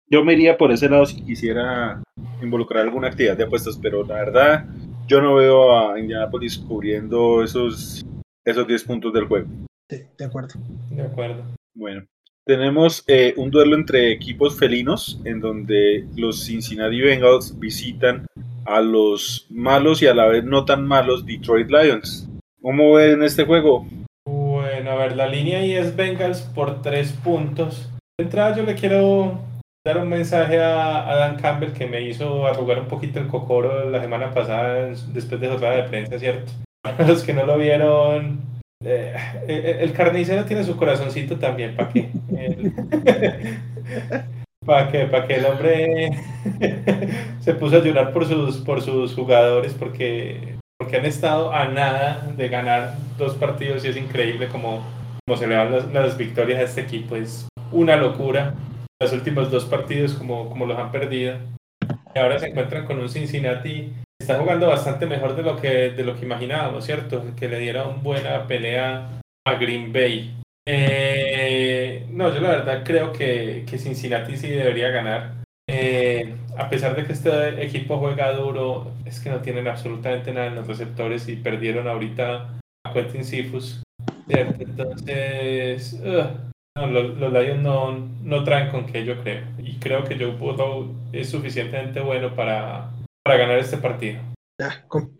Yo 0.06 0.24
me 0.24 0.34
iría 0.34 0.56
por 0.56 0.70
ese 0.70 0.88
lado 0.88 1.04
si 1.04 1.20
quisiera 1.22 2.00
involucrar 2.40 2.84
alguna 2.84 3.08
actividad 3.08 3.36
de 3.36 3.44
apuestas, 3.44 3.76
pero 3.82 4.04
la 4.04 4.14
verdad 4.14 4.66
yo 5.08 5.20
no 5.20 5.34
veo 5.34 5.76
a 5.76 5.98
Indianapolis 5.98 6.58
cubriendo 6.58 7.42
esos, 7.42 8.06
esos 8.44 8.68
10 8.68 8.84
puntos 8.84 9.12
del 9.12 9.26
juego. 9.26 9.48
Sí, 9.90 10.04
de 10.16 10.24
acuerdo. 10.24 10.60
De 10.90 11.02
acuerdo. 11.02 11.42
Bueno, 11.74 12.04
tenemos 12.48 13.04
eh, 13.06 13.34
un 13.36 13.50
duelo 13.50 13.76
entre 13.76 14.10
equipos 14.10 14.58
felinos 14.58 15.20
en 15.26 15.38
donde 15.38 16.06
los 16.16 16.46
Cincinnati 16.46 16.98
Bengals 16.98 17.58
visitan 17.58 18.26
a 18.64 18.80
los 18.80 19.46
malos 19.50 20.00
y 20.00 20.06
a 20.06 20.14
la 20.14 20.26
vez 20.28 20.44
no 20.44 20.64
tan 20.64 20.86
malos 20.86 21.26
Detroit 21.26 21.68
Lions. 21.68 22.26
¿Cómo 22.62 22.94
ven 22.94 23.22
este 23.22 23.44
juego? 23.44 23.86
Bueno, 24.26 24.92
a 24.92 24.94
ver, 24.94 25.14
la 25.14 25.28
línea 25.28 25.58
ahí 25.58 25.74
es 25.74 25.94
Bengals 25.94 26.40
por 26.40 26.80
tres 26.80 27.12
puntos. 27.12 27.90
De 28.18 28.24
entrada 28.24 28.56
yo 28.56 28.62
le 28.62 28.74
quiero 28.74 29.42
dar 29.84 29.98
un 29.98 30.08
mensaje 30.08 30.58
a, 30.58 31.14
Dan 31.16 31.36
Campbell 31.36 31.72
que 31.72 31.86
me 31.86 32.00
hizo 32.00 32.46
arrugar 32.46 32.80
un 32.80 32.88
poquito 32.88 33.20
el 33.20 33.26
cocoro 33.26 33.90
la 33.90 34.00
semana 34.00 34.32
pasada 34.32 34.94
después 35.12 35.38
de 35.38 35.48
jornada 35.48 35.76
de 35.76 35.82
prensa, 35.82 36.18
¿cierto? 36.18 36.50
Para 36.82 37.06
los 37.06 37.22
que 37.22 37.34
no 37.34 37.44
lo 37.44 37.58
vieron, 37.58 38.40
eh, 38.84 39.14
eh, 39.48 39.78
el 39.80 39.92
carnicero 39.92 40.44
tiene 40.44 40.62
su 40.62 40.76
corazoncito 40.76 41.36
también, 41.36 41.74
¿para 41.74 41.88
qué? 41.88 42.10
para 44.64 44.88
que, 44.90 45.06
para 45.06 45.26
que 45.26 45.34
el 45.34 45.46
hombre 45.46 46.10
se 47.40 47.54
puso 47.54 47.76
a 47.76 47.82
llorar 47.82 48.12
por 48.12 48.26
sus, 48.26 48.58
por 48.58 48.82
sus 48.82 49.14
jugadores 49.14 49.74
porque, 49.74 50.56
porque 50.78 50.98
han 50.98 51.06
estado 51.06 51.52
a 51.52 51.66
nada 51.66 52.30
de 52.36 52.48
ganar 52.48 52.94
dos 53.16 53.34
partidos 53.34 53.84
y 53.84 53.88
es 53.88 53.96
increíble 53.96 54.48
como, 54.48 54.84
como 55.26 55.36
se 55.36 55.46
le 55.46 55.54
dan 55.56 55.72
las, 55.72 55.92
las 55.92 56.16
victorias 56.16 56.60
a 56.60 56.64
este 56.64 56.82
equipo. 56.82 57.16
Es 57.16 57.48
una 57.72 57.96
locura. 57.96 58.54
Los 59.00 59.12
últimos 59.12 59.50
dos 59.50 59.64
partidos 59.64 60.14
como, 60.14 60.48
como 60.48 60.66
los 60.66 60.78
han 60.78 60.92
perdido. 60.92 61.36
Y 62.14 62.18
ahora 62.18 62.38
se 62.38 62.48
encuentran 62.48 62.84
con 62.84 62.98
un 62.98 63.08
Cincinnati 63.08 63.92
está 64.28 64.42
jugando 64.42 64.66
bastante 64.68 65.06
mejor 65.06 65.34
de 65.34 65.42
lo 65.42 65.56
que, 65.56 65.90
de 65.90 66.04
lo 66.04 66.14
que 66.14 66.26
imaginábamos, 66.26 66.84
¿cierto? 66.84 67.24
Que 67.34 67.48
le 67.48 67.58
diera 67.58 67.84
una 67.84 68.02
buena 68.02 68.46
pelea 68.46 69.20
a 69.46 69.54
Green 69.54 69.90
Bay. 69.90 70.36
Eh, 70.66 72.06
no, 72.10 72.34
yo 72.34 72.40
la 72.40 72.50
verdad 72.50 72.82
creo 72.84 73.10
que, 73.10 73.64
que 73.66 73.78
Cincinnati 73.78 74.36
sí 74.36 74.48
debería 74.48 74.90
ganar. 74.90 75.32
Eh, 75.66 76.34
a 76.58 76.68
pesar 76.68 76.94
de 76.94 77.06
que 77.06 77.14
este 77.14 77.64
equipo 77.64 77.96
juega 77.96 78.32
duro, 78.32 78.92
es 79.06 79.18
que 79.18 79.30
no 79.30 79.38
tienen 79.38 79.66
absolutamente 79.66 80.30
nada 80.34 80.48
en 80.48 80.56
los 80.56 80.66
receptores 80.66 81.26
y 81.26 81.36
perdieron 81.36 81.88
ahorita 81.88 82.58
a 82.84 82.92
Quentin 82.92 83.24
Sifus. 83.24 83.82
Entonces, 84.28 85.98
los, 86.02 87.16
los, 87.16 87.32
Lions 87.32 87.62
no, 87.62 88.10
no 88.22 88.44
traen 88.44 88.68
con 88.68 88.84
qué 88.84 89.06
yo 89.06 89.22
creo. 89.22 89.44
Y 89.56 89.76
creo 89.76 90.04
que 90.04 90.18
Joe 90.18 90.32
Burrow 90.32 90.94
es 91.12 91.30
suficientemente 91.30 92.00
bueno 92.00 92.34
para, 92.34 92.90
para 93.28 93.40
ganar 93.40 93.58
este 93.58 93.76
partido. 93.76 94.18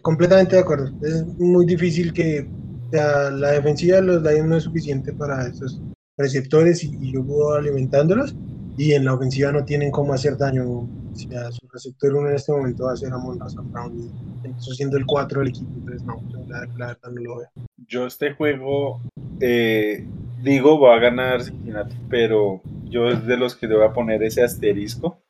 completamente 0.00 0.56
de 0.56 0.62
acuerdo. 0.62 0.90
Es 1.02 1.26
muy 1.38 1.66
difícil 1.66 2.10
que 2.14 2.48
la 2.90 3.50
defensiva 3.50 3.96
de 3.96 4.02
los 4.02 4.22
Lions 4.22 4.48
no 4.48 4.56
es 4.56 4.64
suficiente 4.64 5.12
para 5.12 5.46
esos 5.46 5.78
receptores 6.16 6.82
y, 6.84 7.12
yo 7.12 7.22
puedo 7.22 7.52
alimentándolos. 7.52 8.34
Y 8.78 8.92
en 8.92 9.04
la 9.04 9.12
ofensiva 9.12 9.52
no 9.52 9.62
tienen 9.62 9.90
cómo 9.90 10.14
hacer 10.14 10.38
daño. 10.38 10.64
O 10.64 10.88
sea, 11.12 11.52
su 11.52 11.68
receptor 11.70 12.14
uno 12.14 12.30
en 12.30 12.36
este 12.36 12.50
momento 12.50 12.84
va 12.84 12.92
a 12.92 12.96
ser 12.96 13.12
Amon 13.12 13.38
Brown. 13.72 14.10
Empezó 14.42 14.72
siendo 14.72 14.96
el 14.96 15.04
4 15.04 15.40
del 15.40 15.48
equipo. 15.50 15.70
Entonces, 15.76 16.02
no, 16.04 16.22
la, 16.48 16.60
verdad 16.60 16.96
no 17.12 17.20
lo 17.20 17.36
veo. 17.40 17.48
Yo 17.88 18.06
este 18.06 18.32
juego, 18.32 19.02
eh, 19.40 20.06
digo, 20.42 20.80
va 20.80 20.96
a 20.96 21.00
ganar 21.00 21.42
Cincinnati, 21.42 21.96
pero 22.08 22.62
yo 22.84 23.08
es 23.08 23.26
de 23.26 23.36
los 23.36 23.54
que 23.54 23.66
le 23.66 23.76
voy 23.76 23.84
a 23.84 23.92
poner 23.92 24.22
ese 24.22 24.42
asterisco 24.42 25.20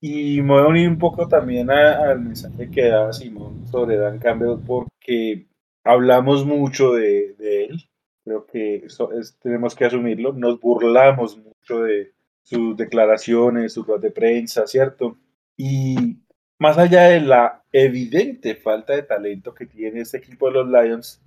y 0.00 0.40
me 0.40 0.54
voy 0.54 0.62
a 0.62 0.66
unir 0.68 0.88
un 0.88 0.98
poco 0.98 1.28
también 1.28 1.70
al 1.70 2.20
mensaje 2.20 2.70
que 2.70 2.88
da 2.88 3.12
Simón 3.12 3.66
sobre 3.68 3.98
Dan 3.98 4.18
Campbell 4.18 4.58
porque 4.66 5.46
hablamos 5.84 6.44
mucho 6.46 6.92
de, 6.92 7.34
él. 7.38 7.84
Creo 8.24 8.46
que 8.46 8.76
eso 8.76 9.10
tenemos 9.42 9.74
que 9.74 9.84
asumirlo. 9.84 10.32
Nos 10.32 10.58
burlamos 10.58 11.36
mucho 11.36 11.82
de 11.82 12.12
sus 12.42 12.76
declaraciones, 12.76 13.74
su 13.74 13.82
ruedas 13.82 14.02
de 14.02 14.10
prensa, 14.10 14.66
¿cierto? 14.66 15.18
Y 15.56 16.18
más 16.58 16.78
allá 16.78 17.04
de 17.04 17.20
la 17.20 17.62
evidente 17.72 18.54
falta 18.54 18.94
de 18.94 19.02
talento 19.02 19.54
que 19.54 19.66
tiene 19.66 20.00
este 20.00 20.18
equipo 20.18 20.46
de 20.46 20.54
los 20.54 20.68
Lions, 20.68 21.22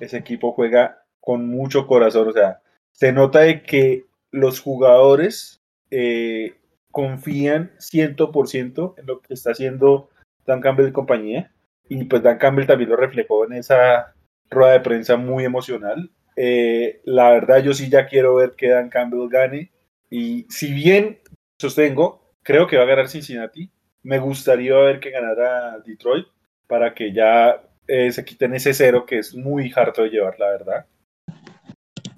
ese 0.00 0.16
equipo 0.16 0.52
juega 0.52 1.04
con 1.20 1.48
mucho 1.48 1.86
corazón. 1.86 2.28
O 2.28 2.32
sea, 2.32 2.62
se 2.90 3.12
nota 3.12 3.40
de 3.40 3.62
que 3.62 4.06
los 4.32 4.60
jugadores 4.60 5.60
eh, 5.90 6.54
confían 6.98 7.70
100% 7.78 8.94
en 8.98 9.06
lo 9.06 9.20
que 9.20 9.32
está 9.32 9.52
haciendo 9.52 10.10
Dan 10.44 10.60
Campbell 10.60 10.88
y 10.88 10.92
compañía. 10.92 11.52
Y 11.88 12.02
pues 12.06 12.24
Dan 12.24 12.38
Campbell 12.38 12.66
también 12.66 12.90
lo 12.90 12.96
reflejó 12.96 13.44
en 13.44 13.52
esa 13.52 14.16
rueda 14.50 14.72
de 14.72 14.80
prensa 14.80 15.16
muy 15.16 15.44
emocional. 15.44 16.10
Eh, 16.34 17.00
la 17.04 17.30
verdad, 17.30 17.62
yo 17.62 17.72
sí 17.72 17.88
ya 17.88 18.08
quiero 18.08 18.34
ver 18.34 18.56
que 18.56 18.70
Dan 18.70 18.88
Campbell 18.88 19.28
gane. 19.28 19.70
Y 20.10 20.46
si 20.50 20.72
bien 20.72 21.20
sostengo, 21.60 22.34
creo 22.42 22.66
que 22.66 22.76
va 22.76 22.82
a 22.82 22.86
ganar 22.86 23.08
Cincinnati, 23.08 23.70
me 24.02 24.18
gustaría 24.18 24.74
ver 24.74 24.98
que 24.98 25.10
ganara 25.10 25.78
Detroit 25.86 26.26
para 26.66 26.94
que 26.94 27.12
ya 27.12 27.62
eh, 27.86 28.10
se 28.10 28.24
quiten 28.24 28.54
ese 28.54 28.74
cero 28.74 29.06
que 29.06 29.18
es 29.20 29.36
muy 29.36 29.72
harto 29.76 30.02
de 30.02 30.10
llevar, 30.10 30.34
la 30.40 30.48
verdad. 30.48 30.86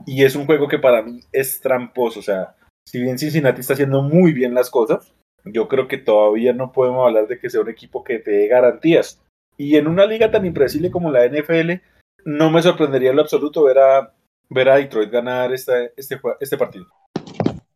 Y 0.06 0.24
es 0.24 0.34
un 0.34 0.46
juego 0.46 0.68
que 0.68 0.78
para 0.78 1.02
mí 1.02 1.20
es 1.32 1.60
tramposo, 1.60 2.20
o 2.20 2.22
sea, 2.22 2.54
si 2.90 3.00
bien 3.00 3.20
Cincinnati 3.20 3.60
está 3.60 3.74
haciendo 3.74 4.02
muy 4.02 4.32
bien 4.32 4.52
las 4.52 4.68
cosas, 4.68 5.14
yo 5.44 5.68
creo 5.68 5.86
que 5.86 5.96
todavía 5.96 6.52
no 6.52 6.72
podemos 6.72 7.06
hablar 7.06 7.28
de 7.28 7.38
que 7.38 7.48
sea 7.48 7.60
un 7.60 7.68
equipo 7.68 8.02
que 8.02 8.18
te 8.18 8.32
dé 8.32 8.48
garantías. 8.48 9.22
Y 9.56 9.76
en 9.76 9.86
una 9.86 10.06
liga 10.06 10.32
tan 10.32 10.44
impredecible 10.44 10.90
como 10.90 11.12
la 11.12 11.24
NFL, 11.24 11.74
no 12.24 12.50
me 12.50 12.62
sorprendería 12.62 13.10
en 13.10 13.16
lo 13.16 13.22
absoluto 13.22 13.62
ver 13.62 13.78
a, 13.78 14.12
ver 14.48 14.70
a 14.70 14.76
Detroit 14.76 15.08
ganar 15.08 15.52
este, 15.52 15.92
este, 15.96 16.20
este 16.40 16.58
partido. 16.58 16.86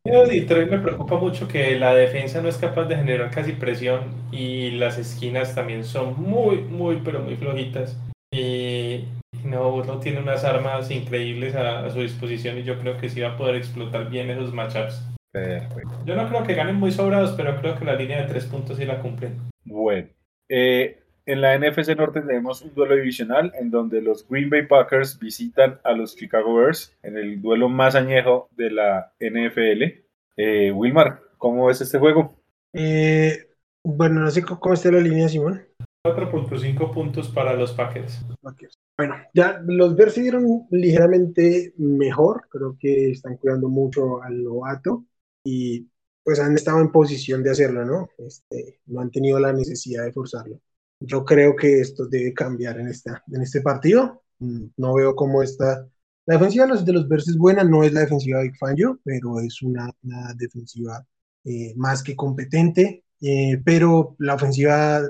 Detroit 0.05 0.69
me 0.69 0.79
preocupa 0.81 1.17
mucho 1.17 1.47
que 1.47 1.79
la 1.79 1.95
defensa 1.95 2.43
no 2.43 2.49
es 2.49 2.57
capaz 2.57 2.87
de 2.87 2.97
generar 2.97 3.31
casi 3.31 3.53
presión 3.53 4.01
y 4.33 4.73
las 4.73 4.99
esquinas 4.99 5.55
también 5.55 5.85
son 5.85 6.21
muy, 6.21 6.57
muy, 6.59 7.01
pero 7.05 7.21
muy 7.21 7.37
flojitas. 7.37 7.97
Y 8.35 9.05
no, 9.45 9.85
no 9.85 10.01
tiene 10.01 10.19
unas 10.19 10.45
armas 10.45 10.91
increíbles 10.91 11.55
a, 11.55 11.89
su 11.91 12.01
disposición 12.01 12.59
y 12.59 12.65
yo 12.65 12.79
creo 12.81 12.97
que 12.97 13.09
sí 13.09 13.21
va 13.21 13.31
a 13.31 13.37
poder 13.37 13.55
explotar 13.55 14.11
bien 14.11 14.29
esos 14.31 14.53
matchups. 14.53 15.03
Yo 16.05 16.17
no 16.17 16.29
creo 16.29 16.45
que 16.45 16.55
ganen 16.55 16.77
muy 16.77 16.91
sobrados, 16.91 17.33
pero 17.37 17.57
creo 17.61 17.77
que 17.77 17.85
la 17.85 17.97
línea 17.97 18.23
de 18.23 18.29
tres 18.29 18.47
puntos 18.47 18.77
sí 18.77 18.85
la 18.85 19.01
cumplen. 19.01 19.39
Bueno, 19.65 20.09
eh, 20.49 21.01
en 21.27 21.41
la 21.41 21.59
NFC 21.59 21.97
Norte 21.97 22.21
tenemos 22.21 22.63
un 22.63 22.75
duelo 22.75 22.97
divisional 22.97 23.53
en 23.59 23.71
donde 23.71 24.03
los 24.03 24.29
Green 24.29 24.51
Bay 24.51 24.67
Packers 24.67 25.19
visitan 25.19 25.81
a 25.85 25.93
los 25.93 26.17
Chicago 26.17 26.55
Bears 26.55 26.97
en 27.03 27.17
el 27.17 27.41
duelo 27.41 27.69
más 27.69 27.95
añejo 27.95 28.49
de 28.57 28.71
la 28.71 29.13
NFL. 29.21 30.05
Eh, 30.37 30.73
Wilmar, 30.73 31.21
¿cómo 31.39 31.67
ves 31.67 31.81
este 31.81 31.99
juego? 31.99 32.37
Eh, 32.73 33.49
bueno, 33.83 34.21
no 34.21 34.31
sé 34.31 34.43
cómo 34.43 34.75
está 34.75 34.91
la 34.91 34.99
línea, 34.99 35.29
Simón. 35.29 35.63
4.5 36.05 36.93
puntos 36.93 37.31
para 37.31 37.55
los 37.55 37.73
Packers. 37.73 38.21
Bueno, 38.99 39.15
ya 39.33 39.63
los 39.65 39.97
Bears 39.97 40.13
se 40.13 40.21
dieron 40.21 40.67
ligeramente 40.71 41.73
mejor, 41.79 42.47
creo 42.51 42.77
que 42.79 43.13
están 43.13 43.39
cuidando 43.39 43.71
mucho 43.71 44.23
al 44.23 44.45
novato 44.45 45.07
y 45.43 45.89
pues 46.23 46.41
han 46.41 46.55
estado 46.55 46.81
en 46.81 46.93
posición 46.93 47.43
de 47.43 47.51
hacerlo, 47.53 47.87
¿no? 47.87 48.09
Este, 48.19 48.81
no 48.87 49.01
han 49.01 49.11
tenido 49.11 49.39
la 49.39 49.55
necesidad 49.55 50.05
de 50.05 50.13
forzarlo. 50.13 50.61
Yo 51.01 51.25
creo 51.25 51.57
que 51.57 51.81
esto 51.81 52.07
debe 52.07 52.35
cambiar 52.35 52.79
en, 52.81 52.89
esta, 52.89 53.23
en 53.33 53.41
este 53.41 53.63
partido. 53.63 54.23
Mm, 54.41 54.67
no 54.77 54.95
veo 54.95 55.17
cómo 55.17 55.43
está. 55.43 55.89
La 56.27 56.35
defensiva 56.35 56.67
de 56.67 56.73
los, 56.73 56.85
de 56.85 57.05
Bears 57.09 57.29
es 57.29 57.39
buena, 57.39 57.65
no 57.65 57.83
es 57.83 57.95
la 57.95 58.01
defensiva 58.01 58.41
de 58.41 58.53
Fangio, 58.55 59.01
pero 59.05 59.41
es 59.41 59.63
una, 59.63 59.91
defensiva 60.37 61.03
eh, 61.45 61.73
más 61.77 62.03
que 62.03 62.15
competente. 62.15 63.04
Eh, 63.27 63.59
pero 63.65 64.17
la 64.19 64.35
ofensiva 64.35 65.01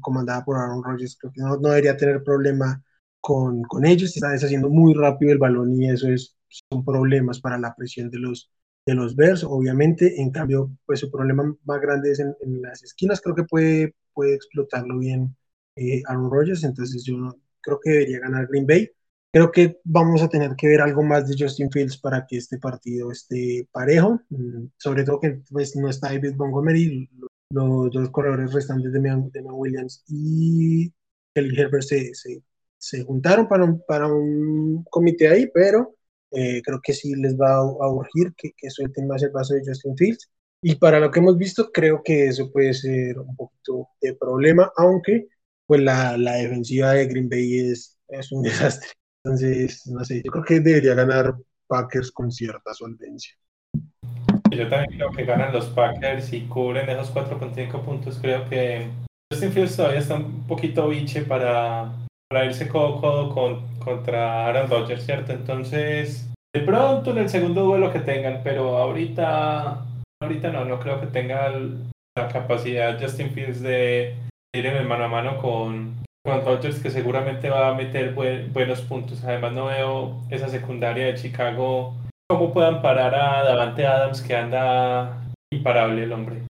comandada 0.00 0.42
por 0.42 0.56
Aaron 0.56 0.82
Rodgers 0.82 1.18
creo 1.20 1.32
que 1.32 1.42
no, 1.42 1.56
no 1.58 1.68
debería 1.68 1.98
tener 1.98 2.24
problema 2.24 2.82
con, 3.20 3.62
con 3.64 3.84
ellos, 3.84 4.14
está 4.14 4.30
deshaciendo 4.30 4.70
muy 4.70 4.94
rápido 4.94 5.32
el 5.32 5.38
balón 5.38 5.74
y 5.80 5.90
eso 5.90 6.08
es, 6.08 6.34
son 6.70 6.82
problemas 6.82 7.40
para 7.40 7.58
la 7.58 7.74
presión 7.74 8.08
de 8.10 8.18
los, 8.20 8.50
de 8.86 8.94
los 8.94 9.14
Bears, 9.16 9.44
obviamente, 9.44 10.18
en 10.20 10.30
cambio, 10.30 10.70
pues 10.86 11.00
su 11.00 11.10
problema 11.10 11.54
más 11.64 11.80
grande 11.82 12.12
es 12.12 12.20
en, 12.20 12.34
las 12.62 12.82
esquinas, 12.82 13.20
creo 13.20 13.34
que 13.34 13.44
puede, 13.44 13.94
puede 14.14 14.34
explotarlo 14.34 14.98
bien 14.98 15.36
eh, 15.76 16.02
Aaron 16.06 16.30
Rodgers, 16.30 16.64
entonces 16.64 17.04
yo 17.04 17.36
creo 17.60 17.80
que 17.82 17.90
debería 17.90 18.20
ganar 18.20 18.46
Green 18.48 18.66
Bay. 18.66 18.90
Creo 19.30 19.52
que 19.52 19.78
vamos 19.84 20.22
a 20.22 20.28
tener 20.28 20.56
que 20.56 20.68
ver 20.68 20.80
algo 20.80 21.02
más 21.02 21.28
de 21.28 21.36
Justin 21.38 21.70
Fields 21.70 21.98
para 21.98 22.26
que 22.26 22.38
este 22.38 22.58
partido 22.58 23.12
esté 23.12 23.68
parejo, 23.72 24.20
mm, 24.30 24.68
sobre 24.78 25.04
todo 25.04 25.20
que 25.20 25.42
pues, 25.50 25.76
no 25.76 25.90
está 25.90 26.08
David 26.08 26.34
Montgomery, 26.36 27.10
los 27.50 27.90
dos 27.90 28.10
corredores 28.10 28.52
restantes 28.52 28.92
de 28.92 29.00
Megan 29.00 29.30
Williams 29.34 30.04
y 30.08 30.92
Kelly 31.34 31.58
Herbert 31.58 31.84
se, 31.84 32.14
se 32.14 32.42
se 32.78 33.04
juntaron 33.04 33.48
para 33.48 33.64
un, 33.64 33.82
para 33.86 34.06
un 34.06 34.84
comité 34.90 35.28
ahí, 35.28 35.50
pero 35.52 35.96
eh, 36.30 36.62
creo 36.62 36.80
que 36.82 36.94
sí 36.94 37.14
les 37.16 37.36
va 37.36 37.56
a, 37.56 37.90
urgir 37.90 38.32
que, 38.36 38.52
que 38.56 38.70
suelten 38.70 39.06
más 39.08 39.22
el 39.22 39.32
paso 39.32 39.54
de 39.54 39.62
Justin 39.66 39.96
Fields. 39.96 40.30
Y 40.62 40.76
para 40.76 41.00
lo 41.00 41.10
que 41.10 41.20
hemos 41.20 41.36
visto, 41.36 41.70
creo 41.72 42.02
que 42.02 42.26
eso 42.28 42.50
puede 42.50 42.74
ser 42.74 43.18
un 43.18 43.36
poquito 43.36 43.88
de 44.00 44.14
problema, 44.14 44.72
aunque 44.76 45.28
pues 45.66 45.80
la, 45.82 46.16
la 46.16 46.34
defensiva 46.34 46.92
de 46.94 47.06
Green 47.06 47.28
Bay 47.28 47.70
es, 47.70 47.98
es 48.08 48.32
un 48.32 48.42
desastre. 48.42 48.90
Entonces, 49.24 49.86
no 49.86 50.04
sé, 50.04 50.22
yo 50.24 50.30
creo 50.30 50.44
que 50.44 50.60
debería 50.60 50.94
ganar 50.94 51.34
Packers 51.66 52.10
con 52.12 52.30
cierta 52.30 52.72
solvencia. 52.72 53.34
Yo 54.58 54.66
también 54.66 54.98
creo 54.98 55.12
que 55.12 55.24
ganan 55.24 55.52
los 55.52 55.66
Packers 55.66 56.32
y 56.32 56.40
cubren 56.48 56.90
esos 56.90 57.14
4.5 57.14 57.80
puntos. 57.80 58.18
Creo 58.20 58.48
que 58.48 58.88
Justin 59.32 59.52
Fields 59.52 59.76
todavía 59.76 60.00
está 60.00 60.16
un 60.16 60.48
poquito 60.48 60.88
biche 60.88 61.22
para, 61.22 61.92
para 62.28 62.44
irse 62.44 62.66
codo 62.66 63.00
codo 63.00 63.32
con, 63.32 63.78
contra 63.78 64.46
Aaron 64.46 64.68
Rodgers, 64.68 65.06
¿cierto? 65.06 65.32
Entonces, 65.32 66.28
de 66.52 66.60
pronto 66.62 67.12
en 67.12 67.18
el 67.18 67.28
segundo 67.28 67.62
duelo 67.62 67.92
que 67.92 68.00
tengan, 68.00 68.40
pero 68.42 68.78
ahorita, 68.78 69.86
ahorita 70.20 70.50
no, 70.50 70.64
no 70.64 70.80
creo 70.80 71.00
que 71.00 71.06
tenga 71.06 71.52
la 72.16 72.26
capacidad 72.26 73.00
Justin 73.00 73.30
Fields 73.30 73.60
de 73.60 74.16
ir 74.52 74.66
en 74.66 74.76
el 74.76 74.88
mano 74.88 75.04
a 75.04 75.08
mano 75.08 75.38
con, 75.38 76.02
con 76.24 76.44
Rodgers, 76.44 76.80
que 76.80 76.90
seguramente 76.90 77.48
va 77.48 77.68
a 77.68 77.74
meter 77.74 78.12
buenos 78.12 78.80
puntos. 78.80 79.22
Además, 79.22 79.52
no 79.52 79.66
veo 79.66 80.20
esa 80.30 80.48
secundaria 80.48 81.06
de 81.06 81.14
Chicago, 81.14 81.94
cómo 82.30 82.52
puedan 82.52 82.82
parar 82.82 83.14
a 83.14 83.42
Davante 83.42 83.86
Adams, 83.86 84.20
que 84.20 84.36
anda 84.36 85.32
imparable 85.50 86.02
el 86.02 86.12
hombre. 86.12 86.42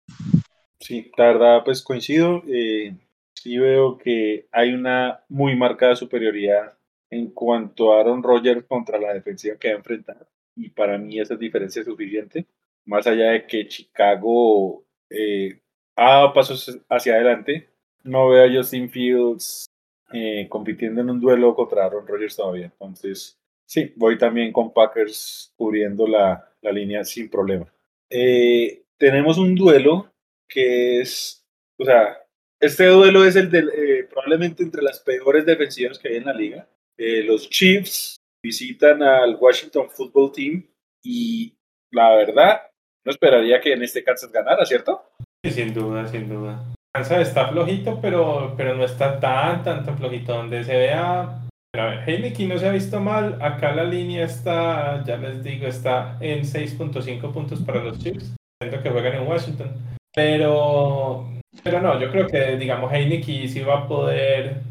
Sí, 0.80 1.10
la 1.18 1.26
verdad, 1.26 1.64
pues 1.64 1.82
coincido. 1.82 2.42
Eh, 2.48 2.96
sí 3.34 3.58
veo 3.58 3.98
que 3.98 4.48
hay 4.52 4.72
una 4.72 5.22
muy 5.28 5.54
marcada 5.54 5.94
superioridad 5.94 6.78
en 7.10 7.30
cuanto 7.30 7.92
a 7.92 8.00
Aaron 8.00 8.22
Rodgers 8.22 8.64
contra 8.66 8.98
la 8.98 9.12
defensiva 9.12 9.56
que 9.58 9.68
va 9.68 9.74
a 9.74 9.78
enfrentar. 9.78 10.26
Y 10.56 10.70
para 10.70 10.96
mí 10.96 11.20
esa 11.20 11.36
diferencia 11.36 11.80
es 11.80 11.86
suficiente. 11.86 12.46
Más 12.86 13.06
allá 13.06 13.32
de 13.32 13.46
que 13.46 13.68
Chicago 13.68 14.82
eh, 15.10 15.60
ha 15.94 16.10
dado 16.10 16.32
pasos 16.32 16.80
hacia 16.88 17.14
adelante, 17.14 17.68
no 18.02 18.30
veo 18.30 18.46
a 18.46 18.56
Justin 18.56 18.88
Fields 18.88 19.66
eh, 20.10 20.46
compitiendo 20.48 21.02
en 21.02 21.10
un 21.10 21.20
duelo 21.20 21.54
contra 21.54 21.84
Aaron 21.84 22.06
Rodgers 22.06 22.36
todavía. 22.36 22.66
Entonces, 22.66 23.38
sí, 23.66 23.92
voy 23.96 24.16
también 24.16 24.52
con 24.52 24.72
Packers 24.72 25.52
cubriendo 25.56 26.06
la, 26.06 26.52
la 26.62 26.72
línea 26.72 27.04
sin 27.04 27.28
problema. 27.28 27.66
Eh, 28.10 28.84
tenemos 28.96 29.38
un 29.38 29.54
duelo 29.54 30.10
que 30.48 31.00
es, 31.00 31.44
o 31.78 31.84
sea, 31.84 32.18
este 32.60 32.86
duelo 32.86 33.24
es 33.24 33.36
el 33.36 33.50
de 33.50 34.06
probablemente 34.08 34.62
entre 34.62 34.82
las 34.82 35.00
peores 35.00 35.44
defensivas 35.44 35.98
que 35.98 36.08
hay 36.08 36.16
en 36.16 36.24
la 36.24 36.32
liga. 36.32 36.68
Eh, 36.96 37.22
los 37.22 37.50
Chiefs 37.50 38.16
visitan 38.42 39.02
al 39.02 39.36
Washington 39.36 39.90
Football 39.90 40.32
Team 40.32 40.66
y 41.04 41.52
la 41.92 42.14
verdad, 42.14 42.62
no 43.04 43.12
esperaría 43.12 43.60
que 43.60 43.72
en 43.72 43.82
este 43.82 44.02
Kansas 44.02 44.32
ganara, 44.32 44.64
¿cierto? 44.64 45.10
Sí, 45.44 45.50
sin 45.50 45.74
duda, 45.74 46.06
sin 46.08 46.28
duda. 46.28 46.64
Kansas 46.94 47.28
está 47.28 47.48
flojito, 47.48 48.00
pero, 48.00 48.54
pero 48.56 48.74
no 48.74 48.84
está 48.84 49.20
tan, 49.20 49.62
tan, 49.62 49.84
tan 49.84 49.98
flojito. 49.98 50.34
Donde 50.34 50.64
se 50.64 50.76
vea. 50.76 51.45
A 51.78 52.04
Heineken 52.04 52.48
no 52.48 52.58
se 52.58 52.68
ha 52.68 52.72
visto 52.72 53.00
mal. 53.00 53.38
Acá 53.40 53.74
la 53.74 53.84
línea 53.84 54.24
está, 54.24 55.02
ya 55.04 55.16
les 55.16 55.42
digo, 55.42 55.66
está 55.66 56.16
en 56.20 56.42
6.5 56.42 57.32
puntos 57.32 57.60
para 57.60 57.82
los 57.82 57.98
Chiefs. 57.98 58.34
Siento 58.62 58.82
que 58.82 58.90
juegan 58.90 59.14
en 59.14 59.28
Washington. 59.28 59.72
Pero, 60.14 61.28
pero 61.62 61.80
no, 61.80 62.00
yo 62.00 62.10
creo 62.10 62.26
que, 62.26 62.56
digamos, 62.56 62.92
Heineken 62.92 63.48
sí 63.48 63.60
va 63.60 63.80
a 63.80 63.88
poder 63.88 64.62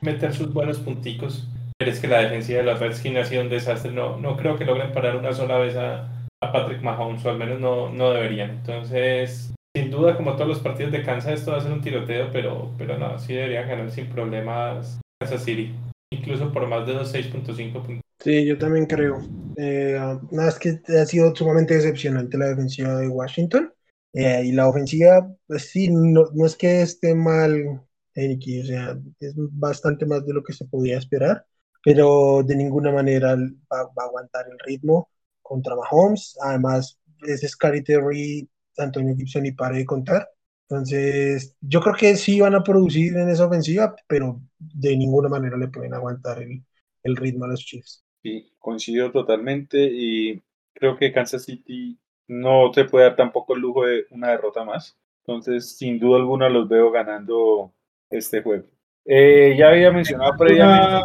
meter 0.00 0.34
sus 0.34 0.52
buenos 0.52 0.78
punticos 0.78 1.48
pero 1.78 1.92
es 1.92 2.00
que 2.00 2.08
la 2.08 2.18
defensiva 2.18 2.58
de 2.58 2.64
los 2.64 2.80
Redskins 2.80 3.18
ha 3.18 3.24
sido 3.24 3.42
un 3.42 3.48
desastre. 3.48 3.92
No, 3.92 4.18
no 4.18 4.36
creo 4.36 4.58
que 4.58 4.64
logren 4.64 4.92
parar 4.92 5.14
una 5.14 5.32
sola 5.32 5.58
vez 5.58 5.76
a, 5.76 6.12
Patrick 6.40 6.82
Mahomes, 6.82 7.24
o 7.24 7.30
al 7.30 7.38
menos 7.38 7.60
no, 7.60 7.90
no 7.90 8.10
deberían. 8.10 8.50
Entonces, 8.50 9.54
sin 9.76 9.90
duda, 9.90 10.16
como 10.16 10.34
todos 10.34 10.48
los 10.48 10.58
partidos 10.58 10.92
de 10.92 11.02
Kansas, 11.02 11.34
esto 11.34 11.52
va 11.52 11.58
a 11.58 11.60
ser 11.60 11.72
un 11.72 11.80
tiroteo, 11.80 12.30
pero, 12.32 12.72
pero 12.78 12.98
no, 12.98 13.18
sí 13.18 13.34
deberían 13.34 13.68
ganar 13.68 13.90
sin 13.90 14.06
problemas 14.08 15.00
Kansas 15.20 15.44
City, 15.44 15.72
incluso 16.10 16.52
por 16.52 16.66
más 16.68 16.86
de 16.86 16.94
los 16.94 17.12
6.5 17.12 17.82
puntos. 17.82 18.04
Sí, 18.18 18.44
yo 18.44 18.58
también 18.58 18.86
creo. 18.86 19.20
Eh, 19.56 19.98
nada, 20.30 20.48
es 20.48 20.58
que 20.58 20.80
ha 20.98 21.06
sido 21.06 21.34
sumamente 21.34 21.74
decepcionante 21.74 22.36
la 22.36 22.48
defensiva 22.48 22.96
de 22.96 23.08
Washington. 23.08 23.72
Eh, 24.12 24.42
y 24.46 24.52
la 24.52 24.68
ofensiva, 24.68 25.30
pues 25.46 25.70
sí, 25.70 25.88
no, 25.90 26.24
no 26.34 26.46
es 26.46 26.56
que 26.56 26.82
esté 26.82 27.14
mal, 27.14 27.82
Eniki, 28.14 28.62
o 28.62 28.64
sea, 28.64 28.98
es 29.20 29.34
bastante 29.36 30.06
más 30.06 30.26
de 30.26 30.32
lo 30.32 30.42
que 30.42 30.52
se 30.52 30.64
podía 30.64 30.98
esperar 30.98 31.44
pero 31.88 32.42
de 32.42 32.56
ninguna 32.56 32.92
manera 32.92 33.34
va, 33.34 33.80
a 33.80 34.04
aguantar 34.04 34.46
el 34.50 34.58
ritmo 34.58 35.10
contra 35.42 35.74
Mahomes. 35.76 36.36
Además, 36.42 36.98
es 37.26 37.40
Scary 37.48 37.82
Terry, 37.82 38.48
Antonio 38.76 39.16
Gibson 39.16 39.46
y 39.46 39.52
para 39.52 39.76
de 39.76 39.86
contar. 39.86 40.28
Entonces, 40.68 41.56
yo 41.60 41.80
creo 41.80 41.94
que 41.94 42.16
sí 42.16 42.40
van 42.40 42.54
a 42.54 42.62
producir 42.62 43.16
en 43.16 43.28
esa 43.30 43.46
ofensiva, 43.46 43.96
pero 44.06 44.40
de 44.58 44.96
ninguna 44.96 45.28
manera 45.28 45.56
le 45.56 45.68
pueden 45.68 45.94
aguantar 45.94 46.42
el, 46.42 46.62
el 47.02 47.16
ritmo 47.16 47.46
a 47.46 47.48
los 47.48 47.60
Chiefs. 47.60 48.04
Sí, 48.22 48.52
coincido 48.58 49.10
totalmente 49.10 49.78
y 49.80 50.42
creo 50.74 50.96
que 50.96 51.12
Kansas 51.12 51.44
City 51.44 51.98
no 52.26 52.72
se 52.74 52.84
puede 52.84 53.06
dar 53.06 53.16
tampoco 53.16 53.54
el 53.54 53.60
lujo 53.60 53.84
de 53.86 54.04
una 54.10 54.28
derrota 54.28 54.64
más. 54.64 54.96
Entonces, 55.26 55.76
sin 55.76 55.98
duda 55.98 56.18
alguna 56.18 56.48
los 56.48 56.68
veo 56.68 56.90
ganando 56.90 57.72
este 58.10 58.42
juego. 58.42 58.66
Eh, 59.04 59.56
ya 59.58 59.70
había 59.70 59.90
mencionado 59.90 60.32
previamente. 60.36 61.02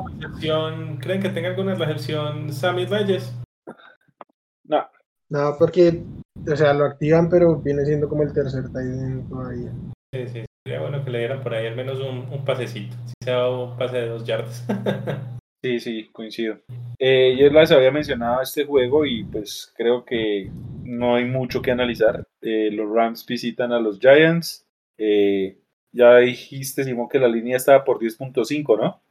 ¿Creen 0.99 1.21
que 1.21 1.29
tenga 1.29 1.49
alguna 1.49 1.75
recepción 1.75 2.51
Sammy 2.51 2.85
Reyes? 2.85 3.33
No. 4.65 4.85
No, 5.29 5.55
porque, 5.57 6.03
o 6.47 6.55
sea, 6.55 6.73
lo 6.73 6.85
activan, 6.85 7.29
pero 7.29 7.57
viene 7.61 7.85
siendo 7.85 8.09
como 8.09 8.23
el 8.23 8.33
tercer 8.33 8.71
tight 8.71 9.29
todavía. 9.29 9.71
Sí, 10.13 10.27
sí, 10.27 10.45
sería 10.65 10.81
bueno 10.81 11.03
que 11.03 11.11
le 11.11 11.19
dieran 11.19 11.41
por 11.41 11.53
ahí 11.53 11.67
al 11.67 11.75
menos 11.75 11.99
un, 11.99 12.27
un 12.31 12.45
pasecito, 12.45 12.95
si 13.05 13.13
sea 13.23 13.49
un 13.49 13.77
pase 13.77 13.97
de 13.97 14.07
dos 14.07 14.25
yardas. 14.25 14.65
sí, 15.63 15.79
sí, 15.79 16.09
coincido. 16.11 16.59
Eh, 16.99 17.35
yo 17.39 17.49
les 17.49 17.71
había 17.71 17.91
mencionado 17.91 18.41
este 18.41 18.65
juego 18.65 19.05
y 19.05 19.23
pues 19.23 19.73
creo 19.75 20.05
que 20.05 20.51
no 20.83 21.15
hay 21.15 21.25
mucho 21.25 21.61
que 21.61 21.71
analizar. 21.71 22.27
Eh, 22.41 22.69
los 22.71 22.89
Rams 22.89 23.25
visitan 23.25 23.71
a 23.71 23.79
los 23.79 23.99
Giants. 23.99 24.65
Eh, 24.97 25.57
ya 25.91 26.17
dijiste, 26.17 26.83
Simón, 26.83 27.07
que 27.09 27.19
la 27.19 27.27
línea 27.27 27.57
estaba 27.57 27.83
por 27.83 27.99
10.5, 27.99 28.77
¿no? 28.79 29.01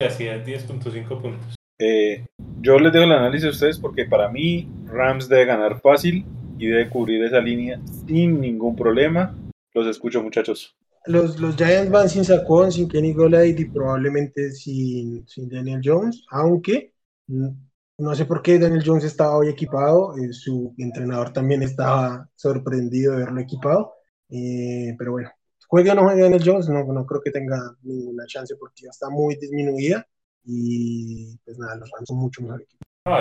Así 0.00 0.26
es, 0.26 0.44
10.5 0.44 1.20
puntos. 1.20 1.53
Eh, 1.78 2.26
yo 2.60 2.78
les 2.78 2.92
dejo 2.92 3.04
el 3.04 3.12
análisis 3.12 3.46
a 3.46 3.50
ustedes 3.50 3.78
porque 3.78 4.04
para 4.04 4.28
mí 4.28 4.68
Rams 4.86 5.28
debe 5.28 5.46
ganar 5.46 5.80
fácil 5.80 6.24
y 6.58 6.68
debe 6.68 6.88
cubrir 6.88 7.24
esa 7.24 7.40
línea 7.40 7.80
sin 8.06 8.40
ningún 8.40 8.76
problema. 8.76 9.36
Los 9.72 9.86
escucho, 9.86 10.22
muchachos. 10.22 10.76
Los, 11.06 11.38
los 11.38 11.56
Giants 11.56 11.90
van 11.90 12.08
sin 12.08 12.24
Sacón, 12.24 12.72
sin 12.72 12.88
Kenny 12.88 13.12
Golade 13.12 13.56
y 13.58 13.64
probablemente 13.66 14.52
sin, 14.52 15.26
sin 15.28 15.48
Daniel 15.48 15.80
Jones, 15.84 16.24
aunque 16.30 16.94
no 17.26 18.14
sé 18.14 18.24
por 18.24 18.40
qué 18.40 18.58
Daniel 18.58 18.82
Jones 18.84 19.04
estaba 19.04 19.36
hoy 19.36 19.48
equipado, 19.48 20.16
eh, 20.16 20.32
su 20.32 20.74
entrenador 20.78 21.32
también 21.32 21.62
estaba 21.62 22.28
sorprendido 22.34 23.12
de 23.12 23.18
verlo 23.18 23.40
equipado, 23.40 23.92
eh, 24.30 24.94
pero 24.98 25.12
bueno, 25.12 25.30
juegue 25.68 25.90
o 25.90 25.94
no 25.94 26.04
juegue 26.04 26.26
el 26.26 26.42
Jones, 26.44 26.68
no, 26.68 26.84
no 26.84 27.04
creo 27.06 27.20
que 27.20 27.30
tenga 27.30 27.76
ninguna 27.82 28.24
chance 28.26 28.56
porque 28.56 28.86
está 28.86 29.10
muy 29.10 29.36
disminuida 29.36 30.06
y 30.44 31.36
pues 31.44 31.58
nada, 31.58 31.76
los 31.76 31.90
Rams 31.90 32.08
son 32.08 32.18
mucho 32.18 32.42
mejor 32.42 32.62
equipo. 32.62 32.82
No, 33.06 33.16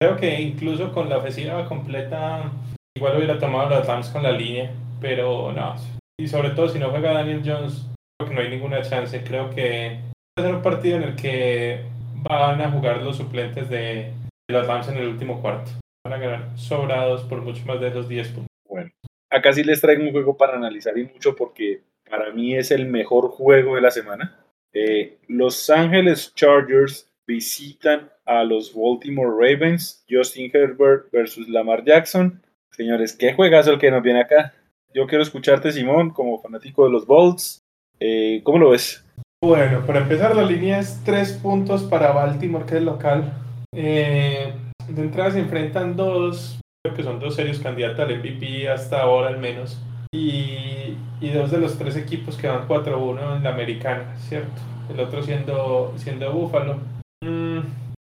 creo 0.00 0.16
que 0.16 0.40
incluso 0.40 0.92
con 0.92 1.08
la 1.08 1.18
ofensiva 1.18 1.66
completa 1.68 2.52
igual 2.96 3.16
hubiera 3.16 3.38
tomado 3.38 3.70
los 3.70 3.86
Rams 3.86 4.08
con 4.08 4.22
la 4.22 4.32
línea, 4.32 4.72
pero 5.00 5.52
no, 5.52 5.76
y 6.18 6.28
sobre 6.28 6.50
todo 6.50 6.68
si 6.68 6.78
no 6.78 6.90
juega 6.90 7.12
Daniel 7.12 7.42
Jones, 7.44 7.86
creo 8.18 8.28
que 8.28 8.34
no 8.34 8.40
hay 8.40 8.50
ninguna 8.50 8.82
chance, 8.82 9.22
creo 9.22 9.50
que 9.50 10.00
va 10.38 10.42
a 10.42 10.46
ser 10.46 10.54
un 10.54 10.62
partido 10.62 10.96
en 10.96 11.02
el 11.02 11.16
que 11.16 11.84
van 12.22 12.60
a 12.60 12.70
jugar 12.70 13.02
los 13.02 13.16
suplentes 13.16 13.68
de, 13.68 14.12
de 14.48 14.54
los 14.54 14.66
Rams 14.66 14.88
en 14.88 14.96
el 14.96 15.08
último 15.08 15.40
cuarto. 15.40 15.72
Van 16.04 16.14
a 16.14 16.18
ganar 16.18 16.58
sobrados 16.58 17.22
por 17.24 17.42
mucho 17.42 17.64
más 17.66 17.80
de 17.80 17.88
esos 17.88 18.08
10 18.08 18.28
puntos. 18.28 18.50
Bueno, 18.68 18.90
acá 19.30 19.52
sí 19.52 19.62
les 19.62 19.80
traigo 19.80 20.02
un 20.04 20.12
juego 20.12 20.36
para 20.36 20.56
analizar 20.56 20.96
y 20.96 21.04
mucho 21.04 21.36
porque 21.36 21.82
para 22.08 22.32
mí 22.32 22.54
es 22.54 22.70
el 22.70 22.86
mejor 22.86 23.28
juego 23.28 23.74
de 23.74 23.80
la 23.82 23.90
semana. 23.90 24.45
Eh, 24.72 25.18
los 25.28 25.68
Ángeles 25.70 26.34
Chargers 26.34 27.08
visitan 27.26 28.10
a 28.24 28.44
los 28.44 28.74
Baltimore 28.74 29.30
Ravens, 29.30 30.04
Justin 30.08 30.50
Herbert 30.52 31.10
versus 31.12 31.48
Lamar 31.48 31.84
Jackson. 31.84 32.40
Señores, 32.70 33.14
qué 33.14 33.32
juegazo 33.32 33.72
el 33.72 33.78
que 33.78 33.90
nos 33.90 34.02
viene 34.02 34.20
acá. 34.20 34.52
Yo 34.92 35.06
quiero 35.06 35.22
escucharte, 35.22 35.72
Simón, 35.72 36.10
como 36.10 36.40
fanático 36.40 36.84
de 36.84 36.90
los 36.90 37.06
Bolts. 37.06 37.62
Eh, 38.00 38.40
¿Cómo 38.44 38.58
lo 38.58 38.70
ves? 38.70 39.04
Bueno, 39.42 39.84
para 39.86 40.00
empezar, 40.00 40.34
la 40.34 40.42
línea 40.42 40.78
es 40.78 41.02
tres 41.04 41.32
puntos 41.32 41.82
para 41.84 42.12
Baltimore, 42.12 42.66
que 42.66 42.76
es 42.76 42.82
local. 42.82 43.32
Eh, 43.74 44.52
de 44.88 45.02
entrada 45.02 45.30
se 45.30 45.40
enfrentan 45.40 45.96
dos 45.96 46.58
que 46.94 47.02
son 47.02 47.18
dos 47.18 47.34
serios 47.34 47.58
candidatos 47.58 48.00
al 48.00 48.18
MVP 48.18 48.68
hasta 48.68 49.00
ahora 49.00 49.28
al 49.28 49.38
menos. 49.38 49.80
Y, 50.16 50.96
dos 51.34 51.50
de 51.50 51.58
los 51.58 51.76
tres 51.76 51.96
equipos 51.96 52.36
que 52.36 52.48
van 52.48 52.66
4-1 52.66 53.36
en 53.36 53.44
la 53.44 53.50
americana, 53.50 54.16
¿cierto? 54.16 54.62
El 54.88 55.00
otro 55.00 55.22
siendo, 55.22 55.92
siendo 55.96 56.32
Buffalo. 56.32 56.78
Mm, 57.22 57.58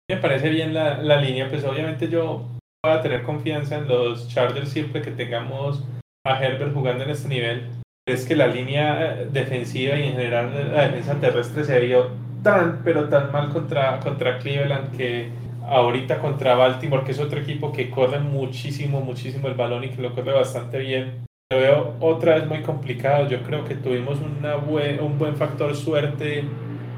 me 0.09 0.17
parece 0.17 0.49
bien 0.49 0.73
la, 0.73 0.97
la, 0.97 1.21
línea, 1.21 1.47
pues 1.49 1.63
obviamente 1.63 2.09
yo 2.09 2.47
voy 2.83 2.93
a 2.93 3.01
tener 3.01 3.23
confianza 3.23 3.77
en 3.77 3.87
los 3.87 4.27
Chargers 4.27 4.69
siempre 4.69 5.01
que 5.01 5.11
tengamos 5.11 5.83
a 6.25 6.43
Herbert 6.43 6.73
jugando 6.73 7.03
en 7.03 7.11
este 7.11 7.29
nivel. 7.29 7.69
Es 8.05 8.25
que 8.25 8.35
la 8.35 8.47
línea 8.47 9.25
defensiva 9.31 9.95
y 9.95 10.03
en 10.03 10.13
general 10.13 10.73
la 10.73 10.87
defensa 10.87 11.19
terrestre 11.19 11.63
se 11.63 11.79
vio 11.79 12.09
tan, 12.43 12.81
pero 12.83 13.07
tan 13.07 13.31
mal 13.31 13.49
contra, 13.49 13.99
contra 13.99 14.39
Cleveland 14.39 14.97
que 14.97 15.29
ahorita 15.65 16.19
contra 16.19 16.55
Baltimore, 16.55 17.03
que 17.05 17.11
es 17.11 17.19
otro 17.19 17.39
equipo 17.39 17.71
que 17.71 17.89
corre 17.89 18.19
muchísimo, 18.19 18.99
muchísimo 19.01 19.47
el 19.47 19.53
balón 19.53 19.83
y 19.83 19.89
que 19.89 20.01
lo 20.01 20.13
corre 20.13 20.33
bastante 20.33 20.79
bien. 20.79 21.30
Lo 21.51 21.57
veo 21.57 21.95
otra 21.99 22.35
vez 22.35 22.47
muy 22.47 22.61
complicado. 22.61 23.27
Yo 23.27 23.43
creo 23.43 23.65
que 23.65 23.75
tuvimos 23.75 24.19
una 24.21 24.55
un 24.55 25.19
buen 25.19 25.35
factor 25.35 25.75
suerte 25.75 26.45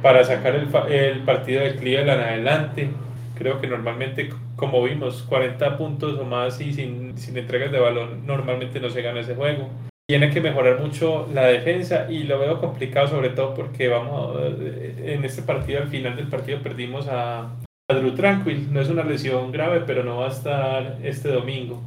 para 0.04 0.24
sacar 0.24 0.54
el, 0.54 0.68
el 0.92 1.22
partido 1.22 1.64
de 1.64 1.76
Cleveland 1.76 2.22
adelante. 2.22 2.90
Creo 3.36 3.60
que 3.60 3.66
normalmente, 3.66 4.30
como 4.56 4.84
vimos, 4.84 5.24
40 5.24 5.76
puntos 5.76 6.20
o 6.20 6.24
más 6.24 6.62
y 6.62 6.72
sin, 6.72 7.18
sin 7.18 7.36
entregas 7.36 7.72
de 7.72 7.80
balón, 7.80 8.28
normalmente 8.28 8.80
no 8.80 8.92
se 8.92 9.02
gana 9.02 9.22
ese 9.22 9.36
juego 9.36 9.70
tiene 10.06 10.30
que 10.32 10.42
mejorar 10.42 10.82
mucho 10.82 11.30
la 11.34 11.46
defensa 11.46 12.08
y 12.12 12.24
lo 12.24 12.38
veo 12.38 12.60
complicado 12.60 13.08
sobre 13.08 13.30
todo 13.30 13.54
porque 13.54 13.88
vamos 13.88 14.38
en 14.60 15.24
este 15.24 15.44
partido 15.44 15.82
al 15.82 15.88
final 15.88 16.18
del 16.18 16.28
partido 16.28 16.60
perdimos 16.62 17.08
a, 17.08 17.50
Drew 17.88 18.14
Tranquil 18.14 18.68
no 18.72 18.82
es 18.82 18.90
una 18.90 19.06
lesión 19.06 19.52
grave 19.54 19.82
pero 19.88 20.04
no 20.04 20.18
va 20.18 20.26
a 20.26 20.32
estar 20.32 20.98
este 21.04 21.30
domingo 21.30 21.82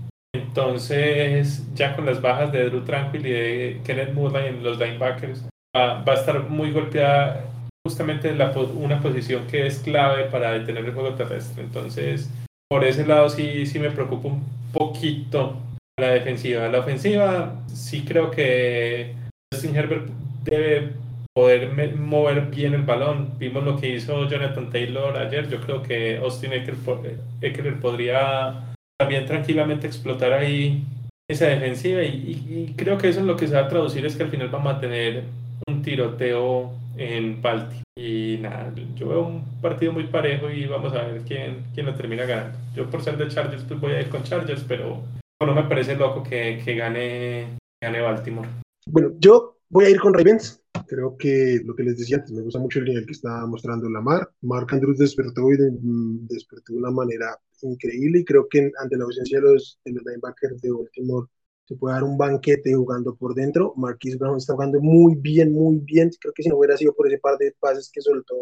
entonces 0.56 1.62
ya 1.74 1.94
con 1.94 2.06
las 2.06 2.22
bajas 2.22 2.50
de 2.50 2.70
Drew 2.70 2.82
Tranquil 2.84 3.26
y 3.26 3.30
de 3.30 3.80
Kenneth 3.84 4.14
Murray 4.14 4.48
en 4.48 4.62
los 4.62 4.78
linebackers 4.78 5.44
va, 5.76 6.02
a 6.02 6.14
estar 6.14 6.48
muy 6.48 6.72
golpeada 6.72 7.44
justamente 7.86 8.30
en 8.30 8.38
la, 8.38 8.50
una 8.52 9.00
posición 9.00 9.46
que 9.48 9.66
es 9.66 9.80
clave 9.80 10.24
para 10.24 10.52
detener 10.52 10.86
el 10.86 10.94
juego 10.94 11.14
terrestre 11.14 11.62
entonces 11.62 12.30
por 12.70 12.84
ese 12.84 13.06
lado 13.06 13.28
sí, 13.28 13.66
sí 13.66 13.78
me 13.78 13.90
preocupa 13.90 14.28
un 14.28 14.44
poquito 14.72 15.56
la 15.98 16.08
defensiva. 16.08 16.68
La 16.68 16.80
ofensiva, 16.80 17.54
sí 17.72 18.04
creo 18.04 18.30
que 18.30 19.14
Justin 19.52 19.76
Herbert 19.76 20.08
debe 20.44 20.92
poder 21.32 21.96
mover 21.96 22.50
bien 22.50 22.74
el 22.74 22.82
balón. 22.82 23.38
Vimos 23.38 23.64
lo 23.64 23.78
que 23.78 23.94
hizo 23.94 24.28
Jonathan 24.28 24.68
Taylor 24.70 25.16
ayer. 25.16 25.48
Yo 25.48 25.58
creo 25.60 25.82
que 25.82 26.18
Austin 26.18 26.52
Eckler, 26.52 27.80
podría 27.80 28.74
también 28.98 29.26
tranquilamente 29.26 29.86
explotar 29.86 30.32
ahí 30.32 30.84
esa 31.28 31.46
defensiva 31.46 32.02
y, 32.02 32.74
creo 32.76 32.98
que 32.98 33.08
eso 33.08 33.20
es 33.20 33.26
lo 33.26 33.36
que 33.36 33.48
se 33.48 33.54
va 33.54 33.62
a 33.62 33.68
traducir 33.68 34.06
es 34.06 34.16
que 34.16 34.22
al 34.22 34.30
final 34.30 34.48
vamos 34.48 34.74
a 34.74 34.80
tener 34.80 35.24
un 35.66 35.82
tiroteo 35.82 36.70
en 36.96 37.42
Balti. 37.42 37.82
Y 37.98 38.38
nada, 38.40 38.72
yo 38.94 39.08
veo 39.08 39.26
un 39.26 39.60
partido 39.60 39.92
muy 39.92 40.06
parejo 40.06 40.50
y 40.50 40.66
vamos 40.66 40.92
a 40.92 41.02
ver 41.02 41.22
quién, 41.26 41.64
quién 41.74 41.86
lo 41.86 41.94
termina 41.94 42.24
ganando. 42.24 42.58
Yo 42.74 42.88
por 42.88 43.02
ser 43.02 43.16
de 43.16 43.28
Chargers 43.28 43.64
pues 43.64 43.80
voy 43.80 43.92
a 43.92 44.00
ir 44.00 44.08
con 44.08 44.22
Chargers, 44.22 44.64
pero 44.68 45.02
no 45.40 45.54
me 45.54 45.64
parece 45.64 45.96
loco 45.96 46.22
que, 46.22 46.60
que 46.64 46.74
gane, 46.74 47.56
gane 47.82 48.00
Baltimore. 48.00 48.48
Bueno, 48.86 49.12
yo 49.18 49.56
voy 49.68 49.86
a 49.86 49.90
ir 49.90 49.98
con 49.98 50.14
Ravens. 50.14 50.62
Creo 50.86 51.16
que 51.16 51.60
lo 51.64 51.74
que 51.74 51.82
les 51.82 51.96
decía 51.98 52.18
antes, 52.18 52.32
me 52.32 52.42
gusta 52.42 52.58
mucho 52.58 52.78
el 52.78 52.86
nivel 52.86 53.06
que 53.06 53.12
está 53.12 53.46
mostrando 53.46 53.88
Lamar. 53.88 54.30
Mark 54.42 54.68
Andrews 54.70 54.98
despertó 54.98 55.52
y 55.52 55.56
mm, 55.58 56.26
despertó 56.28 56.72
de 56.72 56.78
una 56.78 56.90
manera 56.90 57.38
increíble 57.62 58.20
y 58.20 58.24
creo 58.24 58.46
que 58.48 58.70
ante 58.80 58.96
la 58.96 59.04
ausencia 59.04 59.38
de 59.40 59.44
los, 59.44 59.78
de 59.84 59.92
los 59.92 60.04
linebackers 60.04 60.60
de 60.60 60.70
Baltimore 60.70 61.28
se 61.64 61.76
puede 61.76 61.94
dar 61.94 62.04
un 62.04 62.16
banquete 62.16 62.74
jugando 62.74 63.16
por 63.16 63.34
dentro. 63.34 63.74
Marquis 63.76 64.18
Brown 64.18 64.36
está 64.36 64.54
jugando 64.54 64.80
muy 64.80 65.16
bien, 65.16 65.52
muy 65.52 65.78
bien. 65.78 66.10
Creo 66.20 66.32
que 66.32 66.42
si 66.42 66.48
no 66.48 66.56
hubiera 66.58 66.76
sido 66.76 66.94
por 66.94 67.08
ese 67.08 67.18
par 67.18 67.36
de 67.38 67.54
pases 67.58 67.90
que 67.92 68.00
soltó 68.00 68.34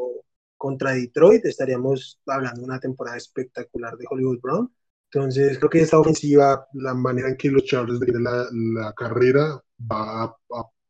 contra 0.57 0.93
Detroit, 0.93 1.45
estaríamos 1.47 2.21
hablando 2.27 2.61
de 2.61 2.67
una 2.67 2.81
temporada 2.81 3.17
espectacular 3.17 3.97
de 3.97 4.05
Hollywood 4.09 4.41
Brown. 4.43 4.71
Entonces, 5.11 5.59
creo 5.59 5.71
que 5.71 5.81
esta 5.81 5.99
ofensiva, 5.99 6.67
la 6.75 6.93
manera 6.93 7.29
en 7.29 7.37
que 7.37 7.51
los 7.51 7.65
Chargers 7.65 8.01
ven 8.01 8.23
la, 8.23 8.47
la 8.53 8.93
carrera, 8.93 9.63
va 9.81 10.37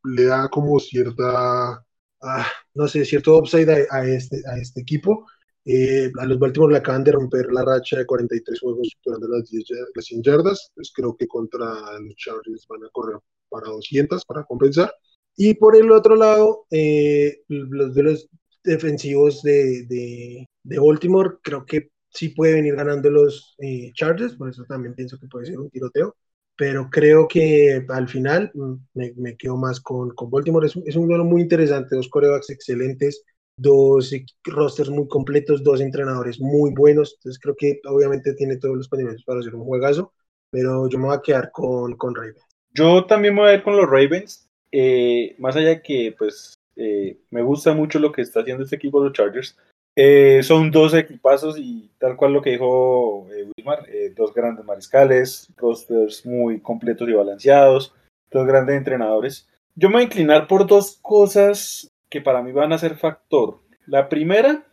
le 0.05 0.25
da 0.25 0.49
como 0.49 0.79
cierta, 0.81 1.85
ah, 2.23 2.47
no 2.75 2.89
sé, 2.89 3.05
cierto 3.05 3.39
upside 3.39 3.87
a, 3.91 4.07
este, 4.07 4.43
a 4.47 4.59
este 4.59 4.81
equipo. 4.83 5.27
Eh, 5.67 6.13
a 6.21 6.27
los 6.27 6.39
Baltimore 6.39 6.73
le 6.73 6.79
acaban 6.79 7.05
de 7.05 7.13
romper 7.13 7.51
la 7.53 7.65
racha 7.65 7.97
de 7.97 8.07
43 8.07 8.61
juegos 8.61 8.89
superando 8.97 9.29
las, 9.29 9.49
10, 9.51 9.65
las 9.95 10.05
100 10.05 10.23
yardas. 10.23 10.71
Pues 10.75 10.93
creo 10.95 11.17
que 11.17 11.27
contra 11.27 11.99
los 12.01 12.15
Chargers 12.17 12.67
van 12.69 12.85
a 12.85 12.91
correr 12.93 13.19
para 13.49 13.69
200 13.69 14.25
para 14.25 14.45
compensar. 14.45 14.93
Y 15.37 15.55
por 15.55 15.77
el 15.77 15.91
otro 15.91 16.17
lado, 16.17 16.67
eh, 16.71 17.43
los 17.49 17.95
de 17.95 18.03
los 18.03 18.29
defensivos 18.63 19.43
de, 19.43 19.85
de, 19.87 20.49
de 20.63 20.79
Baltimore, 20.79 21.39
creo 21.43 21.65
que 21.67 21.91
sí 22.15 22.29
puede 22.31 22.55
venir 22.55 22.77
ganando 22.77 23.11
los 23.11 23.55
eh, 23.59 23.93
Chargers, 23.95 24.37
por 24.37 24.49
eso 24.49 24.65
también 24.65 24.95
pienso 24.95 25.19
que 25.19 25.27
puede 25.27 25.47
ser 25.47 25.59
un 25.59 25.71
tiroteo, 25.71 26.17
pero 26.57 26.89
creo 26.91 27.27
que 27.29 27.85
al 27.89 28.09
final 28.09 28.51
mm, 28.55 28.75
me, 28.95 29.37
quedo 29.37 29.57
más 29.57 29.81
con, 29.81 30.11
con 30.11 30.31
Baltimore. 30.31 30.67
Es, 30.67 30.77
es 30.87 30.97
un 30.97 31.09
duelo 31.09 31.25
muy 31.25 31.43
interesante, 31.43 31.97
dos 31.97 32.09
corebacks 32.09 32.51
excelentes, 32.51 33.25
dos 33.57 34.13
rosters 34.45 34.91
muy 34.91 35.09
completos, 35.09 35.63
dos 35.63 35.81
entrenadores 35.81 36.41
muy 36.41 36.73
buenos, 36.73 37.15
entonces 37.19 37.41
creo 37.41 37.55
que 37.57 37.81
obviamente 37.87 38.35
tiene 38.35 38.57
todos 38.57 38.77
los 38.77 38.89
condimentos 38.89 39.25
para 39.25 39.41
hacer 39.41 39.55
un 39.55 39.65
juegazo, 39.65 40.13
pero 40.51 40.89
yo 40.89 40.99
me 40.99 41.07
voy 41.07 41.17
a 41.17 41.23
quedar 41.23 41.51
con, 41.53 41.97
con 41.97 42.15
Ravens. 42.15 42.45
Yo 42.73 43.07
también 43.07 43.35
me 43.35 43.43
voy 43.43 43.51
a 43.51 43.55
ir 43.55 43.63
con 43.63 43.77
los 43.77 43.89
Ravens, 43.89 44.49
eh, 44.73 45.37
más 45.39 45.57
allá 45.57 45.69
de 45.69 45.83
que 45.83 46.15
pues 46.19 46.55
eh, 46.77 47.19
me 47.31 47.43
gusta 47.43 47.73
mucho 47.73 47.99
lo 47.99 48.11
que 48.11 48.23
está 48.23 48.41
haciendo 48.41 48.65
este 48.65 48.77
equipo 48.77 49.01
de 49.01 49.09
los 49.09 49.17
Chargers, 49.17 49.57
eh, 49.97 50.43
son 50.43 50.73
dos 50.73 50.93
equipazos 50.93 51.57
y 51.57 51.91
tal 51.99 52.17
cual 52.17 52.33
lo 52.33 52.43
que 52.43 52.51
dijo 52.51 53.29
eh, 53.31 53.49
Wilmar, 53.57 53.89
eh, 53.89 54.13
dos 54.15 54.35
grandes 54.35 54.65
mariscales, 54.65 55.49
rosters 55.57 56.27
muy 56.27 56.61
completos 56.61 57.09
y 57.09 57.13
balanceados, 57.13 57.95
dos 58.31 58.47
grandes 58.47 58.77
entrenadores. 58.77 59.49
Yo 59.77 59.89
me 59.89 59.95
voy 59.95 60.03
a 60.03 60.07
inclinar 60.07 60.47
por 60.49 60.67
dos 60.67 60.99
cosas 61.01 61.93
que 62.11 62.21
para 62.21 62.43
mí 62.43 62.51
van 62.51 62.73
a 62.73 62.79
ser 62.79 62.97
factor. 62.97 63.61
La 63.87 64.09
primera, 64.09 64.65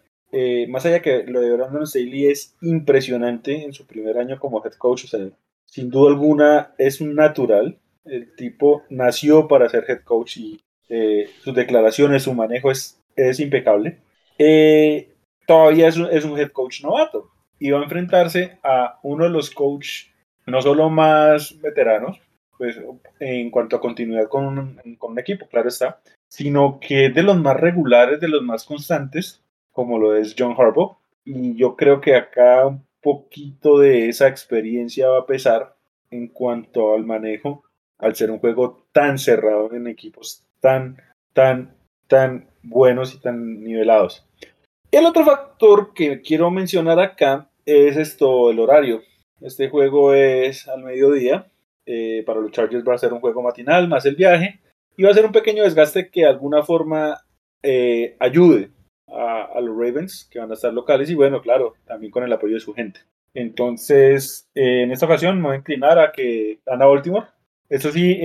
más 0.69 0.85
allá 0.85 1.01
que 1.01 1.23
lo 1.23 1.41
de 1.41 1.51
Brandon 1.53 1.85
Staley 1.85 2.27
es 2.27 2.55
impresionante 2.61 3.63
en 3.63 3.73
su 3.73 3.85
primer 3.85 4.17
año 4.17 4.39
como 4.39 4.63
head 4.63 4.73
coach, 4.73 5.05
o 5.05 5.07
sea, 5.07 5.19
sin 5.65 5.89
duda 5.89 6.11
alguna 6.11 6.73
es 6.77 7.01
un 7.01 7.15
natural. 7.15 7.79
El 8.05 8.35
tipo 8.35 8.83
nació 8.89 9.47
para 9.47 9.69
ser 9.69 9.85
head 9.87 10.03
coach 10.03 10.37
y 10.37 10.61
sus 11.43 11.55
declaraciones, 11.55 12.23
su 12.23 12.33
manejo 12.33 12.69
es, 12.69 13.01
es 13.15 13.39
impecable. 13.39 13.97
Todavía 15.45 15.87
es 15.87 15.97
un, 15.97 16.07
es 16.11 16.25
un, 16.25 16.37
head 16.37 16.51
coach 16.51 16.83
novato 16.83 17.31
y 17.59 17.71
va 17.71 17.79
a 17.79 17.83
enfrentarse 17.83 18.59
a 18.63 18.99
uno 19.03 19.25
de 19.25 19.29
los 19.29 19.49
coaches 19.51 20.07
no 20.45 20.61
solo 20.61 20.89
más 20.89 21.59
veteranos, 21.61 22.19
pues 22.57 22.79
en 23.19 23.51
cuanto 23.51 23.75
a 23.75 23.81
continuidad 23.81 24.27
con 24.27 24.57
un, 24.57 24.95
con 24.97 25.11
un 25.11 25.19
equipo, 25.19 25.47
claro 25.47 25.69
está, 25.69 26.01
sino 26.27 26.79
que 26.79 27.09
de 27.09 27.23
los 27.23 27.37
más 27.37 27.59
regulares, 27.59 28.19
de 28.19 28.27
los 28.27 28.41
más 28.41 28.65
constantes, 28.65 29.43
como 29.71 29.99
lo 29.99 30.15
es 30.15 30.35
John 30.37 30.55
Harbaugh. 30.57 30.97
Y 31.23 31.55
yo 31.55 31.75
creo 31.75 32.01
que 32.01 32.15
acá 32.15 32.65
un 32.65 32.85
poquito 33.01 33.77
de 33.77 34.09
esa 34.09 34.27
experiencia 34.27 35.09
va 35.09 35.19
a 35.19 35.25
pesar 35.25 35.75
en 36.09 36.27
cuanto 36.27 36.93
al 36.93 37.05
manejo, 37.05 37.63
al 37.97 38.15
ser 38.15 38.31
un 38.31 38.39
juego 38.39 38.85
tan 38.91 39.17
cerrado 39.17 39.73
en 39.73 39.87
equipos 39.87 40.43
tan, 40.61 40.97
tan, 41.33 41.75
tan 42.07 42.47
buenos 42.63 43.13
y 43.13 43.19
tan 43.19 43.61
nivelados. 43.63 44.25
El 44.91 45.05
otro 45.05 45.23
factor 45.23 45.93
que 45.93 46.21
quiero 46.21 46.51
mencionar 46.51 46.99
acá 46.99 47.49
es 47.65 47.95
esto, 47.95 48.51
el 48.51 48.59
horario. 48.59 49.01
Este 49.39 49.69
juego 49.69 50.13
es 50.13 50.67
al 50.67 50.83
mediodía. 50.83 51.49
Eh, 51.85 52.23
para 52.25 52.41
los 52.41 52.51
Chargers 52.51 52.85
va 52.85 52.95
a 52.95 52.97
ser 52.97 53.13
un 53.13 53.21
juego 53.21 53.41
matinal 53.41 53.87
más 53.87 54.05
el 54.05 54.17
viaje. 54.17 54.59
Y 54.97 55.03
va 55.03 55.11
a 55.11 55.13
ser 55.13 55.25
un 55.25 55.31
pequeño 55.31 55.63
desgaste 55.63 56.09
que 56.09 56.21
de 56.21 56.27
alguna 56.27 56.63
forma 56.63 57.21
eh, 57.63 58.17
ayude 58.19 58.71
a, 59.07 59.61
los 59.61 59.77
Ravens, 59.77 60.27
que 60.29 60.39
van 60.39 60.51
a 60.51 60.55
estar 60.55 60.73
locales. 60.73 61.09
Y 61.09 61.15
bueno, 61.15 61.41
claro, 61.41 61.73
también 61.85 62.11
con 62.11 62.25
el 62.25 62.33
apoyo 62.33 62.55
de 62.55 62.59
su 62.59 62.73
gente. 62.73 62.99
Entonces, 63.33 64.49
eh, 64.53 64.83
en 64.83 64.91
esta 64.91 65.05
ocasión 65.05 65.37
me 65.37 65.47
voy 65.47 65.55
a 65.55 65.59
inclinar 65.59 65.99
a 65.99 66.11
que 66.11 66.59
gana 66.65 66.85
Baltimore. 66.85 67.27
Eso 67.69 67.89
sí, 67.93 68.19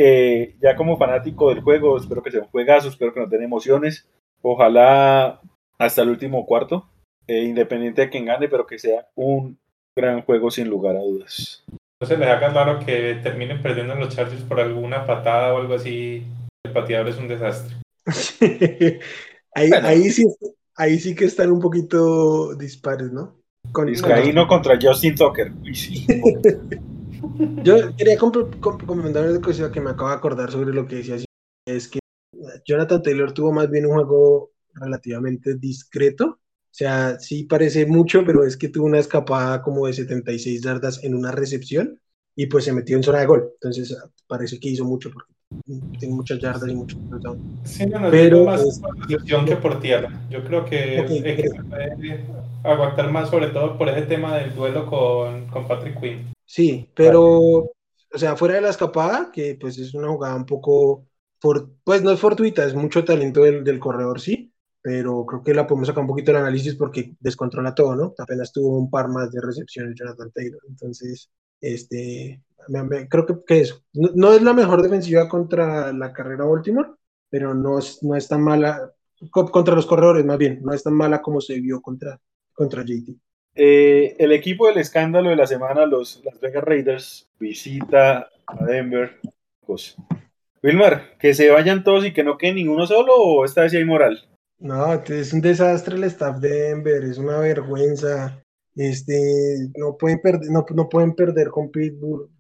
ya 0.61 0.75
como 0.75 0.99
fanático 0.99 1.51
del 1.51 1.63
juego, 1.63 1.97
espero 1.97 2.21
que 2.21 2.33
sea 2.33 2.41
un 2.41 2.49
juegazo, 2.49 2.89
espero 2.89 3.15
que 3.15 3.21
nos 3.21 3.31
den 3.31 3.45
emociones. 3.45 4.09
Ojalá 4.43 5.41
hasta 5.79 6.03
el 6.03 6.11
último 6.11 6.47
cuarto, 6.47 6.89
eh, 7.27 7.43
independiente 7.43 8.03
de 8.03 8.11
quien 8.11 8.27
gane, 8.27 8.49
pero 8.49 8.67
que 8.67 8.79
sea 8.79 9.07
un 9.15 9.59
gran 9.97 10.23
juego 10.23 10.51
sin 10.51 10.69
lugar 10.69 10.97
a 10.97 11.01
dudas. 11.01 11.65
No 12.01 12.07
se 12.07 12.17
les 12.17 12.29
haga 12.29 12.51
raro 12.51 12.79
que 12.85 13.19
terminen 13.23 13.63
perdiendo 13.63 13.95
los 13.95 14.15
Chargers 14.15 14.43
por 14.43 14.61
alguna 14.61 15.07
patada 15.07 15.55
o 15.55 15.59
algo 15.59 15.75
así. 15.75 16.25
El 16.65 16.73
pateador 16.73 17.09
es 17.09 17.17
un 17.17 17.29
desastre. 17.29 17.77
ahí, 19.55 20.11
sí, 20.11 20.25
ahí 20.77 20.99
sí 20.99 21.15
que 21.15 21.25
están 21.25 21.51
un 21.51 21.61
poquito 21.61 22.55
dispares, 22.55 23.11
¿no? 23.13 23.37
Con, 23.73 23.89
ahí 23.89 24.33
no 24.33 24.47
contra 24.47 24.79
Justin 24.81 25.15
Tucker. 25.15 25.53
Yo 27.63 27.97
quería 27.97 28.17
comentar 28.19 29.29
una 29.29 29.41
cosa 29.41 29.73
que 29.73 29.81
me 29.81 29.91
acabo 29.91 30.11
de 30.11 30.17
acordar 30.17 30.51
sobre 30.51 30.73
lo 30.73 30.87
que 30.87 30.97
decía. 30.97 31.17
Es 31.67 31.89
que 31.89 31.99
Jonathan 32.65 33.03
Taylor 33.03 33.33
tuvo 33.33 33.53
más 33.53 33.71
bien 33.71 33.87
un 33.87 33.95
juego 33.95 34.51
relativamente 34.81 35.57
discreto. 35.57 36.25
O 36.27 36.79
sea, 36.79 37.19
sí 37.19 37.45
parece 37.45 37.87
mucho, 37.87 38.25
pero 38.25 38.45
es 38.45 38.57
que 38.57 38.69
tuvo 38.69 38.87
una 38.87 38.99
escapada 38.99 39.63
como 39.63 39.87
de 39.87 39.95
76 39.95 40.63
yardas 40.63 41.03
en 41.03 41.15
una 41.15 41.33
recepción 41.33 42.01
y 42.35 42.47
pues 42.47 42.65
se 42.65 42.73
metió 42.73 42.97
en 42.97 43.03
zona 43.03 43.21
de 43.21 43.27
gol. 43.27 43.51
Entonces 43.55 43.97
parece 44.27 44.61
que 44.61 44.69
hizo 44.69 44.85
mucho 44.85 45.11
porque 45.11 45.33
tiene 45.99 46.15
muchas 46.15 46.39
yardas 46.41 46.69
y 46.69 46.75
mucho 46.75 46.99
Sí, 47.65 47.87
no, 47.87 47.99
no, 47.99 48.11
pero 48.11 48.45
más 48.45 48.81
por 48.81 49.45
que 49.45 49.57
por 49.57 49.81
tierra. 49.81 50.21
Yo 50.29 50.45
creo 50.45 50.65
que, 50.65 51.01
okay, 51.01 52.25
aguantar 52.63 53.11
más, 53.11 53.31
sobre 53.31 53.49
todo 53.49 53.79
por 53.79 53.89
ese 53.89 54.03
tema 54.03 54.37
del 54.37 54.55
duelo 54.55 54.87
con, 54.87 55.47
con 55.47 55.67
Patrick 55.67 56.01
Quinn. 56.01 56.33
Sí, 56.45 56.91
pero, 56.95 57.23
o 57.23 57.73
sea, 58.15 58.37
fuera 58.37 58.57
de 58.57 58.61
la 58.61 58.71
escapada, 58.71 59.31
que 59.33 59.57
pues 59.61 59.79
es 59.79 59.95
una 59.95 60.09
jugada 60.09 60.37
un 60.37 60.47
poco, 60.47 61.07
pues 61.85 62.03
no 62.03 62.11
es 62.11 62.21
fortuita, 62.21 62.65
es 62.65 62.75
mucho 62.75 63.05
talento 63.05 63.43
del, 63.43 63.65
del 63.65 63.79
corredor, 63.79 64.21
sí, 64.21 64.53
pero 64.87 65.27
creo 65.27 65.43
que 65.43 65.53
la 65.53 65.67
podemos 65.67 65.89
sacar 65.89 66.03
un 66.03 66.07
poquito 66.07 66.31
del 66.31 66.43
análisis 66.43 66.77
porque 66.77 67.17
descontrola 67.19 67.75
todo, 67.75 67.97
¿no? 67.97 68.15
Apenas 68.19 68.53
tuvo 68.53 68.79
un 68.79 68.89
par 68.89 69.09
más 69.09 69.33
de 69.33 69.41
recepciones 69.41 69.97
Jonathan 69.97 70.31
Taylor, 70.31 70.61
entonces, 70.69 71.29
este, 71.61 72.41
creo 73.11 73.27
que, 73.27 73.35
que 73.45 73.61
eso, 73.63 73.83
no, 73.93 74.33
es 74.33 74.43
la 74.43 74.53
mejor 74.53 74.83
defensiva 74.83 75.29
contra 75.29 75.93
la 75.93 76.13
carrera 76.13 76.45
Baltimore, 76.45 76.91
pero 77.29 77.53
no 77.53 77.81
es, 77.81 78.01
no 78.05 78.15
es 78.15 78.29
tan 78.29 78.43
mala, 78.43 78.93
contra 79.33 79.75
los 79.75 79.87
corredores 79.87 80.25
más 80.25 80.39
bien, 80.39 80.61
no 80.63 80.73
es 80.73 80.85
tan 80.85 80.95
mala 80.95 81.21
como 81.21 81.41
se 81.41 81.61
vio 81.61 81.81
contra, 81.81 82.21
contra 82.53 82.85
JT. 82.85 83.17
Eh, 83.57 84.15
el 84.21 84.31
equipo 84.31 84.69
del 84.69 84.79
escándalo 84.79 85.31
de 85.31 85.37
la 85.37 85.49
semana, 85.49 85.85
los 85.85 86.23
Las 86.25 86.39
Vegas 86.39 86.63
Raiders, 86.63 87.29
visita 87.41 88.29
a 88.47 88.65
Denver. 88.65 89.19
Wilmar, 90.63 91.19
que 91.19 91.35
se 91.35 91.51
vayan 91.51 91.83
todos 91.83 92.07
y 92.07 92.13
que 92.13 92.23
no 92.23 92.39
quede 92.39 92.55
ninguno 92.55 92.87
solo 92.87 93.17
o 93.17 93.45
esta 93.45 93.63
vez 93.63 93.75
hay 93.75 93.85
moral. 93.85 94.29
No, 94.59 94.95
es 94.95 95.33
un 95.33 95.41
desastre 95.41 95.97
el 95.97 96.05
staff 96.05 96.39
de 96.39 96.49
Denver, 96.49 97.05
es 97.05 97.19
una 97.19 97.39
vergüenza. 97.39 98.43
Este, 98.75 99.71
no 99.77 99.97
pueden 99.97 100.21
perder, 100.21 100.51
no, 100.51 100.65
no 100.75 100.89
pueden 100.89 101.15
perder 101.15 101.49
con 101.49 101.71
Pittsburgh. 101.71 102.31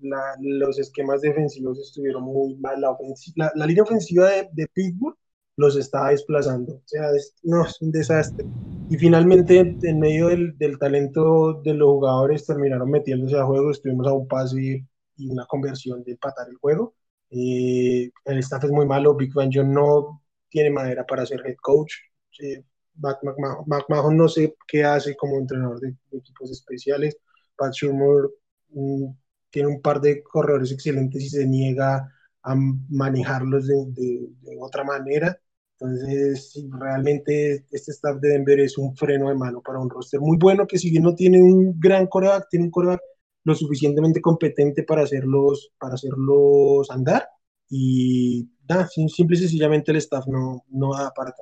los 0.40 0.78
esquemas 0.78 1.22
defensivos 1.22 1.78
estuvieron 1.78 2.24
muy 2.24 2.56
mal. 2.56 2.80
La, 2.80 3.52
la, 3.54 3.66
línea 3.66 3.82
ofensiva 3.82 4.28
de, 4.28 4.48
de, 4.52 4.66
Pittsburgh 4.72 5.16
los 5.56 5.76
estaba 5.76 6.10
desplazando. 6.10 6.74
O 6.74 6.82
sea, 6.84 7.10
es, 7.12 7.34
no, 7.42 7.64
es 7.64 7.80
un 7.80 7.90
desastre. 7.90 8.46
Y 8.90 8.96
finalmente, 8.98 9.76
en 9.82 10.00
medio 10.00 10.28
del, 10.28 10.56
del, 10.58 10.78
talento 10.78 11.60
de 11.62 11.74
los 11.74 11.88
jugadores, 11.88 12.46
terminaron 12.46 12.90
metiéndose 12.90 13.38
a 13.38 13.44
juego. 13.44 13.70
Estuvimos 13.70 14.06
a 14.06 14.12
un 14.12 14.28
pase 14.28 14.86
y 15.16 15.28
una 15.28 15.46
conversión 15.46 16.02
de 16.04 16.12
empatar 16.12 16.48
el 16.48 16.56
juego. 16.56 16.94
Eh, 17.30 18.10
el 18.24 18.38
staff 18.38 18.64
es 18.64 18.70
muy 18.70 18.86
malo. 18.86 19.14
Big 19.14 19.32
Van 19.34 19.50
John 19.52 19.72
no 19.72 20.22
tiene 20.56 20.70
madera 20.70 21.04
para 21.04 21.26
ser 21.26 21.42
head 21.44 21.56
coach. 21.60 21.92
Eh, 22.40 22.64
McMahon, 22.96 24.16
no 24.16 24.26
sé 24.26 24.54
qué 24.66 24.84
hace 24.84 25.14
como 25.14 25.38
entrenador 25.38 25.78
de, 25.80 25.94
equipos 26.12 26.50
especiales. 26.50 27.18
Pat 27.54 27.74
Schumer 27.74 28.30
mm, 28.70 29.04
tiene 29.50 29.68
un 29.68 29.82
par 29.82 30.00
de 30.00 30.22
corredores 30.22 30.72
excelentes 30.72 31.22
y 31.22 31.28
se 31.28 31.46
niega 31.46 32.10
a 32.42 32.54
manejarlos 32.88 33.66
de, 33.66 34.30
otra 34.58 34.82
manera. 34.82 35.38
Entonces, 35.78 36.64
realmente 36.70 37.66
este 37.70 37.90
staff 37.90 38.18
de 38.18 38.30
Denver 38.30 38.58
es 38.60 38.78
un 38.78 38.96
freno 38.96 39.28
de 39.28 39.34
mano 39.34 39.60
para 39.60 39.78
un 39.78 39.90
roster 39.90 40.20
muy 40.20 40.38
bueno 40.38 40.66
que 40.66 40.78
si 40.78 40.88
bien 40.90 41.02
no 41.02 41.14
tiene 41.14 41.42
un 41.42 41.78
gran 41.78 42.06
coreback, 42.06 42.48
tiene 42.48 42.64
un 42.64 42.70
coreback 42.70 43.02
lo 43.44 43.54
suficientemente 43.54 44.22
competente 44.22 44.84
para 44.84 45.02
hacerlos, 45.02 45.70
para 45.78 45.96
hacerlos 45.96 46.90
andar 46.90 47.28
y 47.68 48.48
nada, 48.68 48.88
simple 48.88 49.36
y 49.36 49.40
sencillamente 49.40 49.90
el 49.90 49.98
staff 49.98 50.26
no, 50.26 50.64
no 50.70 50.94
da 50.94 51.12
para 51.14 51.34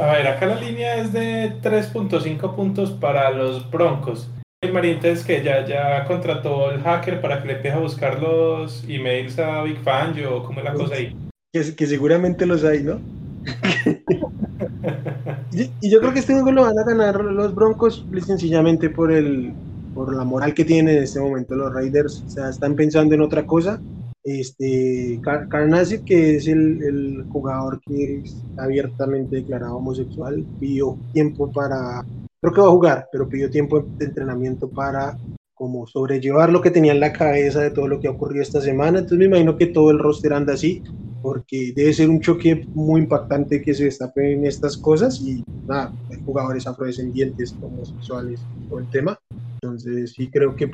A 0.00 0.12
ver, 0.12 0.26
acá 0.26 0.46
la 0.46 0.60
línea 0.60 0.96
es 0.96 1.12
de 1.12 1.60
3.5 1.62 2.54
puntos 2.54 2.90
para 2.92 3.30
los 3.30 3.70
Broncos. 3.70 4.28
El 4.62 4.76
es 4.76 5.24
que 5.24 5.42
ya, 5.42 5.66
ya 5.66 6.04
contrató 6.04 6.70
el 6.70 6.80
hacker 6.82 7.20
para 7.20 7.42
que 7.42 7.48
le 7.48 7.54
empiece 7.54 7.76
a 7.76 7.80
buscar 7.80 8.22
los 8.22 8.84
emails 8.88 9.36
a 9.40 9.62
Big 9.64 9.82
Fan, 9.82 10.14
o 10.24 10.44
cómo 10.44 10.60
es 10.60 10.64
la 10.64 10.74
cosa 10.74 10.94
ahí. 10.94 11.16
Que, 11.52 11.74
que 11.74 11.86
seguramente 11.86 12.46
los 12.46 12.62
hay, 12.62 12.84
¿no? 12.84 13.00
y, 15.52 15.90
yo 15.90 15.98
creo 15.98 16.12
que 16.12 16.20
este 16.20 16.34
juego 16.34 16.52
lo 16.52 16.62
van 16.62 16.78
a 16.78 16.84
ganar 16.84 17.24
los 17.24 17.52
Broncos 17.54 18.06
sencillamente 18.24 18.88
por 18.88 19.10
el 19.10 19.52
por 19.94 20.14
la 20.14 20.24
moral 20.24 20.54
que 20.54 20.64
tienen 20.64 20.96
en 20.96 21.02
este 21.02 21.20
momento 21.20 21.54
los 21.54 21.74
Raiders. 21.74 22.22
O 22.26 22.30
sea, 22.30 22.48
están 22.48 22.76
pensando 22.76 23.14
en 23.14 23.20
otra 23.20 23.44
cosa 23.44 23.78
este, 24.24 25.20
Carnacid, 25.22 26.02
que 26.04 26.36
es 26.36 26.46
el, 26.46 27.24
jugador 27.30 27.80
que 27.80 28.20
es 28.20 28.36
abiertamente 28.56 29.36
declarado 29.36 29.76
homosexual, 29.76 30.44
pidió 30.60 30.98
tiempo 31.12 31.50
para, 31.50 32.04
creo 32.40 32.52
que 32.52 32.60
va 32.60 32.66
a 32.68 32.72
jugar, 32.72 33.08
pero 33.10 33.28
pidió 33.28 33.50
tiempo 33.50 33.80
de 33.98 34.04
entrenamiento 34.04 34.68
para 34.68 35.16
como 35.54 35.86
sobrellevar 35.86 36.50
lo 36.50 36.60
que 36.60 36.72
tenía 36.72 36.92
en 36.92 37.00
la 37.00 37.12
cabeza 37.12 37.60
de 37.60 37.70
todo 37.70 37.86
lo 37.86 38.00
que 38.00 38.08
ha 38.08 38.10
ocurrido 38.10 38.42
esta 38.42 38.60
semana. 38.60 38.98
Entonces 38.98 39.18
me 39.18 39.26
imagino 39.26 39.56
que 39.56 39.66
todo 39.66 39.90
el 39.90 39.98
roster 39.98 40.32
anda 40.32 40.54
así, 40.54 40.82
porque 41.22 41.72
debe 41.74 41.92
ser 41.92 42.10
un 42.10 42.20
choque 42.20 42.66
muy 42.74 43.02
impactante 43.02 43.62
que 43.62 43.72
se 43.72 43.84
destapen 43.84 44.44
estas 44.44 44.76
cosas 44.76 45.20
y 45.20 45.44
nada, 45.66 45.92
hay 46.10 46.20
jugadores 46.24 46.66
afrodescendientes, 46.66 47.54
homosexuales, 47.62 48.40
todo 48.68 48.80
el 48.80 48.90
tema. 48.90 49.18
Entonces 49.62 50.14
sí 50.14 50.28
creo 50.28 50.56
que 50.56 50.68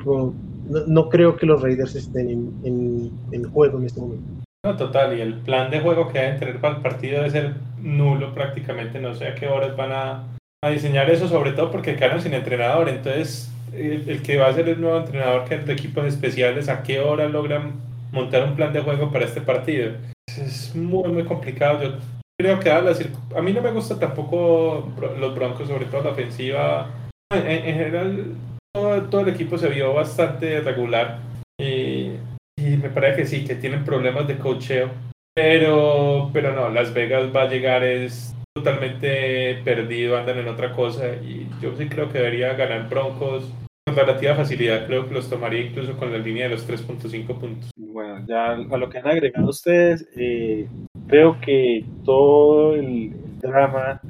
no, 0.87 1.09
creo 1.09 1.35
que 1.37 1.45
los 1.45 1.61
Raiders 1.61 1.93
estén 1.93 2.29
en, 2.63 3.11
en, 3.31 3.43
juego 3.51 3.77
en 3.77 3.85
este 3.85 4.01
momento. 4.01 4.25
No, 4.65 4.75
total, 4.75 5.15
y 5.15 5.21
el 5.21 5.35
plan 5.35 5.69
de 5.69 5.79
juego 5.79 6.07
que 6.07 6.17
deben 6.17 6.39
tener 6.39 6.59
para 6.59 6.77
el 6.77 6.81
partido 6.81 7.17
debe 7.17 7.29
ser 7.29 7.53
nulo 7.79 8.33
prácticamente, 8.33 8.99
no 8.99 9.13
sé 9.13 9.27
a 9.27 9.35
qué 9.35 9.47
horas 9.47 9.77
van 9.77 9.91
a, 9.91 10.27
a 10.63 10.69
diseñar 10.71 11.07
eso, 11.11 11.27
sobre 11.27 11.51
todo 11.51 11.69
porque 11.69 11.95
quedaron 11.95 12.19
sin 12.19 12.33
entrenador, 12.33 12.89
entonces 12.89 13.51
el, 13.73 14.23
que 14.23 14.37
va 14.37 14.47
a 14.47 14.53
ser 14.53 14.67
el 14.67 14.81
nuevo 14.81 14.97
entrenador 14.97 15.45
que 15.47 15.55
es 15.55 15.67
de 15.67 15.73
equipos 15.73 16.05
especiales, 16.05 16.67
a 16.67 16.81
qué 16.81 16.99
hora 16.99 17.29
logran 17.29 17.73
montar 18.11 18.43
un 18.43 18.55
plan 18.55 18.73
de 18.73 18.81
juego 18.81 19.11
para 19.11 19.25
este 19.25 19.41
partido. 19.41 19.93
Es 20.27 20.75
muy, 20.75 21.11
muy 21.11 21.25
complicado. 21.25 21.83
Yo 21.83 21.91
creo 22.39 22.59
que 22.59 22.71
a, 22.71 22.79
a 22.79 23.41
mí 23.43 23.53
no 23.53 23.61
me 23.61 23.71
gusta 23.71 23.99
tampoco 23.99 24.91
los 25.19 25.35
Broncos, 25.35 25.67
sobre 25.67 25.85
todo 25.85 26.03
la 26.03 26.09
ofensiva. 26.09 26.89
En, 27.31 27.45
en 27.45 27.75
general, 27.75 28.35
todo, 28.73 29.21
el 29.21 29.29
equipo 29.29 29.57
se 29.57 29.69
vio 29.69 29.93
bastante 29.93 30.61
regular 30.61 31.19
y, 31.59 32.11
me 32.57 32.89
parece 32.89 33.21
que 33.21 33.27
sí, 33.27 33.45
que 33.45 33.55
tienen 33.55 33.83
problemas 33.83 34.27
de 34.27 34.37
cocheo. 34.37 34.89
Pero, 35.35 36.29
pero 36.33 36.53
no, 36.53 36.69
Las 36.69 36.93
Vegas 36.93 37.33
va 37.33 37.43
a 37.43 37.49
llegar, 37.49 37.83
es 37.83 38.35
totalmente 38.53 39.61
perdido, 39.63 40.17
andan 40.17 40.39
en 40.39 40.47
otra 40.47 40.73
cosa 40.73 41.15
y 41.15 41.47
yo 41.61 41.75
sí 41.77 41.87
creo 41.87 42.09
que 42.09 42.17
debería 42.17 42.53
ganar 42.53 42.89
Broncos 42.89 43.45
con 43.85 43.95
relativa 43.95 44.35
facilidad. 44.35 44.85
Creo 44.87 45.07
que 45.07 45.13
los 45.13 45.29
tomaría 45.29 45.61
incluso 45.61 45.95
con 45.97 46.11
la 46.11 46.17
línea 46.17 46.45
de 46.45 46.55
los 46.55 46.67
3.5 46.67 47.39
puntos. 47.39 47.71
Bueno, 47.77 48.25
ya 48.27 48.51
a 48.51 48.77
lo 48.77 48.89
que 48.89 48.97
han 48.97 49.07
agregado 49.07 49.49
ustedes, 49.49 50.07
eh, 50.17 50.67
creo 51.07 51.39
que 51.39 51.85
todo 52.03 52.75
el 52.75 53.13
drama 53.39 54.01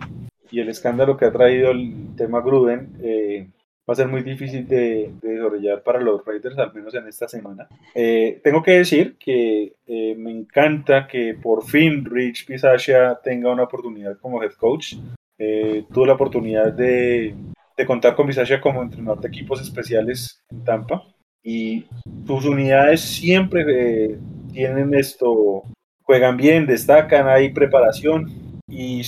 y 0.51 0.59
el 0.59 0.69
escándalo 0.69 1.15
que 1.15 1.25
ha 1.25 1.31
traído 1.31 1.69
el 1.71 2.15
tema 2.17 2.41
Gruden 2.41 2.89
eh, 3.03 3.47
va 3.89 3.93
a 3.93 3.95
ser 3.95 4.07
muy 4.07 4.21
difícil 4.21 4.67
de, 4.67 5.11
desarrollar 5.19 5.81
para 5.81 5.99
los 5.99 6.23
Raiders, 6.23 6.59
al 6.59 6.71
menos 6.73 6.93
en 6.93 7.07
esta 7.07 7.27
semana. 7.27 7.67
Eh, 7.95 8.39
tengo 8.43 8.61
que 8.61 8.73
decir 8.73 9.17
que 9.17 9.73
eh, 9.87 10.15
me 10.15 10.29
encanta 10.29 11.07
que 11.07 11.33
por 11.33 11.65
fin 11.65 12.05
Rich 12.05 12.45
Pisaccia 12.45 13.19
tenga 13.23 13.51
una 13.51 13.63
oportunidad 13.63 14.19
como 14.19 14.43
head 14.43 14.51
coach. 14.51 14.93
Eh, 15.39 15.85
tuve 15.91 16.05
la 16.05 16.13
oportunidad 16.13 16.71
de, 16.71 17.33
de 17.75 17.85
contar 17.87 18.15
con 18.15 18.27
Pisaccia 18.27 18.61
como 18.61 18.83
entrenador 18.83 19.21
de 19.21 19.27
equipos 19.27 19.59
especiales 19.59 20.43
en 20.51 20.63
Tampa 20.63 21.03
y 21.41 21.85
sus 22.27 22.45
unidades 22.45 23.01
siempre 23.01 24.19
tienen 24.53 24.93
esto, 24.93 25.63
juegan 26.03 26.37
bien, 26.37 26.67
destacan, 26.67 27.27
hay 27.27 27.51
preparación 27.53 28.29
y, 28.67 29.01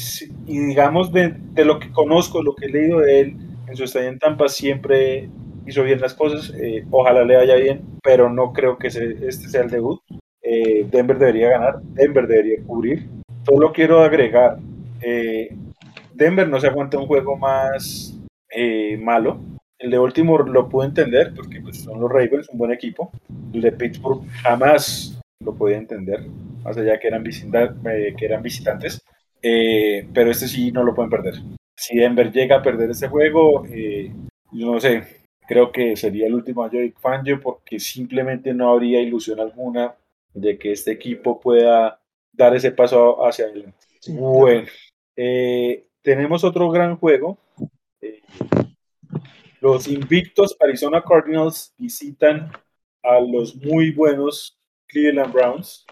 y 0.47 0.59
digamos 0.59 1.11
de, 1.11 1.35
de, 1.51 1.65
lo 1.65 1.77
que 1.77 1.91
conozco, 1.91 2.41
lo 2.41 2.55
que 2.55 2.65
he 2.65 2.69
leído 2.69 2.99
de 3.01 3.19
él, 3.19 3.37
en 3.71 3.77
su 3.77 3.85
estadio 3.85 4.09
en 4.09 4.19
Tampa 4.19 4.49
siempre 4.49 5.29
hizo 5.65 5.83
bien 5.83 6.01
las 6.01 6.13
cosas, 6.13 6.53
eh, 6.61 6.85
ojalá 6.91 7.23
le 7.23 7.37
vaya 7.37 7.55
bien, 7.55 7.81
pero 8.03 8.29
no 8.29 8.51
creo 8.51 8.77
que 8.77 8.87
este 8.87 9.31
sea 9.31 9.61
el 9.61 9.69
debut. 9.69 10.01
Eh, 10.41 10.85
Denver 10.91 11.17
debería 11.17 11.51
ganar, 11.51 11.81
Denver 11.81 12.27
debería 12.27 12.61
cubrir. 12.65 13.07
Solo 13.45 13.71
quiero 13.71 14.01
agregar, 14.01 14.57
eh, 15.01 15.55
Denver 16.13 16.49
no 16.49 16.59
se 16.59 16.67
aguanta 16.67 16.99
un 16.99 17.07
juego 17.07 17.37
más 17.37 18.17
malo. 18.99 19.39
El 19.79 19.89
de 19.89 19.97
Baltimore 19.97 20.51
lo 20.51 20.67
puedo 20.67 20.87
entender 20.87 21.33
porque 21.33 21.61
pues, 21.61 21.79
son 21.79 22.01
los 22.01 22.11
Ravens, 22.11 22.49
un 22.49 22.57
buen 22.57 22.71
equipo. 22.71 23.09
El 23.53 23.61
de 23.61 23.71
Pittsburgh 23.71 24.27
jamás 24.43 25.17
lo 25.39 25.55
podía 25.55 25.77
entender, 25.77 26.25
más 26.61 26.77
allá 26.77 26.99
que 26.99 27.07
eran, 27.07 27.23
que 27.23 28.25
eran 28.25 28.43
visitantes. 28.43 29.01
pero 29.41 30.29
este 30.29 30.49
sí 30.49 30.73
no 30.73 30.83
lo 30.83 30.93
pueden 30.93 31.09
perder 31.09 31.35
si 31.81 31.97
Denver 31.97 32.31
llega 32.31 32.57
a 32.57 32.61
perder 32.61 32.91
ese 32.91 33.07
juego, 33.07 33.65
eh, 33.65 34.13
yo 34.51 34.71
no 34.71 34.79
sé, 34.79 35.25
creo 35.47 35.71
que 35.71 35.95
sería 35.95 36.27
el 36.27 36.35
último 36.35 36.63
año 36.63 36.79
de 36.79 36.91
Fangio 36.91 37.41
porque 37.41 37.79
simplemente 37.79 38.53
no 38.53 38.71
habría 38.71 39.01
ilusión 39.01 39.39
alguna 39.39 39.95
de 40.31 40.59
que 40.59 40.73
este 40.73 40.91
equipo 40.91 41.39
pueda 41.39 41.99
dar 42.31 42.55
ese 42.55 42.71
paso 42.71 43.25
hacia 43.25 43.45
adelante. 43.45 43.79
bueno, 44.09 44.67
eh, 45.15 45.87
tenemos 46.03 46.43
otro 46.43 46.69
gran 46.69 46.97
juego. 46.97 47.39
Eh, 47.99 48.21
los 49.59 49.87
invictos 49.87 50.55
Arizona 50.59 51.01
Cardinals 51.01 51.73
visitan 51.79 52.51
a 53.01 53.19
los 53.19 53.55
muy 53.55 53.89
buenos 53.89 54.55
Cleveland 54.85 55.33
Browns. 55.33 55.87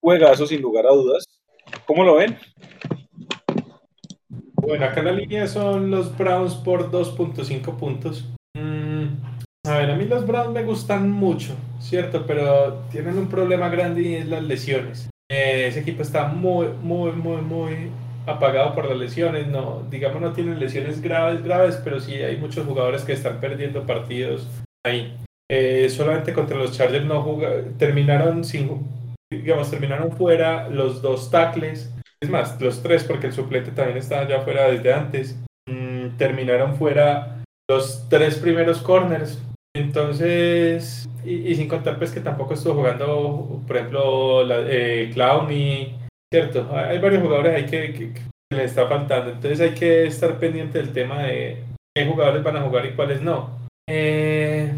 juegazo 0.00 0.48
sin 0.48 0.60
lugar 0.60 0.84
a 0.86 0.90
dudas. 0.90 1.24
¿Cómo 1.86 2.02
lo 2.02 2.16
ven? 2.16 2.36
Bueno, 4.60 4.84
acá 4.84 5.02
la 5.02 5.12
línea 5.12 5.46
son 5.46 5.90
los 5.90 6.16
Browns 6.16 6.54
por 6.54 6.90
2.5 6.90 7.76
puntos. 7.76 8.28
Mm, 8.54 9.06
a 9.66 9.78
ver, 9.78 9.90
a 9.90 9.96
mí 9.96 10.04
los 10.04 10.26
Browns 10.26 10.52
me 10.52 10.62
gustan 10.64 11.10
mucho, 11.10 11.54
¿cierto? 11.80 12.24
Pero 12.26 12.82
tienen 12.90 13.18
un 13.18 13.28
problema 13.28 13.68
grande 13.68 14.02
y 14.02 14.14
es 14.16 14.28
las 14.28 14.42
lesiones. 14.42 15.08
Eh, 15.30 15.66
ese 15.68 15.80
equipo 15.80 16.02
está 16.02 16.28
muy, 16.28 16.68
muy, 16.82 17.12
muy, 17.12 17.40
muy 17.40 17.90
apagado 18.26 18.74
por 18.74 18.88
las 18.88 18.98
lesiones. 18.98 19.46
No, 19.46 19.82
digamos, 19.90 20.20
no 20.20 20.32
tienen 20.32 20.60
lesiones 20.60 21.00
graves, 21.00 21.42
graves, 21.42 21.80
pero 21.82 22.00
sí 22.00 22.14
hay 22.14 22.36
muchos 22.36 22.66
jugadores 22.66 23.02
que 23.02 23.12
están 23.12 23.40
perdiendo 23.40 23.86
partidos 23.86 24.46
ahí. 24.84 25.16
Eh, 25.50 25.88
solamente 25.90 26.32
contra 26.32 26.58
los 26.58 26.76
Chargers 26.76 27.04
no 27.04 27.22
jugaron, 27.22 27.74
terminaron 27.76 28.44
sin, 28.44 28.86
digamos, 29.30 29.70
terminaron 29.70 30.12
fuera 30.12 30.68
los 30.68 31.02
dos 31.02 31.30
tackles, 31.30 31.92
es 32.22 32.30
más, 32.30 32.60
los 32.60 32.82
tres, 32.82 33.04
porque 33.04 33.28
el 33.28 33.32
suplente 33.32 33.70
también 33.70 33.98
estaba 33.98 34.28
ya 34.28 34.42
fuera 34.42 34.70
desde 34.70 34.92
antes, 34.92 35.38
mm, 35.68 36.16
terminaron 36.18 36.76
fuera 36.76 37.42
los 37.68 38.08
tres 38.08 38.36
primeros 38.36 38.82
corners. 38.82 39.40
Entonces, 39.74 41.08
y, 41.24 41.54
sin 41.54 41.68
contar 41.68 41.96
pues 41.96 42.10
que 42.10 42.20
tampoco 42.20 42.54
estuvo 42.54 42.74
jugando, 42.74 43.62
por 43.66 43.76
ejemplo, 43.76 44.44
la, 44.44 44.60
eh, 44.66 45.10
¿cierto? 46.32 46.68
Hay 46.74 46.98
varios 46.98 47.22
jugadores 47.22 47.54
ahí 47.54 47.66
que, 47.66 47.92
que, 47.92 48.12
le 48.52 48.64
está 48.64 48.88
faltando. 48.88 49.30
Entonces 49.30 49.60
hay 49.60 49.74
que 49.74 50.06
estar 50.06 50.38
pendiente 50.38 50.78
del 50.78 50.92
tema 50.92 51.22
de 51.22 51.62
qué 51.94 52.04
jugadores 52.04 52.42
van 52.42 52.56
a 52.56 52.62
jugar 52.62 52.86
y 52.86 52.94
cuáles 52.94 53.22
no. 53.22 53.60
Eh, 53.88 54.72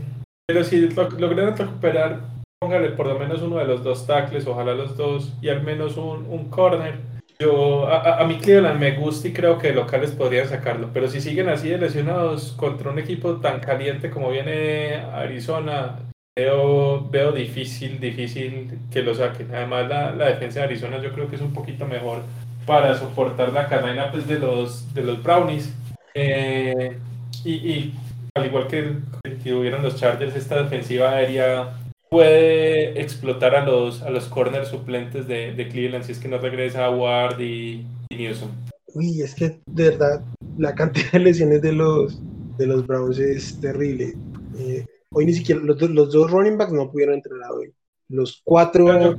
pero 0.47 0.63
si 0.63 0.89
lograron 0.91 1.57
recuperar, 1.57 2.21
póngale 2.61 2.91
por 2.91 3.07
lo 3.07 3.19
menos 3.19 3.41
uno 3.41 3.57
de 3.57 3.65
los 3.65 3.83
dos 3.83 4.07
tackles, 4.07 4.47
ojalá 4.47 4.75
los 4.75 4.97
dos, 4.97 5.33
y 5.41 5.49
al 5.49 5.63
menos 5.63 5.97
un, 5.97 6.27
un 6.27 6.51
corner. 6.51 7.12
Yo, 7.39 7.89
a, 7.89 8.21
a, 8.21 8.25
mi 8.27 8.39
Cleveland 8.39 8.79
me 8.79 8.93
gusta 8.93 9.29
y 9.29 9.33
creo 9.33 9.59
que 9.59 9.73
locales 9.73 10.13
podrían 10.13 10.49
sacarlo, 10.49 10.91
pero 10.93 11.09
si 11.09 11.21
siguen 11.21 11.49
así 11.49 11.69
de 11.69 11.79
lesionados 11.79 12.53
contra 12.53 12.91
un 12.91 12.99
equipo 12.99 13.37
tan 13.37 13.61
caliente 13.61 14.11
como 14.11 14.31
viene 14.31 14.97
Arizona, 15.13 15.99
veo, 16.37 17.09
veo 17.11 17.33
difícil, 17.33 17.99
difícil 18.01 18.79
que 18.91 19.03
lo 19.03 19.15
saquen. 19.15 19.55
Además, 19.55 19.89
la, 19.89 20.13
la 20.13 20.27
defensa 20.27 20.61
de 20.61 20.67
Arizona 20.67 21.03
yo 21.03 21.13
creo 21.13 21.29
que 21.29 21.37
es 21.37 21.43
un 21.43 21.53
poquito 21.53 21.87
mejor 21.87 22.23
para 22.67 22.97
soportar 22.97 23.53
la 23.53 23.69
cadena 23.69 24.11
pues, 24.11 24.27
de, 24.27 24.39
los, 24.39 24.93
de 24.95 25.03
los 25.03 25.23
Brownies. 25.23 25.73
Eh, 26.15 26.99
y, 27.45 27.53
y, 27.53 27.95
al 28.35 28.47
igual 28.47 28.67
que, 28.67 28.97
que 29.43 29.51
los 29.51 29.97
Chargers, 29.97 30.37
esta 30.37 30.63
defensiva 30.63 31.11
aérea 31.11 31.75
puede 32.13 33.01
explotar 33.01 33.55
a 33.57 33.65
los, 33.65 34.03
a 34.03 34.11
los 34.11 34.27
corners 34.27 34.69
suplentes 34.69 35.27
de, 35.27 35.55
de 35.55 35.69
Cleveland 35.69 36.05
si 36.05 36.13
es 36.13 36.19
que 36.19 36.29
no 36.29 36.37
regresa 36.37 36.85
a 36.85 36.91
Ward 36.91 37.41
y, 37.41 37.87
Newsom. 38.11 38.51
Uy, 38.95 39.23
es 39.23 39.35
que 39.35 39.61
de 39.65 39.91
verdad 39.91 40.23
la 40.59 40.75
cantidad 40.75 41.11
de 41.13 41.21
lesiones 41.21 41.63
de 41.63 41.73
los, 41.73 42.21
de 42.59 42.67
los 42.67 42.87
Browns 42.87 43.19
es 43.19 43.59
terrible. 43.63 44.13
Eh, 44.59 44.85
hoy 45.11 45.25
ni 45.25 45.33
siquiera 45.33 45.63
los, 45.63 45.81
los, 45.81 46.13
dos 46.13 46.31
running 46.31 46.59
backs 46.59 46.75
no 46.75 46.91
pudieron 46.91 47.15
entrenar 47.15 47.51
hoy. 47.51 47.73
Los 48.11 48.43
cuatro. 48.45 49.19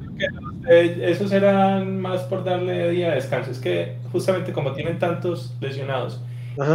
Eh, 0.69 0.99
esos 1.01 1.31
eran 1.31 1.99
más 1.99 2.21
por 2.21 2.43
darle 2.43 2.91
día 2.91 3.09
de 3.09 3.15
descanso. 3.15 3.49
Es 3.49 3.57
que 3.57 3.97
justamente 4.11 4.53
como 4.53 4.73
tienen 4.73 4.99
tantos 4.99 5.57
lesionados, 5.59 6.21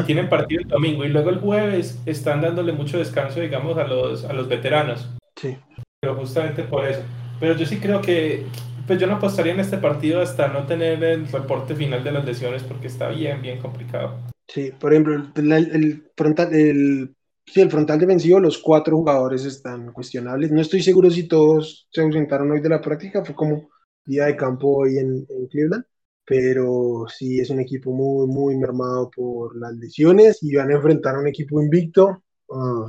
tienen 0.04 0.28
partido 0.28 0.62
el 0.62 0.68
domingo 0.68 1.04
y 1.04 1.10
luego 1.10 1.30
el 1.30 1.38
jueves 1.38 2.02
están 2.06 2.40
dándole 2.40 2.72
mucho 2.72 2.98
descanso, 2.98 3.38
digamos, 3.38 3.78
a 3.78 3.84
los, 3.84 4.24
a 4.24 4.32
los 4.32 4.48
veteranos. 4.48 5.08
Sí 5.36 5.56
pero 6.00 6.16
justamente 6.16 6.62
por 6.64 6.86
eso. 6.86 7.02
Pero 7.40 7.56
yo 7.56 7.66
sí 7.66 7.78
creo 7.78 8.00
que, 8.00 8.46
pues 8.86 8.98
yo 8.98 9.06
no 9.06 9.16
apostaría 9.16 9.52
en 9.52 9.60
este 9.60 9.78
partido 9.78 10.20
hasta 10.20 10.48
no 10.48 10.66
tener 10.66 11.02
el 11.02 11.28
reporte 11.28 11.74
final 11.74 12.02
de 12.04 12.12
las 12.12 12.24
lesiones 12.24 12.62
porque 12.62 12.86
está 12.86 13.08
bien, 13.08 13.42
bien 13.42 13.60
complicado. 13.60 14.18
Sí, 14.46 14.72
por 14.78 14.92
ejemplo, 14.92 15.14
el, 15.14 16.10
frontal, 16.16 16.54
el, 16.54 17.14
sí, 17.46 17.60
el 17.60 17.70
frontal 17.70 17.98
defensivo, 17.98 18.40
los 18.40 18.58
cuatro 18.58 18.96
jugadores 18.96 19.44
están 19.44 19.92
cuestionables. 19.92 20.50
No 20.50 20.60
estoy 20.60 20.82
seguro 20.82 21.10
si 21.10 21.28
todos 21.28 21.88
se 21.90 22.00
ausentaron 22.00 22.50
hoy 22.50 22.60
de 22.60 22.68
la 22.68 22.80
práctica, 22.80 23.24
fue 23.24 23.34
como 23.34 23.68
día 24.04 24.26
de 24.26 24.36
campo 24.36 24.78
hoy 24.78 24.98
en, 24.98 25.26
Cleveland, 25.50 25.84
pero 26.24 27.06
sí 27.08 27.40
es 27.40 27.50
un 27.50 27.60
equipo 27.60 27.92
muy, 27.92 28.26
muy 28.26 28.56
mermado 28.56 29.10
por 29.14 29.54
las 29.56 29.74
lesiones 29.74 30.42
y 30.42 30.54
van 30.54 30.70
a 30.70 30.76
enfrentar 30.76 31.16
a 31.16 31.20
un 31.20 31.28
equipo 31.28 31.60
invicto. 31.60 32.22
Uh, 32.48 32.88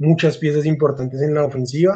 muchas 0.00 0.38
piezas 0.38 0.66
importantes 0.66 1.20
en 1.22 1.34
la 1.34 1.44
ofensiva. 1.44 1.94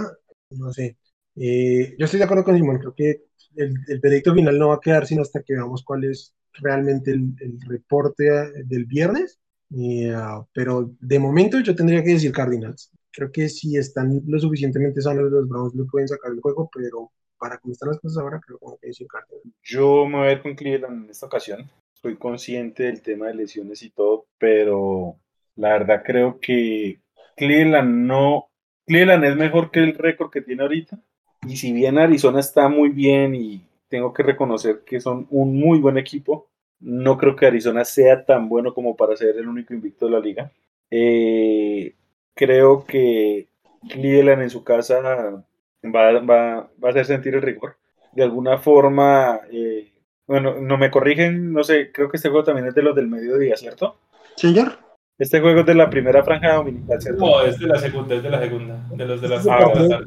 No 0.51 0.73
sé. 0.73 0.97
Eh, 1.37 1.97
yo 1.99 2.05
estoy 2.05 2.19
de 2.19 2.25
acuerdo 2.25 2.45
con 2.45 2.57
Simón, 2.57 2.79
creo 2.79 2.95
que 2.95 3.25
el, 3.57 3.75
el, 3.89 4.01
veredicto 4.01 4.33
final 4.33 4.57
no 4.57 4.69
va 4.69 4.77
a 4.77 4.81
quedar 4.81 5.05
sino 5.05 5.23
hasta 5.23 5.43
que 5.43 5.55
veamos 5.55 5.83
cuál 5.83 6.05
es 6.05 6.33
realmente 6.53 7.11
el, 7.11 7.35
el 7.41 7.61
reporte 7.67 8.25
del 8.65 8.85
viernes. 8.85 9.41
Uh, 9.71 10.45
pero 10.53 10.95
de 11.01 11.19
momento 11.19 11.59
yo 11.61 11.75
tendría 11.75 12.03
que 12.05 12.13
decir 12.13 12.31
Cardinals. 12.31 12.93
Creo 13.11 13.33
que 13.33 13.49
si 13.49 13.77
están 13.77 14.23
lo 14.27 14.39
suficientemente 14.39 15.01
sanos 15.01 15.31
los 15.31 15.49
Browns 15.49 15.75
lo 15.75 15.87
pueden 15.87 16.07
sacar 16.07 16.31
del 16.31 16.41
juego, 16.41 16.71
pero 16.73 17.11
para 17.39 17.59
cómo 17.59 17.73
están 17.73 17.89
las 17.89 17.99
cosas 17.99 18.23
ahora 18.23 18.41
creo 18.45 18.59
que 18.59 18.65
tengo 18.65 18.79
que 18.81 18.87
decir 18.89 19.07
Cardinals. 19.09 19.57
Yo 19.63 20.07
me 20.07 20.19
voy 20.19 20.27
a 20.27 20.29
ver 20.29 20.43
con 20.43 20.55
Cleveland 20.55 21.05
en 21.05 21.11
esta 21.11 21.27
ocasión. 21.27 21.71
Soy 21.95 22.17
consciente 22.17 22.85
del 22.85 23.03
tema 23.03 23.29
de 23.29 23.35
lesiones 23.35 23.83
y 23.83 23.91
todo, 23.91 24.27
pero 24.39 25.17
la 25.57 25.71
verdad 25.71 26.03
creo 26.05 26.39
que 26.39 27.01
Cleveland 27.37 28.07
no. 28.07 28.49
Cleveland 28.87 29.25
es 29.25 29.37
mejor 29.37 29.71
que 29.71 29.81
el 29.81 29.95
récord 29.95 30.31
que 30.31 30.43
tiene 30.43 30.63
ahorita. 30.63 30.99
Y 31.47 31.57
si 31.57 31.73
bien 31.73 31.99
Arizona 31.99 32.41
está 32.41 32.69
muy 32.69 32.89
bien 32.89 33.35
y 33.35 33.65
tengo 33.89 34.13
que 34.13 34.23
reconocer 34.23 34.83
que 34.85 35.01
son 35.01 35.27
un 35.31 35.59
muy 35.59 35.79
buen 35.79 35.99
equipo, 35.99 36.49
no 36.81 37.17
creo 37.17 37.37
que 37.37 37.47
Arizona 37.47 37.85
sea 37.85 38.25
tan 38.25 38.49
bueno 38.49 38.75
como 38.75 38.97
para 38.97 39.17
ser 39.17 39.37
el 39.37 39.49
único 39.49 39.75
invicto 39.75 40.07
de 40.07 40.13
la 40.13 40.21
liga. 40.21 40.53
Eh, 40.91 41.95
creo 42.35 42.85
que 42.85 43.49
Cleveland 43.89 44.43
en 44.43 44.51
su 44.51 44.65
casa 44.65 45.01
va, 45.01 46.21
va, 46.21 46.71
va, 46.83 46.89
a 46.89 46.91
hacer 46.91 47.07
sentir 47.07 47.35
el 47.35 47.43
rigor. 47.43 47.77
De 48.13 48.23
alguna 48.23 48.59
forma, 48.59 49.41
eh, 49.51 49.93
bueno, 50.27 50.61
no 50.61 50.79
me 50.79 50.91
corrigen, 50.91 51.53
no 51.53 51.65
sé, 51.65 51.91
creo 51.93 52.09
que 52.09 52.17
este 52.17 52.29
juego 52.29 52.45
también 52.45 52.69
es 52.69 52.75
de 52.75 52.83
los 52.83 52.95
del 52.95 53.09
mediodía, 53.09 53.57
¿cierto? 53.57 53.97
Señor. 54.37 54.84
Este 55.19 55.41
juego 55.41 55.61
es 55.61 55.67
de 55.67 55.75
la 55.75 55.89
primera 55.89 56.25
franja 56.25 56.55
dominical, 56.55 57.01
¿cierto? 57.01 57.25
No, 57.25 57.43
es 57.43 57.59
de 57.59 57.67
la 57.67 57.79
segunda, 57.79 58.15
es 58.17 58.23
de 58.23 58.31
la 58.31 58.41
segunda, 58.41 58.89
de 58.91 59.05
los 59.05 59.21
de 59.21 59.29
la 59.29 59.41
segunda. 59.41 60.05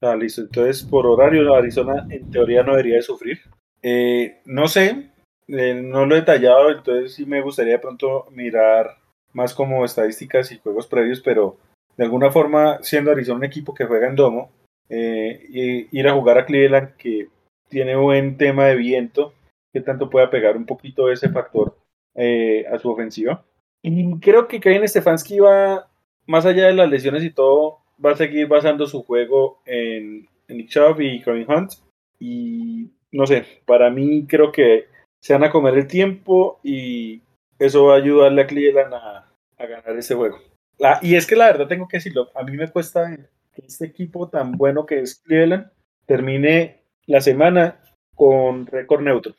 Ah, 0.00 0.14
listo. 0.14 0.42
Entonces, 0.42 0.84
por 0.84 1.06
horario, 1.06 1.52
Arizona 1.54 2.06
en 2.08 2.30
teoría 2.30 2.62
no 2.62 2.72
debería 2.72 2.96
de 2.96 3.02
sufrir. 3.02 3.40
Eh, 3.82 4.40
no 4.44 4.68
sé, 4.68 5.10
eh, 5.48 5.74
no 5.74 6.06
lo 6.06 6.14
he 6.14 6.20
detallado, 6.20 6.70
entonces 6.70 7.14
sí 7.14 7.26
me 7.26 7.40
gustaría 7.40 7.74
de 7.74 7.78
pronto 7.80 8.26
mirar 8.30 8.98
más 9.32 9.54
como 9.54 9.84
estadísticas 9.84 10.52
y 10.52 10.58
juegos 10.58 10.86
previos, 10.86 11.20
pero 11.20 11.56
de 11.96 12.04
alguna 12.04 12.30
forma, 12.30 12.78
siendo 12.82 13.10
Arizona 13.10 13.38
un 13.38 13.44
equipo 13.44 13.74
que 13.74 13.86
juega 13.86 14.06
en 14.06 14.14
domo, 14.14 14.52
eh, 14.88 15.44
y 15.48 15.98
ir 15.98 16.08
a 16.08 16.14
jugar 16.14 16.38
a 16.38 16.46
Cleveland, 16.46 16.94
que 16.96 17.28
tiene 17.68 17.96
buen 17.96 18.36
tema 18.36 18.66
de 18.66 18.76
viento, 18.76 19.34
que 19.72 19.80
tanto 19.80 20.08
pueda 20.08 20.30
pegar 20.30 20.56
un 20.56 20.66
poquito 20.66 21.10
ese 21.10 21.28
factor 21.28 21.76
a 22.16 22.78
su 22.80 22.90
ofensiva. 22.90 23.44
Y 23.82 24.18
creo 24.20 24.48
que 24.48 24.60
Kevin 24.60 24.86
Stefanski 24.86 25.38
va, 25.38 25.88
más 26.26 26.46
allá 26.46 26.66
de 26.66 26.74
las 26.74 26.90
lesiones 26.90 27.22
y 27.24 27.30
todo, 27.30 27.78
va 28.04 28.12
a 28.12 28.16
seguir 28.16 28.46
basando 28.46 28.86
su 28.86 29.02
juego 29.02 29.60
en, 29.64 30.28
Nick 30.48 30.70
Chubb 30.70 31.00
y 31.00 31.22
Kevin 31.22 31.46
Hunt. 31.48 31.72
Y 32.18 32.90
no 33.12 33.26
sé, 33.26 33.44
para 33.66 33.90
mí 33.90 34.26
creo 34.26 34.50
que 34.50 34.86
se 35.20 35.32
van 35.32 35.44
a 35.44 35.50
comer 35.50 35.74
el 35.74 35.86
tiempo 35.86 36.60
y 36.62 37.22
eso 37.58 37.86
va 37.86 37.94
a 37.94 37.98
ayudarle 37.98 38.42
a 38.42 38.46
Cleveland 38.46 38.94
a, 38.94 39.24
ganar 39.58 39.96
ese 39.96 40.14
juego. 40.14 40.38
La, 40.78 41.00
y 41.02 41.16
es 41.16 41.26
que 41.26 41.36
la 41.36 41.46
verdad 41.46 41.66
tengo 41.66 41.88
que 41.88 41.96
decirlo, 41.96 42.30
a 42.34 42.44
mí 42.44 42.56
me 42.56 42.70
cuesta 42.70 43.16
que 43.52 43.62
este 43.66 43.86
equipo 43.86 44.28
tan 44.28 44.52
bueno 44.52 44.86
que 44.86 45.00
es 45.00 45.16
Cleveland 45.16 45.70
termine 46.06 46.84
la 47.06 47.20
semana 47.20 47.80
con 48.14 48.66
récord 48.66 49.02
neutro. 49.02 49.34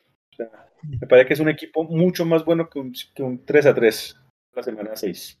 me 0.82 1.06
parece 1.06 1.28
que 1.28 1.34
es 1.34 1.40
un 1.40 1.48
equipo 1.48 1.84
mucho 1.84 2.26
más 2.26 2.44
bueno 2.44 2.68
que 2.68 2.78
un, 2.78 2.92
que 3.14 3.22
un 3.22 3.44
3 3.44 3.66
a 3.66 3.74
3 3.74 4.19
la 4.54 4.62
semana 4.62 4.96
6. 4.96 5.38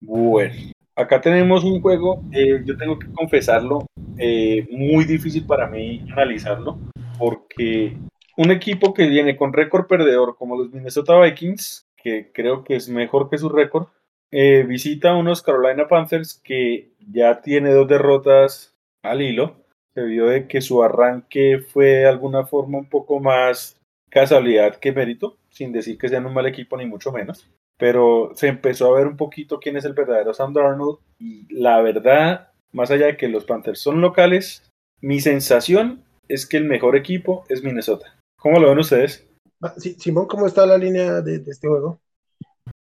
Bueno, 0.00 0.54
acá 0.96 1.20
tenemos 1.20 1.64
un 1.64 1.80
juego, 1.80 2.22
eh, 2.32 2.62
yo 2.64 2.76
tengo 2.76 2.98
que 2.98 3.10
confesarlo, 3.12 3.86
eh, 4.18 4.66
muy 4.70 5.04
difícil 5.04 5.46
para 5.46 5.66
mí 5.66 6.04
analizarlo, 6.12 6.78
porque 7.18 7.96
un 8.36 8.50
equipo 8.50 8.92
que 8.94 9.06
viene 9.06 9.36
con 9.36 9.52
récord 9.52 9.86
perdedor 9.86 10.36
como 10.36 10.56
los 10.56 10.72
Minnesota 10.72 11.18
Vikings, 11.20 11.86
que 11.96 12.30
creo 12.32 12.64
que 12.64 12.76
es 12.76 12.88
mejor 12.88 13.30
que 13.30 13.38
su 13.38 13.48
récord, 13.48 13.86
eh, 14.30 14.64
visita 14.64 15.10
a 15.10 15.16
unos 15.16 15.42
Carolina 15.42 15.86
Panthers 15.86 16.40
que 16.42 16.90
ya 16.98 17.40
tiene 17.40 17.72
dos 17.72 17.86
derrotas 17.86 18.74
al 19.02 19.22
hilo. 19.22 19.64
Se 19.94 20.02
vio 20.02 20.26
de 20.26 20.48
que 20.48 20.60
su 20.60 20.82
arranque 20.82 21.60
fue 21.60 21.86
de 21.86 22.06
alguna 22.06 22.44
forma 22.44 22.78
un 22.78 22.88
poco 22.88 23.20
más 23.20 23.80
casualidad 24.10 24.76
que 24.76 24.90
mérito, 24.90 25.38
sin 25.50 25.70
decir 25.72 25.98
que 25.98 26.08
sean 26.08 26.26
un 26.26 26.34
mal 26.34 26.46
equipo 26.46 26.76
ni 26.76 26.84
mucho 26.84 27.12
menos 27.12 27.48
pero 27.78 28.30
se 28.34 28.48
empezó 28.48 28.88
a 28.88 28.98
ver 28.98 29.06
un 29.06 29.16
poquito 29.16 29.58
quién 29.58 29.76
es 29.76 29.84
el 29.84 29.92
verdadero 29.92 30.32
Sam 30.32 30.52
Darnold 30.52 30.98
y 31.18 31.52
la 31.54 31.80
verdad, 31.80 32.48
más 32.72 32.90
allá 32.90 33.06
de 33.06 33.16
que 33.16 33.28
los 33.28 33.44
Panthers 33.44 33.80
son 33.80 34.00
locales, 34.00 34.70
mi 35.00 35.20
sensación 35.20 36.02
es 36.28 36.46
que 36.46 36.56
el 36.56 36.64
mejor 36.64 36.96
equipo 36.96 37.44
es 37.48 37.62
Minnesota. 37.62 38.16
¿Cómo 38.38 38.58
lo 38.58 38.68
ven 38.68 38.78
ustedes? 38.78 39.26
Ah, 39.62 39.74
Simón, 39.76 40.26
¿cómo 40.26 40.46
está 40.46 40.66
la 40.66 40.78
línea 40.78 41.20
de, 41.20 41.36
este 41.46 41.68
juego? 41.68 42.00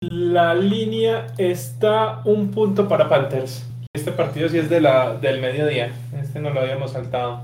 La 0.02 0.54
línea 0.54 1.28
está 1.38 2.22
un 2.26 2.52
punto 2.52 2.88
para 2.88 3.10
Panthers. 3.10 3.66
Este 3.94 4.12
partido 4.12 4.50
sí 4.50 4.60
es 4.60 4.70
de 4.70 4.82
la, 4.82 5.16
del 5.16 5.42
mediodía. 5.42 5.94
Este 6.14 6.40
no 6.40 6.50
lo 6.50 6.62
habíamos 6.62 6.92
saltado. 6.92 7.44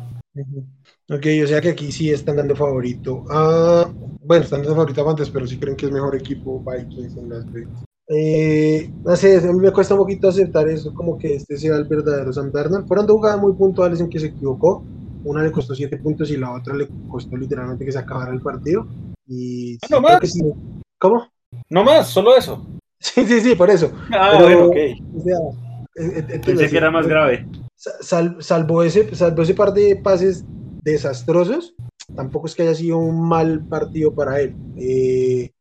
Ok, 1.12 1.26
o 1.44 1.48
sea 1.48 1.60
que 1.60 1.70
aquí 1.70 1.92
sí 1.92 2.10
están 2.10 2.38
dando 2.38 2.56
favorito. 2.56 3.26
Ah, 3.30 3.86
bueno, 4.24 4.44
están 4.46 4.62
dando 4.62 4.76
favorito 4.76 5.02
a 5.02 5.06
Panthers, 5.06 5.30
pero 5.30 5.46
sí 5.46 5.58
creen 5.58 5.76
que 5.76 5.88
es 5.88 5.92
mejor 5.92 6.16
equipo 6.16 6.64
Vikings 6.66 7.18
en 7.18 7.30
las 7.30 7.46
eh, 8.14 8.92
no 9.06 9.16
sé, 9.16 9.38
a 9.38 9.54
mí 9.54 9.60
me 9.60 9.72
cuesta 9.72 9.94
un 9.94 10.02
poquito 10.02 10.28
aceptar 10.28 10.68
eso, 10.68 10.94
como 10.94 11.18
que 11.18 11.36
este 11.36 11.56
sea 11.58 11.78
el 11.78 11.86
verdadero 11.86 12.34
Sam 12.34 12.52
Darnold. 12.52 12.86
Fueron 12.86 13.08
dos 13.08 13.16
jugadas 13.16 13.40
muy 13.40 13.54
puntuales 13.54 14.02
en 14.02 14.10
que 14.10 14.20
se 14.20 14.28
equivocó. 14.28 14.84
Una 15.24 15.44
le 15.44 15.52
costó 15.52 15.74
siete 15.76 15.98
puntos 15.98 16.30
y 16.32 16.38
la 16.38 16.52
otra 16.52 16.76
le 16.76 16.90
costó 17.10 17.38
literalmente 17.38 17.86
que 17.86 17.92
se 17.92 18.00
acabara 18.00 18.34
el 18.34 18.42
partido. 18.42 18.86
Y 19.28 19.78
no 19.90 20.02
más. 20.02 20.20
¿Cómo? 21.00 21.28
No 21.70 21.84
más, 21.84 22.10
solo 22.10 22.36
eso. 22.36 22.66
Sí, 23.00 23.26
sí, 23.26 23.40
sí, 23.40 23.56
por 23.56 23.70
eso. 23.70 23.92
Ah, 24.12 24.40
bueno, 24.42 24.66
ok. 24.66 24.78
O 25.16 25.22
sea, 25.22 25.38
eh, 25.96 26.26
eh, 26.30 26.42
Pensé 26.46 26.70
que 26.70 26.78
era 26.78 26.92
más 26.92 27.08
grave. 27.08 27.48
salvo, 27.76 28.84
ese, 28.84 29.16
salvo 29.16 29.42
ese 29.42 29.54
par 29.54 29.74
de 29.74 29.96
pases 29.96 30.46
desastrosos, 30.84 31.76
tampoco 32.16 32.48
es 32.48 32.56
que 32.56 32.64
haya 32.64 32.76
sido 32.76 32.98
un 32.98 33.28
mal 33.28 33.66
partido 33.66 34.14
para 34.14 34.42
él. 34.42 34.56
Eh, 34.78 35.52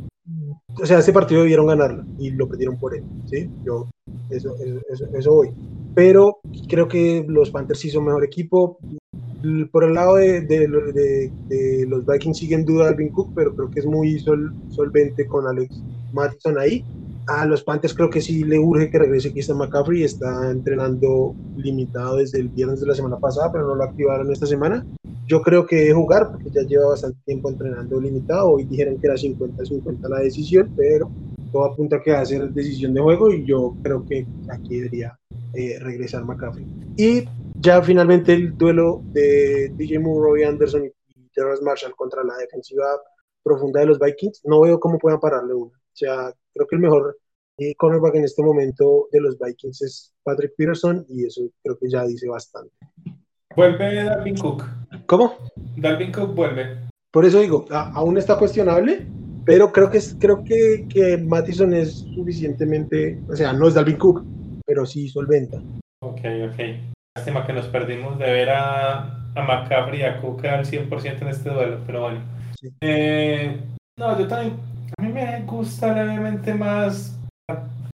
o 0.81 0.87
sea, 0.87 0.99
ese 0.99 1.13
partido 1.13 1.43
debieron 1.43 1.67
ganarlo 1.67 2.05
y 2.19 2.31
lo 2.31 2.49
perdieron 2.49 2.79
por 2.79 2.95
él, 2.95 3.03
¿sí? 3.27 3.51
Yo, 3.65 3.89
eso, 4.31 4.55
eso, 5.15 5.33
voy. 5.33 5.51
Pero 5.95 6.39
creo 6.69 6.89
que 6.89 7.25
los 7.27 7.51
Panthers 7.51 7.81
sí 7.81 7.91
son 7.91 8.05
mejor 8.05 8.25
equipo. 8.25 8.79
Por 9.73 9.85
el 9.85 9.95
lado 9.95 10.17
de, 10.17 11.87
los 11.89 12.07
Vikings 12.07 12.39
siguen 12.39 12.65
duda 12.65 12.89
Alvin 12.89 13.09
Cook, 13.09 13.33
pero 13.35 13.55
creo 13.55 13.71
que 13.71 13.81
es 13.81 13.87
muy 13.87 14.19
sol, 14.21 14.55
solvente 14.71 15.27
con 15.27 15.47
Alex 15.47 15.83
Mattison 16.13 16.59
ahí. 16.59 16.85
A 17.31 17.47
los 17.47 17.63
Panthers 17.63 17.95
creo 17.95 18.11
que 18.11 18.21
sí 18.21 18.43
le 18.43 18.59
urge 18.59 18.91
que 18.91 18.99
regrese 18.99 19.31
Christian 19.31 19.57
McCaffrey. 19.57 20.03
Está 20.03 20.51
entrenando 20.51 21.33
limitado 21.57 22.17
desde 22.17 22.41
el 22.41 22.49
viernes 22.49 22.81
de 22.81 22.89
la 22.89 22.95
semana 22.97 23.21
pasada, 23.21 23.53
pero 23.53 23.69
no 23.69 23.77
lo 23.77 23.85
activaron 23.85 24.33
esta 24.33 24.47
semana. 24.47 24.85
Yo 25.27 25.41
creo 25.41 25.65
que 25.65 25.77
debe 25.77 25.93
jugar 25.95 26.33
porque 26.33 26.51
ya 26.51 26.63
lleva 26.63 26.89
bastante 26.89 27.21
tiempo 27.25 27.49
entrenando 27.49 28.01
limitado. 28.01 28.51
Hoy 28.51 28.65
dijeron 28.65 28.99
que 28.99 29.07
era 29.07 29.15
50-50 29.15 30.09
la 30.09 30.19
decisión, 30.19 30.75
pero 30.77 31.09
todo 31.53 31.67
apunta 31.67 31.97
a 31.97 32.03
que 32.03 32.11
va 32.11 32.19
a 32.19 32.27
ser 32.27 32.51
decisión 32.51 32.95
de 32.95 33.01
juego 33.01 33.31
y 33.33 33.45
yo 33.45 33.77
creo 33.81 34.05
que 34.05 34.27
aquí 34.49 34.81
debería 34.81 35.17
eh, 35.55 35.79
regresar 35.79 36.25
McCaffrey. 36.25 36.67
Y 36.97 37.29
ya 37.61 37.81
finalmente 37.81 38.33
el 38.33 38.59
duelo 38.59 39.03
de 39.13 39.73
DJ 39.77 40.01
Moore, 40.01 40.47
Anderson 40.47 40.87
y 40.87 40.91
Terrence 41.33 41.63
Marshall 41.63 41.95
contra 41.95 42.25
la 42.25 42.37
defensiva 42.39 42.87
profunda 43.45 43.79
de 43.79 43.87
los 43.87 44.01
Vikings. 44.01 44.41
No 44.47 44.63
veo 44.63 44.81
cómo 44.81 44.99
puedan 44.99 45.21
pararle 45.21 45.55
una. 45.55 45.79
O 45.79 45.97
sea, 46.01 46.35
creo 46.55 46.67
que 46.67 46.77
el 46.77 46.83
mejor 46.83 47.20
eh, 47.61 47.75
cornerback 47.77 48.15
en 48.15 48.25
este 48.25 48.43
momento 48.43 49.09
de 49.13 49.21
los 49.21 49.39
Vikings 49.39 49.83
es 49.83 50.15
Patrick 50.23 50.55
Peterson 50.57 51.05
y 51.11 51.27
eso 51.27 51.43
creo 51.63 51.77
que 51.79 51.91
ya 51.91 52.05
dice 52.07 52.27
bastante. 52.27 52.73
Vuelve 53.55 54.03
Dalvin 54.03 54.37
Cook. 54.39 54.65
¿Cómo? 55.05 55.37
Dalvin 55.77 56.11
Cook 56.11 56.35
vuelve. 56.35 56.79
Por 57.11 57.27
eso 57.27 57.39
digo, 57.41 57.67
aún 57.71 58.17
está 58.17 58.39
cuestionable, 58.39 59.07
pero 59.45 59.71
creo 59.73 59.91
que 59.91 59.99
es, 59.99 60.17
creo 60.19 60.43
que, 60.43 60.87
que 60.89 61.19
Mattison 61.19 61.75
es 61.75 61.99
suficientemente, 62.15 63.21
o 63.29 63.37
sea, 63.37 63.53
no 63.53 63.69
es 63.69 63.75
Dalvin 63.75 63.99
Cook, 63.99 64.25
pero 64.65 64.87
sí 64.87 65.11
solventa. 65.11 65.61
Ok, 66.01 66.21
ok. 66.51 66.61
Lástima 67.15 67.47
que 67.47 67.53
nos 67.53 67.67
perdimos 67.67 68.19
de 68.19 68.25
ver 68.25 68.49
a, 68.49 69.33
a 69.35 69.43
McCaffrey 69.43 70.01
y 70.01 70.05
a 70.05 70.19
Cook 70.23 70.47
al 70.47 70.65
100% 70.65 71.21
en 71.21 71.29
este 71.29 71.51
duelo, 71.51 71.81
pero 71.87 72.01
bueno. 72.03 72.23
Eh, 72.81 73.61
no, 73.99 74.19
yo 74.19 74.27
también, 74.27 74.57
a 74.97 75.03
mí 75.03 75.13
me 75.13 75.43
gusta 75.43 75.93
levemente 75.93 76.55
más 76.55 77.20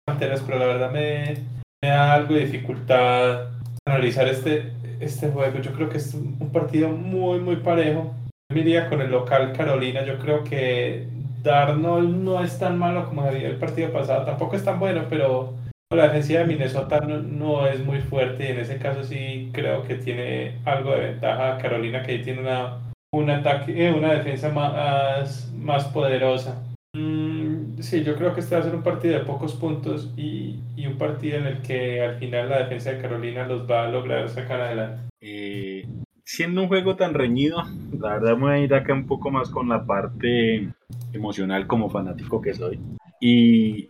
Panteras, 0.05 0.41
pero 0.45 0.59
la 0.59 0.65
verdad 0.65 0.91
me, 0.91 1.37
me 1.81 1.89
da 1.89 2.13
algo 2.13 2.35
de 2.35 2.45
dificultad 2.45 3.49
analizar 3.85 4.27
este, 4.27 4.71
este 4.99 5.29
juego. 5.29 5.59
Yo 5.59 5.73
creo 5.73 5.89
que 5.89 5.97
es 5.97 6.13
un 6.13 6.51
partido 6.51 6.89
muy, 6.89 7.39
muy 7.39 7.57
parejo. 7.57 8.13
Yo 8.51 8.59
iría 8.59 8.89
con 8.89 9.01
el 9.01 9.11
local 9.11 9.53
Carolina. 9.53 10.03
Yo 10.05 10.17
creo 10.19 10.43
que 10.43 11.07
Darnold 11.43 12.23
no 12.23 12.43
es 12.43 12.57
tan 12.57 12.77
malo 12.77 13.05
como 13.05 13.27
el 13.27 13.57
partido 13.57 13.91
pasado. 13.91 14.25
Tampoco 14.25 14.55
es 14.55 14.63
tan 14.63 14.79
bueno, 14.79 15.03
pero 15.09 15.53
la 15.95 16.03
defensiva 16.03 16.39
de 16.39 16.47
Minnesota 16.47 16.99
no, 17.01 17.67
es 17.67 17.83
muy 17.85 17.99
fuerte 17.99 18.45
y 18.45 18.51
en 18.51 18.59
ese 18.59 18.77
caso 18.77 19.03
sí 19.03 19.49
creo 19.53 19.83
que 19.83 19.95
tiene 19.95 20.57
algo 20.65 20.91
de 20.91 21.11
ventaja 21.11 21.57
Carolina 21.59 22.03
que 22.03 22.19
tiene 22.19 22.41
una, 22.41 22.79
un 23.13 23.29
ataque, 23.29 23.87
eh, 23.87 23.91
una 23.91 24.13
defensa 24.13 24.49
más, 24.49 25.51
más 25.55 25.85
poderosa. 25.85 26.63
Mm, 26.95 27.32
sí, 27.79 28.03
yo 28.03 28.15
creo 28.15 28.33
que 28.33 28.41
este 28.41 28.55
va 28.55 28.61
a 28.61 28.63
ser 28.63 28.75
un 28.75 28.83
partido 28.83 29.17
de 29.17 29.25
pocos 29.25 29.53
puntos 29.53 30.11
y, 30.15 30.59
y, 30.75 30.87
un 30.87 30.97
partido 30.97 31.37
en 31.37 31.47
el 31.47 31.61
que 31.61 32.01
al 32.01 32.15
final 32.17 32.49
la 32.49 32.59
defensa 32.59 32.91
de 32.91 33.01
Carolina 33.01 33.47
los 33.47 33.69
va 33.69 33.85
a 33.85 33.89
lograr 33.89 34.29
sacar 34.29 34.61
adelante. 34.61 35.01
Eh, 35.21 35.87
siendo 36.23 36.61
un 36.61 36.67
juego 36.67 36.95
tan 36.95 37.13
reñido, 37.13 37.63
la 37.99 38.13
verdad 38.13 38.37
me 38.37 38.41
voy 38.41 38.51
a 38.51 38.59
ir 38.59 38.73
acá 38.73 38.93
un 38.93 39.07
poco 39.07 39.31
más 39.31 39.49
con 39.49 39.69
la 39.69 39.85
parte 39.85 40.69
emocional 41.13 41.67
como 41.67 41.89
fanático 41.89 42.41
que 42.41 42.53
soy. 42.53 42.79
Y 43.19 43.89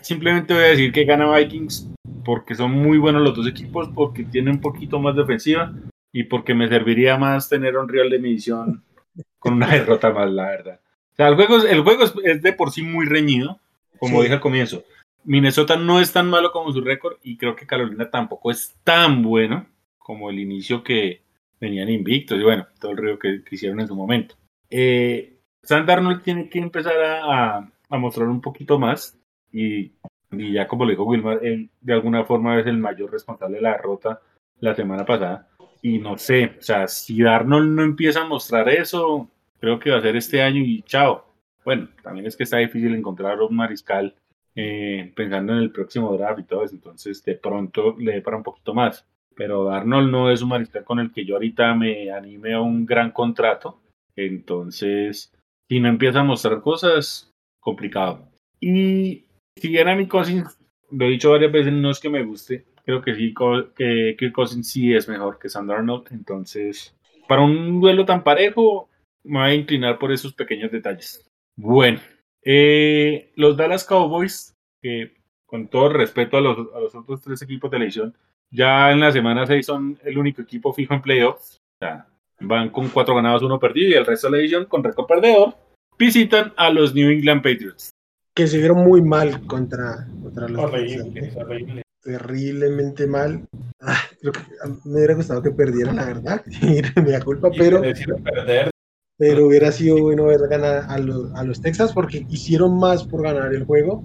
simplemente 0.00 0.54
voy 0.54 0.62
a 0.64 0.68
decir 0.68 0.92
que 0.92 1.04
gana 1.04 1.36
Vikings 1.36 1.90
porque 2.24 2.54
son 2.54 2.72
muy 2.72 2.98
buenos 2.98 3.22
los 3.22 3.34
dos 3.34 3.48
equipos, 3.48 3.88
porque 3.94 4.24
tienen 4.24 4.54
un 4.54 4.60
poquito 4.60 5.00
más 5.00 5.16
defensiva 5.16 5.72
y 6.12 6.24
porque 6.24 6.54
me 6.54 6.68
serviría 6.68 7.16
más 7.16 7.48
tener 7.48 7.76
un 7.76 7.88
rival 7.88 8.10
de 8.10 8.18
medición 8.18 8.84
con 9.38 9.54
una 9.54 9.68
derrota 9.72 10.10
más, 10.10 10.30
la 10.30 10.46
verdad 10.46 10.80
sea, 11.18 11.28
el 11.28 11.34
juego, 11.34 11.58
es, 11.58 11.64
el 11.64 11.82
juego 11.82 12.04
es, 12.24 12.42
de 12.42 12.52
por 12.52 12.70
sí 12.70 12.82
muy 12.82 13.06
reñido, 13.06 13.60
como 13.98 14.22
dije 14.22 14.34
al 14.34 14.40
comienzo. 14.40 14.84
Minnesota 15.24 15.76
no 15.76 16.00
es 16.00 16.12
tan 16.12 16.30
malo 16.30 16.52
como 16.52 16.72
su 16.72 16.80
récord 16.80 17.16
y 17.22 17.36
creo 17.36 17.54
que 17.54 17.66
Carolina 17.66 18.08
tampoco 18.08 18.50
es 18.50 18.74
tan 18.84 19.22
bueno 19.22 19.66
como 19.98 20.30
el 20.30 20.38
inicio 20.38 20.82
que 20.82 21.22
venían 21.60 21.88
invictos 21.88 22.38
y 22.38 22.44
bueno, 22.44 22.66
todo 22.80 22.92
el 22.92 22.96
río 22.96 23.18
que, 23.18 23.42
hicieron 23.50 23.80
en 23.80 23.88
su 23.88 23.94
momento. 23.94 24.36
Eh, 24.70 25.36
Darnold 25.68 26.22
tiene 26.22 26.48
que 26.48 26.60
empezar 26.60 26.94
a, 27.02 27.68
mostrar 27.98 28.28
un 28.28 28.40
poquito 28.40 28.78
más 28.78 29.18
y, 29.52 29.92
y, 30.30 30.52
ya 30.52 30.66
como 30.68 30.84
le 30.84 30.92
dijo 30.92 31.04
Wilmar, 31.04 31.40
él 31.42 31.68
de 31.80 31.92
alguna 31.92 32.24
forma 32.24 32.58
es 32.60 32.66
el 32.66 32.78
mayor 32.78 33.10
responsable 33.10 33.56
de 33.56 33.62
la 33.62 33.72
derrota 33.72 34.20
la 34.60 34.74
semana 34.74 35.04
pasada. 35.04 35.48
Y 35.82 35.98
no 35.98 36.18
sé, 36.18 36.56
o 36.58 36.62
sea, 36.62 36.88
si 36.88 37.22
Darnold 37.22 37.70
no 37.74 37.82
empieza 37.82 38.22
a 38.22 38.26
mostrar 38.26 38.68
eso, 38.68 39.28
creo 39.60 39.78
que 39.78 39.90
va 39.90 39.98
a 39.98 40.02
ser 40.02 40.16
este 40.16 40.42
año 40.42 40.60
y 40.60 40.82
chao. 40.82 41.24
Bueno, 41.64 41.88
también 42.02 42.26
es 42.26 42.36
que 42.36 42.44
está 42.44 42.58
difícil 42.58 42.94
encontrar 42.94 43.40
un 43.40 43.54
mariscal 43.54 44.14
eh, 44.54 45.12
pensando 45.14 45.52
en 45.52 45.60
el 45.60 45.70
próximo 45.70 46.16
draft 46.16 46.40
y 46.40 46.44
todo 46.44 46.64
eso, 46.64 46.74
entonces 46.74 47.22
de 47.22 47.34
pronto 47.34 47.94
le 47.98 48.14
dé 48.14 48.22
para 48.22 48.36
un 48.36 48.42
poquito 48.42 48.74
más. 48.74 49.06
Pero 49.36 49.70
Arnold 49.70 50.10
no 50.10 50.30
es 50.30 50.42
un 50.42 50.48
mariscal 50.48 50.84
con 50.84 50.98
el 50.98 51.12
que 51.12 51.24
yo 51.24 51.36
ahorita 51.36 51.74
me 51.74 52.10
anime 52.10 52.54
a 52.54 52.60
un 52.60 52.84
gran 52.84 53.12
contrato, 53.12 53.80
entonces 54.16 55.32
si 55.68 55.80
no 55.80 55.88
empieza 55.88 56.20
a 56.20 56.24
mostrar 56.24 56.60
cosas, 56.60 57.30
complicado. 57.60 58.28
Y 58.60 59.26
si 59.56 59.76
era 59.76 59.94
mi 59.94 60.08
Cousins, 60.08 60.58
lo 60.90 61.06
he 61.06 61.10
dicho 61.10 61.30
varias 61.30 61.52
veces, 61.52 61.72
no 61.72 61.90
es 61.90 62.00
que 62.00 62.08
me 62.08 62.24
guste, 62.24 62.64
creo 62.84 63.02
que 63.02 63.14
sí, 63.14 63.34
que 63.76 64.16
Kirk 64.18 64.32
Cousins 64.32 64.70
sí 64.70 64.94
es 64.94 65.08
mejor 65.08 65.38
que 65.38 65.48
Sandra 65.48 65.78
Arnold, 65.78 66.08
entonces 66.10 66.96
para 67.28 67.42
un 67.42 67.80
duelo 67.80 68.06
tan 68.06 68.24
parejo, 68.24 68.88
me 69.28 69.40
voy 69.40 69.50
a 69.50 69.54
inclinar 69.54 69.98
por 69.98 70.10
esos 70.10 70.32
pequeños 70.32 70.72
detalles. 70.72 71.24
Bueno, 71.56 72.00
eh, 72.42 73.32
los 73.36 73.56
Dallas 73.56 73.84
Cowboys, 73.84 74.54
que 74.80 75.16
con 75.46 75.68
todo 75.68 75.90
respeto 75.90 76.36
a 76.36 76.40
los, 76.40 76.58
a 76.74 76.80
los 76.80 76.94
otros 76.94 77.20
tres 77.20 77.42
equipos 77.42 77.70
de 77.70 77.78
la 77.78 77.84
edición, 77.84 78.14
ya 78.50 78.90
en 78.90 79.00
la 79.00 79.12
semana 79.12 79.46
6 79.46 79.66
son 79.66 79.98
el 80.04 80.18
único 80.18 80.42
equipo 80.42 80.72
fijo 80.72 80.94
en 80.94 81.02
playoffs. 81.02 81.60
O 81.80 81.84
sea, 81.84 82.06
van 82.40 82.70
con 82.70 82.88
cuatro 82.88 83.14
ganados, 83.14 83.42
uno 83.42 83.58
perdido 83.58 83.90
y 83.90 83.94
el 83.94 84.06
resto 84.06 84.28
de 84.28 84.32
la 84.32 84.38
edición 84.38 84.64
con 84.66 84.82
récord 84.82 85.06
perdedor. 85.06 85.54
Visitan 85.98 86.52
a 86.56 86.70
los 86.70 86.94
New 86.94 87.10
England 87.10 87.42
Patriots. 87.42 87.90
Que 88.34 88.46
se 88.46 88.58
vieron 88.58 88.84
muy 88.84 89.02
mal 89.02 89.46
contra, 89.46 90.06
contra 90.22 90.48
los 90.48 90.60
Horrible, 90.60 91.32
horrible. 91.36 91.82
Terriblemente 92.02 93.06
mal. 93.06 93.46
Ah, 93.80 94.00
me 94.84 94.94
hubiera 94.94 95.14
gustado 95.14 95.42
que 95.42 95.50
perdieran, 95.50 95.96
la 95.96 96.06
verdad. 96.06 96.44
me 96.62 97.10
da 97.10 97.20
culpa, 97.20 97.50
pero. 97.50 97.82
Perder, 97.82 98.70
pero 99.18 99.48
hubiera 99.48 99.72
sido 99.72 100.00
bueno 100.00 100.26
ver 100.26 100.40
ganar 100.48 100.84
a 100.88 100.98
los, 100.98 101.34
a 101.34 101.42
los 101.42 101.60
Texas 101.60 101.92
porque 101.92 102.24
hicieron 102.30 102.78
más 102.78 103.04
por 103.04 103.22
ganar 103.22 103.52
el 103.52 103.64
juego. 103.64 104.02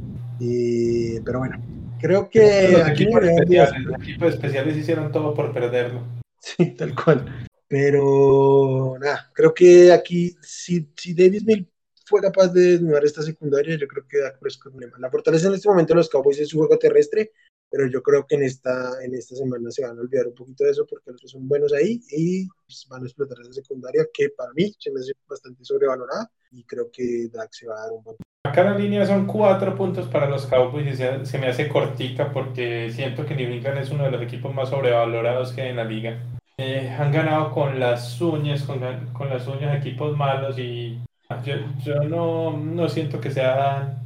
pero 1.24 1.40
bueno, 1.40 1.64
creo 2.02 2.30
que 2.30 2.70
los 2.72 2.82
aquí 2.82 3.04
equipos, 3.04 3.24
especiales, 3.24 3.84
los 3.84 4.02
equipos 4.02 4.34
especiales 4.34 4.78
hicieron 4.78 5.12
todo 5.12 5.34
por 5.34 5.54
perderlo. 5.54 6.02
Sí, 6.40 6.72
tal 6.72 6.94
cual. 6.94 7.48
Pero 7.68 8.98
nada, 9.00 9.32
creo 9.34 9.54
que 9.54 9.92
aquí, 9.92 10.36
si, 10.42 10.92
si 10.96 11.14
Davis 11.14 11.46
Mill 11.46 11.70
fue 12.06 12.22
capaz 12.22 12.50
de 12.50 12.72
desnudar 12.72 13.06
esta 13.06 13.22
secundaria, 13.22 13.78
yo 13.78 13.88
creo 13.88 14.06
que 14.08 14.20
da 14.20 14.34
problema. 14.62 14.98
La 15.00 15.10
fortaleza 15.10 15.48
en 15.48 15.54
este 15.54 15.70
momento 15.70 15.94
de 15.94 15.98
los 15.98 16.10
Cowboys 16.10 16.40
es 16.40 16.50
su 16.50 16.58
juego 16.58 16.78
terrestre, 16.78 17.32
pero 17.74 17.90
yo 17.90 18.04
creo 18.04 18.24
que 18.28 18.36
en 18.36 18.44
esta, 18.44 19.04
en 19.04 19.16
esta 19.16 19.36
semana 19.36 19.72
se 19.72 19.82
van 19.84 19.98
a 19.98 20.02
olvidar 20.02 20.28
un 20.28 20.36
poquito 20.36 20.64
de 20.64 20.70
eso 20.70 20.86
porque 20.88 21.10
los 21.10 21.32
son 21.32 21.48
buenos 21.48 21.74
ahí 21.74 22.00
y 22.12 22.48
pues, 22.48 22.86
van 22.88 23.02
a 23.02 23.06
explotar 23.06 23.36
esa 23.42 23.52
secundaria 23.52 24.06
que 24.14 24.30
para 24.30 24.52
mí 24.54 24.72
se 24.78 24.92
me 24.92 25.00
hace 25.00 25.14
bastante 25.28 25.66
sobrevalorada 25.66 26.30
y 26.52 26.64
creo 26.66 26.92
que 26.94 27.30
Dak 27.34 27.52
se 27.52 27.68
va 27.68 27.80
a 27.80 27.82
dar 27.86 27.94
un 27.94 28.04
buen 28.04 28.16
Acá 28.46 28.64
la 28.64 28.78
línea 28.78 29.08
son 29.08 29.26
cuatro 29.26 29.76
puntos 29.76 30.08
para 30.08 30.30
los 30.30 30.46
Cowboys 30.46 30.86
y 30.86 31.26
se, 31.26 31.40
me 31.40 31.48
hace 31.48 31.68
cortica 31.68 32.32
porque 32.32 32.92
siento 32.92 33.26
que 33.26 33.34
New 33.34 33.52
England 33.52 33.80
es 33.80 33.90
uno 33.90 34.04
de 34.04 34.12
los 34.12 34.22
equipos 34.22 34.54
más 34.54 34.70
sobrevalorados 34.70 35.52
que 35.54 35.64
hay 35.64 35.70
en 35.70 35.78
la 35.78 35.86
liga. 35.86 36.22
Eh, 36.60 36.88
han 36.88 37.12
ganado 37.12 37.52
con 37.52 37.80
las 37.80 38.22
uñas, 38.22 38.62
con, 38.64 38.82
con 39.14 39.30
las 39.30 39.48
uñas 39.48 39.76
equipos 39.76 40.16
malos 40.16 40.60
y 40.60 41.02
yo, 41.44 41.56
yo 41.84 41.96
no, 42.04 42.56
no, 42.56 42.88
siento 42.88 43.20
que 43.20 43.32
sea 43.32 43.98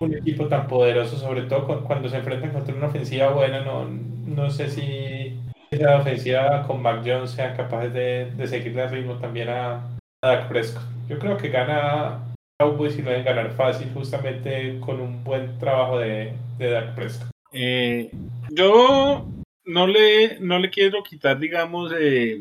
un 0.00 0.14
equipo 0.14 0.48
tan 0.48 0.66
poderoso, 0.66 1.16
sobre 1.16 1.42
todo 1.42 1.84
cuando 1.84 2.08
se 2.08 2.16
enfrentan 2.16 2.52
contra 2.52 2.74
una 2.74 2.88
ofensiva 2.88 3.30
buena. 3.30 3.60
No, 3.60 3.88
no 3.88 4.50
sé 4.50 4.68
si 4.68 5.38
esa 5.70 5.98
ofensiva 5.98 6.64
con 6.66 6.82
Mac 6.82 7.02
Jones 7.04 7.30
sean 7.30 7.56
capaces 7.56 7.92
de, 7.92 8.30
de 8.36 8.46
seguirle 8.46 8.84
el 8.84 8.90
ritmo 8.90 9.14
también 9.14 9.48
a, 9.48 9.74
a 10.22 10.28
Dak 10.28 10.48
Prescott. 10.48 10.84
Yo 11.08 11.18
creo 11.18 11.36
que 11.36 11.48
gana 11.48 12.20
Cowboys 12.58 12.98
y 12.98 13.02
lo 13.02 13.10
deben 13.10 13.24
ganar 13.24 13.50
fácil 13.52 13.90
justamente 13.92 14.78
con 14.80 15.00
un 15.00 15.24
buen 15.24 15.58
trabajo 15.58 15.98
de, 15.98 16.32
de 16.58 16.70
Dak 16.70 16.94
Prescott. 16.94 17.30
Eh, 17.52 18.10
yo 18.50 19.26
no 19.64 19.86
le, 19.86 20.38
no 20.40 20.58
le 20.58 20.70
quiero 20.70 21.02
quitar, 21.02 21.38
digamos, 21.38 21.92
eh, 21.98 22.38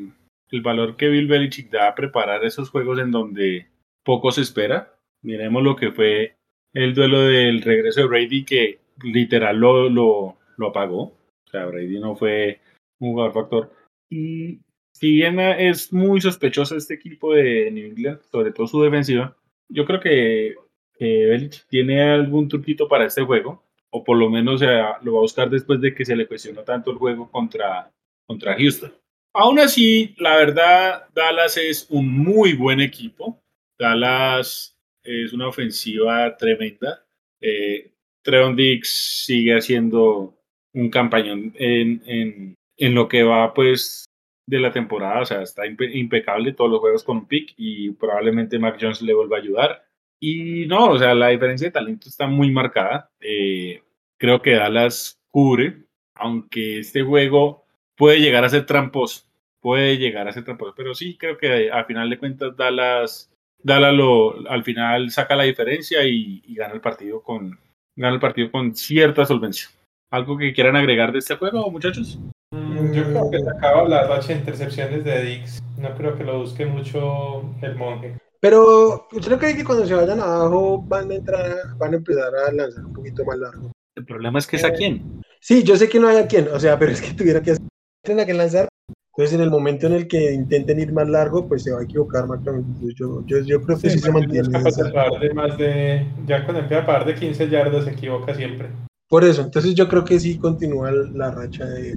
el 0.51 0.61
valor 0.61 0.95
que 0.95 1.07
Bill 1.07 1.27
Belichick 1.27 1.71
da 1.71 1.87
a 1.87 1.95
preparar 1.95 2.43
esos 2.43 2.69
juegos 2.69 2.99
en 2.99 3.11
donde 3.11 3.67
poco 4.03 4.31
se 4.31 4.41
espera. 4.41 4.95
Miremos 5.21 5.63
lo 5.63 5.75
que 5.75 5.91
fue 5.91 6.35
el 6.73 6.93
duelo 6.93 7.21
del 7.21 7.61
regreso 7.61 8.01
de 8.01 8.07
Brady, 8.07 8.45
que 8.45 8.79
literal 9.03 9.57
lo, 9.57 9.89
lo, 9.89 10.37
lo 10.57 10.67
apagó. 10.67 11.01
O 11.01 11.49
sea, 11.49 11.65
Brady 11.65 11.99
no 11.99 12.15
fue 12.15 12.59
un 12.99 13.11
jugador 13.11 13.33
factor. 13.33 13.71
Y 14.09 14.59
si 14.93 15.11
bien 15.11 15.39
es 15.39 15.91
muy 15.91 16.21
sospechoso 16.21 16.75
este 16.75 16.93
equipo 16.93 17.33
de 17.33 17.69
New 17.71 17.87
England, 17.87 18.21
sobre 18.31 18.51
todo 18.51 18.67
su 18.67 18.81
defensiva, 18.81 19.35
yo 19.69 19.85
creo 19.85 19.99
que, 19.99 20.55
él 20.99 21.49
tiene 21.67 22.01
algún 22.01 22.47
truquito 22.47 22.87
para 22.87 23.05
este 23.05 23.23
juego, 23.23 23.61
o 23.89 24.05
por 24.05 24.15
lo 24.17 24.29
menos 24.29 24.61
lo 24.61 25.13
va 25.13 25.19
a 25.19 25.21
buscar 25.21 25.49
después 25.49 25.81
de 25.81 25.93
que 25.93 26.05
se 26.05 26.15
le 26.15 26.27
cuestionó 26.27 26.61
tanto 26.61 26.91
el 26.91 26.97
juego 26.97 27.29
contra, 27.29 27.91
contra 28.25 28.55
Houston. 28.55 28.93
Aún 29.33 29.59
así, 29.59 30.15
la 30.17 30.37
verdad, 30.37 31.07
Dallas 31.13 31.57
es 31.57 31.87
un 31.89 32.07
muy 32.07 32.53
buen 32.53 32.79
equipo. 32.79 33.41
Dallas 33.77 34.72
es 35.03 35.33
una 35.33 35.47
ofensiva 35.47 36.35
tremenda. 36.37 37.05
Eh, 37.41 37.91
Treon 38.21 38.55
Dix 38.55 39.23
sigue 39.25 39.57
haciendo 39.57 40.35
un 40.73 40.89
campañón 40.89 41.53
en, 41.55 42.01
en, 42.05 42.55
en, 42.77 42.95
lo 42.95 43.07
que 43.07 43.23
va 43.23 43.53
pues 43.53 44.05
de 44.47 44.59
la 44.59 44.71
temporada, 44.71 45.21
o 45.21 45.25
sea, 45.25 45.41
está 45.41 45.65
impecable 45.65 46.53
todos 46.53 46.71
los 46.71 46.79
juegos 46.79 47.03
con 47.03 47.27
pick 47.27 47.53
y 47.57 47.91
probablemente 47.91 48.59
Mac 48.59 48.77
Jones 48.79 49.01
le 49.01 49.13
vuelva 49.13 49.37
a 49.37 49.39
ayudar. 49.39 49.85
Y 50.19 50.65
no, 50.67 50.91
o 50.91 50.97
sea, 50.97 51.13
la 51.13 51.29
diferencia 51.29 51.67
de 51.67 51.73
talento 51.73 52.07
está 52.07 52.27
muy 52.27 52.49
marcada. 52.49 53.11
Eh, 53.19 53.81
creo 54.17 54.41
que 54.41 54.51
Dallas 54.51 55.19
cubre, 55.31 55.83
aunque 56.15 56.79
este 56.79 57.03
juego 57.03 57.65
puede 57.95 58.19
llegar 58.19 58.45
a 58.45 58.49
ser 58.49 58.65
tramposo, 58.65 59.25
puede 59.59 59.97
llegar 59.97 60.27
a 60.27 60.31
ser 60.31 60.43
tramposo, 60.43 60.73
pero 60.75 60.95
sí 60.95 61.17
creo 61.17 61.37
que 61.37 61.69
al 61.71 61.85
final 61.85 62.09
de 62.09 62.17
cuentas 62.17 62.55
Dallas, 62.55 63.32
Dallas 63.63 63.93
lo, 63.93 64.49
al 64.49 64.63
final 64.63 65.09
saca 65.09 65.35
la 65.35 65.43
diferencia 65.43 66.05
y, 66.05 66.43
y 66.45 66.55
gana 66.55 66.73
el 66.73 66.81
partido 66.81 67.21
con 67.21 67.57
gana 67.95 68.15
el 68.15 68.19
partido 68.19 68.51
con 68.51 68.75
cierta 68.75 69.25
solvencia. 69.25 69.69
¿Algo 70.11 70.37
que 70.37 70.53
quieran 70.53 70.75
agregar 70.75 71.11
de 71.11 71.19
este 71.19 71.35
juego, 71.35 71.71
muchachos? 71.71 72.19
Yo 72.51 73.03
creo 73.03 73.31
que 73.31 73.39
se 73.39 73.49
acaba 73.49 73.87
la 73.87 74.07
racha 74.07 74.27
de 74.27 74.39
intercepciones 74.39 75.03
de 75.03 75.23
Dix. 75.23 75.59
No 75.77 75.95
creo 75.95 76.15
que 76.15 76.23
lo 76.23 76.39
busque 76.39 76.65
mucho 76.65 77.43
el 77.61 77.75
monje. 77.75 78.17
Pero 78.39 79.07
creo 79.09 79.39
que 79.39 79.63
cuando 79.63 79.85
se 79.85 79.95
vayan 79.95 80.19
abajo 80.19 80.83
van 80.85 81.09
a 81.09 81.15
entrar, 81.15 81.77
van 81.77 81.93
a 81.93 81.97
empezar 81.97 82.29
a 82.35 82.51
lanzar 82.51 82.85
un 82.85 82.93
poquito 82.93 83.23
más 83.25 83.39
largo. 83.39 83.71
El 83.95 84.05
problema 84.05 84.39
es 84.39 84.47
que 84.47 84.57
es 84.57 84.63
a 84.65 84.67
eh, 84.67 84.73
quién. 84.75 85.21
Sí, 85.39 85.63
yo 85.63 85.75
sé 85.77 85.87
que 85.89 85.99
no 85.99 86.07
hay 86.07 86.17
a 86.17 86.27
quién, 86.27 86.47
o 86.49 86.59
sea, 86.59 86.77
pero 86.77 86.91
es 86.91 87.01
que 87.01 87.13
tuviera 87.13 87.41
que 87.41 87.51
hacer 87.51 88.25
que 88.25 88.33
lanzar. 88.33 88.67
Entonces, 89.15 89.35
en 89.35 89.41
el 89.41 89.51
momento 89.51 89.85
en 89.85 89.93
el 89.93 90.07
que 90.07 90.33
intenten 90.33 90.79
ir 90.79 90.91
más 90.91 91.07
largo, 91.07 91.47
pues 91.47 91.61
se 91.63 91.71
va 91.71 91.81
a 91.81 91.83
equivocar 91.83 92.25
más 92.25 92.39
yo, 92.43 93.23
yo, 93.27 93.39
yo, 93.41 93.61
creo 93.61 93.77
que 93.77 93.91
sí, 93.91 93.99
se 93.99 94.11
mantiene. 94.11 94.47
de 94.47 95.33
más 95.35 95.55
de, 95.57 96.07
ya 96.25 96.43
cuando 96.43 96.61
empieza 96.61 96.81
a 96.81 96.85
parar 96.87 97.05
de 97.05 97.13
15 97.13 97.47
yardas 97.47 97.85
se 97.85 97.91
equivoca 97.91 98.33
siempre. 98.33 98.69
Por 99.07 99.23
eso, 99.23 99.43
entonces 99.43 99.75
yo 99.75 99.87
creo 99.87 100.03
que 100.03 100.19
sí 100.19 100.39
continúa 100.39 100.89
la 100.91 101.29
racha 101.29 101.65
de, 101.65 101.95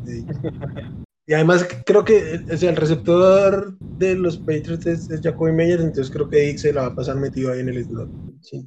Y 1.26 1.32
además 1.32 1.66
creo 1.86 2.04
que 2.04 2.34
el 2.34 2.76
receptor 2.76 3.78
de 3.80 4.14
los 4.14 4.36
Patriots 4.36 4.84
es, 4.84 5.20
Jacoby 5.22 5.52
Meyers, 5.52 5.82
entonces 5.82 6.12
creo 6.12 6.28
que 6.28 6.40
Dix 6.40 6.60
se 6.60 6.74
la 6.74 6.82
va 6.82 6.86
a 6.88 6.94
pasar 6.94 7.16
metido 7.16 7.50
ahí 7.50 7.60
en 7.60 7.70
el 7.70 7.82
slot, 7.82 8.10
sí, 8.42 8.66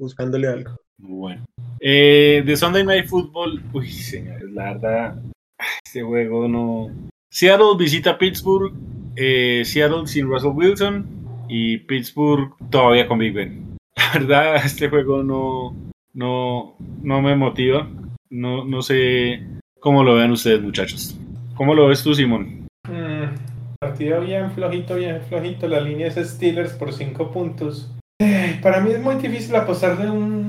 buscándole 0.00 0.48
algo. 0.48 0.76
Bueno. 0.98 1.44
Eh, 1.78 2.42
de 2.44 2.56
Sunday 2.56 2.84
Night 2.84 3.06
Football, 3.06 3.62
uy, 3.72 3.88
señores, 3.88 4.50
la 4.50 4.74
verdad, 4.74 5.22
este 5.84 6.02
juego 6.02 6.48
no... 6.48 6.90
Seattle 7.36 7.76
visita 7.76 8.16
Pittsburgh, 8.16 8.72
eh, 9.14 9.60
Seattle 9.62 10.06
sin 10.06 10.26
Russell 10.26 10.52
Wilson 10.54 11.06
y 11.50 11.76
Pittsburgh 11.76 12.54
todavía 12.70 13.06
con 13.06 13.18
Big 13.18 13.34
Ben. 13.34 13.76
La 13.94 14.10
verdad, 14.14 14.56
este 14.64 14.88
juego 14.88 15.22
no, 15.22 15.76
no, 16.14 16.76
no 17.02 17.20
me 17.20 17.36
motiva. 17.36 17.90
No, 18.30 18.64
no 18.64 18.80
sé 18.80 19.46
cómo 19.80 20.02
lo 20.02 20.14
vean 20.14 20.30
ustedes, 20.30 20.62
muchachos. 20.62 21.14
¿Cómo 21.56 21.74
lo 21.74 21.88
ves 21.88 22.02
tú, 22.02 22.14
Simón? 22.14 22.68
Mm, 22.88 23.24
partido 23.80 24.22
bien 24.22 24.50
flojito, 24.52 24.94
bien 24.94 25.20
flojito. 25.28 25.68
La 25.68 25.82
línea 25.82 26.06
es 26.06 26.14
Steelers 26.14 26.72
por 26.72 26.94
5 26.94 27.32
puntos. 27.32 27.92
Eh, 28.18 28.58
para 28.62 28.80
mí 28.80 28.92
es 28.92 29.02
muy 29.02 29.16
difícil 29.16 29.54
apostar 29.56 29.98
de 29.98 30.08
un, 30.08 30.45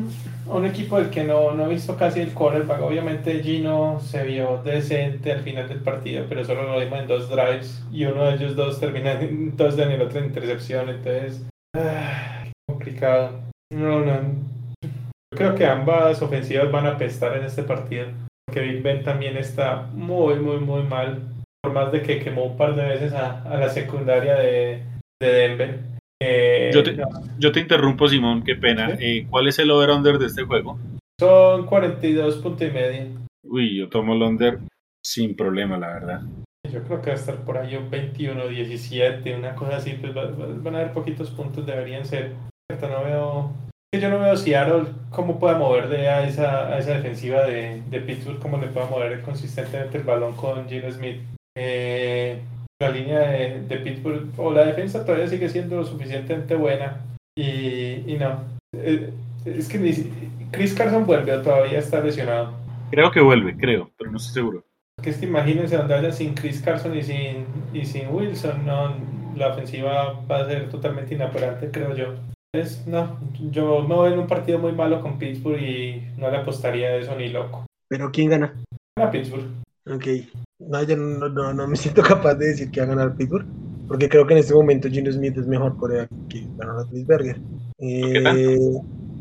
un 0.50 0.66
equipo 0.66 0.98
del 0.98 1.10
que 1.10 1.24
no, 1.24 1.52
no 1.52 1.66
he 1.66 1.70
visto 1.70 1.96
casi 1.96 2.22
el 2.22 2.34
quarterback. 2.34 2.82
Obviamente 2.82 3.44
Gino 3.44 4.00
se 4.00 4.24
vio 4.24 4.62
decente 4.64 5.32
al 5.32 5.42
final 5.42 5.68
del 5.68 5.80
partido, 5.80 6.26
pero 6.28 6.44
solo 6.44 6.64
lo 6.64 6.80
vimos 6.80 7.00
en 7.00 7.08
dos 7.08 7.30
drives 7.30 7.84
y 7.92 8.06
uno 8.06 8.26
de 8.26 8.36
ellos 8.36 8.56
dos 8.56 8.80
termina 8.80 9.14
en 9.14 9.56
dos 9.58 9.78
en 9.78 9.92
el 9.92 10.02
otro 10.02 10.24
intercepción. 10.24 10.90
Entonces, 10.90 11.46
ah, 11.76 12.46
complicado. 12.68 13.42
No, 13.72 14.00
no, 14.00 14.20
creo 15.36 15.56
que 15.56 15.66
ambas 15.66 16.22
ofensivas 16.22 16.72
van 16.72 16.86
a 16.86 16.92
apestar 16.92 17.38
en 17.38 17.46
este 17.46 17.64
partido. 17.64 18.08
Porque 18.46 18.62
Big 18.62 18.82
Ben 18.82 19.04
también 19.04 19.36
está 19.38 19.88
muy, 19.94 20.36
muy, 20.36 20.58
muy 20.58 20.84
mal. 20.84 21.22
Por 21.62 21.74
más 21.74 21.92
de 21.92 22.02
que 22.02 22.20
quemó 22.20 22.46
un 22.46 22.58
par 22.58 22.76
de 22.76 22.86
veces 22.86 23.14
a, 23.14 23.44
la 23.58 23.70
secundaria 23.70 24.36
de, 24.36 24.84
Denver. 25.20 25.80
Eh, 26.22 26.72
yo, 27.40 27.52
te, 27.52 27.60
interrumpo, 27.60 28.08
Simón, 28.08 28.44
qué 28.44 28.56
pena. 28.56 28.96
Eh, 29.00 29.28
¿Cuál 29.30 29.48
es 29.48 29.60
el 29.60 29.72
over-under 29.72 30.18
de 30.18 30.28
este 30.28 30.44
juego? 30.44 30.80
Son 31.20 31.66
42 31.66 32.38
puntos 32.38 32.68
y 32.68 32.72
medio. 32.72 33.06
Uy, 33.44 33.78
yo 33.78 33.90
tomo 33.90 34.14
el 34.14 34.22
under 34.22 34.60
sin 35.04 35.36
problema, 35.36 35.78
la 35.78 35.88
verdad. 35.88 36.22
Yo 36.72 36.84
creo 36.84 37.02
que 37.02 37.12
va 37.12 37.16
a 37.16 37.20
estar 37.20 37.36
por 37.46 37.58
ahí 37.58 37.76
un 37.76 37.90
21, 37.90 38.48
17, 38.48 39.36
una 39.36 39.56
cosa 39.56 39.78
así. 39.78 39.94
Pues 39.94 40.14
van 40.14 40.76
a 40.76 40.80
haber 40.80 40.94
poquitos 40.94 41.30
puntos, 41.32 41.66
deberían 41.66 42.06
ser. 42.06 42.34
No 42.70 43.04
veo 43.04 43.54
yo 43.96 44.10
no 44.10 44.20
veo 44.20 44.36
si 44.36 44.54
Harold 44.54 44.90
cómo 45.10 45.40
puede 45.40 45.58
mover 45.58 45.88
de 45.88 46.10
a, 46.10 46.28
esa, 46.28 46.68
a 46.68 46.78
esa 46.78 46.92
defensiva 46.92 47.44
de, 47.44 47.82
de 47.90 48.02
Pittsburgh, 48.02 48.40
cómo 48.40 48.58
le 48.58 48.68
puede 48.68 48.90
mover 48.90 49.22
consistentemente 49.22 49.98
el 49.98 50.04
balón 50.04 50.36
con 50.36 50.68
Gino 50.68 50.92
Smith. 50.92 51.22
Eh, 51.56 52.42
la 52.80 52.90
línea 52.90 53.20
de, 53.20 53.62
de, 53.62 53.78
Pittsburgh 53.78 54.28
o 54.38 54.52
la 54.52 54.66
defensa 54.66 55.06
todavía 55.06 55.28
sigue 55.28 55.50
siendo 55.50 55.78
lo 55.78 55.86
suficientemente 55.86 56.56
buena 56.56 57.02
y, 57.36 58.04
y 58.06 58.18
no. 58.20 58.44
Eh, 58.74 59.12
es 59.46 59.68
que 59.68 60.12
Chris 60.52 60.74
Carson 60.74 61.06
vuelve 61.06 61.34
o 61.34 61.42
todavía 61.42 61.80
está 61.80 62.02
lesionado. 62.02 62.54
Creo 62.92 63.12
que 63.12 63.22
vuelve, 63.22 63.56
creo, 63.58 63.90
pero 63.98 64.12
no 64.12 64.18
estoy 64.18 64.34
seguro. 64.34 64.64
Que 65.02 65.12
es 65.12 65.18
que 65.18 65.26
imagínense 65.26 65.76
andar 65.76 66.12
sin 66.14 66.34
Chris 66.34 66.62
Carson 66.62 66.96
y 66.96 67.04
sin, 67.04 67.46
y 67.74 67.86
sin 67.86 68.10
Wilson, 68.10 68.66
no, 68.66 68.96
la 69.36 69.50
ofensiva 69.50 70.20
va 70.30 70.40
a 70.40 70.46
ser 70.46 70.70
totalmente 70.70 71.16
inoperante, 71.16 71.70
creo 71.72 71.96
yo 71.96 72.16
no, 72.86 73.20
yo 73.52 73.82
me 73.84 73.96
voy 73.96 74.14
en 74.14 74.20
un 74.20 74.28
partido 74.28 74.60
muy 74.60 74.72
malo 74.72 75.02
con 75.02 75.20
Pittsburgh 75.20 75.62
y 75.62 76.02
no 76.18 76.30
le 76.32 76.38
apostaría 76.38 76.88
a 76.88 76.96
eso 76.96 77.16
ni 77.16 77.30
loco. 77.30 77.66
¿Pero 77.88 78.12
quién 78.12 78.30
gana? 78.30 78.54
A 78.96 79.12
Pittsburgh. 79.12 79.46
Ok. 79.86 80.06
No, 80.60 80.84
yo 80.84 80.98
no, 80.98 81.68
me 81.68 81.76
siento 81.76 82.02
capaz 82.02 82.36
de 82.36 82.48
decir 82.48 82.72
que 82.72 82.82
va 82.82 82.88
a 82.88 82.90
ganar 82.90 83.16
Pittsburgh, 83.16 83.46
porque 83.88 84.10
creo 84.10 84.26
que 84.26 84.34
en 84.34 84.40
este 84.40 84.54
momento 84.54 84.90
Gino 84.90 85.12
Smith 85.12 85.38
es 85.38 85.48
mejor 85.48 85.78
Corea 85.78 86.08
que 86.30 86.48
ganó 86.58 86.80
a 86.80 86.86
Berger. 86.92 87.40
Eh, 87.80 88.24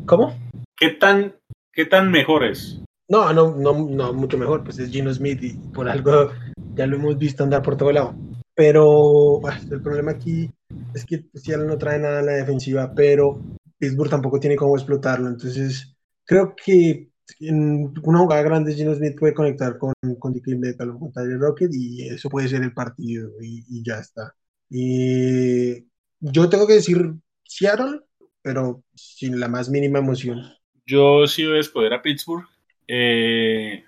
¿Cómo? 0.05 0.35
¿Qué 0.75 0.91
tan, 0.91 1.35
¿Qué 1.71 1.85
tan 1.85 2.11
mejor 2.11 2.43
es? 2.43 2.81
No, 3.09 3.31
no, 3.33 3.55
no, 3.55 3.73
no, 3.73 4.13
mucho 4.13 4.37
mejor, 4.37 4.63
pues 4.63 4.79
es 4.79 4.91
Gino 4.91 5.13
Smith 5.13 5.41
y 5.41 5.53
por 5.73 5.87
algo 5.87 6.31
ya 6.75 6.87
lo 6.87 6.97
hemos 6.97 7.17
visto 7.17 7.43
andar 7.43 7.61
por 7.61 7.77
todo 7.77 7.91
lado. 7.91 8.15
Pero 8.53 9.39
el 9.69 9.81
problema 9.81 10.11
aquí 10.11 10.49
es 10.93 11.05
que 11.05 11.25
Seattle 11.35 11.67
no 11.67 11.77
trae 11.77 11.99
nada 11.99 12.21
en 12.21 12.25
la 12.25 12.33
defensiva, 12.33 12.91
pero 12.95 13.39
Pittsburgh 13.77 14.09
tampoco 14.09 14.39
tiene 14.39 14.55
cómo 14.55 14.75
explotarlo. 14.75 15.27
Entonces, 15.27 15.95
creo 16.25 16.55
que 16.55 17.09
en 17.39 17.93
una 18.03 18.19
jugada 18.19 18.41
grande 18.41 18.73
Gino 18.73 18.95
Smith 18.95 19.17
puede 19.19 19.33
conectar 19.33 19.77
con, 19.77 19.93
con 20.19 20.33
DK 20.33 20.47
Metcalf 20.57 20.97
con 20.97 21.11
Tyler 21.11 21.39
Rocket 21.39 21.71
y 21.73 22.07
eso 22.07 22.29
puede 22.29 22.47
ser 22.47 22.63
el 22.63 22.73
partido 22.73 23.29
y, 23.41 23.83
ya 23.83 23.99
está. 23.99 24.33
Y 24.69 25.85
yo 26.19 26.49
tengo 26.49 26.67
que 26.67 26.73
decir 26.73 27.13
Seattle 27.43 28.01
pero 28.47 28.81
sin 28.95 29.41
la 29.41 29.49
más 29.49 29.69
mínima 29.69 29.99
emoción. 29.99 30.41
Yo 30.85 31.27
sí 31.27 31.45
voy 31.45 31.57
a 31.57 31.59
escoger 31.59 31.93
a 31.93 32.01
Pittsburgh. 32.01 32.45
Eh, 32.87 33.83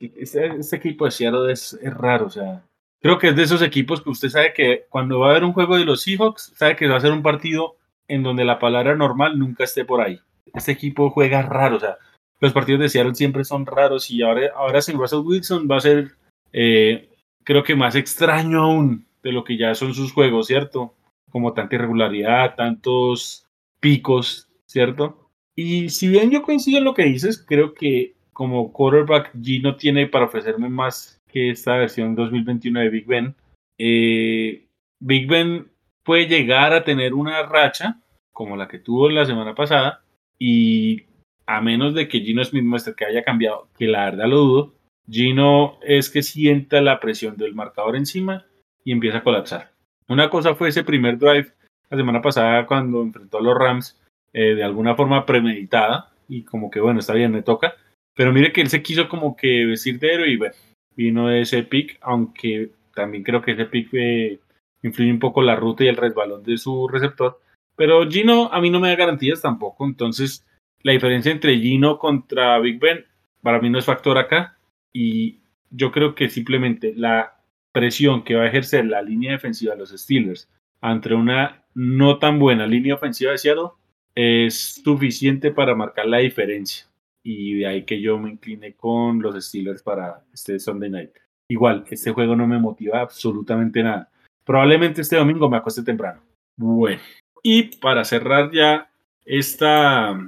este, 0.00 0.46
este, 0.58 0.76
equipo 0.76 1.04
de 1.04 1.10
Seattle 1.10 1.52
es, 1.52 1.78
raro, 1.82 2.26
o 2.26 2.30
sea, 2.30 2.64
creo 3.00 3.18
que 3.18 3.28
es 3.28 3.36
de 3.36 3.42
esos 3.42 3.60
equipos 3.60 4.00
que 4.00 4.08
usted 4.08 4.30
sabe 4.30 4.54
que 4.54 4.86
cuando 4.88 5.20
va 5.20 5.28
a 5.28 5.30
haber 5.32 5.44
un 5.44 5.52
juego 5.52 5.76
de 5.76 5.84
los 5.84 6.02
Seahawks, 6.02 6.54
sabe 6.56 6.76
que 6.76 6.88
va 6.88 6.96
a 6.96 7.00
ser 7.00 7.12
un 7.12 7.22
partido 7.22 7.76
en 8.08 8.22
donde 8.22 8.46
la 8.46 8.58
palabra 8.58 8.94
normal 8.94 9.38
nunca 9.38 9.64
esté 9.64 9.84
por 9.84 10.00
ahí. 10.00 10.18
Este 10.54 10.72
equipo 10.72 11.10
juega 11.10 11.42
raro, 11.42 11.76
o 11.76 11.80
sea, 11.80 11.98
los 12.44 12.52
partidos 12.52 12.80
de 12.80 12.88
Seattle 12.88 13.14
siempre 13.14 13.44
son 13.44 13.66
raros 13.66 14.10
y 14.10 14.22
ahora, 14.22 14.50
ahora 14.54 14.82
sin 14.82 14.98
Russell 14.98 15.20
Wilson 15.20 15.68
va 15.70 15.78
a 15.78 15.80
ser, 15.80 16.12
eh, 16.52 17.08
creo 17.42 17.62
que 17.62 17.74
más 17.74 17.94
extraño 17.94 18.62
aún 18.62 19.06
de 19.22 19.32
lo 19.32 19.44
que 19.44 19.56
ya 19.56 19.74
son 19.74 19.94
sus 19.94 20.12
juegos, 20.12 20.46
¿cierto? 20.46 20.94
Como 21.30 21.52
tanta 21.52 21.74
irregularidad, 21.74 22.54
tantos 22.54 23.46
picos, 23.80 24.48
¿cierto? 24.66 25.30
Y 25.56 25.88
si 25.88 26.08
bien 26.08 26.30
yo 26.30 26.42
coincido 26.42 26.78
en 26.78 26.84
lo 26.84 26.94
que 26.94 27.04
dices, 27.04 27.42
creo 27.46 27.74
que 27.74 28.14
como 28.32 28.72
quarterback 28.72 29.32
G 29.34 29.62
no 29.62 29.76
tiene 29.76 30.06
para 30.06 30.26
ofrecerme 30.26 30.68
más 30.68 31.20
que 31.28 31.50
esta 31.50 31.76
versión 31.76 32.14
2021 32.14 32.80
de 32.80 32.88
Big 32.90 33.06
Ben. 33.06 33.34
Eh, 33.78 34.66
Big 35.00 35.26
Ben 35.26 35.68
puede 36.02 36.26
llegar 36.26 36.72
a 36.72 36.84
tener 36.84 37.14
una 37.14 37.42
racha 37.44 38.00
como 38.32 38.56
la 38.56 38.68
que 38.68 38.78
tuvo 38.78 39.08
la 39.08 39.24
semana 39.24 39.54
pasada 39.54 40.02
y 40.38 41.04
a 41.46 41.60
menos 41.60 41.94
de 41.94 42.08
que 42.08 42.20
Gino 42.20 42.44
Smith 42.44 42.64
muestre 42.64 42.94
que 42.94 43.04
haya 43.04 43.22
cambiado, 43.22 43.68
que 43.78 43.86
la 43.86 44.06
verdad 44.06 44.26
lo 44.28 44.38
dudo, 44.38 44.74
Gino 45.08 45.78
es 45.82 46.10
que 46.10 46.22
sienta 46.22 46.80
la 46.80 47.00
presión 47.00 47.36
del 47.36 47.54
marcador 47.54 47.96
encima 47.96 48.46
y 48.84 48.92
empieza 48.92 49.18
a 49.18 49.22
colapsar. 49.22 49.72
Una 50.08 50.30
cosa 50.30 50.54
fue 50.54 50.68
ese 50.68 50.84
primer 50.84 51.18
drive 51.18 51.52
la 51.90 51.96
semana 51.96 52.22
pasada 52.22 52.66
cuando 52.66 53.02
enfrentó 53.02 53.38
a 53.38 53.42
los 53.42 53.56
Rams 53.56 54.00
eh, 54.32 54.54
de 54.54 54.64
alguna 54.64 54.96
forma 54.96 55.26
premeditada 55.26 56.12
y 56.28 56.42
como 56.42 56.70
que 56.70 56.80
bueno, 56.80 57.00
está 57.00 57.14
bien, 57.14 57.32
me 57.32 57.42
toca. 57.42 57.74
Pero 58.14 58.32
mire 58.32 58.52
que 58.52 58.60
él 58.60 58.68
se 58.68 58.82
quiso 58.82 59.08
como 59.08 59.36
que 59.36 59.66
vestir 59.66 59.98
de 59.98 60.14
héroe 60.14 60.30
y 60.30 60.36
bueno, 60.36 60.54
vino 60.96 61.28
de 61.28 61.42
ese 61.42 61.62
pick, 61.64 61.98
aunque 62.00 62.70
también 62.94 63.24
creo 63.24 63.42
que 63.42 63.52
ese 63.52 63.66
pick 63.66 63.88
eh, 63.92 64.38
influye 64.82 65.10
un 65.10 65.18
poco 65.18 65.42
la 65.42 65.56
ruta 65.56 65.84
y 65.84 65.88
el 65.88 65.96
resbalón 65.96 66.42
de 66.42 66.56
su 66.56 66.88
receptor. 66.88 67.40
Pero 67.76 68.08
Gino 68.08 68.52
a 68.52 68.60
mí 68.60 68.70
no 68.70 68.80
me 68.80 68.88
da 68.88 68.96
garantías 68.96 69.42
tampoco, 69.42 69.84
entonces 69.84 70.46
la 70.84 70.92
diferencia 70.92 71.32
entre 71.32 71.58
Gino 71.58 71.98
contra 71.98 72.58
Big 72.60 72.78
Ben 72.78 73.04
para 73.42 73.60
mí 73.60 73.68
no 73.68 73.78
es 73.78 73.84
factor 73.84 74.16
acá 74.16 74.56
y 74.92 75.40
yo 75.70 75.90
creo 75.90 76.14
que 76.14 76.28
simplemente 76.28 76.94
la 76.96 77.40
presión 77.72 78.22
que 78.22 78.36
va 78.36 78.44
a 78.44 78.48
ejercer 78.48 78.86
la 78.86 79.02
línea 79.02 79.32
defensiva 79.32 79.72
de 79.72 79.80
los 79.80 79.90
Steelers 79.90 80.48
ante 80.80 81.12
una 81.14 81.64
no 81.74 82.18
tan 82.18 82.38
buena 82.38 82.66
línea 82.66 82.94
ofensiva 82.94 83.32
de 83.32 83.38
Seattle 83.38 83.70
es 84.14 84.80
suficiente 84.84 85.50
para 85.50 85.74
marcar 85.74 86.06
la 86.06 86.18
diferencia 86.18 86.86
y 87.24 87.58
de 87.58 87.66
ahí 87.66 87.84
que 87.84 88.00
yo 88.00 88.18
me 88.18 88.30
incliné 88.30 88.74
con 88.74 89.20
los 89.20 89.42
Steelers 89.44 89.82
para 89.82 90.22
este 90.32 90.58
Sunday 90.60 90.90
Night. 90.90 91.10
Igual, 91.48 91.84
este 91.90 92.12
juego 92.12 92.36
no 92.36 92.46
me 92.46 92.58
motiva 92.58 93.00
absolutamente 93.00 93.82
nada. 93.82 94.10
Probablemente 94.44 95.00
este 95.00 95.16
domingo 95.16 95.48
me 95.48 95.56
acueste 95.56 95.82
temprano. 95.82 96.22
Bueno, 96.56 97.00
y 97.42 97.76
para 97.78 98.04
cerrar 98.04 98.50
ya 98.52 98.90
esta 99.24 100.18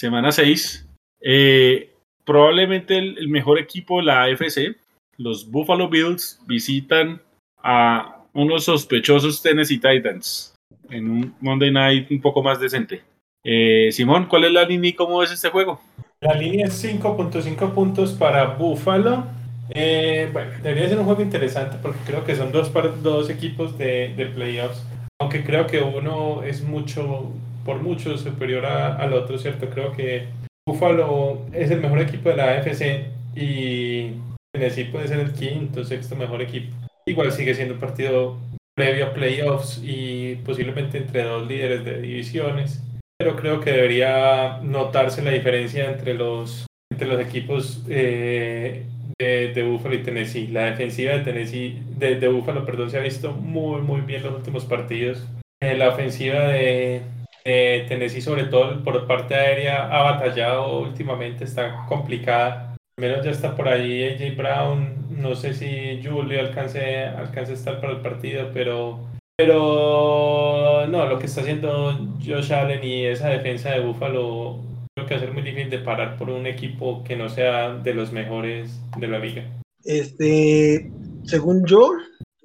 semana 0.00 0.32
6, 0.32 0.88
eh, 1.20 1.90
probablemente 2.24 2.96
el, 2.96 3.28
mejor 3.28 3.58
equipo 3.58 3.98
de 3.98 4.04
la 4.04 4.22
AFC, 4.22 4.74
los 5.18 5.50
Buffalo 5.50 5.90
Bills, 5.90 6.40
visitan 6.46 7.20
a 7.62 8.24
unos 8.32 8.64
sospechosos 8.64 9.42
Tennessee 9.42 9.78
Titans 9.78 10.54
en 10.88 11.10
un 11.10 11.34
Monday 11.42 11.70
Night 11.70 12.10
un 12.10 12.22
poco 12.22 12.42
más 12.42 12.58
decente. 12.58 13.02
Eh, 13.44 13.90
Simón, 13.92 14.24
¿cuál 14.26 14.44
es 14.44 14.52
la 14.52 14.64
línea 14.64 14.88
y 14.88 14.94
cómo 14.94 15.22
es 15.22 15.32
este 15.32 15.50
juego? 15.50 15.82
La 16.22 16.32
línea 16.32 16.66
es 16.66 16.82
5.5 16.82 17.74
puntos 17.74 18.12
para 18.12 18.46
Buffalo. 18.54 19.26
Eh, 19.68 20.30
bueno, 20.32 20.50
debería 20.62 20.88
ser 20.88 20.98
un 20.98 21.04
juego 21.04 21.20
interesante 21.20 21.76
porque 21.80 22.00
creo 22.06 22.24
que 22.24 22.36
son 22.36 22.52
dos, 22.52 22.72
dos 23.02 23.28
equipos 23.28 23.76
de, 23.76 24.14
de 24.16 24.26
playoffs. 24.26 24.82
Aunque 25.20 25.44
creo 25.44 25.66
que 25.66 25.82
uno 25.82 26.42
es 26.42 26.62
mucho 26.62 27.34
por 27.64 27.82
mucho 27.82 28.16
superior 28.16 28.66
al 28.66 29.12
otro, 29.12 29.38
¿cierto? 29.38 29.68
Creo 29.68 29.92
que 29.92 30.28
Buffalo 30.66 31.46
es 31.52 31.70
el 31.70 31.80
mejor 31.80 32.00
equipo 32.00 32.28
de 32.28 32.36
la 32.36 32.52
AFC 32.52 33.06
y 33.34 34.12
Tennessee 34.52 34.84
puede 34.84 35.08
ser 35.08 35.20
el 35.20 35.32
quinto, 35.32 35.84
sexto 35.84 36.16
mejor 36.16 36.42
equipo. 36.42 36.74
Igual 37.06 37.32
sigue 37.32 37.54
siendo 37.54 37.74
un 37.74 37.80
partido 37.80 38.36
previo 38.76 39.06
a 39.06 39.12
playoffs 39.12 39.80
y 39.82 40.36
posiblemente 40.36 40.98
entre 40.98 41.24
dos 41.24 41.46
líderes 41.46 41.84
de 41.84 42.00
divisiones. 42.00 42.82
Pero 43.18 43.36
creo 43.36 43.60
que 43.60 43.72
debería 43.72 44.60
notarse 44.62 45.22
la 45.22 45.30
diferencia 45.30 45.90
entre 45.90 46.14
los, 46.14 46.66
entre 46.90 47.08
los 47.08 47.20
equipos 47.20 47.84
eh, 47.88 48.86
de, 49.18 49.52
de, 49.52 49.62
Buffalo 49.62 49.94
y 49.94 50.02
Tennessee. 50.02 50.46
La 50.46 50.70
defensiva 50.70 51.12
de 51.12 51.20
Tennessee, 51.20 51.82
de, 51.98 52.18
de 52.18 52.28
Buffalo, 52.28 52.64
perdón, 52.64 52.90
se 52.90 52.98
ha 52.98 53.02
visto 53.02 53.32
muy, 53.32 53.82
muy 53.82 54.00
bien 54.00 54.22
los 54.22 54.34
últimos 54.34 54.64
partidos. 54.64 55.26
Eh, 55.62 55.76
la 55.76 55.90
ofensiva 55.90 56.48
de, 56.48 57.02
eh, 57.44 57.86
Tennessee, 57.88 58.20
sobre 58.20 58.44
todo 58.44 58.82
por 58.84 59.06
parte 59.06 59.34
aérea, 59.34 59.86
ha 59.86 60.02
batallado 60.02 60.80
últimamente, 60.80 61.44
está 61.44 61.86
complicada. 61.88 62.76
Menos 62.96 63.24
ya 63.24 63.30
está 63.30 63.56
por 63.56 63.68
ahí 63.68 64.04
AJ 64.04 64.36
Brown. 64.36 65.06
No 65.10 65.34
sé 65.34 65.54
si 65.54 66.02
Julio 66.02 66.40
alcance, 66.40 67.04
alcance 67.04 67.52
a 67.52 67.54
estar 67.54 67.80
para 67.80 67.94
el 67.94 68.00
partido, 68.00 68.50
pero, 68.52 69.00
pero 69.36 70.86
no, 70.86 71.06
lo 71.06 71.18
que 71.18 71.26
está 71.26 71.40
haciendo 71.40 71.92
Josh 72.24 72.52
Allen 72.52 72.84
y 72.84 73.06
esa 73.06 73.28
defensa 73.28 73.70
de 73.70 73.80
Buffalo 73.80 74.60
creo 74.94 75.06
que 75.06 75.14
va 75.14 75.20
a 75.20 75.24
ser 75.24 75.32
muy 75.32 75.42
difícil 75.42 75.70
de 75.70 75.78
parar 75.78 76.16
por 76.16 76.30
un 76.30 76.46
equipo 76.46 77.02
que 77.04 77.16
no 77.16 77.28
sea 77.28 77.74
de 77.74 77.94
los 77.94 78.12
mejores 78.12 78.80
de 78.98 79.08
la 79.08 79.18
liga. 79.18 79.44
Este, 79.84 80.90
según 81.24 81.64
yo, 81.64 81.90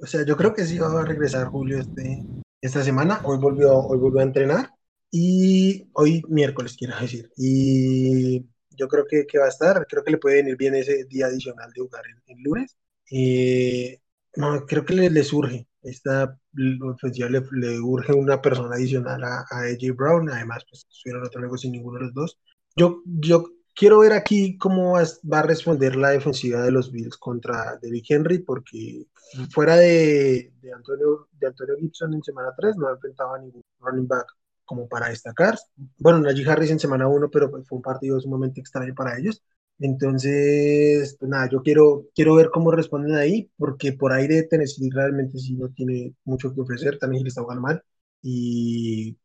o 0.01 0.05
sea, 0.05 0.25
yo 0.25 0.37
creo 0.37 0.53
que 0.53 0.65
sí 0.65 0.77
va 0.77 1.01
a 1.01 1.05
regresar 1.05 1.47
Julio 1.47 1.79
este, 1.79 2.23
esta 2.61 2.83
semana. 2.83 3.19
Hoy 3.23 3.37
volvió, 3.37 3.73
hoy 3.77 3.97
volvió 3.97 4.21
a 4.21 4.23
entrenar. 4.23 4.74
Y 5.17 5.87
hoy 5.93 6.21
miércoles, 6.27 6.75
quiero 6.77 6.99
decir. 6.99 7.31
Y 7.37 8.41
yo 8.71 8.89
creo 8.89 9.05
que, 9.09 9.25
que, 9.25 9.39
va 9.39 9.45
a 9.45 9.49
estar, 9.49 9.87
creo 9.87 10.03
que 10.03 10.11
le 10.11 10.17
puede 10.17 10.35
venir 10.43 10.57
bien 10.57 10.75
ese 10.75 11.05
día 11.05 11.27
adicional 11.27 11.71
de 11.71 11.81
jugar 11.81 12.03
el, 12.27 12.43
lunes. 12.43 12.75
Eh, 13.09 14.01
no, 14.35 14.65
creo 14.65 14.83
que 14.83 14.93
le, 14.93 15.09
le 15.09 15.23
surge, 15.23 15.69
esta 15.83 16.37
ofensiva 16.81 17.29
le, 17.29 17.41
le, 17.53 17.79
urge 17.79 18.11
una 18.11 18.41
persona 18.41 18.75
adicional 18.75 19.23
a, 19.23 19.45
a 19.49 19.61
AJ 19.61 19.95
Brown, 19.95 20.29
además 20.29 20.65
pues 20.69 20.85
estuvieron 20.89 21.25
otro 21.25 21.39
luego 21.39 21.57
sin 21.57 21.71
ninguno 21.71 21.99
de 21.99 22.05
los 22.07 22.13
dos. 22.13 22.37
Yo, 22.75 23.01
yo 23.05 23.45
quiero 23.73 23.99
ver 23.99 24.11
aquí 24.11 24.57
cómo 24.57 24.95
va, 24.95 25.03
va, 25.31 25.39
a 25.39 25.43
responder 25.43 25.95
la 25.95 26.09
defensiva 26.09 26.61
de 26.61 26.71
los 26.71 26.91
Bills 26.91 27.15
contra 27.15 27.77
Derrick 27.81 28.11
Henry, 28.11 28.39
porque 28.39 29.05
fuera 29.49 29.77
de, 29.77 30.51
de, 30.61 30.73
Antonio, 30.73 31.29
de 31.39 31.47
Antonio 31.47 31.75
Gibson 31.79 32.13
en 32.13 32.21
semana 32.21 32.53
3 32.57 32.75
no 32.75 32.89
ha 32.89 32.91
enfrentado 32.91 33.35
a 33.35 33.39
ningún 33.39 33.63
running 33.79 34.09
back 34.09 34.27
como 34.65 34.87
para 34.87 35.09
destacar. 35.09 35.57
Bueno, 35.99 36.19
Najee 36.19 36.49
Harris 36.49 36.71
en 36.71 36.79
semana 36.79 37.07
1, 37.07 37.29
pero 37.31 37.49
pues, 37.51 37.67
fue 37.67 37.77
un 37.77 37.81
partido 37.81 38.19
sumamente 38.19 38.59
extraño 38.61 38.93
para 38.95 39.17
ellos. 39.17 39.41
Entonces, 39.79 41.15
pues 41.19 41.29
nada, 41.29 41.49
yo 41.51 41.61
quiero, 41.61 42.05
quiero 42.15 42.35
ver 42.35 42.49
cómo 42.49 42.71
responden 42.71 43.15
ahí, 43.15 43.51
porque 43.57 43.93
por 43.93 44.13
de 44.13 44.43
Tennessee 44.43 44.89
realmente 44.91 45.37
sí 45.37 45.55
no 45.55 45.69
tiene 45.69 46.15
mucho 46.23 46.53
que 46.53 46.61
ofrecer, 46.61 46.97
también 46.97 47.23
le 47.23 47.29
está 47.29 47.41
jugando 47.41 47.61
mal, 47.61 47.83
y 48.21 49.17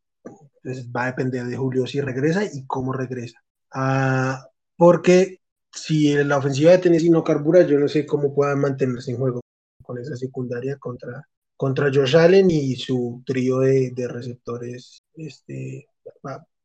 pues 0.63 0.89
va 0.91 1.03
a 1.05 1.07
depender 1.07 1.45
de 1.45 1.57
Julio 1.57 1.87
si 1.87 2.01
regresa 2.01 2.43
y 2.43 2.65
cómo 2.65 2.93
regresa. 2.93 3.39
Ah, 3.71 4.45
porque 4.75 5.39
si 5.71 6.13
la 6.23 6.37
ofensiva 6.37 6.71
de 6.71 6.79
Tennessee 6.79 7.09
no 7.09 7.23
carbura, 7.23 7.61
yo 7.63 7.79
no 7.79 7.87
sé 7.87 8.05
cómo 8.05 8.33
puedan 8.35 8.59
mantenerse 8.59 9.11
en 9.11 9.17
juego 9.17 9.41
con 9.83 9.97
esa 9.97 10.15
secundaria 10.15 10.77
contra, 10.77 11.27
contra 11.61 11.91
Josh 11.93 12.17
Allen 12.17 12.49
y 12.49 12.75
su 12.75 13.21
trío 13.23 13.59
de, 13.59 13.91
de 13.91 14.07
receptores, 14.07 15.03
este, 15.13 15.85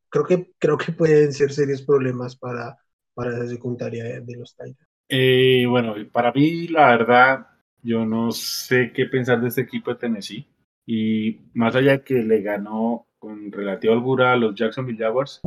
creo, 0.09 0.25
que, 0.25 0.53
creo 0.57 0.75
que 0.75 0.91
pueden 0.91 1.31
ser 1.33 1.51
serios 1.51 1.83
problemas 1.83 2.35
para, 2.35 2.75
para 3.13 3.35
esa 3.35 3.45
secundaria 3.45 4.19
de, 4.21 4.35
los 4.35 4.55
Titans. 4.55 4.89
Eh, 5.07 5.67
bueno, 5.69 5.93
para 6.11 6.31
mí, 6.31 6.67
la 6.69 6.87
verdad, 6.97 7.47
yo 7.83 8.07
no 8.07 8.31
sé 8.31 8.91
qué 8.91 9.05
pensar 9.05 9.39
de 9.39 9.49
este 9.49 9.61
equipo 9.61 9.91
de 9.91 9.99
Tennessee. 9.99 10.47
Y 10.87 11.41
más 11.53 11.75
allá 11.75 12.03
que 12.03 12.15
le 12.15 12.41
ganó 12.41 13.05
con 13.19 13.51
relativa 13.51 13.93
holgura 13.93 14.33
a 14.33 14.35
los 14.35 14.55
Jacksonville 14.55 14.97
Jaguars, 14.97 15.41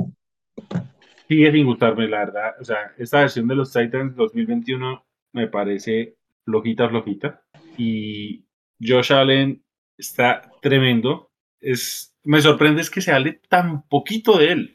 sigue 1.27 1.51
sin 1.51 1.67
gustarme, 1.67 2.07
la 2.07 2.19
verdad. 2.21 2.55
O 2.61 2.65
sea, 2.65 2.95
esta 2.97 3.19
versión 3.19 3.49
de 3.49 3.57
los 3.57 3.73
Titans 3.73 4.15
2021 4.15 5.05
me 5.33 5.49
parece 5.49 6.15
flojita, 6.45 6.89
flojita. 6.89 7.43
Y 7.77 8.45
Josh 8.81 9.13
Allen 9.13 9.63
está 9.99 10.51
tremendo. 10.61 11.31
Es, 11.61 12.15
me 12.25 12.41
sorprende 12.41 12.81
es 12.81 12.91
que 12.91 13.01
se 13.01 13.13
hable 13.13 13.41
tan 13.49 13.83
poquito 13.89 14.39
de 14.39 14.53
él 14.53 14.75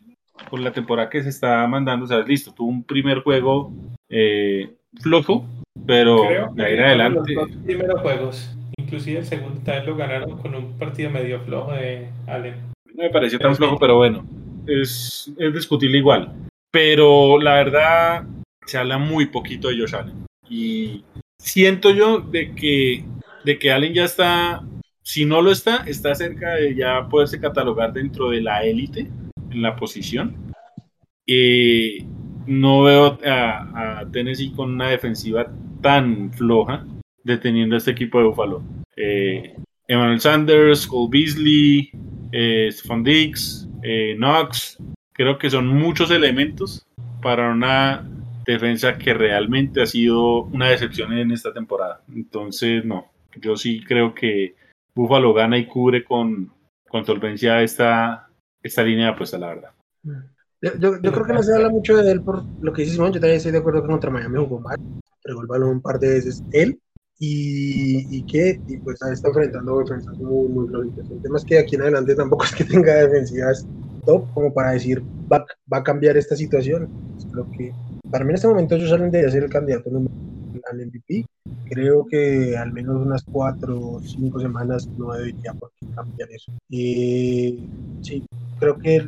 con 0.50 0.64
la 0.64 0.72
temporada 0.72 1.10
que 1.10 1.24
se 1.24 1.30
está 1.30 1.66
mandando. 1.68 2.06
O 2.06 2.08
sea, 2.08 2.20
listo, 2.20 2.54
tuvo 2.54 2.70
un 2.70 2.84
primer 2.84 3.20
juego 3.20 3.72
eh, 4.10 4.76
flojo, 5.02 5.46
pero 5.86 6.52
de 6.54 6.66
ahí 6.66 6.78
adelante. 6.78 7.34
Los 7.34 7.50
dos 7.50 7.58
primeros 7.64 8.02
juegos, 8.02 8.58
inclusive 8.78 9.20
el 9.20 9.26
segundo 9.26 9.62
también 9.62 9.86
lo 9.86 9.96
ganaron 9.96 10.38
con 10.38 10.56
un 10.56 10.78
partido 10.78 11.10
medio 11.10 11.42
flojo 11.42 11.74
de 11.74 12.10
Allen. 12.28 12.56
No 12.94 13.04
me 13.04 13.10
pareció 13.10 13.40
tan 13.40 13.56
flojo, 13.56 13.78
pero 13.78 13.98
bueno. 13.98 14.26
es, 14.68 15.32
es 15.38 15.54
discutible 15.54 15.98
igual. 15.98 16.34
Pero 16.72 17.40
la 17.40 17.56
verdad, 17.56 18.26
se 18.66 18.78
habla 18.78 18.98
muy 18.98 19.28
poquito 19.28 19.70
de 19.70 19.80
Josh 19.80 19.96
Allen. 19.96 20.26
Y 20.50 21.04
siento 21.40 21.92
yo 21.92 22.20
de 22.20 22.54
que, 22.54 23.04
de 23.46 23.60
que 23.60 23.72
Allen 23.72 23.94
ya 23.94 24.06
está, 24.06 24.64
si 25.02 25.26
no 25.26 25.42
lo 25.42 25.52
está, 25.52 25.84
está 25.86 26.16
cerca 26.16 26.56
de 26.56 26.76
ya 26.76 27.08
poderse 27.08 27.40
catalogar 27.40 27.94
dentro 27.94 28.32
de 28.32 28.42
la 28.42 28.64
élite 28.64 29.08
en 29.52 29.62
la 29.62 29.76
posición. 29.76 30.36
Eh, 31.28 32.06
no 32.48 32.84
veo 32.84 33.18
a, 33.26 34.04
Tennessee 34.12 34.52
con 34.52 34.72
una 34.74 34.90
defensiva 34.90 35.48
tan 35.82 36.32
floja 36.34 36.86
deteniendo 37.24 37.76
a 37.76 37.78
este 37.78 37.92
equipo 37.92 38.20
de 38.20 38.26
Buffalo. 38.26 38.64
Eh, 38.96 39.56
Emmanuel 39.88 40.20
Sanders, 40.20 40.88
Cole 40.88 41.10
Beasley, 41.12 41.92
eh, 42.32 42.70
Stephon 42.72 43.04
Diggs, 43.04 43.68
eh, 43.84 44.16
Knox, 44.18 44.78
creo 45.14 45.38
que 45.38 45.50
son 45.50 45.68
muchos 45.68 46.12
elementos 46.12 46.86
para 47.22 47.52
una 47.52 48.08
defensa 48.46 48.98
que 48.98 49.14
realmente 49.14 49.82
ha 49.82 49.86
sido 49.86 50.44
una 50.44 50.70
decepción 50.70 51.14
en 51.14 51.32
esta 51.32 51.54
temporada. 51.54 52.02
Entonces, 52.14 52.86
no, 52.86 53.12
yo 53.42 53.56
sí 53.56 53.84
creo 53.84 54.14
que 54.14 54.56
Buffalo 54.94 55.34
gana 55.34 55.58
y 55.58 55.68
cubre 55.68 56.04
con, 56.04 56.52
con 56.88 57.06
solvencia 57.06 57.62
esta, 57.62 58.30
esta 58.62 58.84
línea 58.84 59.08
de 59.08 59.12
apuesta, 59.12 59.38
la 59.38 59.48
verdad. 59.48 59.72
Yo, 60.62 61.00
yo, 61.02 61.12
creo 61.12 61.26
que 61.26 61.34
no 61.34 61.44
se 61.44 61.54
habla 61.54 61.70
mucho 61.70 61.98
de 61.98 62.12
él 62.12 62.22
por 62.22 62.44
lo 62.62 62.74
que 62.74 62.82
dice 62.82 62.94
Simón. 62.94 63.12
Yo 63.12 63.20
también 63.20 63.38
estoy 63.38 63.52
de 63.52 63.60
acuerdo 63.60 63.82
que 63.82 63.90
contra 63.90 64.10
Miami 64.10 64.40
jugó 64.40 64.60
mal. 64.60 64.78
Pregó 65.22 65.42
el 65.42 65.48
balón 65.48 65.70
un 65.70 65.82
par 65.82 66.00
de 66.00 66.10
veces 66.10 66.44
él. 66.52 66.80
Y, 67.18 68.18
y 68.18 68.26
que 68.26 68.60
y 68.68 68.78
pues 68.80 69.02
está 69.02 69.30
enfrentando 69.30 69.80
defensas 69.80 70.18
muy, 70.18 70.50
muy 70.50 70.68
flojitas. 70.68 71.10
El 71.10 71.22
tema 71.22 71.38
es 71.38 71.46
que 71.46 71.60
aquí 71.60 71.76
en 71.76 71.84
adelante 71.84 72.16
tampoco 72.16 72.44
es 72.44 72.54
que 72.54 72.66
tenga 72.66 72.94
defensivas 72.94 73.66
top 74.06 74.26
como 74.34 74.54
para 74.54 74.72
decir 74.72 75.02
va, 75.32 75.46
va 75.72 75.78
a 75.78 75.84
cambiar 75.84 76.18
esta 76.18 76.36
situación. 76.36 76.90
Creo 77.32 77.50
que 77.52 77.74
para 78.12 78.24
mí 78.24 78.32
en 78.32 78.36
este 78.36 78.48
momento 78.48 78.76
ellos 78.76 78.90
salen 78.90 79.12
de 79.12 79.30
ser 79.30 79.44
el 79.44 79.50
candidato 79.50 79.90
al 80.72 80.86
MVP. 80.86 81.26
Creo 81.70 82.06
que 82.06 82.58
al 82.58 82.74
menos 82.74 82.96
unas 82.96 83.24
cuatro 83.24 83.80
o 83.80 84.02
cinco 84.02 84.40
semanas 84.40 84.88
no 84.98 85.14
debería 85.14 85.54
por 85.54 85.72
qué 85.80 85.88
cambiar 85.96 86.30
eso. 86.32 86.52
Y 86.70 87.68
sí, 88.02 88.24
creo 88.60 88.78
que 88.78 89.08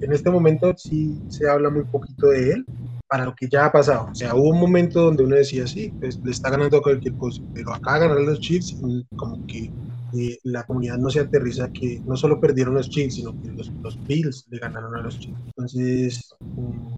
en 0.00 0.12
este 0.12 0.30
momento 0.30 0.74
sí 0.76 1.18
se 1.28 1.48
habla 1.48 1.70
muy 1.70 1.84
poquito 1.84 2.28
de 2.28 2.52
él 2.52 2.66
para 3.08 3.26
lo 3.26 3.34
que 3.34 3.48
ya 3.48 3.66
ha 3.66 3.72
pasado. 3.72 4.08
O 4.10 4.14
sea, 4.14 4.34
hubo 4.34 4.50
un 4.50 4.60
momento 4.60 5.02
donde 5.02 5.24
uno 5.24 5.36
decía, 5.36 5.66
sí, 5.66 5.92
pues, 6.00 6.18
le 6.24 6.30
está 6.30 6.50
ganando 6.50 6.82
cualquier 6.82 7.14
cosa, 7.14 7.42
pero 7.54 7.72
acá 7.72 7.98
ganar 7.98 8.20
los 8.20 8.40
Chiefs, 8.40 8.76
como 9.16 9.46
que 9.46 9.70
eh, 10.16 10.38
la 10.44 10.64
comunidad 10.64 10.98
no 10.98 11.10
se 11.10 11.20
aterriza 11.20 11.72
que 11.72 12.00
no 12.06 12.16
solo 12.16 12.40
perdieron 12.40 12.74
los 12.74 12.88
Chiefs, 12.88 13.16
sino 13.16 13.32
que 13.40 13.48
los, 13.52 13.70
los 13.82 14.06
Bills 14.06 14.46
le 14.50 14.58
ganaron 14.58 14.94
a 14.96 15.02
los 15.02 15.18
Chiefs. 15.18 15.40
Entonces, 15.46 16.34
mm, 16.40 16.94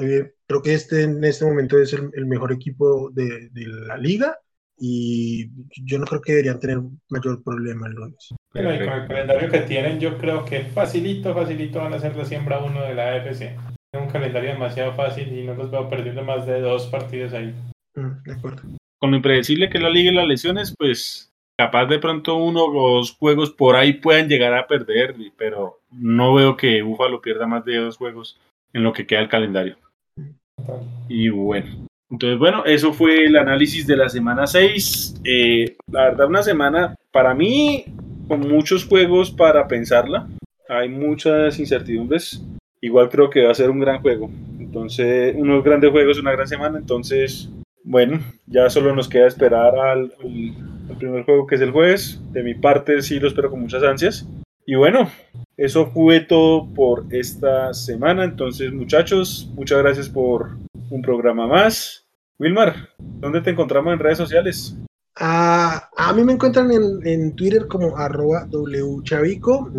eh, 0.00 0.32
creo 0.46 0.62
que 0.62 0.74
este 0.74 1.02
en 1.02 1.22
este 1.24 1.44
momento 1.44 1.78
es 1.78 1.92
el, 1.92 2.26
mejor 2.26 2.52
equipo 2.52 3.10
de, 3.10 3.50
de, 3.50 3.66
la 3.66 3.96
liga 3.96 4.38
y 4.78 5.50
yo 5.84 5.98
no 5.98 6.06
creo 6.06 6.20
que 6.22 6.32
deberían 6.32 6.60
tener 6.60 6.78
mayor 7.10 7.42
problema 7.42 7.86
el 7.86 7.94
lunes. 7.94 8.34
Pero 8.52 8.70
con 8.70 9.00
el 9.00 9.08
calendario 9.08 9.50
que 9.50 9.60
tienen, 9.60 10.00
yo 10.00 10.16
creo 10.18 10.44
que 10.44 10.60
facilito, 10.60 11.34
facilito 11.34 11.80
van 11.80 11.94
a 11.94 11.98
ser 11.98 12.16
la 12.16 12.24
siembra 12.24 12.60
uno 12.60 12.82
de 12.82 12.94
la 12.94 13.14
AFC. 13.14 13.42
Es 13.92 14.00
un 14.00 14.08
calendario 14.08 14.50
demasiado 14.50 14.94
fácil 14.94 15.32
y 15.32 15.44
no 15.44 15.54
los 15.54 15.70
veo 15.70 15.88
perdiendo 15.88 16.22
más 16.22 16.46
de 16.46 16.60
dos 16.60 16.86
partidos 16.86 17.32
ahí. 17.32 17.54
Mm, 17.94 18.22
de 18.24 18.32
acuerdo. 18.32 18.62
Con 18.98 19.10
lo 19.10 19.16
impredecible 19.16 19.68
que 19.68 19.78
la 19.78 19.90
liga 19.90 20.10
y 20.10 20.14
las 20.14 20.26
lesiones, 20.26 20.74
pues 20.76 21.32
capaz 21.58 21.86
de 21.86 21.98
pronto 21.98 22.36
uno 22.36 22.64
o 22.64 22.96
dos 22.96 23.16
juegos 23.16 23.50
por 23.50 23.76
ahí 23.76 23.94
puedan 23.94 24.28
llegar 24.28 24.54
a 24.54 24.66
perder, 24.66 25.14
pero 25.36 25.80
no 25.90 26.34
veo 26.34 26.56
que 26.56 26.82
Buffalo 26.82 27.20
pierda 27.20 27.46
más 27.46 27.64
de 27.64 27.76
dos 27.76 27.96
juegos 27.96 28.38
en 28.72 28.82
lo 28.82 28.92
que 28.92 29.06
queda 29.06 29.20
el 29.20 29.28
calendario. 29.28 29.76
Y 31.08 31.28
bueno, 31.28 31.88
entonces 32.10 32.38
bueno, 32.38 32.64
eso 32.64 32.92
fue 32.92 33.24
el 33.24 33.36
análisis 33.36 33.86
de 33.86 33.96
la 33.96 34.08
semana 34.08 34.46
6. 34.46 35.20
Eh, 35.24 35.76
la 35.90 36.04
verdad, 36.04 36.28
una 36.28 36.42
semana 36.42 36.94
para 37.12 37.34
mí 37.34 37.84
con 38.26 38.40
muchos 38.40 38.86
juegos 38.86 39.30
para 39.30 39.66
pensarla. 39.68 40.28
Hay 40.68 40.88
muchas 40.88 41.58
incertidumbres. 41.58 42.42
Igual 42.80 43.08
creo 43.08 43.30
que 43.30 43.44
va 43.44 43.50
a 43.50 43.54
ser 43.54 43.70
un 43.70 43.80
gran 43.80 44.00
juego. 44.00 44.30
Entonces, 44.58 45.34
unos 45.36 45.64
grandes 45.64 45.90
juegos, 45.90 46.18
una 46.18 46.32
gran 46.32 46.46
semana. 46.46 46.78
Entonces, 46.78 47.50
bueno, 47.82 48.20
ya 48.46 48.70
solo 48.70 48.94
nos 48.94 49.08
queda 49.08 49.26
esperar 49.26 49.74
al, 49.76 50.12
al 50.88 50.96
primer 50.98 51.24
juego 51.24 51.46
que 51.46 51.56
es 51.56 51.60
el 51.60 51.72
jueves. 51.72 52.20
De 52.32 52.42
mi 52.42 52.54
parte, 52.54 53.02
sí 53.02 53.18
lo 53.18 53.28
espero 53.28 53.50
con 53.50 53.60
muchas 53.60 53.82
ansias. 53.82 54.26
Y 54.68 54.74
bueno, 54.74 55.10
eso 55.56 55.86
fue 55.86 56.20
todo 56.20 56.68
por 56.74 57.06
esta 57.08 57.72
semana. 57.72 58.24
Entonces, 58.24 58.70
muchachos, 58.70 59.50
muchas 59.54 59.78
gracias 59.78 60.10
por 60.10 60.58
un 60.90 61.00
programa 61.00 61.46
más. 61.46 62.04
Wilmar, 62.38 62.90
¿dónde 62.98 63.40
te 63.40 63.48
encontramos 63.48 63.94
en 63.94 63.98
redes 63.98 64.18
sociales? 64.18 64.76
Ah, 65.16 65.88
a 65.96 66.12
mí 66.12 66.22
me 66.22 66.34
encuentran 66.34 66.70
en, 66.70 67.34
Twitter 67.34 67.66
como 67.66 67.96
arroba 67.96 68.46
wchavico. 68.52 69.72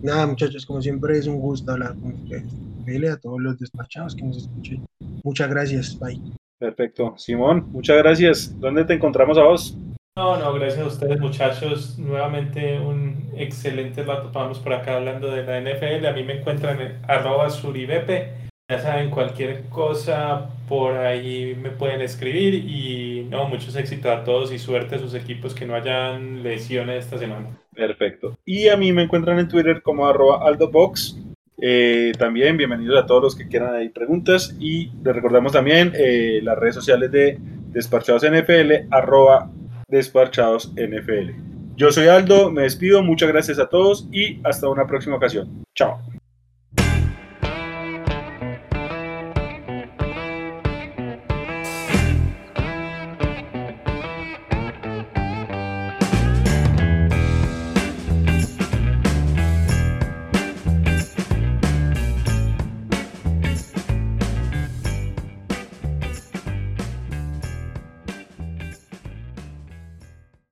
Nada, 0.00 0.26
muchachos, 0.26 0.64
como 0.64 0.80
siempre 0.80 1.18
es 1.18 1.26
un 1.26 1.38
gusto 1.38 1.72
hablar 1.72 1.94
con 1.96 2.14
ustedes. 2.14 3.12
A 3.12 3.16
todos 3.18 3.42
los 3.42 3.58
despachados 3.58 4.16
que 4.16 4.22
nos 4.22 4.38
escuchen. 4.38 4.86
Muchas 5.22 5.50
gracias. 5.50 5.98
Bye. 5.98 6.18
Perfecto. 6.58 7.12
Simón, 7.18 7.68
muchas 7.72 7.98
gracias. 7.98 8.58
¿Dónde 8.58 8.86
te 8.86 8.94
encontramos 8.94 9.36
a 9.36 9.42
vos? 9.42 9.76
No, 10.16 10.36
no, 10.36 10.52
gracias 10.54 10.82
a 10.82 10.86
ustedes 10.86 11.20
muchachos. 11.20 11.98
Nuevamente 11.98 12.80
un 12.80 13.30
excelente 13.36 14.02
rato 14.02 14.30
vamos 14.32 14.58
por 14.58 14.72
acá 14.72 14.96
hablando 14.96 15.30
de 15.30 15.44
la 15.44 15.60
NFL. 15.60 16.04
A 16.06 16.12
mí 16.12 16.24
me 16.24 16.40
encuentran 16.40 16.80
en 16.80 16.98
arroba 17.06 17.48
suribepe. 17.48 18.32
Ya 18.68 18.78
saben, 18.78 19.10
cualquier 19.10 19.64
cosa 19.68 20.48
por 20.68 20.96
ahí 20.96 21.56
me 21.60 21.70
pueden 21.70 22.00
escribir 22.00 22.54
y 22.54 23.26
no, 23.30 23.48
muchos 23.48 23.74
éxitos 23.76 24.12
a 24.12 24.22
todos 24.22 24.52
y 24.52 24.58
suerte 24.58 24.96
a 24.96 24.98
sus 24.98 25.14
equipos 25.14 25.54
que 25.54 25.66
no 25.66 25.74
hayan 25.74 26.42
lesiones 26.42 27.04
esta 27.04 27.18
semana. 27.18 27.58
Perfecto. 27.74 28.36
Y 28.44 28.68
a 28.68 28.76
mí 28.76 28.92
me 28.92 29.02
encuentran 29.02 29.38
en 29.38 29.48
Twitter 29.48 29.82
como 29.82 30.06
arroba 30.06 30.46
aldobox. 30.46 31.18
Eh, 31.62 32.12
también 32.18 32.56
bienvenidos 32.56 33.02
a 33.02 33.06
todos 33.06 33.22
los 33.22 33.36
que 33.36 33.48
quieran 33.48 33.74
ahí 33.74 33.90
preguntas 33.90 34.56
y 34.58 34.90
les 35.04 35.14
recordamos 35.14 35.52
también 35.52 35.92
eh, 35.94 36.40
las 36.42 36.58
redes 36.58 36.74
sociales 36.74 37.10
de 37.12 37.38
Despachados 37.72 38.22
NFL, 38.22 38.88
arroba 38.90 39.50
Despachados 39.90 40.72
NFL. 40.74 41.32
Yo 41.76 41.90
soy 41.90 42.08
Aldo, 42.08 42.50
me 42.50 42.62
despido, 42.62 43.02
muchas 43.02 43.28
gracias 43.28 43.58
a 43.58 43.68
todos 43.68 44.06
y 44.12 44.40
hasta 44.44 44.68
una 44.68 44.86
próxima 44.86 45.16
ocasión. 45.16 45.64
Chao. 45.74 45.98